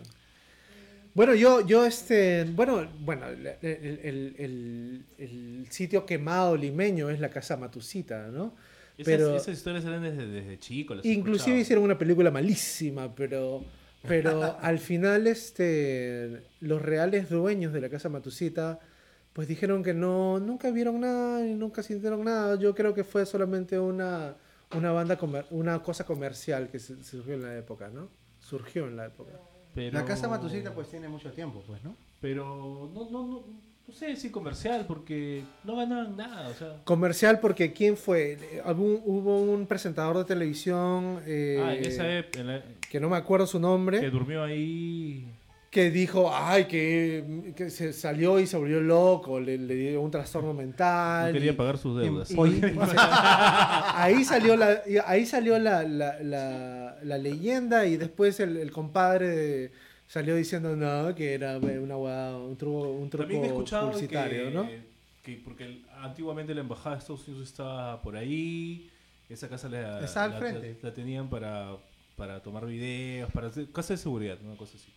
Bueno, 1.14 1.34
yo, 1.36 1.66
yo 1.66 1.86
este, 1.86 2.46
bueno, 2.56 2.88
bueno, 3.00 3.28
el, 3.28 3.48
el- 3.62 4.00
el- 4.04 4.36
el- 4.38 5.06
el 5.18 5.68
sitio 5.70 6.06
quemado 6.06 6.56
limeño 6.56 7.10
es 7.10 7.20
la 7.20 7.30
casa 7.30 7.58
Matusita, 7.58 8.28
¿no? 8.28 8.56
Pero- 9.04 9.36
esas 9.36 9.56
historias 9.58 9.86
eran 9.86 10.04
desde, 10.04 10.28
desde 10.28 10.60
chico. 10.60 10.96
las 10.96 11.06
Inclusive 11.06 11.58
hicieron 11.60 11.84
una 11.86 11.98
película 11.98 12.32
malísima, 12.32 13.14
pero, 13.16 13.64
pero 14.08 14.58
al 14.62 14.80
final 14.80 15.26
este, 15.28 16.42
los 16.62 16.82
reales 16.82 17.30
dueños 17.30 17.74
de 17.74 17.82
la 17.82 17.90
casa 17.90 18.10
Matusita 18.10 18.80
pues 19.34 19.48
dijeron 19.48 19.84
que 19.84 19.94
no, 19.94 20.40
nunca 20.40 20.70
vieron 20.72 21.00
nada 21.00 21.46
y 21.48 21.54
nunca 21.56 21.82
sintieron 21.82 22.26
nada. 22.26 22.58
Yo 22.60 22.76
creo 22.76 22.94
que 22.94 23.04
fue 23.06 23.26
solamente 23.26 23.80
una, 23.80 24.36
una 24.76 24.92
banda, 24.92 25.18
comer- 25.18 25.46
una 25.52 25.82
cosa 25.82 26.06
comercial 26.06 26.70
que 26.70 26.80
se- 26.80 27.02
surgió 27.04 27.36
en 27.36 27.44
la 27.44 27.58
época, 27.58 27.90
¿no? 27.90 28.10
Surgió 28.40 28.88
en 28.88 28.98
la 28.98 29.06
época. 29.06 29.32
Pero- 29.76 30.00
La 30.00 30.06
casa 30.06 30.28
Matusita, 30.28 30.74
pues, 30.74 30.90
tiene 30.90 31.08
mucho 31.08 31.32
tiempo, 31.32 31.64
pues, 31.68 31.84
¿no? 31.84 31.96
Pero 32.22 32.90
no, 32.94 33.10
no, 33.10 33.28
no, 33.28 33.44
no 33.88 33.94
sé 33.94 34.16
si 34.16 34.30
comercial, 34.30 34.86
porque 34.88 35.44
no 35.64 35.76
ganaban 35.78 36.16
nada. 36.18 36.48
O 36.50 36.54
sea, 36.54 36.82
Comercial 36.84 37.40
porque 37.40 37.72
¿quién 37.74 37.96
fue? 37.98 38.38
Algún- 38.66 39.02
hubo 39.06 39.42
un 39.42 39.66
presentador 39.68 40.18
de 40.18 40.26
televisión 40.26 41.22
eh, 41.26 41.60
ah, 41.64 41.74
esa 41.76 42.08
en 42.18 42.48
la- 42.48 42.64
que 42.90 43.00
no 43.00 43.10
me 43.10 43.18
acuerdo 43.18 43.48
su 43.48 43.60
nombre. 43.60 44.00
que 44.00 44.10
durmió 44.10 44.44
ahí. 44.44 45.26
que 45.72 45.92
dijo, 45.92 46.32
ay, 46.34 46.66
que, 46.66 47.54
que 47.56 47.70
se 47.70 47.94
salió 47.94 48.40
y 48.40 48.48
se 48.48 48.58
volvió 48.58 48.82
loco, 48.82 49.40
le, 49.40 49.56
le 49.56 49.76
dio 49.76 50.02
un 50.02 50.10
trastorno 50.10 50.52
mental. 50.52 51.28
No 51.28 51.34
quería 51.34 51.52
y- 51.52 51.56
pagar 51.56 51.78
sus 51.78 51.96
deudas. 52.02 52.32
y- 52.32 52.34
y- 52.34 52.62
ahí 53.96 54.24
salió 54.26 54.56
la, 54.56 54.82
ahí 55.06 55.26
salió 55.28 55.60
la, 55.60 55.84
la, 55.84 56.20
la- 56.22 56.79
la 57.04 57.18
leyenda 57.18 57.86
y 57.86 57.98
después 57.98 58.40
el, 58.40 58.58
el 58.58 58.72
compadre 58.72 59.28
de- 59.28 59.72
salió 60.08 60.36
diciendo 60.36 60.76
no, 60.76 61.14
que 61.16 61.34
era 61.34 61.58
una 61.58 61.98
un 62.38 62.58
truco, 62.58 62.90
un 62.90 63.10
truco 63.10 63.24
También 63.24 63.44
he 63.44 63.48
escuchado 63.48 63.88
publicitario, 63.92 64.46
que, 64.46 64.52
¿no? 64.52 64.70
que 65.24 65.42
porque 65.44 65.82
antiguamente 66.02 66.54
la 66.56 66.62
embajada 66.62 66.96
de 66.96 67.00
Estados 67.02 67.28
Unidos 67.28 67.48
estaba 67.48 68.02
por 68.02 68.16
ahí, 68.18 68.90
esa 69.30 69.48
casa 69.48 69.70
la, 69.70 70.04
Está 70.04 70.24
al 70.24 70.32
la- 70.32 70.40
frente. 70.40 70.78
la- 70.82 70.90
la 70.90 70.96
tenían 70.96 71.30
para, 71.30 71.76
para 72.16 72.42
tomar 72.42 72.66
videos, 72.66 73.32
para 73.32 73.48
hacer 73.48 73.68
casa 73.72 73.94
de 73.94 73.98
seguridad, 73.98 74.38
una 74.44 74.58
cosa 74.58 74.74
así. 74.78 74.90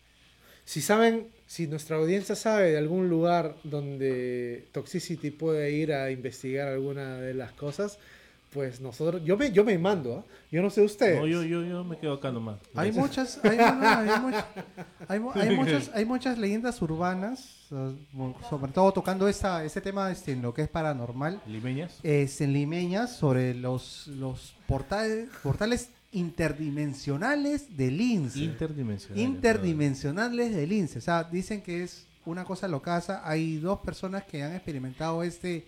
Si 0.65 0.81
saben, 0.81 1.27
si 1.47 1.67
nuestra 1.67 1.97
audiencia 1.97 2.37
sabe 2.37 2.71
de 2.71 2.79
algún 2.79 3.11
lugar 3.11 3.57
donde 3.65 4.69
Toxicity 4.73 5.31
puede 5.33 5.73
ir 5.73 5.93
a 5.93 6.11
investigar 6.13 6.69
alguna 6.69 7.17
de 7.19 7.35
las 7.35 7.51
cosas, 7.53 7.99
pues 8.53 8.81
nosotros, 8.81 9.23
yo 9.25 9.37
me, 9.37 9.51
yo 9.51 9.65
me 9.65 9.79
mando, 9.79 10.19
¿ah? 10.27 10.33
yo 10.51 10.61
no 10.63 10.69
sé 10.71 10.83
ustedes. 10.83 11.19
No, 11.19 11.27
yo, 11.27 11.43
yo, 11.43 11.63
yo 11.65 11.83
me 11.85 11.97
quedo 11.99 12.15
acá 12.15 12.31
nomás. 12.31 12.59
Hay 12.75 12.93
muchas, 12.93 13.41
hay, 13.45 13.57
no, 13.57 13.75
no, 13.75 13.89
hay 13.89 14.21
muchas, 14.21 14.45
hay, 15.09 15.21
mu- 15.21 15.31
hay 15.35 15.57
muchas, 15.57 15.91
hay 15.95 16.05
muchas 16.05 16.39
leyendas 16.39 16.83
urbanas, 16.83 17.67
sobre 18.51 18.73
todo 18.73 18.93
tocando 18.93 19.27
esta, 19.29 19.65
este 19.65 19.81
tema 19.81 20.11
este, 20.11 20.33
en 20.33 20.43
lo 20.43 20.53
que 20.53 20.63
es 20.63 20.69
paranormal, 20.69 21.41
Limeñas. 21.47 21.99
es 22.03 22.41
en 22.41 22.53
limeñas 22.53 23.17
sobre 23.17 23.55
los, 23.55 24.07
los 24.09 24.55
portales, 24.67 25.29
portales 25.43 25.89
interdimensionales 26.63 27.77
del 27.77 28.01
INSE. 28.01 28.39
Interdimensionales. 28.41 29.25
interdimensionales 29.25 30.55
del 30.55 30.73
INSE. 30.73 30.99
O 30.99 31.03
sea, 31.03 31.25
dicen 31.25 31.63
que 31.63 31.83
es 31.83 32.07
una 32.25 32.45
cosa 32.45 32.69
locaza. 32.69 33.23
Hay 33.25 33.57
dos 33.57 33.81
personas 33.81 34.25
que 34.25 34.43
han 34.43 34.53
experimentado 34.55 35.23
este, 35.23 35.67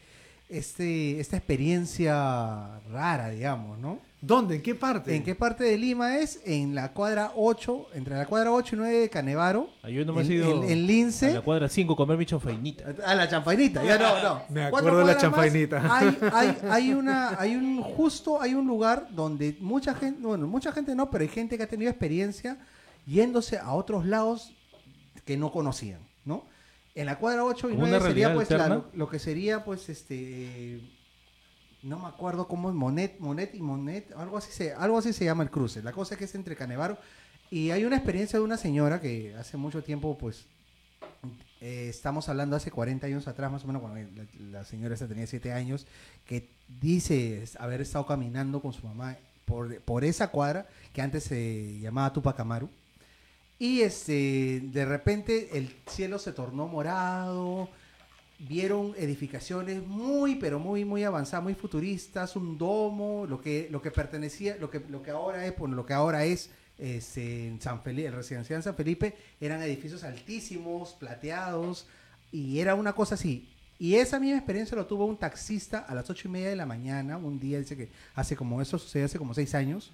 este, 0.49 1.21
esta 1.21 1.37
experiencia 1.37 2.81
rara, 2.91 3.31
digamos, 3.31 3.79
¿no? 3.79 3.99
¿Dónde? 4.21 4.57
¿En 4.57 4.63
qué 4.63 4.75
parte? 4.75 5.15
¿En 5.15 5.23
qué 5.23 5.35
parte 5.35 5.65
de 5.65 5.77
Lima 5.77 6.17
es? 6.17 6.41
En 6.47 6.75
la 6.75 6.93
cuadra 6.93 7.33
8, 7.37 7.89
entre 7.93 8.17
la 8.17 8.25
cuadra 8.25 8.53
8 8.53 8.75
y 8.75 8.79
9 8.79 8.99
de 9.01 9.11
Canevaro. 9.11 9.69
Ah, 9.83 9.91
yo 9.91 10.03
no 10.07 10.15
me 10.15 10.23
he 10.23 10.25
en, 10.25 10.33
ido 10.33 10.65
en- 10.65 10.71
en 10.71 10.87
Lince. 10.87 11.31
a 11.31 11.35
la 11.35 11.41
cuadra 11.43 11.69
5 11.69 11.95
comer 11.95 12.17
mi 12.17 12.25
chanfainita. 12.25 12.95
A 13.05 13.15
la 13.15 13.29
champainita, 13.29 13.85
ya 13.85 13.99
no, 13.99 14.23
no. 14.23 14.43
Me 14.49 14.65
acuerdo 14.65 14.99
de 14.99 15.05
la 15.05 15.19
champainita. 15.19 15.83
Hay, 15.95 16.19
hay, 16.33 16.57
hay 16.71 16.95
una, 16.95 17.39
hay 17.39 17.55
un, 17.55 17.83
justo 17.83 18.41
hay 18.41 18.55
un 18.55 18.67
lugar 18.67 19.09
donde 19.11 19.59
mucha 19.61 19.95
gente, 19.95 20.21
bueno, 20.27 20.47
mucha 20.47 20.73
gente 20.73 20.95
no, 20.95 21.11
pero 21.11 21.21
hay 21.23 21.29
gente 21.29 21.59
que 21.59 21.65
ha 21.65 21.69
tenido 21.69 21.91
experiencia 21.91 22.57
yéndose 23.07 23.59
a 23.59 23.73
otros 23.75 24.07
lados 24.07 24.55
que 25.27 25.37
no 25.37 25.53
conocían, 25.53 26.01
¿no? 26.25 26.45
En 26.95 27.07
la 27.07 27.19
cuadra 27.19 27.45
8 27.45 27.69
y 27.71 27.73
Como 27.73 27.87
9 27.87 27.97
una 27.99 28.07
sería 28.07 28.35
pues 28.35 28.51
la- 28.51 28.85
lo 28.95 29.09
que 29.09 29.19
sería 29.19 29.65
pues 29.65 29.89
este 29.89 30.81
no 31.83 31.99
me 31.99 32.09
acuerdo 32.09 32.49
cómo 32.49 32.71
es 32.71 32.75
Monet, 32.75 33.19
Monet 33.21 33.55
y 33.55 33.61
Monet, 33.61 34.13
algo 34.17 34.39
así 34.39 34.51
se, 34.53 34.73
algo 34.73 34.97
así 34.97 35.13
se 35.13 35.25
llama 35.27 35.43
el 35.43 35.51
cruce. 35.51 35.83
La 35.83 35.93
cosa 35.93 36.15
es 36.15 36.19
que 36.19 36.25
es 36.25 36.35
entre 36.35 36.57
Canevaro 36.57 36.97
y 37.51 37.73
hay 37.73 37.85
una 37.85 37.97
experiencia 37.97 38.39
de 38.39 38.45
una 38.45 38.57
señora 38.57 39.01
que 39.03 39.35
hace 39.37 39.57
mucho 39.59 39.83
tiempo 39.83 40.17
pues 40.17 40.47
eh, 41.61 41.89
estamos 41.91 42.29
hablando 42.29 42.57
hace 42.57 42.71
40 42.71 43.07
años 43.07 43.29
atrás, 43.29 43.51
más 43.53 43.65
o 43.65 43.67
menos, 43.67 43.83
cuando 43.83 44.01
la, 44.01 44.27
la 44.61 44.65
señora 44.65 44.95
esta 44.95 45.07
tenía 45.09 45.27
7 45.27 45.53
años, 45.53 45.87
que 46.27 46.49
dice 46.81 47.45
haber 47.59 47.81
estado 47.83 48.07
caminando 48.07 48.61
con 48.63 48.73
su 48.73 48.87
mamá 48.87 49.17
por, 49.45 49.79
por 49.83 50.05
esa 50.05 50.29
cuadra 50.29 50.67
que 50.95 51.03
antes 51.03 51.25
se 51.25 51.79
llamaba 51.81 52.13
Tupac 52.13 52.39
Amaru. 52.41 52.71
Y 53.59 53.83
este, 53.83 54.61
de 54.65 54.85
repente 54.85 55.57
el 55.57 55.75
cielo 55.87 56.19
se 56.19 56.33
tornó 56.33 56.67
morado, 56.67 57.69
vieron 58.39 58.95
edificaciones 58.97 59.87
muy, 59.87 60.35
pero 60.37 60.59
muy, 60.59 60.85
muy 60.85 61.05
avanzadas, 61.05 61.45
muy 61.45 61.55
futuristas, 61.55 62.37
un 62.37 62.59
domo, 62.59 63.27
lo 63.27 63.41
que, 63.41 63.69
lo 63.71 63.81
que 63.81 63.91
pertenecía, 63.91 64.57
lo 64.59 64.71
que, 64.71 64.81
lo 64.89 65.03
que 65.03 65.11
ahora 65.11 65.47
es, 65.47 65.57
bueno, 65.57 65.77
lo 65.77 65.87
que 65.87 65.93
ahora 65.93 66.25
es 66.25 66.51
este, 66.79 67.47
en 67.47 67.61
San 67.61 67.83
Felipe, 67.83 68.09
el 68.09 68.15
residencial 68.15 68.59
en 68.59 68.63
San 68.65 68.75
Felipe, 68.75 69.15
eran 69.41 69.63
edificios 69.63 70.03
altísimos, 70.03 70.95
plateados, 70.95 71.87
y 72.33 72.59
era 72.59 72.75
una 72.75 72.93
cosa 72.93 73.15
así. 73.15 73.51
Y 73.79 73.97
esa 73.97 74.21
misma 74.21 74.39
experiencia 74.39 74.77
lo 74.77 74.87
tuvo 74.87 75.05
un 75.05 75.17
taxista 75.17 75.81
a 75.81 75.95
las 75.95 76.09
ocho 76.11 76.29
y 76.29 76.31
media 76.31 76.49
de 76.49 76.57
la 76.57 76.67
mañana, 76.67 77.17
un 77.17 77.39
día, 77.39 77.59
dice 77.59 77.77
que 77.77 77.91
hace 78.15 78.37
como 78.37 78.61
eso 78.61 78.79
sucedió 78.79 79.07
hace 79.07 79.19
como 79.19 79.35
seis 79.35 79.55
años, 79.55 79.93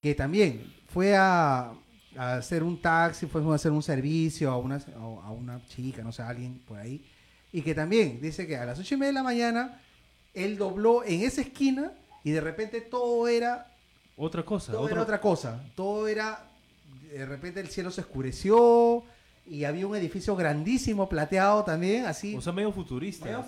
que 0.00 0.14
también 0.14 0.74
fue 0.88 1.16
a, 1.16 1.72
a 2.18 2.36
hacer 2.36 2.62
un 2.62 2.80
taxi, 2.80 3.26
fue 3.26 3.42
a 3.50 3.54
hacer 3.54 3.72
un 3.72 3.82
servicio 3.82 4.50
a 4.50 4.56
una, 4.58 4.76
a 5.24 5.30
una 5.30 5.60
chica, 5.66 6.02
no 6.02 6.12
sé, 6.12 6.22
a 6.22 6.28
alguien 6.28 6.60
por 6.66 6.78
ahí, 6.78 7.04
y 7.52 7.62
que 7.62 7.74
también 7.74 8.20
dice 8.20 8.46
que 8.46 8.56
a 8.56 8.64
las 8.64 8.78
ocho 8.78 8.94
y 8.94 8.98
media 8.98 9.08
de 9.10 9.14
la 9.14 9.22
mañana 9.22 9.80
él 10.34 10.58
dobló 10.58 11.02
en 11.04 11.22
esa 11.22 11.40
esquina 11.40 11.92
y 12.24 12.30
de 12.30 12.40
repente 12.40 12.80
todo 12.80 13.26
era 13.28 13.68
Otra 14.16 14.42
cosa. 14.42 14.72
todo 14.72 14.82
otro- 14.82 14.94
era 14.94 15.02
otra 15.02 15.20
cosa. 15.20 15.62
Todo 15.74 16.08
era. 16.08 16.42
De 17.12 17.24
repente 17.24 17.60
el 17.60 17.68
cielo 17.68 17.90
se 17.90 18.00
oscureció 18.02 19.02
y 19.48 19.64
había 19.64 19.86
un 19.86 19.94
edificio 19.94 20.34
grandísimo, 20.34 21.08
plateado 21.08 21.62
también, 21.64 22.04
así. 22.04 22.34
O 22.34 22.40
sea, 22.40 22.52
medio 22.52 22.72
futurista. 22.72 23.24
Medio 23.26 23.42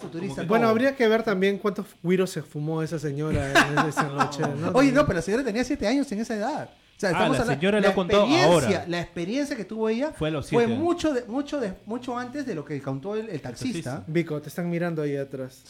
Bueno, 0.47 0.65
todo. 0.65 0.71
habría 0.71 0.95
que 0.97 1.07
ver 1.09 1.23
también 1.25 1.59
cuántos 1.59 1.87
güiros 2.03 2.31
se 2.31 2.41
fumó 2.43 2.83
esa 2.83 2.99
señora 3.01 3.51
en 3.51 3.89
esa 3.89 4.05
noche. 4.05 4.43
¿no? 4.59 4.71
Oye, 4.71 4.93
no, 4.93 5.05
pero 5.05 5.17
la 5.17 5.23
señora 5.23 5.43
tenía 5.45 5.65
siete 5.65 5.87
años 5.89 6.11
en 6.13 6.21
esa 6.21 6.37
edad. 6.37 6.71
O 6.99 7.01
sea, 7.01 7.11
Ah, 7.11 7.13
la 7.13 7.27
hablando- 7.27 7.47
señora 7.55 7.81
lo 7.81 7.89
ha 7.89 7.95
contado 7.95 8.23
experiencia- 8.25 8.53
ahora. 8.77 8.85
La 8.89 9.01
experiencia 9.01 9.57
que 9.57 9.65
tuvo 9.65 9.89
ella 9.89 10.11
Fue 10.19 10.33
los 10.33 10.51
mucho, 10.53 11.13
de, 11.15 11.23
mucho, 11.27 11.61
de, 11.61 11.75
mucho 11.87 12.19
antes 12.19 12.45
de 12.45 12.57
lo 12.57 12.65
que 12.65 12.83
contó 12.83 13.15
el, 13.15 13.29
el 13.29 13.41
taxista. 13.41 14.03
Vico, 14.09 14.43
te 14.43 14.49
están 14.49 14.69
mirando 14.69 15.01
ahí 15.03 15.17
atrás. 15.17 15.63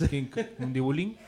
¿Mandibulín? 0.59 1.19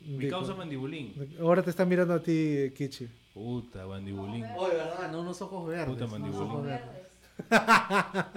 Mi 0.00 0.16
Vico. 0.16 0.38
causa 0.38 0.54
mandibulín. 0.54 1.12
Ahora 1.40 1.62
te 1.62 1.68
están 1.68 1.88
mirando 1.90 2.14
a 2.14 2.22
ti, 2.22 2.72
Kichi. 2.74 3.06
Puta, 3.34 3.86
mandibulín. 3.86 4.44
Oye, 4.56 4.74
verdad, 4.76 5.12
no 5.12 5.20
unos 5.20 5.40
ojos 5.42 5.68
verdes. 5.68 5.94
Puta 5.94 6.06
mandibulín. 6.06 6.78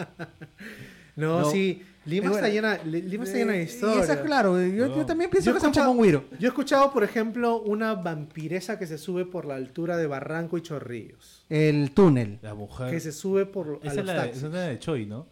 No. 1.15 1.49
sí. 1.49 1.81
Lima, 2.06 2.32
está 2.32 2.48
llena, 2.49 2.77
Li- 2.84 3.02
Lima 3.02 3.23
está 3.23 3.38
llena 3.38 3.53
de 3.53 3.61
Eh, 3.61 3.64
historias. 3.64 3.98
Y 4.10 4.11
esa, 4.11 4.22
claro, 4.23 4.61
yo, 4.61 4.95
yo 4.95 5.06
también 5.06 5.30
pienso 5.30 5.45
Yo 5.52 5.57
he 5.57 5.72
que 5.72 5.80
como 5.80 6.02
un. 6.02 6.07
Yo 6.40 6.48
he 6.48 6.48
escuchado, 6.48 6.91
por 6.94 7.03
ejemplo, 7.03 7.61
una 7.61 7.95
vampiresa 7.95 8.77
que 8.77 8.86
se 8.88 8.98
sube 8.98 9.26
por 9.26 9.45
la 9.45 9.56
altura 9.56 9.98
de 9.98 10.06
Barranco 10.07 10.57
y 10.57 10.61
Chorrillos. 10.61 11.45
El 11.49 11.91
túnel. 11.91 12.38
La 12.41 12.53
mujer. 12.53 12.91
Que 12.91 12.99
se 12.99 13.11
sube 13.11 13.45
por 13.45 13.80
a 13.84 13.88
Esa 13.88 13.90
es 13.90 13.95
los 13.98 14.06
la, 14.06 14.14
de- 14.14 14.19
taxis. 14.19 14.38
esa 14.38 14.48
es 14.48 14.53
la 14.53 14.61
de 14.61 14.80
Choi, 14.80 15.06
¿no? 15.07 15.27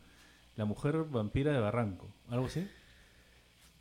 La 0.56 0.66
mujer 0.66 1.04
vampira 1.04 1.52
de 1.54 1.60
Barranco. 1.60 2.08
¿Algo 2.30 2.48
así? 2.48 2.68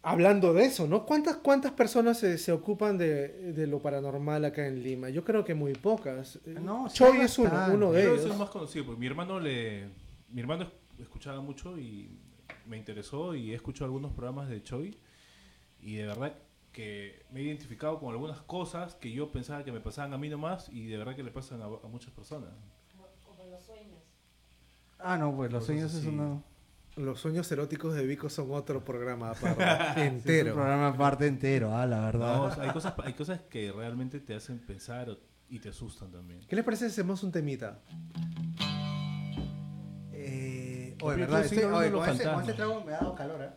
Hablando 0.05 0.53
de 0.53 0.65
eso, 0.65 0.89
¿no? 0.89 1.07
¿Cuántas, 1.07 1.37
cuántas 1.37 1.71
personas 1.73 2.19
se, 2.19 2.37
se 2.37 2.51
ocupan 2.51 2.99
de, 2.99 3.53
de 3.53 3.69
lo 3.69 3.79
paranormal 3.81 4.45
acá 4.45 4.67
en 4.67 4.83
Lima? 4.83 5.11
Yo 5.11 5.23
creo 5.23 5.45
que 5.45 5.55
muy 5.55 5.75
pocas. 5.75 6.41
No, 6.45 6.89
Choi 6.93 7.21
es 7.21 7.39
uno, 7.39 7.53
uno 7.73 7.93
de 7.93 8.03
ellos. 8.03 8.21
ese 8.21 8.31
es 8.31 8.37
más 8.37 8.51
conocido, 8.51 8.85
porque 8.87 9.01
mi 9.01 9.07
hermano 9.07 9.39
le. 9.39 9.85
Mi 10.31 10.41
hermano 10.41 10.65
es- 10.65 11.03
escuchaba 11.03 11.41
mucho 11.41 11.79
y 11.79 12.19
me 12.67 12.77
interesó 12.77 13.35
y 13.35 13.53
he 13.53 13.55
escuchado 13.55 13.87
algunos 13.87 14.13
programas 14.13 14.49
de 14.49 14.63
Choi. 14.63 14.97
Y 15.81 15.95
de 15.97 16.07
verdad 16.07 16.35
que 16.73 17.25
me 17.31 17.41
he 17.41 17.43
identificado 17.43 17.99
con 18.01 18.11
algunas 18.13 18.41
cosas 18.41 18.95
que 18.95 19.13
yo 19.13 19.31
pensaba 19.33 19.65
que 19.65 19.73
me 19.73 19.81
pasaban 19.81 20.13
a 20.15 20.19
mí 20.19 20.29
nomás 20.29 20.69
y 20.71 20.87
de 20.87 20.97
verdad 20.97 21.15
que 21.17 21.23
le 21.23 21.31
pasan 21.31 21.61
a, 21.61 21.67
a 21.67 21.89
muchas 21.89 22.13
personas. 22.13 22.51
Como 23.27 23.45
los 23.51 23.63
sueños. 23.63 24.01
Ah, 24.99 25.19
no, 25.19 25.35
pues 25.37 25.51
los 25.53 25.61
Cosas 25.65 25.67
sueños 25.67 25.93
es 25.95 25.99
así. 26.01 26.09
uno. 26.09 26.45
Los 26.97 27.21
sueños 27.21 27.51
eróticos 27.51 27.95
de 27.95 28.07
Vico 28.07 28.29
son 28.29 28.53
otro 28.53 28.85
programa 28.85 29.31
aparte, 29.33 29.63
Es 29.63 29.97
un 29.97 30.03
entero. 30.03 30.55
programa 30.55 30.89
aparte 30.89 31.27
entero, 31.27 31.75
ah, 31.77 31.87
la 31.87 32.01
verdad. 32.01 32.37
No, 32.37 32.43
o 32.45 32.51
sea, 32.55 32.65
hay, 32.65 32.71
cosas, 32.71 32.95
hay 33.03 33.13
cosas 33.15 33.41
que 33.43 33.73
realmente 33.73 34.21
te 34.21 34.35
hacen 34.35 34.59
pensar 34.59 35.19
y 35.49 35.59
te 35.59 35.71
asustan 35.71 36.11
también. 36.13 36.41
¿Qué 36.47 36.55
les 36.57 36.65
parece 36.65 36.87
si 36.87 36.93
hacemos 36.93 37.23
un 37.23 37.33
temita? 37.33 37.81
Eh, 41.03 41.17
los 41.19 41.29
con, 41.29 41.41
ese, 41.41 42.25
con 42.31 42.43
ese 42.43 42.53
trago 42.55 42.85
me 42.85 42.93
ha 42.95 42.99
dado 42.99 43.15
calor, 43.15 43.43
¿eh? 43.43 43.51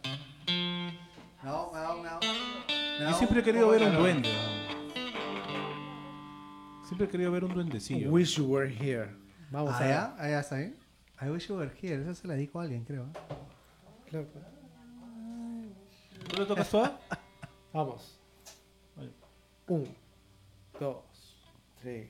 No, 1.43 1.71
me 1.71 1.77
ha 1.77 1.81
dado, 1.81 2.01
me 2.01 2.07
ha 2.07 2.11
dado- 2.13 2.21
me 2.21 2.27
ha 2.27 2.97
Yo 2.99 3.03
dado 3.05 3.17
siempre 3.17 3.39
he 3.39 3.43
querido 3.43 3.67
ver 3.69 3.83
un 3.83 3.95
duende. 3.95 4.29
Siempre 6.85 7.07
he 7.07 7.09
querido 7.09 7.31
ver 7.31 7.43
un 7.43 7.53
duendecillo. 7.53 8.11
Wish 8.11 8.37
you 8.37 8.45
were 8.45 8.69
here. 8.69 9.09
Vamos 9.51 9.73
Ah, 9.75 9.83
a 9.83 9.87
¿ya? 9.87 10.15
Ah, 10.17 10.39
está 10.39 10.55
bien. 10.57 10.75
I 11.21 11.29
wish 11.29 11.47
you 11.47 11.55
were 11.55 11.71
here. 11.81 12.01
Esa 12.01 12.13
se 12.15 12.27
la 12.27 12.35
dijo 12.35 12.59
a 12.59 12.63
alguien, 12.63 12.83
creo. 12.83 13.07
Claro. 14.09 14.27
¿Tú 16.29 16.37
le 16.37 16.45
tocas 16.45 16.69
toda? 16.69 16.99
Vamos. 17.73 18.19
Vale. 18.95 19.11
Un, 19.67 19.95
dos, 20.79 21.03
tres. 21.81 22.09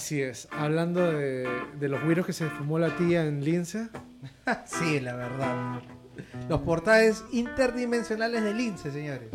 Así 0.00 0.22
es. 0.22 0.48
Hablando 0.50 1.12
de, 1.12 1.46
de 1.78 1.88
los 1.90 2.02
güiros 2.02 2.24
que 2.24 2.32
se 2.32 2.48
fumó 2.48 2.78
la 2.78 2.96
tía 2.96 3.26
en 3.26 3.44
Lince. 3.44 3.90
Sí, 4.64 4.98
la 4.98 5.14
verdad. 5.14 5.82
Los 6.48 6.62
portales 6.62 7.22
interdimensionales 7.32 8.42
del 8.42 8.56
Lince, 8.56 8.90
señores. 8.90 9.28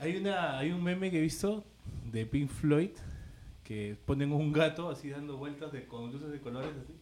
Hay, 0.00 0.16
una, 0.16 0.58
hay 0.58 0.72
un 0.72 0.82
meme 0.82 1.12
que 1.12 1.18
he 1.18 1.20
visto 1.20 1.64
de 2.10 2.26
Pink 2.26 2.50
Floyd 2.50 2.90
que 3.62 3.96
ponen 4.04 4.32
un 4.32 4.52
gato 4.52 4.90
así 4.90 5.10
dando 5.10 5.36
vueltas 5.36 5.70
de, 5.70 5.86
con 5.86 6.10
luces 6.10 6.32
de 6.32 6.40
colores 6.40 6.72
así, 6.82 6.94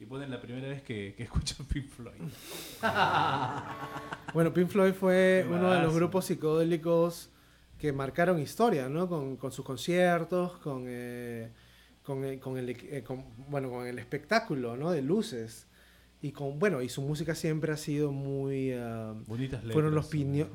y 0.00 0.06
ponen 0.06 0.30
la 0.30 0.40
primera 0.40 0.68
vez 0.68 0.80
que, 0.80 1.12
que 1.14 1.22
escuchan 1.24 1.66
Pink 1.66 1.86
Floyd. 1.86 2.22
Bueno, 4.32 4.54
Pink 4.54 4.68
Floyd 4.68 4.94
fue 4.94 5.44
Qué 5.46 5.54
uno 5.54 5.70
de 5.70 5.82
los 5.82 5.94
grupos 5.94 6.24
psicodélicos 6.24 7.28
que 7.76 7.92
marcaron 7.92 8.40
historia, 8.40 8.88
¿no? 8.88 9.06
Con, 9.06 9.36
con 9.36 9.52
sus 9.52 9.66
conciertos, 9.66 10.56
con, 10.58 10.84
eh, 10.86 11.50
con, 12.14 12.24
el- 12.24 12.38
con 12.40 12.58
el, 12.58 12.68
eh, 12.70 13.02
con- 13.04 13.24
bueno, 13.48 13.70
con 13.70 13.86
el 13.86 13.98
espectáculo, 13.98 14.76
¿no? 14.76 14.90
De 14.90 15.02
luces. 15.02 15.66
Y 16.22 16.32
con, 16.32 16.58
bueno, 16.58 16.82
y 16.82 16.88
su 16.88 17.00
música 17.02 17.34
siempre 17.34 17.72
ha 17.72 17.76
sido 17.76 18.12
muy... 18.12 18.72
ah, 18.72 19.14
Bonitas 19.26 19.60
letras. 19.60 19.72
fueron 19.72 19.94
los 19.94 20.06
pinio- 20.10 20.48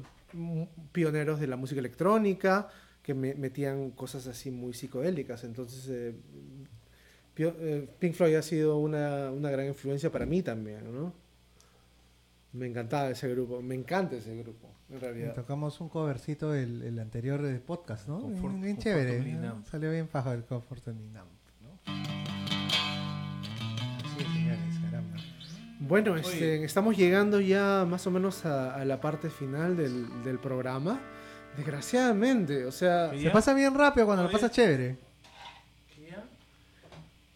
pioneros 0.91 1.39
de 1.39 1.47
la 1.47 1.55
música 1.55 1.79
electrónica, 1.79 2.69
que 3.01 3.13
me- 3.13 3.33
metían 3.35 3.91
cosas 3.91 4.27
así 4.27 4.51
muy 4.51 4.73
psicodélicas. 4.73 5.43
Entonces, 5.43 5.87
eh, 5.89 6.13
Pio- 7.35 7.55
eh, 7.59 7.89
Pink 7.99 8.13
Floyd 8.13 8.35
ha 8.35 8.41
sido 8.41 8.77
una, 8.77 9.31
una 9.31 9.49
gran 9.49 9.65
influencia 9.67 10.11
para 10.11 10.25
mí 10.25 10.41
también, 10.41 10.83
¿no? 10.93 11.11
Me 12.53 12.67
encantaba 12.67 13.09
ese 13.09 13.27
grupo, 13.29 13.61
me 13.61 13.75
encanta 13.75 14.15
ese 14.15 14.33
grupo, 14.37 14.69
en 14.89 15.01
realidad. 15.01 15.33
Tocamos 15.35 15.81
un 15.81 15.89
covercito 15.89 16.53
el, 16.55 16.81
el 16.83 16.97
anterior 16.99 17.41
de 17.41 17.59
podcast, 17.59 18.07
¿no? 18.07 18.21
Comfort- 18.21 18.41
bien 18.41 18.61
bien 18.61 18.75
Comfort 18.77 18.79
chévere. 18.83 19.51
Salió 19.69 19.91
bien 19.91 20.07
fajo 20.07 20.31
el 20.31 20.45
Comfort 20.45 20.87
¿no? 20.87 21.34
Sí, 24.17 24.23
señores, 24.33 24.79
caramba. 24.83 25.17
Bueno, 25.79 26.15
este, 26.15 26.63
estamos 26.63 26.97
llegando 26.97 27.39
ya 27.39 27.85
más 27.87 28.05
o 28.07 28.11
menos 28.11 28.45
a, 28.45 28.75
a 28.75 28.85
la 28.85 28.99
parte 29.01 29.29
final 29.29 29.75
del, 29.77 30.23
del 30.23 30.39
programa. 30.39 30.99
Desgraciadamente, 31.57 32.65
o 32.65 32.71
sea. 32.71 33.11
Se 33.17 33.29
pasa 33.29 33.53
bien 33.53 33.73
rápido 33.75 34.05
cuando 34.05 34.23
lo 34.23 34.31
pasa 34.31 34.49
chévere. 34.49 34.97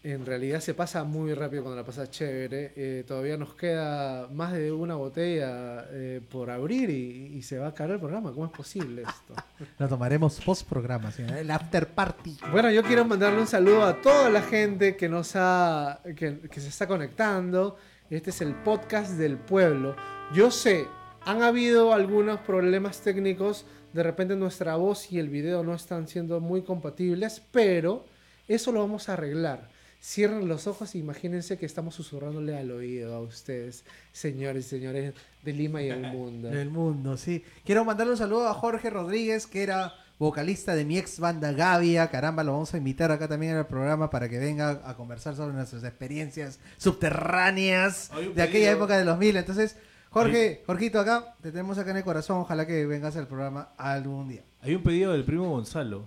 En 0.02 0.24
realidad 0.24 0.60
se 0.60 0.72
pasa 0.72 1.04
muy 1.04 1.34
rápido 1.34 1.62
cuando 1.62 1.78
la 1.78 1.84
pasa 1.84 2.08
chévere. 2.08 2.72
Eh, 2.74 3.04
todavía 3.06 3.36
nos 3.36 3.52
queda 3.54 4.28
más 4.28 4.54
de 4.54 4.72
una 4.72 4.94
botella 4.94 5.86
eh, 5.90 6.22
por 6.26 6.48
abrir 6.48 6.88
y, 6.88 7.36
y 7.36 7.42
se 7.42 7.58
va 7.58 7.66
a 7.66 7.68
acabar 7.68 7.92
el 7.92 8.00
programa. 8.00 8.32
¿Cómo 8.32 8.46
es 8.46 8.52
posible 8.52 9.02
esto? 9.02 9.34
Lo 9.78 9.88
tomaremos 9.88 10.40
post 10.40 10.66
programa, 10.66 11.12
el 11.18 11.50
after 11.50 11.86
party. 11.86 12.38
Bueno, 12.50 12.70
yo 12.70 12.82
quiero 12.82 13.04
mandarle 13.04 13.40
un 13.40 13.46
saludo 13.46 13.84
a 13.84 14.00
toda 14.00 14.30
la 14.30 14.40
gente 14.40 14.96
que 14.96 15.06
nos 15.06 15.32
ha, 15.34 16.00
que, 16.16 16.38
que 16.50 16.60
se 16.60 16.68
está 16.68 16.86
conectando. 16.86 17.76
Este 18.08 18.30
es 18.30 18.40
el 18.40 18.54
podcast 18.54 19.12
del 19.12 19.36
pueblo. 19.36 19.96
Yo 20.32 20.50
sé, 20.50 20.86
han 21.26 21.42
habido 21.42 21.92
algunos 21.92 22.40
problemas 22.40 23.02
técnicos. 23.02 23.66
De 23.92 24.02
repente 24.02 24.34
nuestra 24.34 24.76
voz 24.76 25.12
y 25.12 25.18
el 25.18 25.28
video 25.28 25.62
no 25.62 25.74
están 25.74 26.08
siendo 26.08 26.40
muy 26.40 26.62
compatibles, 26.62 27.42
pero 27.52 28.06
eso 28.48 28.72
lo 28.72 28.80
vamos 28.80 29.08
a 29.08 29.12
arreglar. 29.12 29.69
Cierren 30.02 30.48
los 30.48 30.66
ojos 30.66 30.94
e 30.94 30.98
imagínense 30.98 31.58
que 31.58 31.66
estamos 31.66 31.94
susurrándole 31.94 32.56
al 32.56 32.70
oído 32.70 33.14
a 33.14 33.20
ustedes, 33.20 33.84
señores 34.12 34.66
y 34.66 34.68
señores 34.68 35.14
de 35.42 35.52
Lima 35.52 35.82
y 35.82 35.90
el 35.90 36.00
mundo. 36.12 36.48
Del 36.48 36.70
mundo, 36.70 37.16
sí. 37.16 37.44
Quiero 37.64 37.84
mandarle 37.84 38.12
un 38.12 38.18
saludo 38.18 38.48
a 38.48 38.54
Jorge 38.54 38.88
Rodríguez, 38.88 39.46
que 39.46 39.62
era 39.62 39.92
vocalista 40.18 40.74
de 40.74 40.84
mi 40.84 40.96
ex 40.98 41.20
banda 41.20 41.52
Gavia. 41.52 42.08
Caramba, 42.08 42.42
lo 42.44 42.52
vamos 42.52 42.72
a 42.72 42.78
invitar 42.78 43.10
acá 43.12 43.28
también 43.28 43.56
al 43.56 43.66
programa 43.66 44.08
para 44.08 44.28
que 44.28 44.38
venga 44.38 44.80
a 44.84 44.96
conversar 44.96 45.36
sobre 45.36 45.54
nuestras 45.54 45.84
experiencias 45.84 46.60
subterráneas 46.78 48.10
de 48.34 48.42
aquella 48.42 48.70
época 48.70 48.98
de 48.98 49.04
los 49.04 49.18
mil. 49.18 49.36
Entonces, 49.36 49.76
Jorge, 50.10 50.62
Jorgito, 50.66 50.98
acá 50.98 51.36
te 51.42 51.50
tenemos 51.52 51.78
acá 51.78 51.90
en 51.90 51.98
el 51.98 52.04
corazón. 52.04 52.38
Ojalá 52.38 52.66
que 52.66 52.86
vengas 52.86 53.16
al 53.16 53.28
programa 53.28 53.72
algún 53.76 54.28
día. 54.28 54.44
Hay 54.60 54.74
un 54.74 54.82
pedido 54.82 55.12
del 55.12 55.24
primo 55.24 55.48
Gonzalo. 55.50 56.06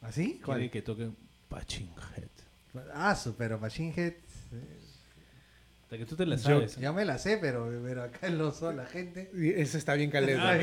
¿Así? 0.00 0.40
Quiere 0.44 0.70
que 0.70 0.82
toquen 0.82 1.16
Paching 1.48 1.90
Head. 2.16 2.28
Ah, 2.94 3.14
super 3.14 3.58
Machine 3.58 3.92
Head. 3.96 4.12
Hasta 5.84 5.98
que 5.98 6.06
tú 6.06 6.16
te 6.16 6.24
la 6.26 6.36
Yo- 6.36 6.42
sabes. 6.42 6.76
Ya 6.76 6.92
me 6.92 7.04
la 7.04 7.18
sé, 7.18 7.36
pero, 7.40 7.70
pero 7.84 8.02
acá 8.04 8.26
en 8.26 8.38
los 8.38 8.60
la 8.62 8.86
gente. 8.86 9.30
Y 9.34 9.50
Eso 9.50 9.76
está 9.76 9.94
bien 9.94 10.10
caleta. 10.10 10.56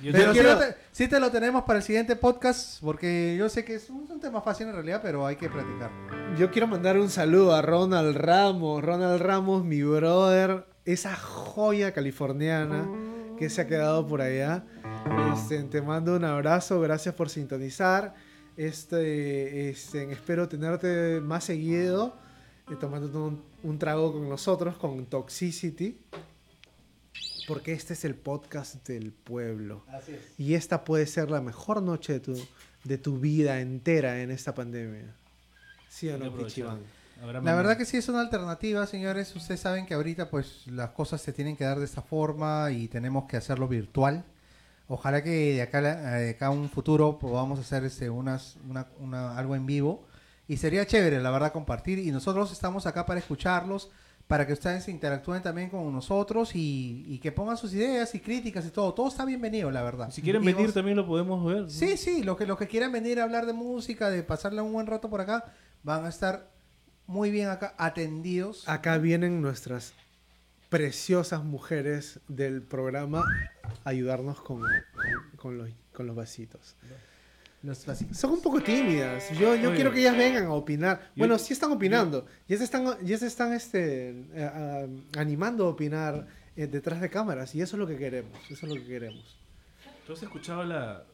Pero 0.00 0.12
te- 0.12 0.24
sí, 0.24 0.32
quiero- 0.32 0.52
lo 0.54 0.58
te, 0.58 0.76
sí 0.90 1.08
te 1.08 1.20
lo 1.20 1.30
tenemos 1.30 1.64
para 1.64 1.78
el 1.80 1.84
siguiente 1.84 2.16
podcast, 2.16 2.80
porque 2.82 3.36
yo 3.38 3.48
sé 3.48 3.64
que 3.64 3.74
es 3.74 3.90
un, 3.90 4.10
un 4.10 4.20
tema 4.20 4.40
fácil 4.40 4.66
en 4.68 4.72
realidad, 4.74 5.00
pero 5.02 5.26
hay 5.26 5.36
que 5.36 5.48
platicarlo. 5.50 6.36
Yo 6.38 6.50
quiero 6.50 6.66
mandar 6.66 6.98
un 6.98 7.10
saludo 7.10 7.54
a 7.54 7.60
Ronald 7.62 8.16
Ramos. 8.16 8.82
Ronald 8.82 9.20
Ramos, 9.20 9.64
mi 9.64 9.82
brother, 9.82 10.64
esa 10.86 11.14
joya 11.14 11.92
californiana 11.92 12.88
que 13.38 13.50
se 13.50 13.60
ha 13.60 13.66
quedado 13.66 14.06
por 14.06 14.22
allá. 14.22 14.64
Este, 15.34 15.62
te 15.64 15.82
mando 15.82 16.16
un 16.16 16.24
abrazo, 16.24 16.80
gracias 16.80 17.14
por 17.14 17.28
sintonizar. 17.28 18.14
Este, 18.56 19.70
este, 19.70 20.12
espero 20.12 20.48
tenerte 20.48 21.20
más 21.20 21.44
seguido, 21.44 22.14
eh, 22.70 22.76
tomando 22.78 23.26
un, 23.26 23.42
un 23.62 23.78
trago 23.78 24.12
con 24.12 24.28
nosotros, 24.28 24.76
con 24.76 25.06
Toxicity. 25.06 25.98
Porque 27.46 27.72
este 27.72 27.92
es 27.92 28.04
el 28.04 28.14
podcast 28.14 28.86
del 28.88 29.12
pueblo. 29.12 29.84
Así 29.88 30.12
es. 30.12 30.20
Y 30.38 30.54
esta 30.54 30.84
puede 30.84 31.06
ser 31.06 31.30
la 31.30 31.42
mejor 31.42 31.82
noche 31.82 32.14
de 32.14 32.20
tu, 32.20 32.48
de 32.84 32.98
tu 32.98 33.18
vida 33.18 33.60
entera 33.60 34.22
en 34.22 34.30
esta 34.30 34.54
pandemia. 34.54 35.14
¿Sí 35.88 36.08
o 36.08 36.18
no? 36.18 36.32
Habrá 37.22 37.40
La 37.40 37.54
verdad 37.54 37.76
que 37.76 37.84
sí 37.84 37.96
es 37.96 38.08
una 38.08 38.20
alternativa, 38.20 38.86
señores. 38.86 39.34
Ustedes 39.36 39.60
saben 39.60 39.86
que 39.86 39.94
ahorita 39.94 40.30
pues 40.30 40.66
las 40.66 40.90
cosas 40.90 41.20
se 41.20 41.32
tienen 41.32 41.56
que 41.56 41.64
dar 41.64 41.78
de 41.78 41.84
esta 41.84 42.02
forma 42.02 42.70
y 42.72 42.88
tenemos 42.88 43.26
que 43.26 43.36
hacerlo 43.36 43.68
virtual. 43.68 44.24
Ojalá 44.88 45.22
que 45.22 45.30
de 45.54 45.62
acá, 45.62 45.78
a- 45.78 46.18
de 46.18 46.30
acá 46.30 46.46
a 46.46 46.50
un 46.50 46.68
futuro 46.68 47.18
podamos 47.18 47.58
hacer 47.58 47.84
este, 47.84 48.10
unas, 48.10 48.56
una, 48.68 48.86
una- 49.00 49.36
algo 49.38 49.54
en 49.56 49.66
vivo. 49.66 50.04
Y 50.46 50.58
sería 50.58 50.86
chévere, 50.86 51.20
la 51.20 51.30
verdad, 51.30 51.52
compartir. 51.52 51.98
Y 51.98 52.10
nosotros 52.10 52.52
estamos 52.52 52.86
acá 52.86 53.06
para 53.06 53.18
escucharlos, 53.18 53.90
para 54.26 54.46
que 54.46 54.52
ustedes 54.52 54.88
interactúen 54.88 55.42
también 55.42 55.70
con 55.70 55.90
nosotros 55.92 56.54
y, 56.54 57.04
y 57.08 57.18
que 57.18 57.32
pongan 57.32 57.56
sus 57.56 57.72
ideas 57.72 58.14
y 58.14 58.20
críticas 58.20 58.66
y 58.66 58.70
todo. 58.70 58.92
Todo 58.92 59.08
está 59.08 59.24
bienvenido, 59.24 59.70
la 59.70 59.82
verdad. 59.82 60.10
Si 60.10 60.20
quieren 60.20 60.42
Y 60.42 60.46
venir 60.46 60.66
vos- 60.66 60.74
también 60.74 60.96
lo 60.98 61.06
podemos 61.06 61.44
ver. 61.44 61.70
Sí, 61.70 61.96
sí, 61.96 62.22
los 62.22 62.36
que, 62.36 62.46
los 62.46 62.58
que 62.58 62.66
quieran 62.68 62.92
venir 62.92 63.20
a 63.20 63.24
hablar 63.24 63.46
de 63.46 63.54
música, 63.54 64.10
de 64.10 64.22
pasarle 64.22 64.60
un 64.60 64.72
buen 64.72 64.86
rato 64.86 65.08
por 65.08 65.20
acá, 65.22 65.46
van 65.82 66.04
a 66.04 66.08
estar 66.10 66.50
muy 67.06 67.30
bien 67.30 67.48
acá 67.48 67.74
atendidos. 67.78 68.68
Acá 68.68 68.98
vienen 68.98 69.40
nuestras 69.40 69.92
preciosas 70.74 71.44
mujeres 71.44 72.18
del 72.26 72.60
programa 72.60 73.24
ayudarnos 73.84 74.40
con, 74.40 74.60
con, 74.62 75.36
con 75.36 75.58
los, 75.58 75.70
con 75.92 76.06
los 76.08 76.16
vasitos. 76.16 76.74
Los. 77.62 77.78
Son 78.12 78.32
un 78.32 78.42
poco 78.42 78.60
tímidas. 78.60 79.30
Yo, 79.38 79.54
yo 79.54 79.68
Oye. 79.68 79.76
quiero 79.76 79.92
que 79.92 80.00
ellas 80.00 80.16
vengan 80.16 80.46
a 80.46 80.52
opinar. 80.52 80.98
Yo- 81.00 81.12
Bueno, 81.20 81.38
sí 81.38 81.52
están 81.52 81.70
opinando. 81.70 82.26
Ya 82.48 82.56
se 82.58 82.64
están, 82.64 82.98
ya 83.06 83.16
se 83.16 83.28
están 83.28 83.52
este, 83.52 84.10
eh, 84.34 84.50
ah, 84.52 84.86
animando 85.16 85.66
a 85.66 85.68
opinar 85.68 86.26
eh, 86.56 86.66
detrás 86.66 87.00
de 87.00 87.08
cámaras. 87.08 87.54
Y 87.54 87.60
eso 87.62 87.76
es 87.76 87.80
lo 87.80 87.86
que 87.86 87.96
queremos. 87.96 88.36
Eso 88.50 88.66
es 88.66 88.72
lo 88.72 88.74
que 88.74 88.84
queremos. 88.84 89.38
¿Tú 90.08 90.12
has 90.14 90.22
escuchado 90.24 90.64
la... 90.64 91.04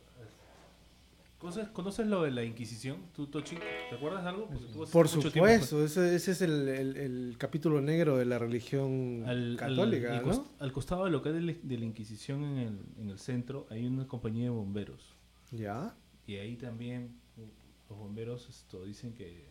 ¿Conoces, 1.40 1.68
conoces 1.68 2.06
lo 2.06 2.22
de 2.22 2.30
la 2.32 2.44
Inquisición? 2.44 2.98
¿Tú, 3.14 3.26
Tochi? 3.28 3.56
¿Te 3.88 3.96
acuerdas 3.96 4.22
de 4.24 4.28
algo? 4.28 4.46
Por 4.46 4.88
pues. 5.08 5.10
supuesto, 5.10 5.82
ese, 5.82 6.14
ese 6.14 6.32
es 6.32 6.42
el, 6.42 6.68
el- 6.68 6.96
el 6.98 7.34
capítulo 7.38 7.80
negro 7.80 8.18
de 8.18 8.26
la 8.26 8.38
religión 8.38 9.24
Al, 9.26 9.56
católica, 9.58 10.18
al 10.18 10.26
¿no? 10.26 10.32
cos- 10.32 10.46
al 10.58 10.70
costado 10.72 11.04
del 11.04 11.14
local 11.14 11.32
de 11.32 11.40
la, 11.40 11.54
de 11.62 11.78
la 11.78 11.84
Inquisición 11.86 12.44
en 12.44 12.58
el, 12.58 12.78
en 12.98 13.08
el 13.08 13.18
centro 13.18 13.66
hay 13.70 13.86
una 13.86 14.06
compañía 14.06 14.44
de 14.44 14.50
bomberos. 14.50 15.14
Ya. 15.50 15.96
Y 16.26 16.34
ahí 16.36 16.56
también 16.56 17.16
uh, 17.38 17.40
los 17.88 17.98
bomberos 17.98 18.46
esto, 18.50 18.84
dicen 18.84 19.14
que, 19.14 19.46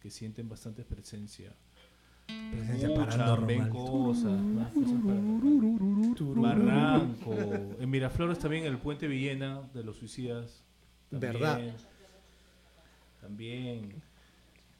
que 0.00 0.10
sienten 0.10 0.48
bastante 0.48 0.82
presencia. 0.82 1.54
Presencia 2.50 2.92
paranormal. 2.94 3.46
ven 3.46 3.68
cosas, 3.70 4.38
¿no? 4.40 4.68
Cosas 4.74 5.00
paranormales. 5.06 6.66
Barranco. 6.66 7.32
En 7.80 7.88
Miraflores 7.88 8.40
también 8.40 8.64
el 8.64 8.76
puente 8.78 9.06
Villena 9.06 9.62
de 9.72 9.84
los 9.84 9.96
suicidas. 9.98 10.64
También, 11.10 11.32
¿Verdad? 11.32 11.60
También. 13.20 14.02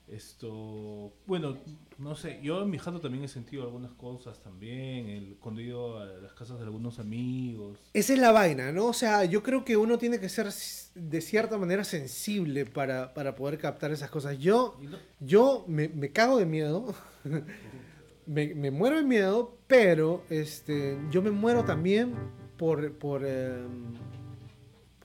Esto. 0.07 1.13
Bueno, 1.27 1.59
no 1.99 2.15
sé. 2.15 2.41
Yo 2.43 2.63
en 2.63 2.71
mi 2.71 2.79
jato 2.79 2.99
también 2.99 3.25
he 3.25 3.29
sentido 3.29 3.65
algunas 3.65 3.93
cosas 3.93 4.39
también. 4.43 5.07
El, 5.09 5.37
cuando 5.39 5.61
he 5.61 5.65
ido 5.65 5.99
a 5.99 6.07
las 6.07 6.33
casas 6.33 6.59
de 6.59 6.65
algunos 6.65 6.99
amigos. 6.99 7.79
Esa 7.93 8.15
es 8.15 8.19
la 8.19 8.33
vaina, 8.33 8.73
¿no? 8.73 8.87
O 8.87 8.93
sea, 8.95 9.27
yo 9.27 9.43
creo 9.43 9.67
que 9.67 9.77
uno 9.77 9.99
tiene 9.99 10.19
que 10.19 10.31
ser 10.31 10.49
de 10.95 11.21
cierta 11.21 11.59
manera 11.59 11.85
sensible 11.85 12.65
para, 12.65 13.13
para 13.13 13.35
poder 13.35 13.59
captar 13.59 13.91
esas 13.91 14.11
cosas. 14.11 14.39
Yo, 14.39 14.79
no- 14.81 14.97
yo 15.21 15.65
me, 15.69 15.89
me 15.89 16.11
cago 16.11 16.39
de 16.39 16.47
miedo, 16.47 16.95
me, 18.27 18.55
me 18.55 18.71
muero 18.71 18.97
de 18.97 19.05
miedo, 19.05 19.59
pero 19.67 20.23
este, 20.31 20.97
yo 21.11 21.21
me 21.21 21.31
muero 21.31 21.65
también 21.65 22.15
por, 22.57 22.93
por, 22.95 23.27
em, 23.27 23.93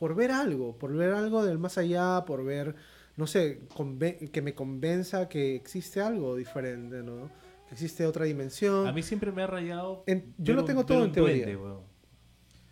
por 0.03 0.15
ver 0.15 0.31
algo, 0.31 0.77
por 0.77 0.93
ver 0.93 1.13
algo 1.13 1.45
del 1.45 1.57
más 1.57 1.77
allá, 1.77 2.25
por 2.25 2.43
ver, 2.43 2.75
no 3.15 3.25
sé, 3.25 3.61
conven- 3.69 4.30
que 4.31 4.41
me 4.41 4.53
convenza 4.53 5.30
que 5.30 5.55
existe 5.55 6.01
algo 6.01 6.35
diferente, 6.35 7.01
¿no? 7.03 7.30
Que 7.69 7.73
existe 7.75 8.05
otra 8.05 8.25
dimensión. 8.25 8.85
A 8.85 8.91
mí 8.91 9.01
siempre 9.01 9.31
me 9.31 9.43
ha 9.43 9.47
rayado. 9.47 10.03
En- 10.05 10.34
yo 10.38 10.55
lo 10.55 10.65
tengo 10.65 10.85
todo 10.85 11.05
en 11.05 11.13
teoría. 11.13 11.45
duende. 11.55 11.84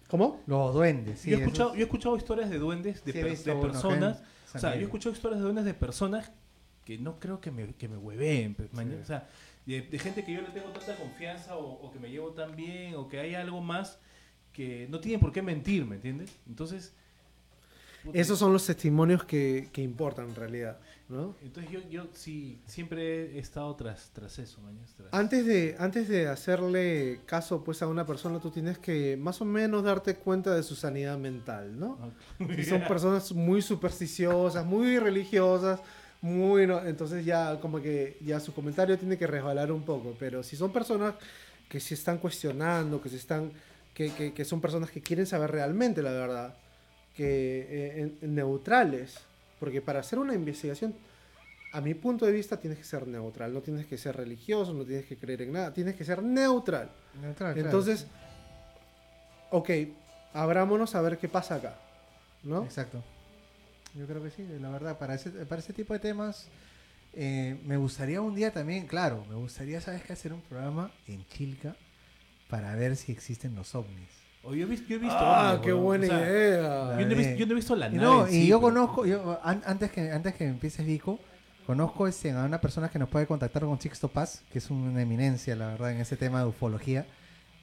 ¿Cómo? 0.09 0.41
Los 0.45 0.73
duendes, 0.73 1.21
sí. 1.21 1.31
yo, 1.31 1.37
he 1.37 1.39
escuchado, 1.39 1.69
es- 1.69 1.75
yo 1.75 1.79
he 1.79 1.83
escuchado 1.85 2.17
historias 2.17 2.49
de 2.49 2.59
duendes 2.59 3.05
de, 3.05 3.13
Sí, 3.13 3.17
he 3.19 3.21
per- 3.21 3.31
visto 3.31 3.49
de 3.49 3.55
uno, 3.55 3.61
personas. 3.71 4.17
gente, 4.17 4.31
O 4.57 4.59
sea, 4.59 4.75
yo 4.75 4.81
he 4.81 4.83
escuchado 4.83 5.15
historias 5.15 5.39
de 5.39 5.43
duendes 5.45 5.63
de 5.63 5.73
personas 5.73 6.33
que 6.83 6.97
no 6.97 7.17
creo 7.17 7.39
que 7.39 7.49
me, 7.49 7.73
que 7.75 7.87
me 7.87 7.95
hueveen. 7.95 8.55
pues, 8.55 8.69
O 8.73 9.05
sea, 9.05 9.29
de, 9.65 9.83
de 9.83 9.99
gente 9.99 10.25
que 10.25 10.33
yo 10.33 10.41
le 10.41 10.49
tengo 10.49 10.67
tanta 10.71 10.97
confianza 10.97 11.55
o, 11.55 11.65
o 11.81 11.91
que 11.93 11.99
me 11.99 12.09
llevo 12.09 12.31
tan 12.33 12.57
bien 12.57 12.95
o 12.95 13.07
que 13.07 13.21
hay 13.21 13.35
algo 13.35 13.61
más 13.61 13.99
que 14.51 14.85
no 14.89 14.99
tienen 14.99 15.21
por 15.21 15.31
qué 15.31 15.41
mentir, 15.41 15.85
¿me 15.85 15.95
entiendes? 15.95 16.37
Entonces. 16.45 16.93
Esos 18.13 18.39
son 18.39 18.51
los 18.53 18.65
testimonios 18.65 19.23
que, 19.23 19.69
que 19.71 19.81
importan 19.81 20.29
en 20.29 20.35
realidad, 20.35 20.79
¿no? 21.09 21.35
Entonces 21.41 21.71
yo, 21.71 21.79
yo 21.89 22.07
sí, 22.13 22.59
siempre 22.65 23.35
he 23.35 23.39
estado 23.39 23.75
tras, 23.75 24.09
tras 24.13 24.39
eso, 24.39 24.59
tras- 24.97 25.09
Antes 25.11 25.45
de, 25.45 25.75
antes 25.77 26.07
de 26.07 26.27
hacerle 26.27 27.19
caso 27.25 27.63
pues 27.63 27.81
a 27.81 27.87
una 27.87 28.05
persona, 28.05 28.39
tú 28.39 28.49
tienes 28.51 28.77
que 28.77 29.17
más 29.17 29.39
o 29.41 29.45
menos 29.45 29.83
darte 29.83 30.15
cuenta 30.15 30.55
de 30.55 30.63
su 30.63 30.75
sanidad 30.75 31.17
mental, 31.17 31.79
¿no? 31.79 31.97
Si 32.55 32.63
son 32.63 32.81
personas 32.87 33.31
muy 33.33 33.61
supersticiosas, 33.61 34.65
muy 34.65 34.97
religiosas, 34.99 35.79
muy 36.21 36.65
no- 36.67 36.83
entonces 36.85 37.25
ya 37.25 37.59
como 37.59 37.81
que 37.81 38.17
ya 38.21 38.39
su 38.39 38.53
comentario 38.53 38.97
tiene 38.97 39.17
que 39.17 39.27
resbalar 39.27 39.71
un 39.71 39.83
poco, 39.83 40.15
pero 40.19 40.43
si 40.43 40.55
son 40.55 40.71
personas 40.71 41.15
que 41.69 41.79
se 41.79 41.93
están 41.93 42.17
cuestionando, 42.17 43.01
que 43.01 43.09
se 43.09 43.15
están 43.17 43.51
que, 43.93 44.11
que- 44.13 44.33
que 44.33 44.45
son 44.45 44.61
personas 44.61 44.89
que 44.89 45.01
quieren 45.01 45.25
saber 45.25 45.51
realmente 45.51 46.01
la 46.01 46.11
verdad, 46.11 46.55
que 47.15 47.67
eh, 47.69 48.11
neutrales, 48.21 49.19
porque 49.59 49.81
para 49.81 49.99
hacer 49.99 50.19
una 50.19 50.33
investigación 50.33 50.93
a 51.73 51.81
mi 51.81 51.93
punto 51.93 52.25
de 52.25 52.31
vista 52.31 52.57
tienes 52.57 52.79
que 52.79 52.83
ser 52.83 53.07
neutral, 53.07 53.53
no 53.53 53.61
tienes 53.61 53.85
que 53.85 53.97
ser 53.97 54.17
religioso, 54.17 54.73
no 54.73 54.83
tienes 54.83 55.05
que 55.05 55.17
creer 55.17 55.43
en 55.43 55.53
nada, 55.53 55.73
tienes 55.73 55.95
que 55.95 56.03
ser 56.03 56.21
neutral. 56.21 56.91
Neutral, 57.21 57.53
claro. 57.53 57.67
Entonces, 57.67 58.07
ok, 59.51 59.69
abrámonos 60.33 60.95
a 60.95 61.01
ver 61.01 61.17
qué 61.17 61.29
pasa 61.29 61.55
acá, 61.55 61.75
¿no? 62.43 62.63
Exacto. 62.63 63.01
Yo 63.95 64.05
creo 64.05 64.23
que 64.23 64.31
sí, 64.31 64.45
la 64.59 64.69
verdad, 64.69 64.97
para 64.97 65.15
ese, 65.15 65.29
para 65.29 65.59
ese 65.61 65.73
tipo 65.73 65.93
de 65.93 65.99
temas, 65.99 66.47
eh, 67.13 67.57
me 67.65 67.77
gustaría 67.77 68.21
un 68.21 68.35
día 68.35 68.51
también, 68.51 68.87
claro, 68.87 69.25
me 69.29 69.35
gustaría, 69.35 69.81
¿sabes 69.81 70.03
qué? 70.03 70.13
Hacer 70.13 70.33
un 70.33 70.41
programa 70.41 70.91
en 71.07 71.25
Chilca 71.27 71.75
para 72.49 72.75
ver 72.75 72.95
si 72.95 73.11
existen 73.11 73.55
los 73.55 73.75
ovnis. 73.75 74.20
O 74.43 74.55
yo 74.55 74.65
he 74.65 74.69
visto, 74.69 74.87
yo 74.89 74.95
he 74.95 74.99
visto 74.99 75.15
Ah, 75.19 75.59
qué 75.63 75.71
weón. 75.71 75.83
buena 75.83 76.05
O 76.05 76.09
sea, 76.09 76.19
idea. 76.19 76.99
Yo 76.99 77.05
no, 77.05 77.11
he 77.11 77.15
visto, 77.15 77.33
yo 77.35 77.45
no 77.45 77.51
he 77.51 77.55
visto 77.55 77.75
la 77.75 77.87
Y 77.87 77.91
nave. 77.95 78.01
no, 78.03 78.27
en 78.27 78.33
y 78.33 78.37
sí, 78.41 78.47
yo 78.47 78.59
pero- 78.59 78.73
conozco, 78.73 79.05
yo, 79.05 79.39
an- 79.43 79.61
antes, 79.65 79.91
que, 79.91 80.11
antes 80.11 80.33
que 80.35 80.45
empieces 80.45 80.85
Vico, 80.85 81.19
conozco 81.67 82.07
este, 82.07 82.31
a 82.31 82.43
una 82.43 82.59
persona 82.59 82.89
que 82.89 82.97
nos 82.97 83.07
puede 83.09 83.27
contactar 83.27 83.63
con 83.63 83.79
Sixto 83.79 84.07
Paz, 84.07 84.43
que 84.51 84.57
es 84.57 84.69
una 84.71 84.99
eminencia, 85.01 85.55
la 85.55 85.67
verdad, 85.67 85.91
en 85.91 86.01
ese 86.01 86.17
tema 86.17 86.41
de 86.41 86.47
ufología, 86.47 87.05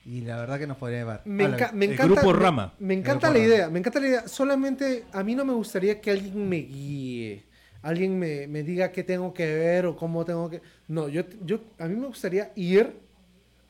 y 0.06 0.20
la 0.20 0.36
verdad 0.36 0.58
que 0.60 0.66
nos 0.68 0.76
podría 0.76 0.98
llevar. 1.00 1.22
Me, 1.24 1.44
Habla, 1.46 1.58
enca- 1.58 1.72
me 1.72 1.84
el 1.86 1.92
encanta, 1.92 2.14
grupo 2.14 2.32
Rama. 2.32 2.72
Me, 2.78 2.94
encanta 2.94 3.26
la 3.28 3.34
Rama. 3.34 3.44
idea, 3.46 3.68
me 3.70 3.78
encanta 3.80 4.00
la 4.00 4.06
idea. 4.06 4.28
Solamente 4.28 5.04
a 5.12 5.22
mí 5.24 5.34
no 5.34 5.44
me 5.44 5.52
gustaría 5.54 6.00
que 6.00 6.12
alguien 6.12 6.48
me 6.48 6.58
guíe, 6.58 7.44
alguien 7.82 8.16
me, 8.18 8.46
me 8.46 8.62
diga 8.62 8.92
qué 8.92 9.02
tengo 9.02 9.34
que 9.34 9.44
ver 9.52 9.84
o 9.86 9.96
cómo 9.96 10.24
tengo 10.24 10.48
que. 10.48 10.62
No, 10.86 11.08
yo, 11.08 11.22
yo 11.44 11.60
a 11.78 11.86
mí 11.86 11.96
me 11.96 12.06
gustaría 12.06 12.52
ir 12.54 13.07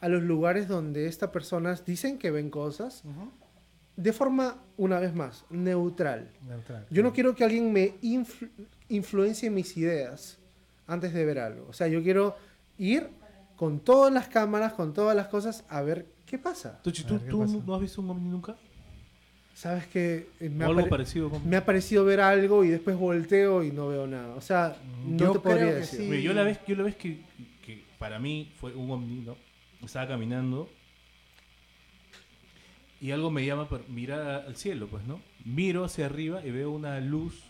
a 0.00 0.08
los 0.08 0.22
lugares 0.22 0.68
donde 0.68 1.06
estas 1.06 1.30
personas 1.30 1.84
dicen 1.84 2.18
que 2.18 2.30
ven 2.30 2.50
cosas 2.50 3.02
Ujú. 3.04 3.30
de 3.96 4.12
forma, 4.12 4.56
una 4.76 5.00
vez 5.00 5.14
más, 5.14 5.44
neutral. 5.50 6.30
Neutral. 6.46 6.86
Yo 6.90 7.02
no 7.02 7.12
quiero 7.12 7.34
que 7.34 7.44
alguien 7.44 7.72
me 7.72 7.94
influ- 8.00 8.48
influencie 8.88 9.50
mis 9.50 9.76
ideas 9.76 10.38
antes 10.86 11.12
de 11.12 11.24
ver 11.24 11.38
algo. 11.40 11.66
O 11.68 11.72
sea, 11.72 11.88
yo 11.88 12.02
quiero 12.02 12.36
ir 12.78 13.08
con 13.56 13.80
todas 13.80 14.12
las 14.12 14.28
cámaras, 14.28 14.72
con 14.74 14.92
todas 14.94 15.16
las 15.16 15.26
cosas, 15.26 15.64
a 15.68 15.82
ver 15.82 16.06
qué 16.26 16.38
pasa. 16.38 16.80
¿tú, 16.82 16.90
ver 16.90 17.20
qué 17.24 17.28
tú 17.30 17.40
pasa. 17.40 17.56
no 17.66 17.74
has 17.74 17.80
visto 17.80 18.00
un 18.00 18.10
ovni 18.10 18.28
nunca? 18.28 18.56
Sabes 19.54 19.88
que 19.88 20.28
eh, 20.38 20.48
me, 20.48 20.64
o 20.64 20.68
ha 20.68 20.70
algo 20.70 20.80
pare- 20.82 20.90
parecido 20.90 21.30
con... 21.30 21.48
me 21.48 21.56
ha 21.56 21.64
parecido 21.64 22.04
ver 22.04 22.20
algo 22.20 22.62
y 22.62 22.68
después 22.68 22.96
volteo 22.96 23.64
y 23.64 23.72
no 23.72 23.88
veo 23.88 24.06
nada. 24.06 24.36
O 24.36 24.40
sea, 24.40 24.76
no 25.04 25.16
Yo 25.16 25.32
te 25.32 25.40
podría 25.40 25.74
decir. 25.74 25.98
sí. 25.98 26.06
Mira, 26.08 26.22
yo 26.22 26.32
la 26.32 26.44
vez, 26.44 26.60
yo 26.68 26.76
la 26.76 26.84
vez 26.84 26.94
que, 26.94 27.20
que 27.66 27.82
para 27.98 28.20
mí 28.20 28.52
fue 28.60 28.72
un 28.76 28.88
ovni, 28.92 29.22
¿no? 29.22 29.36
Estaba 29.82 30.08
caminando 30.08 30.68
y 33.00 33.12
algo 33.12 33.30
me 33.30 33.46
llama 33.46 33.68
para 33.68 33.84
mirar 33.84 34.46
al 34.46 34.56
cielo, 34.56 34.88
pues, 34.88 35.04
¿no? 35.04 35.22
Miro 35.44 35.84
hacia 35.84 36.06
arriba 36.06 36.44
y 36.44 36.50
veo 36.50 36.70
una 36.70 37.00
luz 37.00 37.42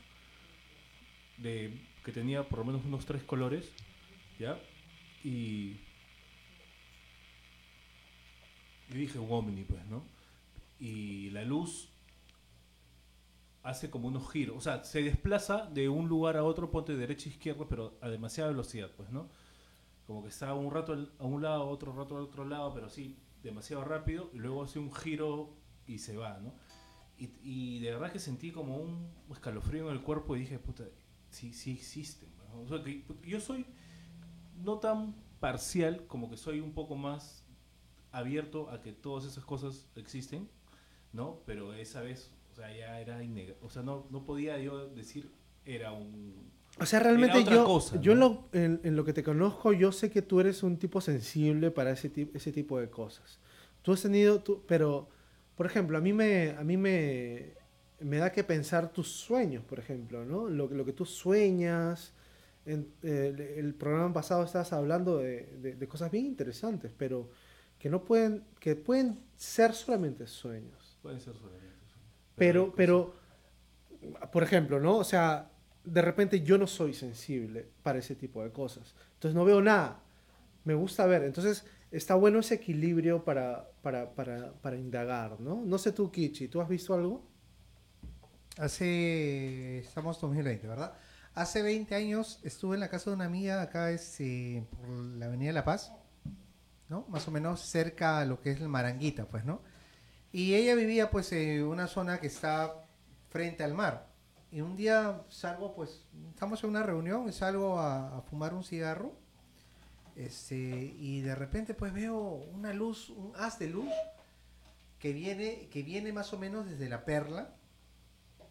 de 1.38 1.72
que 2.04 2.12
tenía 2.12 2.42
por 2.48 2.60
lo 2.60 2.64
menos 2.66 2.84
unos 2.84 3.06
tres 3.06 3.22
colores, 3.22 3.72
¿ya? 4.38 4.58
Y 5.24 5.76
y 8.90 8.94
dije 8.94 9.18
un 9.18 9.64
pues, 9.68 9.86
¿no? 9.86 10.02
Y 10.80 11.30
la 11.30 11.44
luz 11.44 11.90
hace 13.62 13.90
como 13.90 14.08
unos 14.08 14.30
giros, 14.30 14.56
o 14.56 14.60
sea, 14.60 14.84
se 14.84 15.02
desplaza 15.02 15.66
de 15.66 15.88
un 15.88 16.08
lugar 16.08 16.36
a 16.36 16.44
otro, 16.44 16.70
ponte 16.70 16.96
derecha 16.96 17.28
e 17.28 17.32
izquierda, 17.32 17.66
pero 17.68 17.98
a 18.00 18.08
demasiada 18.08 18.50
velocidad, 18.50 18.90
pues, 18.96 19.10
¿no? 19.10 19.28
Como 20.08 20.22
que 20.22 20.30
está 20.30 20.54
un 20.54 20.70
rato 20.70 20.96
a 21.18 21.24
un 21.24 21.42
lado, 21.42 21.68
otro 21.68 21.92
rato 21.92 22.16
al 22.16 22.22
otro 22.22 22.46
lado, 22.46 22.72
pero 22.72 22.88
sí, 22.88 23.18
demasiado 23.42 23.84
rápido, 23.84 24.30
y 24.32 24.38
luego 24.38 24.62
hace 24.62 24.78
un 24.78 24.90
giro 24.90 25.54
y 25.86 25.98
se 25.98 26.16
va, 26.16 26.38
¿no? 26.38 26.54
Y, 27.18 27.30
y 27.42 27.80
de 27.80 27.90
verdad 27.90 28.10
que 28.10 28.18
sentí 28.18 28.50
como 28.50 28.78
un 28.78 29.12
escalofrío 29.30 29.90
en 29.90 29.94
el 29.94 30.02
cuerpo 30.02 30.34
y 30.34 30.40
dije, 30.40 30.58
puta, 30.58 30.84
sí, 31.28 31.52
sí 31.52 31.72
existen. 31.72 32.30
¿no? 32.38 32.62
O 32.62 32.66
sea, 32.66 32.82
que 32.82 33.04
yo 33.22 33.38
soy 33.38 33.66
no 34.56 34.78
tan 34.78 35.14
parcial 35.40 36.06
como 36.06 36.30
que 36.30 36.38
soy 36.38 36.60
un 36.60 36.72
poco 36.72 36.96
más 36.96 37.44
abierto 38.10 38.70
a 38.70 38.80
que 38.80 38.92
todas 38.92 39.26
esas 39.26 39.44
cosas 39.44 39.90
existen, 39.94 40.48
¿no? 41.12 41.42
Pero 41.44 41.74
esa 41.74 42.00
vez, 42.00 42.34
o 42.50 42.54
sea, 42.54 42.74
ya 42.74 42.98
era 42.98 43.22
innegable. 43.22 43.58
O 43.60 43.68
sea, 43.68 43.82
no, 43.82 44.06
no 44.08 44.24
podía 44.24 44.58
yo 44.58 44.88
decir 44.88 45.30
era 45.66 45.92
un... 45.92 46.50
O 46.80 46.86
sea, 46.86 47.00
realmente 47.00 47.42
yo, 47.44 47.64
cosa, 47.64 48.00
yo 48.00 48.12
en, 48.12 48.18
¿no? 48.20 48.48
lo, 48.52 48.58
en, 48.58 48.80
en 48.84 48.96
lo 48.96 49.04
que 49.04 49.12
te 49.12 49.22
conozco, 49.24 49.72
yo 49.72 49.90
sé 49.92 50.10
que 50.10 50.22
tú 50.22 50.40
eres 50.40 50.62
un 50.62 50.78
tipo 50.78 51.00
sensible 51.00 51.70
para 51.70 51.90
ese, 51.90 52.08
ti- 52.08 52.30
ese 52.34 52.52
tipo 52.52 52.78
de 52.78 52.88
cosas. 52.88 53.40
Tú 53.82 53.92
has 53.92 54.02
tenido, 54.02 54.40
tú, 54.42 54.62
pero, 54.66 55.08
por 55.56 55.66
ejemplo, 55.66 55.98
a 55.98 56.00
mí 56.00 56.12
me, 56.12 56.50
a 56.50 56.62
mí 56.62 56.76
me, 56.76 57.54
me 58.00 58.18
da 58.18 58.30
que 58.30 58.44
pensar 58.44 58.92
tus 58.92 59.08
sueños, 59.08 59.64
por 59.64 59.78
ejemplo, 59.80 60.24
¿no? 60.24 60.48
Lo, 60.48 60.68
lo 60.68 60.84
que 60.84 60.92
tú 60.92 61.04
sueñas. 61.04 62.12
En, 62.66 62.86
eh, 63.02 63.54
el, 63.56 63.74
programa 63.74 64.12
pasado 64.12 64.44
estabas 64.44 64.72
hablando 64.74 65.18
de, 65.18 65.56
de- 65.62 65.74
de 65.74 65.88
cosas 65.88 66.10
bien 66.10 66.26
interesantes, 66.26 66.92
pero 66.96 67.30
que 67.78 67.88
no 67.88 68.04
pueden, 68.04 68.44
que 68.60 68.76
pueden 68.76 69.18
ser 69.36 69.72
solamente 69.72 70.26
sueños. 70.26 70.98
Pueden 71.02 71.18
ser 71.20 71.34
solamente. 71.34 71.66
eso. 71.86 71.96
Pero, 72.36 72.64
hay 72.64 72.72
pero, 72.76 73.14
por 74.32 74.42
ejemplo, 74.42 74.80
¿no? 74.80 74.98
O 74.98 75.04
sea, 75.04 75.50
de 75.92 76.02
repente 76.02 76.42
yo 76.42 76.58
no 76.58 76.66
soy 76.66 76.94
sensible 76.94 77.68
para 77.82 77.98
ese 77.98 78.14
tipo 78.14 78.42
de 78.42 78.52
cosas. 78.52 78.94
Entonces 79.14 79.34
no 79.34 79.44
veo 79.44 79.60
nada. 79.62 80.00
Me 80.64 80.74
gusta 80.74 81.06
ver. 81.06 81.22
Entonces 81.24 81.64
está 81.90 82.14
bueno 82.14 82.40
ese 82.40 82.54
equilibrio 82.54 83.24
para, 83.24 83.70
para, 83.82 84.14
para, 84.14 84.52
para 84.52 84.76
indagar, 84.76 85.40
¿no? 85.40 85.62
No 85.64 85.78
sé 85.78 85.92
tú, 85.92 86.10
Kichi, 86.10 86.48
¿tú 86.48 86.60
has 86.60 86.68
visto 86.68 86.94
algo? 86.94 87.26
Hace, 88.58 89.78
estamos 89.78 90.16
en 90.16 90.20
2020, 90.22 90.66
¿verdad? 90.66 90.94
Hace 91.34 91.62
20 91.62 91.94
años 91.94 92.40
estuve 92.42 92.74
en 92.74 92.80
la 92.80 92.88
casa 92.88 93.10
de 93.10 93.16
una 93.16 93.26
amiga 93.26 93.62
acá 93.62 93.92
es, 93.92 94.20
eh, 94.20 94.66
por 94.76 94.88
la 94.88 95.26
Avenida 95.26 95.52
La 95.52 95.64
Paz, 95.64 95.92
¿no? 96.88 97.06
Más 97.08 97.28
o 97.28 97.30
menos 97.30 97.60
cerca 97.60 98.18
a 98.18 98.24
lo 98.24 98.40
que 98.40 98.50
es 98.50 98.60
el 98.60 98.68
Maranguita, 98.68 99.26
pues, 99.26 99.44
¿no? 99.44 99.62
Y 100.32 100.54
ella 100.54 100.74
vivía 100.74 101.10
pues 101.10 101.32
en 101.32 101.62
una 101.64 101.86
zona 101.86 102.20
que 102.20 102.26
está 102.26 102.74
frente 103.30 103.62
al 103.62 103.74
mar. 103.74 104.07
Y 104.50 104.60
un 104.60 104.76
día 104.76 105.22
salgo, 105.28 105.74
pues, 105.74 106.04
estamos 106.30 106.62
en 106.64 106.70
una 106.70 106.82
reunión 106.82 107.30
salgo 107.32 107.78
a, 107.78 108.18
a 108.18 108.22
fumar 108.22 108.54
un 108.54 108.64
cigarro. 108.64 109.12
Este, 110.16 110.56
y 110.98 111.20
de 111.20 111.36
repente 111.36 111.74
pues 111.74 111.92
veo 111.92 112.18
una 112.18 112.72
luz, 112.72 113.10
un 113.10 113.32
haz 113.36 113.60
de 113.60 113.68
luz 113.68 113.88
que 114.98 115.12
viene, 115.12 115.68
que 115.70 115.84
viene 115.84 116.12
más 116.12 116.32
o 116.32 116.38
menos 116.38 116.66
desde 116.66 116.88
la 116.88 117.04
perla 117.04 117.54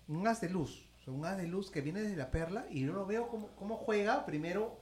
un 0.07 0.25
haz 0.27 0.39
de 0.39 0.49
luz, 0.49 0.87
o 1.01 1.03
sea, 1.03 1.13
un 1.13 1.25
haz 1.25 1.35
de 1.35 1.45
luz 1.45 1.69
que 1.69 1.81
viene 1.81 2.01
desde 2.01 2.15
la 2.15 2.31
perla 2.31 2.65
y 2.69 2.85
yo 2.85 2.93
lo 2.93 3.05
veo 3.05 3.27
cómo, 3.27 3.49
cómo 3.57 3.75
juega 3.75 4.25
primero 4.25 4.79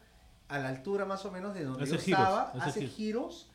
a 0.48 0.60
la 0.60 0.70
altura 0.70 1.06
más 1.06 1.26
o 1.26 1.32
menos 1.32 1.56
de 1.56 1.64
donde 1.64 1.86
Hace 1.86 1.94
yo 1.94 2.00
giros, 2.00 2.20
estaba, 2.20 2.42
hace 2.52 2.60
hace, 2.70 2.80
giros. 2.82 2.96
giros. 2.96 3.52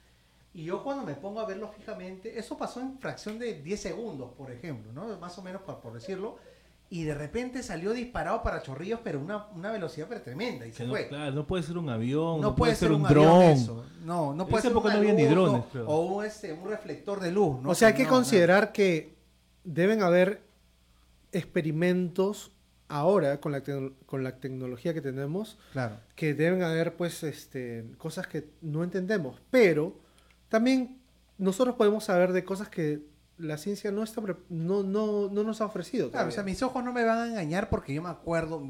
y 0.52 0.64
yo 0.64 0.82
cuando 0.82 1.04
me 1.04 1.14
pongo 1.14 1.38
a 1.38 1.46
verlo 1.46 1.68
fijamente, 1.68 2.36
eso 2.36 2.58
pasó 2.58 2.80
en 2.80 2.98
fracción 2.98 3.38
de 3.38 3.62
10 3.62 3.80
segundos, 3.80 4.32
por 4.32 4.50
ejemplo, 4.50 4.92
¿no? 4.92 5.16
Más 5.18 5.38
o 5.38 5.42
menos 5.42 5.62
por, 5.62 5.78
por 5.78 5.92
decirlo, 5.92 6.38
y 6.92 7.04
de 7.04 7.14
repente 7.14 7.62
salió 7.62 7.92
disparado 7.92 8.42
para 8.42 8.62
chorrillos, 8.62 8.98
pero 9.04 9.20
una, 9.20 9.46
una 9.54 9.70
velocidad 9.70 10.06
pero 10.08 10.22
tremenda 10.22 10.66
y 10.66 10.72
se 10.72 10.84
no, 10.84 10.90
fue. 10.90 11.06
claro, 11.06 11.30
no 11.32 11.46
puede 11.46 11.62
ser 11.62 11.78
un 11.78 11.88
avión, 11.88 12.40
No, 12.40 12.56
puede 12.56 12.74
ser 12.74 12.90
un, 12.90 13.04
dron. 13.04 13.26
avión. 13.42 13.82
No, 14.04 14.34
no 14.34 14.46
puede 14.48 14.62
ser 14.62 14.72
época 14.72 14.86
una 14.88 14.94
no 14.96 15.00
había 15.00 15.12
ni 15.14 15.24
drones, 15.24 15.60
o- 15.62 15.68
creo. 15.70 15.86
O 15.86 16.00
un, 16.16 16.24
este, 16.24 16.52
un 16.52 16.68
reflector 16.68 17.20
de 17.20 17.30
luz, 17.30 17.62
¿no? 17.62 17.70
o 17.70 17.74
sea, 17.76 17.88
hay 17.88 17.94
que 17.94 18.02
No, 18.02 18.08
no. 18.10 18.14
considerar 18.16 18.72
que 18.72 19.14
deben 19.62 20.02
haber 20.02 20.42
experimentos 21.30 22.50
ahora 22.88 23.40
con 23.40 23.52
la, 23.52 23.62
con 24.06 24.24
la 24.24 24.36
tecnología 24.40 24.92
que 24.92 25.00
tenemos 25.00 25.58
Claro. 25.72 25.96
que 26.16 26.34
deben 26.34 26.62
haber 26.62 26.96
pues 26.96 27.22
este 27.22 27.84
cosas 27.98 28.26
que 28.26 28.50
no 28.62 28.82
entendemos 28.82 29.40
pero 29.50 29.96
también 30.48 31.00
nosotros 31.38 31.76
podemos 31.76 32.02
saber 32.04 32.32
de 32.32 32.42
cosas 32.44 32.68
que 32.68 33.00
la 33.40 33.56
ciencia 33.58 33.90
no 33.90 34.02
está 34.02 34.20
pre- 34.20 34.36
no, 34.48 34.82
no, 34.82 35.28
no 35.30 35.42
nos 35.42 35.60
ha 35.60 35.64
ofrecido 35.66 36.10
Claro, 36.10 36.28
o 36.28 36.30
sea, 36.30 36.42
mis 36.42 36.62
ojos 36.62 36.84
no 36.84 36.92
me 36.92 37.04
van 37.04 37.18
a 37.18 37.26
engañar 37.28 37.68
porque 37.68 37.94
yo 37.94 38.02
me 38.02 38.10
acuerdo, 38.10 38.60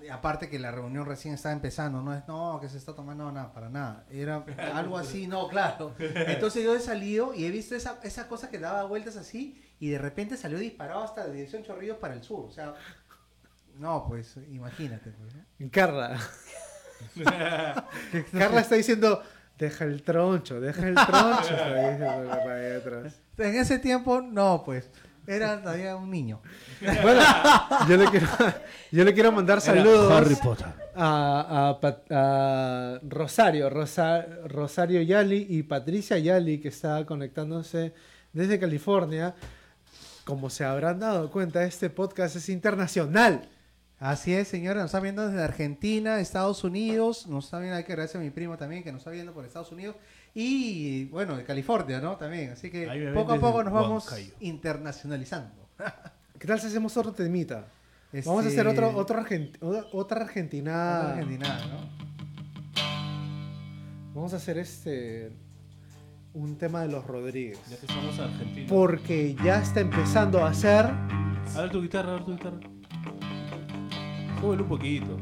de- 0.00 0.10
aparte 0.10 0.48
que 0.48 0.58
la 0.58 0.70
reunión 0.70 1.04
recién 1.06 1.34
estaba 1.34 1.52
empezando, 1.52 2.00
no 2.02 2.14
es, 2.14 2.26
no, 2.28 2.58
que 2.60 2.68
se 2.68 2.78
está 2.78 2.94
tomando 2.94 3.24
no, 3.24 3.32
nada, 3.32 3.52
para 3.52 3.68
nada. 3.68 4.06
Era 4.10 4.44
algo 4.74 4.96
así, 4.98 5.26
no, 5.26 5.48
claro. 5.48 5.94
Entonces 5.98 6.62
yo 6.64 6.74
he 6.74 6.80
salido 6.80 7.34
y 7.34 7.44
he 7.44 7.50
visto 7.50 7.74
esa, 7.74 7.98
esa 8.02 8.28
cosa 8.28 8.48
que 8.50 8.58
daba 8.58 8.84
vueltas 8.84 9.16
así 9.16 9.60
y 9.78 9.88
de 9.90 9.98
repente 9.98 10.36
salió 10.36 10.58
disparado 10.58 11.02
hasta 11.02 11.24
la 11.26 11.32
dirección 11.32 11.62
Chorrillos 11.62 11.98
para 11.98 12.14
el 12.14 12.22
sur. 12.22 12.46
O 12.46 12.52
sea, 12.52 12.74
no, 13.78 14.04
pues 14.08 14.36
imagínate. 14.50 15.10
Pues, 15.10 15.34
¿no? 15.34 15.70
Carla 15.70 16.18
Carla 18.32 18.60
está 18.60 18.74
diciendo 18.74 19.22
deja 19.58 19.84
el 19.84 20.02
troncho 20.02 20.60
deja 20.60 20.86
el 20.88 20.94
troncho 20.94 21.54
En 23.40 23.56
ese 23.56 23.78
tiempo, 23.78 24.20
no, 24.20 24.62
pues, 24.64 24.90
era 25.26 25.60
todavía 25.62 25.96
un 25.96 26.10
niño. 26.10 26.40
bueno 27.02 27.20
yo 27.88 27.96
le 27.96 28.06
quiero 28.06 28.26
yo 28.90 29.04
le 29.04 29.14
quiero 29.14 29.30
mandar 29.32 29.60
saludos 29.60 30.10
Harry 30.12 30.34
Potter. 30.36 30.66
a, 30.96 31.78
a 31.80 31.90
a 32.10 32.98
Rosario, 33.06 33.68
Rosa- 33.70 34.26
Rosario 34.46 35.02
Yali 35.02 35.46
y 35.48 35.62
Patricia 35.62 36.18
Yali, 36.18 36.58
que 36.60 36.68
está 36.68 37.04
conectándose 37.06 37.92
desde 38.32 38.58
California. 38.58 39.34
Como 40.24 40.48
se 40.50 40.64
habrán 40.64 41.00
dado 41.00 41.30
cuenta, 41.30 41.64
este 41.64 41.90
podcast 41.90 42.36
es 42.36 42.48
internacional. 42.48 43.48
Así 43.98 44.32
es, 44.32 44.48
señora, 44.48 44.80
nos 44.80 44.86
está 44.86 45.00
viendo 45.00 45.26
desde 45.28 45.42
Argentina, 45.42 46.20
Estados 46.20 46.64
Unidos, 46.64 47.26
nos 47.26 47.44
está 47.46 47.58
viendo, 47.58 47.76
hay 47.76 47.84
que 47.84 47.92
agradecer 47.92 48.20
a 48.20 48.24
mi 48.24 48.30
primo 48.30 48.56
también 48.56 48.82
que 48.82 48.92
nos 48.92 49.00
está 49.00 49.10
viendo 49.10 49.32
por 49.34 49.44
Estados 49.44 49.72
Unidos 49.72 49.96
y 50.34 51.04
bueno, 51.06 51.36
de 51.36 51.44
California, 51.44 52.00
¿no? 52.00 52.16
También, 52.16 52.50
así 52.52 52.70
que 52.70 52.86
poco 53.14 53.32
a 53.32 53.38
poco 53.38 53.64
nos 53.64 53.72
vamos 53.72 54.06
Huancayo. 54.06 54.32
internacionalizando. 54.40 55.68
¿Qué 56.38 56.46
tal 56.46 56.60
si 56.60 56.68
hacemos 56.68 56.96
otro 56.96 57.12
temita? 57.12 57.66
Vamos 58.24 58.44
a 58.44 58.48
Este, 58.48 58.60
hacer 58.60 58.66
otro, 58.72 58.96
otro 58.96 59.20
argent- 59.20 59.56
otra- 59.60 59.84
otra 59.92 60.20
argentina. 60.22 60.98
otra 61.00 61.10
argentina, 61.12 61.58
¿no? 61.68 62.10
Vamos 64.14 64.32
a 64.34 64.36
hacer 64.36 64.58
este 64.58 65.30
un 66.34 66.56
tema 66.56 66.82
de 66.82 66.88
los 66.88 67.04
Rodríguez. 67.06 67.58
Ya 67.68 67.76
que 67.76 67.86
estamos 67.86 68.16
en 68.18 68.24
Argentina. 68.24 68.66
Porque 68.68 69.36
ya 69.44 69.60
está 69.60 69.80
empezando 69.80 70.44
a 70.44 70.50
hacer. 70.50 70.86
A 70.86 71.60
ver 71.62 71.70
tu 71.70 71.82
guitarra, 71.82 72.10
a 72.10 72.14
ver 72.14 72.24
tu 72.24 72.32
guitarra. 72.32 72.58
Súbele 74.40 74.62
un 74.62 74.68
poquito. 74.68 75.16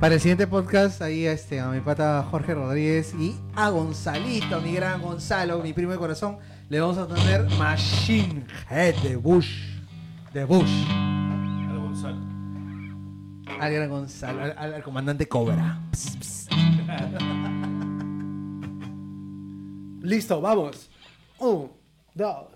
Para 0.00 0.14
el 0.16 0.20
siguiente 0.20 0.46
podcast, 0.46 1.00
ahí 1.00 1.24
este, 1.24 1.60
a 1.60 1.68
mi 1.68 1.80
pata 1.80 2.26
Jorge 2.30 2.52
Rodríguez 2.54 3.14
y 3.18 3.34
a 3.54 3.70
Gonzalito, 3.70 4.60
mi 4.60 4.74
gran 4.74 5.00
Gonzalo, 5.00 5.62
mi 5.62 5.72
primo 5.72 5.92
de 5.92 5.98
corazón, 5.98 6.36
le 6.68 6.78
vamos 6.80 6.98
a 6.98 7.06
tener 7.06 7.48
Machine 7.58 8.44
Head 8.70 8.96
de 8.96 9.16
Bush. 9.16 9.48
De 10.34 10.44
Bush. 10.44 10.70
Al 10.90 11.78
Gonzalo. 11.78 12.18
Al 13.60 13.72
gran 13.72 13.88
Gonzalo, 13.88 14.42
al, 14.42 14.54
al- 14.58 14.74
al 14.74 14.82
comandante 14.82 15.26
Cobra. 15.26 15.78
Ps, 15.92 16.16
ps. 16.18 16.48
Listo, 20.02 20.40
vamos. 20.42 20.90
Un, 21.38 21.70
dos, 22.14 22.46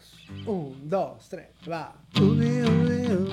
un, 0.46 0.76
dos, 0.88 1.26
tres, 1.30 1.48
va. 1.70 1.94
Uy, 2.20 2.26
uy, 2.26 2.62
uy, 2.62 3.28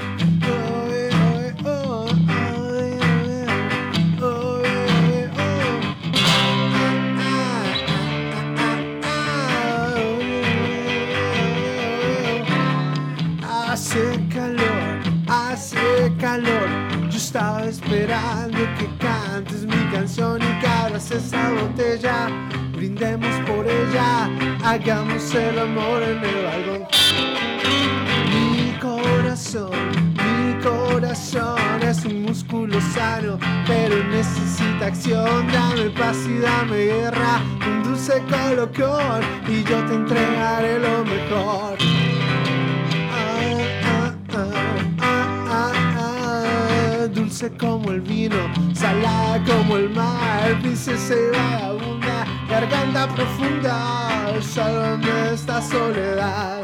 esperando 17.96 18.58
que 18.78 18.88
cantes 18.98 19.64
mi 19.64 19.92
canción 19.92 20.42
y 20.42 20.60
que 20.60 20.68
abras 20.68 21.12
esa 21.12 21.52
botella. 21.52 22.28
Brindemos 22.74 23.34
por 23.48 23.66
ella, 23.66 24.30
hagamos 24.64 25.34
el 25.34 25.58
amor 25.60 26.04
en 26.04 26.24
el 26.24 26.44
balcón. 26.44 26.88
Mi 28.34 28.78
corazón, 28.80 29.72
mi 30.14 30.62
corazón 30.62 31.82
es 31.82 32.04
un 32.06 32.24
músculo 32.24 32.80
sano, 32.94 33.38
pero 33.66 34.04
necesita 34.04 34.88
acción. 34.88 35.48
Dame 35.54 35.90
paz 35.92 36.18
y 36.28 36.40
dame 36.40 36.78
guerra, 36.86 37.42
un 37.66 37.84
dulce 37.84 38.22
colocón 38.30 39.22
y 39.48 39.64
yo 39.64 39.86
te 39.86 39.94
entregaré 39.94 40.80
lo 40.80 41.06
mejor. 41.06 42.15
dulce 47.36 47.58
como 47.58 47.92
el 47.92 48.00
vino, 48.00 48.38
salada 48.74 49.44
como 49.44 49.76
el 49.76 49.90
mar, 49.90 50.58
princesa 50.62 51.14
y 51.14 51.36
vagabunda, 51.36 52.26
garganta 52.50 53.08
profunda, 53.14 54.42
solo 54.42 54.98
esta 55.34 55.62
soledad. 55.62 56.62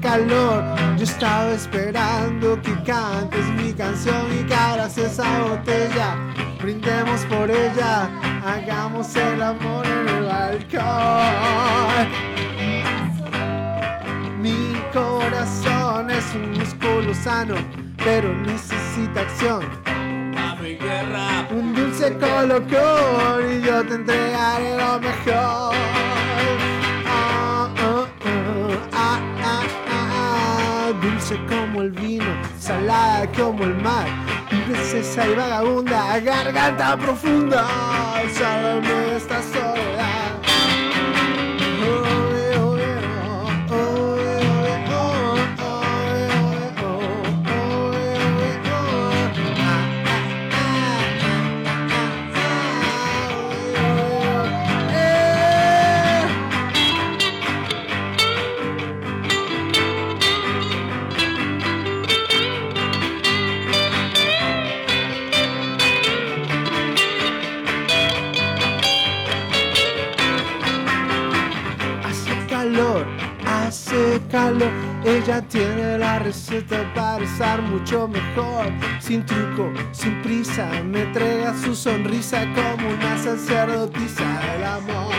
calor 0.00 0.77
estaba 1.10 1.52
esperando 1.52 2.60
que 2.60 2.74
cantes 2.82 3.44
mi 3.56 3.72
canción 3.72 4.26
y 4.38 4.44
que 4.44 4.54
abras 4.54 4.98
esa 4.98 5.42
botella. 5.42 6.16
Brindemos 6.60 7.24
por 7.26 7.50
ella, 7.50 8.08
hagamos 8.44 9.16
el 9.16 9.42
amor 9.42 9.86
en 9.86 10.08
el 10.08 10.24
balcón. 10.24 12.08
Mi 14.40 14.74
corazón 14.92 16.10
es 16.10 16.34
un 16.34 16.50
músculo 16.52 17.14
sano, 17.14 17.54
pero 18.04 18.34
necesita 18.34 19.20
acción. 19.22 19.64
Un 21.50 21.74
dulce 21.74 22.16
colocón 22.18 23.50
y 23.50 23.62
yo 23.66 23.84
te 23.86 23.94
entregaré 23.94 24.76
lo 24.76 25.00
mejor. 25.00 26.17
Dulce 31.02 31.38
como 31.46 31.82
el 31.82 31.90
vino, 31.90 32.24
salada 32.58 33.30
como 33.32 33.64
el 33.64 33.74
mar. 33.76 34.06
Princesa 34.48 35.26
y 35.28 35.34
vagabunda, 35.34 36.18
garganta 36.20 36.96
profunda. 36.96 37.66
Sálvame 38.34 39.16
esta 39.16 39.40
soledad. 39.42 39.97
Ella 75.08 75.40
tiene 75.40 75.96
la 75.96 76.18
receta 76.18 76.84
para 76.94 77.24
estar 77.24 77.62
mucho 77.62 78.06
mejor. 78.08 78.66
Sin 79.00 79.24
truco, 79.24 79.72
sin 79.90 80.20
prisa, 80.20 80.68
me 80.84 81.00
entrega 81.00 81.54
su 81.56 81.74
sonrisa 81.74 82.44
como 82.54 82.90
una 82.90 83.16
sacerdotisa 83.16 84.38
del 84.40 84.64
amor. 84.64 85.14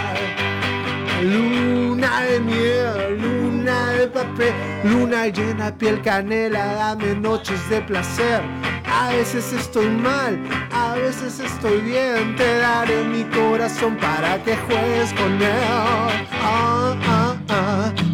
Luna 1.24 2.22
de 2.22 2.40
miel, 2.40 3.20
luna 3.20 3.90
de 3.94 4.08
papel, 4.10 4.54
luna 4.84 5.26
llena 5.26 5.76
piel 5.76 6.00
canela, 6.04 6.66
dame 6.76 7.16
noches 7.16 7.68
de 7.72 7.82
placer. 7.82 8.44
A 8.86 9.10
veces 9.10 9.52
estoy 9.54 9.88
mal, 9.88 10.40
a 10.72 10.94
veces 10.94 11.40
estoy 11.40 11.82
bien. 11.82 12.36
Te 12.36 12.60
daré 12.60 13.04
mi 13.06 13.24
corazón 13.24 13.98
para 13.98 14.38
que 14.44 14.56
juegues 14.56 15.12
con 15.14 15.34
él. 15.42 15.64
Ah, 15.68 16.12
ah, 16.44 16.96
ah, 17.08 17.36
ah. 17.50 18.09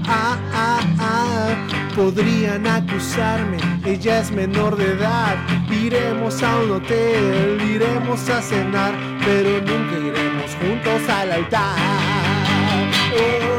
Podrían 1.95 2.67
acusarme, 2.67 3.57
ella 3.85 4.19
es 4.19 4.30
menor 4.30 4.76
de 4.76 4.91
edad. 4.91 5.38
Iremos 5.72 6.43
a 6.43 6.59
un 6.59 6.72
hotel, 6.72 7.57
iremos 7.61 8.30
a 8.30 8.41
cenar, 8.41 8.93
pero 9.23 9.61
nunca 9.61 9.97
iremos 9.97 10.51
juntos 10.59 11.09
al 11.09 11.31
altar. 11.31 11.77
Oy, 13.13 13.55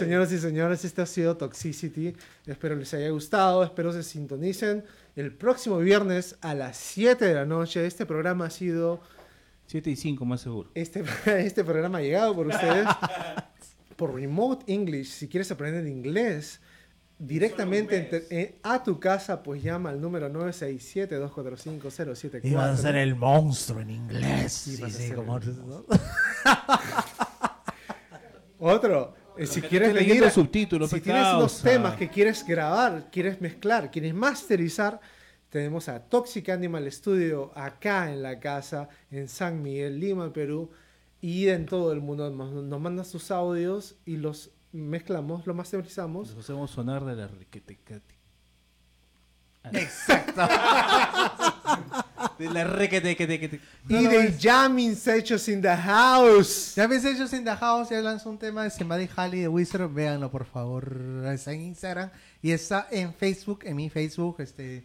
señoras 0.00 0.32
y 0.32 0.38
señores, 0.38 0.84
este 0.84 1.02
ha 1.02 1.06
sido 1.06 1.36
Toxicity. 1.36 2.16
Espero 2.46 2.74
les 2.74 2.92
haya 2.94 3.10
gustado. 3.10 3.62
Espero 3.62 3.92
se 3.92 4.02
sintonicen 4.02 4.84
el 5.16 5.32
próximo 5.32 5.78
viernes 5.78 6.36
a 6.40 6.54
las 6.54 6.76
7 6.76 7.24
de 7.24 7.34
la 7.34 7.44
noche. 7.46 7.86
Este 7.86 8.06
programa 8.06 8.46
ha 8.46 8.50
sido. 8.50 9.00
7 9.66 9.88
y 9.90 9.96
5 9.96 10.24
más 10.24 10.40
seguro. 10.40 10.70
Este, 10.74 11.04
este 11.46 11.62
programa 11.62 11.98
ha 11.98 12.02
llegado 12.02 12.34
por 12.34 12.48
ustedes 12.48 12.88
por 13.96 14.12
Remote 14.14 14.64
English. 14.72 15.10
Si 15.10 15.28
quieres 15.28 15.50
aprender 15.52 15.86
inglés 15.86 16.60
directamente 17.18 18.26
en 18.30 18.56
a 18.62 18.82
tu 18.82 18.98
casa, 18.98 19.42
pues 19.42 19.62
llama 19.62 19.90
al 19.90 20.00
número 20.00 20.28
967-245-074. 20.32 22.40
Y 22.42 22.54
vas 22.54 22.78
a 22.80 22.82
ser 22.82 22.96
el 22.96 23.14
monstruo 23.14 23.80
en 23.80 23.90
inglés. 23.90 24.52
Sí, 24.52 24.76
sí, 24.76 24.90
ser 24.90 25.14
como- 25.16 25.38
Otro, 28.58 29.14
eh, 29.42 29.46
si 29.46 29.60
quieres 29.62 29.92
venir, 29.94 30.24
a- 30.24 30.30
subtítulos, 30.30 30.90
si 30.90 30.96
pe 30.96 31.00
tienes 31.02 31.22
unos 31.22 31.52
causa. 31.52 31.70
temas 31.70 31.96
que 31.96 32.08
quieres 32.08 32.44
grabar, 32.46 33.08
quieres 33.10 33.40
mezclar, 33.40 33.90
quieres 33.90 34.14
masterizar, 34.14 35.00
tenemos 35.48 35.88
a 35.88 36.00
Toxic 36.00 36.48
Animal 36.50 36.90
Studio 36.92 37.50
acá 37.56 38.12
en 38.12 38.22
la 38.22 38.38
casa, 38.38 38.88
en 39.10 39.28
San 39.28 39.62
Miguel, 39.62 39.98
Lima, 39.98 40.32
Perú, 40.32 40.70
y 41.20 41.48
en 41.48 41.66
todo 41.66 41.92
el 41.92 42.00
mundo. 42.00 42.30
Nos, 42.30 42.52
nos 42.52 42.80
mandas 42.80 43.10
tus 43.10 43.30
audios 43.30 43.96
y 44.06 44.16
los 44.16 44.50
mezclamos, 44.72 45.46
los 45.46 45.56
masterizamos. 45.56 46.30
Los 46.30 46.44
hacemos 46.44 46.70
sonar 46.70 47.04
de 47.04 47.16
la. 47.16 47.28
Exacto. 49.72 50.42
De 52.38 52.48
la 52.50 52.64
requetecate. 52.64 53.60
Y 53.88 54.06
de 54.06 54.34
jammings 54.40 55.06
hechos 55.06 55.46
in 55.48 55.60
the 55.60 55.76
house. 55.76 56.74
Ya 56.74 56.86
ves 56.86 57.04
ellos 57.04 57.32
en 57.32 57.44
The 57.44 57.54
House, 57.56 57.90
ya 57.90 58.00
lanzó 58.00 58.30
un 58.30 58.38
tema 58.38 58.64
de 58.64 58.70
Semadi 58.70 59.08
Halley 59.14 59.40
de 59.40 59.48
Wizard, 59.48 59.88
véanlo 59.92 60.30
por 60.30 60.46
favor, 60.46 60.96
está 61.32 61.52
en 61.52 61.60
Instagram 61.62 62.10
y 62.42 62.52
está 62.52 62.88
en 62.90 63.12
Facebook, 63.12 63.60
en 63.64 63.76
mi 63.76 63.90
Facebook, 63.90 64.36
este, 64.40 64.82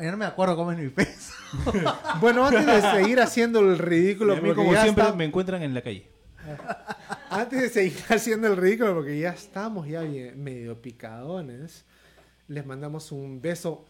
ya 0.00 0.10
no 0.10 0.16
me 0.16 0.24
acuerdo 0.24 0.56
cómo 0.56 0.72
es 0.72 0.78
mi 0.78 0.88
Facebook. 0.88 1.82
Bueno, 2.20 2.46
antes 2.46 2.64
de 2.66 2.80
seguir 2.80 3.20
haciendo 3.20 3.60
el 3.60 3.74
Y 3.76 3.78
ridículo, 3.78 4.32
a 4.34 4.40
mí, 4.40 4.54
como 4.54 4.72
ya 4.72 4.82
siempre, 4.82 5.04
está- 5.04 5.16
me 5.16 5.24
encuentran 5.26 5.62
en 5.62 5.74
la 5.74 5.82
calle. 5.82 6.08
Antes 7.30 7.60
de 7.60 7.68
seguir 7.68 7.98
haciendo 8.08 8.46
el 8.46 8.56
ridículo, 8.56 8.94
porque 8.94 9.18
ya 9.18 9.30
estamos 9.30 9.86
ya 9.88 10.00
bien- 10.02 10.42
medio 10.42 10.80
picadones, 10.80 11.84
les 12.48 12.64
mandamos 12.64 13.10
un 13.12 13.40
beso 13.42 13.84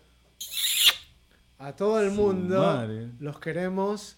a 1.58 1.74
todo 1.74 2.00
el 2.00 2.10
Su 2.10 2.16
mundo. 2.16 2.60
madre. 2.60 3.10
Los 3.18 3.38
queremos. 3.38 4.16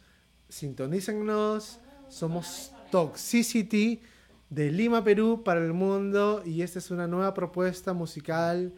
Sintonícennos. 0.48 1.78
Somos 2.08 2.72
Toxicity 2.90 4.02
de 4.50 4.70
Lima, 4.70 5.04
Perú 5.04 5.42
para 5.44 5.60
el 5.60 5.72
mundo. 5.72 6.42
Y 6.44 6.62
esta 6.62 6.78
es 6.78 6.90
una 6.90 7.06
nueva 7.06 7.34
propuesta 7.34 7.92
musical 7.92 8.72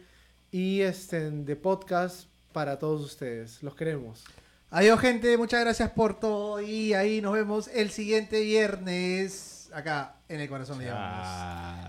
y 0.51 0.81
este, 0.81 1.31
de 1.31 1.55
podcast 1.55 2.27
para 2.51 2.77
todos 2.77 3.01
ustedes. 3.01 3.63
Los 3.63 3.75
queremos. 3.75 4.23
Adiós 4.69 4.99
gente, 5.01 5.37
muchas 5.37 5.61
gracias 5.61 5.89
por 5.91 6.19
todo 6.19 6.61
y 6.61 6.93
ahí 6.93 7.21
nos 7.21 7.33
vemos 7.33 7.67
el 7.67 7.89
siguiente 7.91 8.41
viernes 8.41 9.69
acá 9.73 10.15
en 10.29 10.39
el 10.39 10.47
corazón 10.47 10.79
de. 10.79 10.89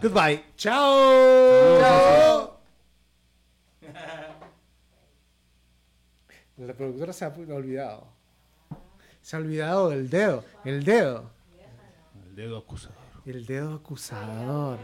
Goodbye. 0.03 0.45
¡Chao! 0.57 1.81
Chao. 1.81 2.61
La 6.59 6.75
productora 6.75 7.13
se 7.13 7.25
ha 7.25 7.29
olvidado. 7.29 8.07
Se 9.23 9.37
ha 9.37 9.39
olvidado 9.39 9.91
del 9.91 10.11
dedo. 10.11 10.45
El 10.65 10.85
dedo. 10.85 11.31
El 12.27 12.35
dedo 12.37 12.59
acusador. 12.59 12.97
El 13.25 13.47
dedo 13.47 13.75
acusador. 13.75 14.79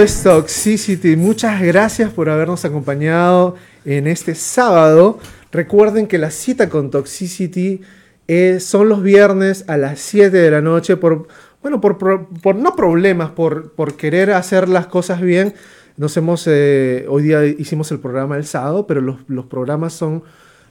Es 0.00 0.22
Toxicity. 0.22 1.16
Muchas 1.16 1.60
gracias 1.62 2.10
por 2.10 2.28
habernos 2.28 2.64
acompañado 2.64 3.56
en 3.84 4.06
este 4.06 4.34
sábado. 4.34 5.18
Recuerden 5.52 6.06
que 6.06 6.18
la 6.18 6.30
cita 6.30 6.68
con 6.68 6.90
Toxicity 6.90 7.80
eh, 8.28 8.58
son 8.60 8.88
los 8.88 9.02
viernes 9.02 9.64
a 9.68 9.76
las 9.76 10.00
7 10.00 10.36
de 10.36 10.50
la 10.50 10.60
noche 10.60 10.96
por, 10.96 11.28
bueno, 11.62 11.80
por- 11.80 11.98
por 12.26 12.54
no 12.56 12.74
problemas, 12.76 13.30
por, 13.30 13.72
por 13.72 13.96
querer 13.96 14.32
hacer 14.32 14.68
las 14.68 14.86
cosas 14.86 15.20
bien. 15.20 15.54
Nos 15.96 16.16
hemos, 16.16 16.44
eh, 16.46 17.06
hoy 17.08 17.22
día 17.24 17.44
hicimos 17.44 17.90
el 17.92 18.00
programa 18.00 18.36
el 18.36 18.46
sábado, 18.46 18.86
pero 18.86 19.00
los, 19.00 19.18
los 19.28 19.46
programas 19.46 19.92
son 19.92 20.22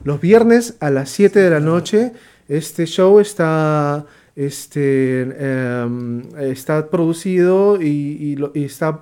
los 0.02 0.20
viernes 0.20 0.74
a 0.80 0.90
las 0.90 1.08
7 1.10 1.38
de 1.38 1.50
la 1.50 1.60
noche. 1.60 2.12
Este 2.48 2.84
show 2.86 3.20
está, 3.20 4.04
este, 4.36 5.22
em, 5.22 6.22
está 6.40 6.90
producido 6.90 7.80
y, 7.80 8.36
está 8.54 9.00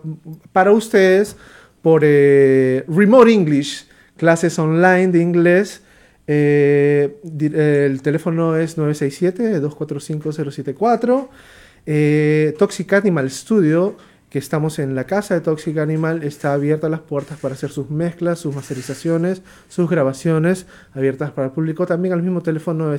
para 0.53 0.71
ustedes 0.73 1.37
por 1.81 2.03
eh, 2.05 2.85
Remote 2.89 3.33
English, 3.33 3.87
clases 4.17 4.59
online 4.59 5.09
de 5.09 5.21
inglés. 5.21 5.83
Eh, 6.27 7.17
el 7.85 8.03
teléfono 8.03 8.57
es 8.57 8.77
967-245-074. 8.79 11.29
Eh, 11.85 12.55
Toxic 12.59 12.93
Animal 12.93 13.29
Studio, 13.31 13.97
que 14.31 14.39
estamos 14.39 14.79
en 14.79 14.95
la 14.95 15.05
casa 15.05 15.35
de 15.35 15.41
Toxic 15.41 15.79
Animal, 15.79 16.23
está 16.23 16.53
abierta 16.53 16.89
las 16.89 17.01
puertas 17.01 17.41
para 17.41 17.55
hacer 17.55 17.71
sus 17.71 17.91
mezclas, 17.91 18.39
sus 18.39 18.55
masterizaciones, 18.55 19.43
sus 19.69 19.91
grabaciones, 19.91 20.67
abiertas 20.95 21.33
para 21.33 21.49
el 21.49 21.53
público. 21.53 21.87
También 21.87 22.15
al 22.15 22.23
mismo 22.23 22.41
teléfono 22.43 22.93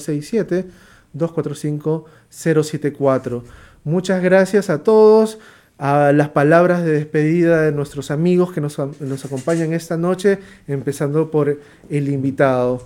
967-245-074. 1.15 3.43
Muchas 3.83 4.23
gracias 4.23 4.69
a 4.69 4.83
todos. 4.83 5.39
A 5.79 6.11
las 6.13 6.29
palabras 6.29 6.85
de 6.85 6.91
despedida 6.93 7.63
de 7.63 7.71
nuestros 7.71 8.11
amigos 8.11 8.53
que 8.53 8.61
nos, 8.61 8.77
acompañan 8.79 9.73
esta 9.73 9.97
noche, 9.97 10.37
empezando 10.67 11.31
por 11.31 11.59
el 11.89 12.09
invitado. 12.09 12.85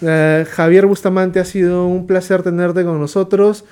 Eh, 0.00 0.46
Javier 0.50 0.86
Bustamante, 0.86 1.40
ha 1.40 1.44
sido 1.44 1.86
un 1.86 2.06
placer 2.06 2.42
tenerte 2.42 2.84
con 2.84 2.98
nosotros. 2.98 3.66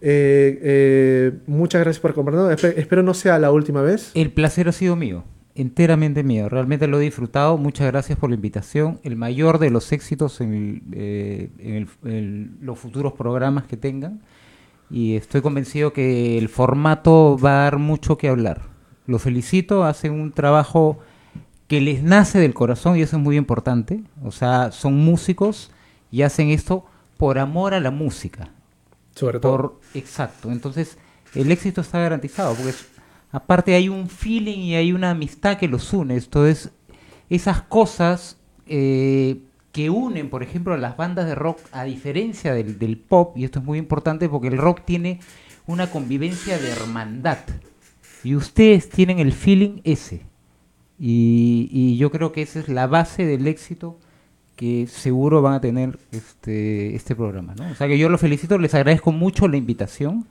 Eh, 0.00 0.60
eh, 0.62 1.32
muchas 1.48 1.80
gracias 1.82 2.00
por 2.00 2.12
acompañarnos. 2.12 2.52
Espe- 2.52 2.74
espero 2.76 3.02
no 3.02 3.14
sea 3.14 3.36
la 3.40 3.50
última 3.50 3.82
vez. 3.82 4.12
El 4.14 4.30
placer 4.30 4.68
ha 4.68 4.72
sido 4.72 4.94
mío. 4.94 5.24
Enteramente 5.60 6.22
mío. 6.22 6.48
Realmente 6.48 6.86
lo 6.86 6.98
he 7.00 7.04
disfrutado. 7.04 7.58
Muchas 7.58 7.86
gracias 7.88 8.18
por 8.18 8.30
la 8.30 8.36
invitación. 8.36 9.00
El 9.02 9.16
mayor 9.16 9.58
de 9.58 9.70
los 9.70 9.92
éxitos 9.92 10.40
en, 10.40 10.54
el- 10.54 10.82
eh, 10.92 11.50
en 11.58 11.74
el- 11.74 11.88
en 12.10 12.58
los 12.62 12.78
futuros 12.78 13.12
programas 13.12 13.64
que 13.66 13.76
tengan. 13.76 14.20
Y 14.90 15.16
estoy 15.16 15.42
convencido 15.42 15.92
que 15.92 16.38
el 16.38 16.48
formato 16.48 17.36
va 17.38 17.60
a 17.60 17.62
dar 17.64 17.78
mucho 17.78 18.16
que 18.16 18.28
hablar. 18.28 18.62
Los 19.06 19.22
felicito, 19.22 19.84
hacen 19.84 20.12
un 20.12 20.32
trabajo 20.32 20.98
que 21.66 21.80
les 21.82 22.02
nace 22.02 22.38
del 22.38 22.54
corazón 22.54 22.96
y 22.96 23.02
eso 23.02 23.16
es 23.18 23.22
muy 23.22 23.36
importante. 23.36 24.02
O 24.24 24.30
sea, 24.32 24.72
son 24.72 24.96
músicos 24.96 25.70
y 26.10 26.22
hacen 26.22 26.48
esto 26.48 26.86
por 27.18 27.38
amor 27.38 27.74
a 27.74 27.80
la 27.80 27.90
música. 27.90 28.48
Sobre 29.14 29.40
todo. 29.40 29.56
Por, 29.56 29.80
exacto. 29.94 30.50
Entonces, 30.50 30.96
el 31.34 31.50
éxito 31.52 31.80
está 31.82 31.98
garantizado, 31.98 32.54
porque 32.54 32.70
es- 32.70 32.88
aparte 33.30 33.74
hay 33.74 33.88
un 33.88 34.08
feeling 34.08 34.58
y 34.58 34.74
hay 34.74 34.92
una 34.92 35.10
amistad 35.10 35.58
que 35.58 35.68
los 35.68 35.92
une. 35.92 36.14
Entonces, 36.14 36.70
esas 37.28 37.62
cosas 37.62 38.36
eh, 38.66 39.38
que 39.72 39.90
unen, 39.90 40.30
por 40.30 40.42
ejemplo, 40.42 40.76
las 40.76 40.96
bandas 40.96 41.26
de 41.26 41.34
rock, 41.34 41.58
a 41.72 41.84
diferencia 41.84 42.54
del, 42.54 42.98
pop, 42.98 43.36
y 43.36 43.44
esto 43.44 43.58
es 43.58 43.64
muy 43.64 43.78
importante 43.78 44.28
porque 44.28 44.48
el 44.48 44.58
rock 44.58 44.82
tiene 44.84 45.20
una 45.66 45.90
convivencia 45.90 46.58
de 46.58 46.70
hermandad. 46.70 47.38
Y 48.24 48.34
ustedes 48.34 48.88
tienen 48.88 49.18
el 49.18 49.32
feeling 49.32 49.80
ese. 49.84 50.22
Y, 50.98 51.68
y 51.70 51.96
yo 51.96 52.10
creo 52.10 52.32
que 52.32 52.42
esa 52.42 52.58
es 52.58 52.68
la 52.68 52.86
base 52.86 53.24
del 53.24 53.46
éxito 53.46 53.98
que 54.56 54.88
seguro 54.88 55.40
van 55.40 55.54
a 55.54 55.60
tener 55.60 56.00
este, 56.10 56.96
este 56.96 57.14
programa, 57.14 57.54
¿no? 57.56 57.70
O 57.70 57.74
sea 57.76 57.86
que 57.86 57.96
yo 57.96 58.08
los 58.08 58.20
felicito, 58.20 58.58
les 58.58 58.74
agradezco 58.74 59.12
mucho 59.12 59.46
la 59.46 59.56
invitación 59.56 60.26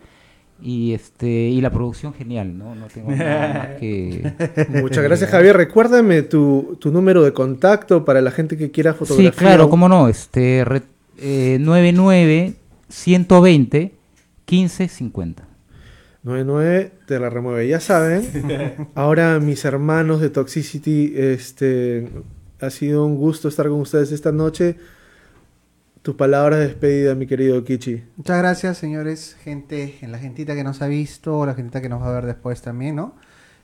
y 0.61 0.93
este 0.93 1.27
y 1.27 1.61
la 1.61 1.69
producción 1.71 2.13
genial, 2.13 2.57
¿no? 2.57 2.73
No 2.75 2.87
tengo 2.87 3.11
nada 3.11 3.53
más 3.69 3.79
que... 3.79 4.33
Muchas 4.81 5.03
gracias, 5.03 5.29
Javier. 5.29 5.55
Recuérdame 5.55 6.23
tu, 6.23 6.77
tu 6.79 6.91
número 6.91 7.23
de 7.23 7.33
contacto 7.33 8.03
para 8.05 8.21
la 8.21 8.31
gente 8.31 8.57
que 8.57 8.71
quiera 8.71 8.93
Sí, 8.93 8.97
fotografía. 8.99 9.31
claro, 9.31 9.69
cómo 9.69 9.87
no, 9.87 10.07
este 10.07 10.63
re- 10.65 10.81
eh, 11.19 11.57
99 11.59 12.53
120 12.89 13.93
15 14.45 14.87
50. 14.87 15.43
99 16.23 16.91
te 17.05 17.19
la 17.19 17.29
remueve. 17.29 17.67
Ya 17.67 17.79
saben, 17.79 18.23
ahora 18.95 19.39
mis 19.39 19.63
hermanos 19.65 20.19
de 20.21 20.29
Toxicity, 20.29 21.13
este, 21.15 22.09
ha 22.59 22.69
sido 22.69 23.05
un 23.05 23.15
gusto 23.17 23.47
estar 23.47 23.67
con 23.67 23.79
ustedes 23.81 24.11
esta 24.11 24.31
noche. 24.31 24.75
Tu 26.07 26.15
palabra 26.15 26.55
de 26.55 26.67
despedida, 26.69 27.15
mi 27.15 27.27
querido 27.27 27.61
Kichi. 27.65 28.01
Muchas 28.15 28.37
gracias, 28.37 28.77
señores, 28.77 29.35
gente, 29.43 29.97
en 29.99 30.13
la 30.13 30.19
gentita 30.19 30.55
que 30.55 30.63
nos 30.63 30.81
ha 30.81 30.87
visto, 30.87 31.45
la 31.45 31.53
gentita 31.53 31.81
que 31.81 31.89
nos 31.89 32.01
va 32.01 32.07
a 32.07 32.13
ver 32.13 32.25
después 32.25 32.61
también, 32.61 32.95
¿no? 32.95 33.15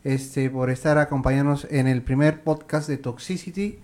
Este, 0.03 0.49
por 0.49 0.69
estar 0.69 0.97
acompañándonos 0.97 1.65
en 1.71 1.87
el 1.87 2.01
primer 2.01 2.43
podcast 2.43 2.89
de 2.89 2.97
Toxicity. 2.97 3.79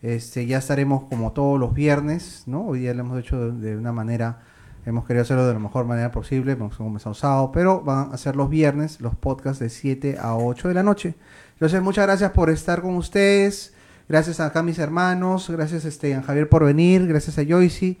Este, 0.00 0.46
ya 0.46 0.56
estaremos 0.56 1.10
como 1.10 1.32
todos 1.32 1.60
los 1.60 1.74
viernes, 1.74 2.44
¿no? 2.46 2.68
Hoy 2.68 2.80
día 2.80 2.94
lo 2.94 3.00
hemos 3.00 3.20
hecho 3.20 3.52
de, 3.52 3.72
de 3.72 3.76
una 3.76 3.92
manera, 3.92 4.44
hemos 4.86 5.04
querido 5.04 5.20
hacerlo 5.20 5.46
de 5.46 5.52
la 5.52 5.60
mejor 5.60 5.84
manera 5.84 6.10
posible, 6.10 6.52
hemos 6.52 6.76
comenzado 6.76 7.14
sábado, 7.14 7.52
pero 7.52 7.82
van 7.82 8.14
a 8.14 8.16
ser 8.16 8.34
los 8.34 8.48
viernes 8.48 9.02
los 9.02 9.14
podcasts 9.14 9.58
de 9.58 9.68
7 9.68 10.16
a 10.18 10.36
8 10.36 10.68
de 10.68 10.74
la 10.74 10.82
noche. 10.82 11.16
Entonces, 11.52 11.82
muchas 11.82 12.06
gracias 12.06 12.30
por 12.30 12.48
estar 12.48 12.80
con 12.80 12.94
ustedes. 12.94 13.74
Gracias 14.10 14.40
acá 14.40 14.58
a 14.58 14.62
mis 14.64 14.80
hermanos, 14.80 15.48
gracias 15.48 15.84
este, 15.84 16.16
a 16.16 16.22
Javier 16.22 16.48
por 16.48 16.64
venir, 16.64 17.06
gracias 17.06 17.38
a 17.38 17.44
Joycey. 17.48 17.96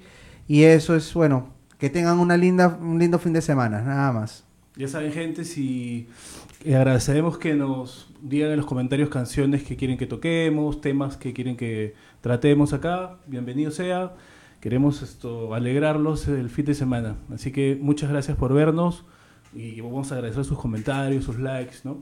Y 0.48 0.64
eso 0.64 0.96
es, 0.96 1.14
bueno, 1.14 1.50
que 1.78 1.88
tengan 1.88 2.18
una 2.18 2.36
linda, 2.36 2.66
un 2.82 2.98
lindo 2.98 3.20
fin 3.20 3.32
de 3.32 3.40
semana, 3.40 3.80
nada 3.80 4.12
más. 4.12 4.42
Ya 4.74 4.88
saben, 4.88 5.12
gente, 5.12 5.44
si 5.44 6.08
eh, 6.64 6.74
agradecemos 6.74 7.38
que 7.38 7.54
nos 7.54 8.12
digan 8.22 8.50
en 8.50 8.56
los 8.56 8.66
comentarios 8.66 9.08
canciones 9.08 9.62
que 9.62 9.76
quieren 9.76 9.96
que 9.96 10.08
toquemos, 10.08 10.80
temas 10.80 11.16
que 11.16 11.32
quieren 11.32 11.56
que 11.56 11.94
tratemos 12.20 12.72
acá, 12.72 13.18
bienvenido 13.28 13.70
sea. 13.70 14.12
Queremos 14.60 15.02
esto 15.02 15.54
alegrarlos 15.54 16.26
el 16.26 16.50
fin 16.50 16.64
de 16.64 16.74
semana. 16.74 17.18
Así 17.32 17.52
que 17.52 17.78
muchas 17.80 18.10
gracias 18.10 18.36
por 18.36 18.52
vernos 18.52 19.04
y 19.54 19.80
vamos 19.80 20.10
a 20.10 20.16
agradecer 20.16 20.44
sus 20.44 20.58
comentarios, 20.58 21.22
sus 21.22 21.38
likes, 21.38 21.76
¿no? 21.84 21.98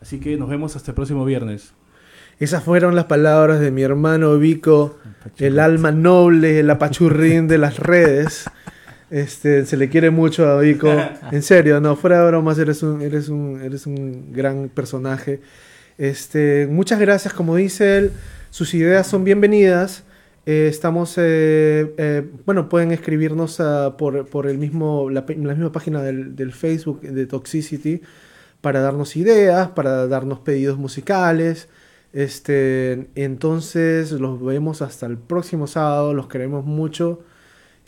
Así 0.00 0.18
que 0.18 0.38
nos 0.38 0.48
vemos 0.48 0.76
hasta 0.76 0.92
el 0.92 0.94
próximo 0.94 1.26
viernes. 1.26 1.74
Esas 2.40 2.64
fueron 2.64 2.96
las 2.96 3.04
palabras 3.04 3.60
de 3.60 3.70
mi 3.70 3.82
hermano 3.82 4.38
Vico, 4.38 4.98
el 5.38 5.58
alma 5.58 5.92
noble, 5.92 6.60
el 6.60 6.70
apachurrín 6.70 7.46
de 7.46 7.58
las 7.58 7.78
redes. 7.78 8.44
Este, 9.10 9.64
se 9.66 9.76
le 9.76 9.88
quiere 9.88 10.10
mucho 10.10 10.48
a 10.48 10.60
Vico. 10.60 10.92
En 11.30 11.42
serio, 11.42 11.80
no, 11.80 11.94
fuera 11.94 12.20
de 12.20 12.26
bromas, 12.26 12.58
eres 12.58 12.82
un, 12.82 13.02
eres 13.02 13.28
un, 13.28 13.60
eres 13.62 13.86
un 13.86 14.32
gran 14.32 14.68
personaje. 14.68 15.40
Este, 15.96 16.66
muchas 16.68 16.98
gracias, 16.98 17.32
como 17.32 17.54
dice 17.54 17.98
él, 17.98 18.12
sus 18.50 18.74
ideas 18.74 19.06
son 19.06 19.22
bienvenidas. 19.22 20.02
Eh, 20.46 20.66
estamos, 20.68 21.14
eh, 21.16 21.94
eh, 21.96 22.28
bueno, 22.44 22.68
pueden 22.68 22.90
escribirnos 22.90 23.62
por, 23.96 24.26
por 24.26 24.48
el 24.48 24.58
mismo, 24.58 25.08
la, 25.08 25.22
misma 25.22 25.70
página 25.70 26.02
del, 26.02 26.34
del 26.34 26.52
Facebook 26.52 27.00
de 27.00 27.26
Toxicity 27.26 28.02
para 28.60 28.80
darnos 28.80 29.16
ideas, 29.16 29.68
para 29.68 30.08
darnos 30.08 30.40
pedidos 30.40 30.76
musicales. 30.78 31.68
Este, 32.14 33.08
entonces 33.16 34.12
los 34.12 34.42
vemos 34.42 34.82
hasta 34.82 35.06
el 35.06 35.18
próximo 35.18 35.66
sábado, 35.66 36.14
los 36.14 36.28
queremos 36.28 36.64
mucho. 36.64 37.20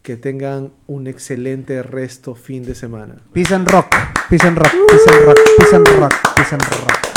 Que 0.02 0.16
tengan 0.16 0.72
un 0.86 1.08
excelente 1.08 1.82
resto 1.82 2.36
fin 2.36 2.64
de 2.64 2.76
semana. 2.76 3.16
Peace 3.32 3.52
and 3.52 3.68
rock, 3.68 3.86
peace 4.28 4.46
and 4.46 4.56
rock, 4.56 4.72
peace 4.88 5.02
and 5.10 5.26
rock, 5.26 5.38
peace 5.58 5.74
and 5.74 5.88
rock, 5.98 6.12
peace 6.36 6.52
and 6.52 6.62
rock. 6.62 7.15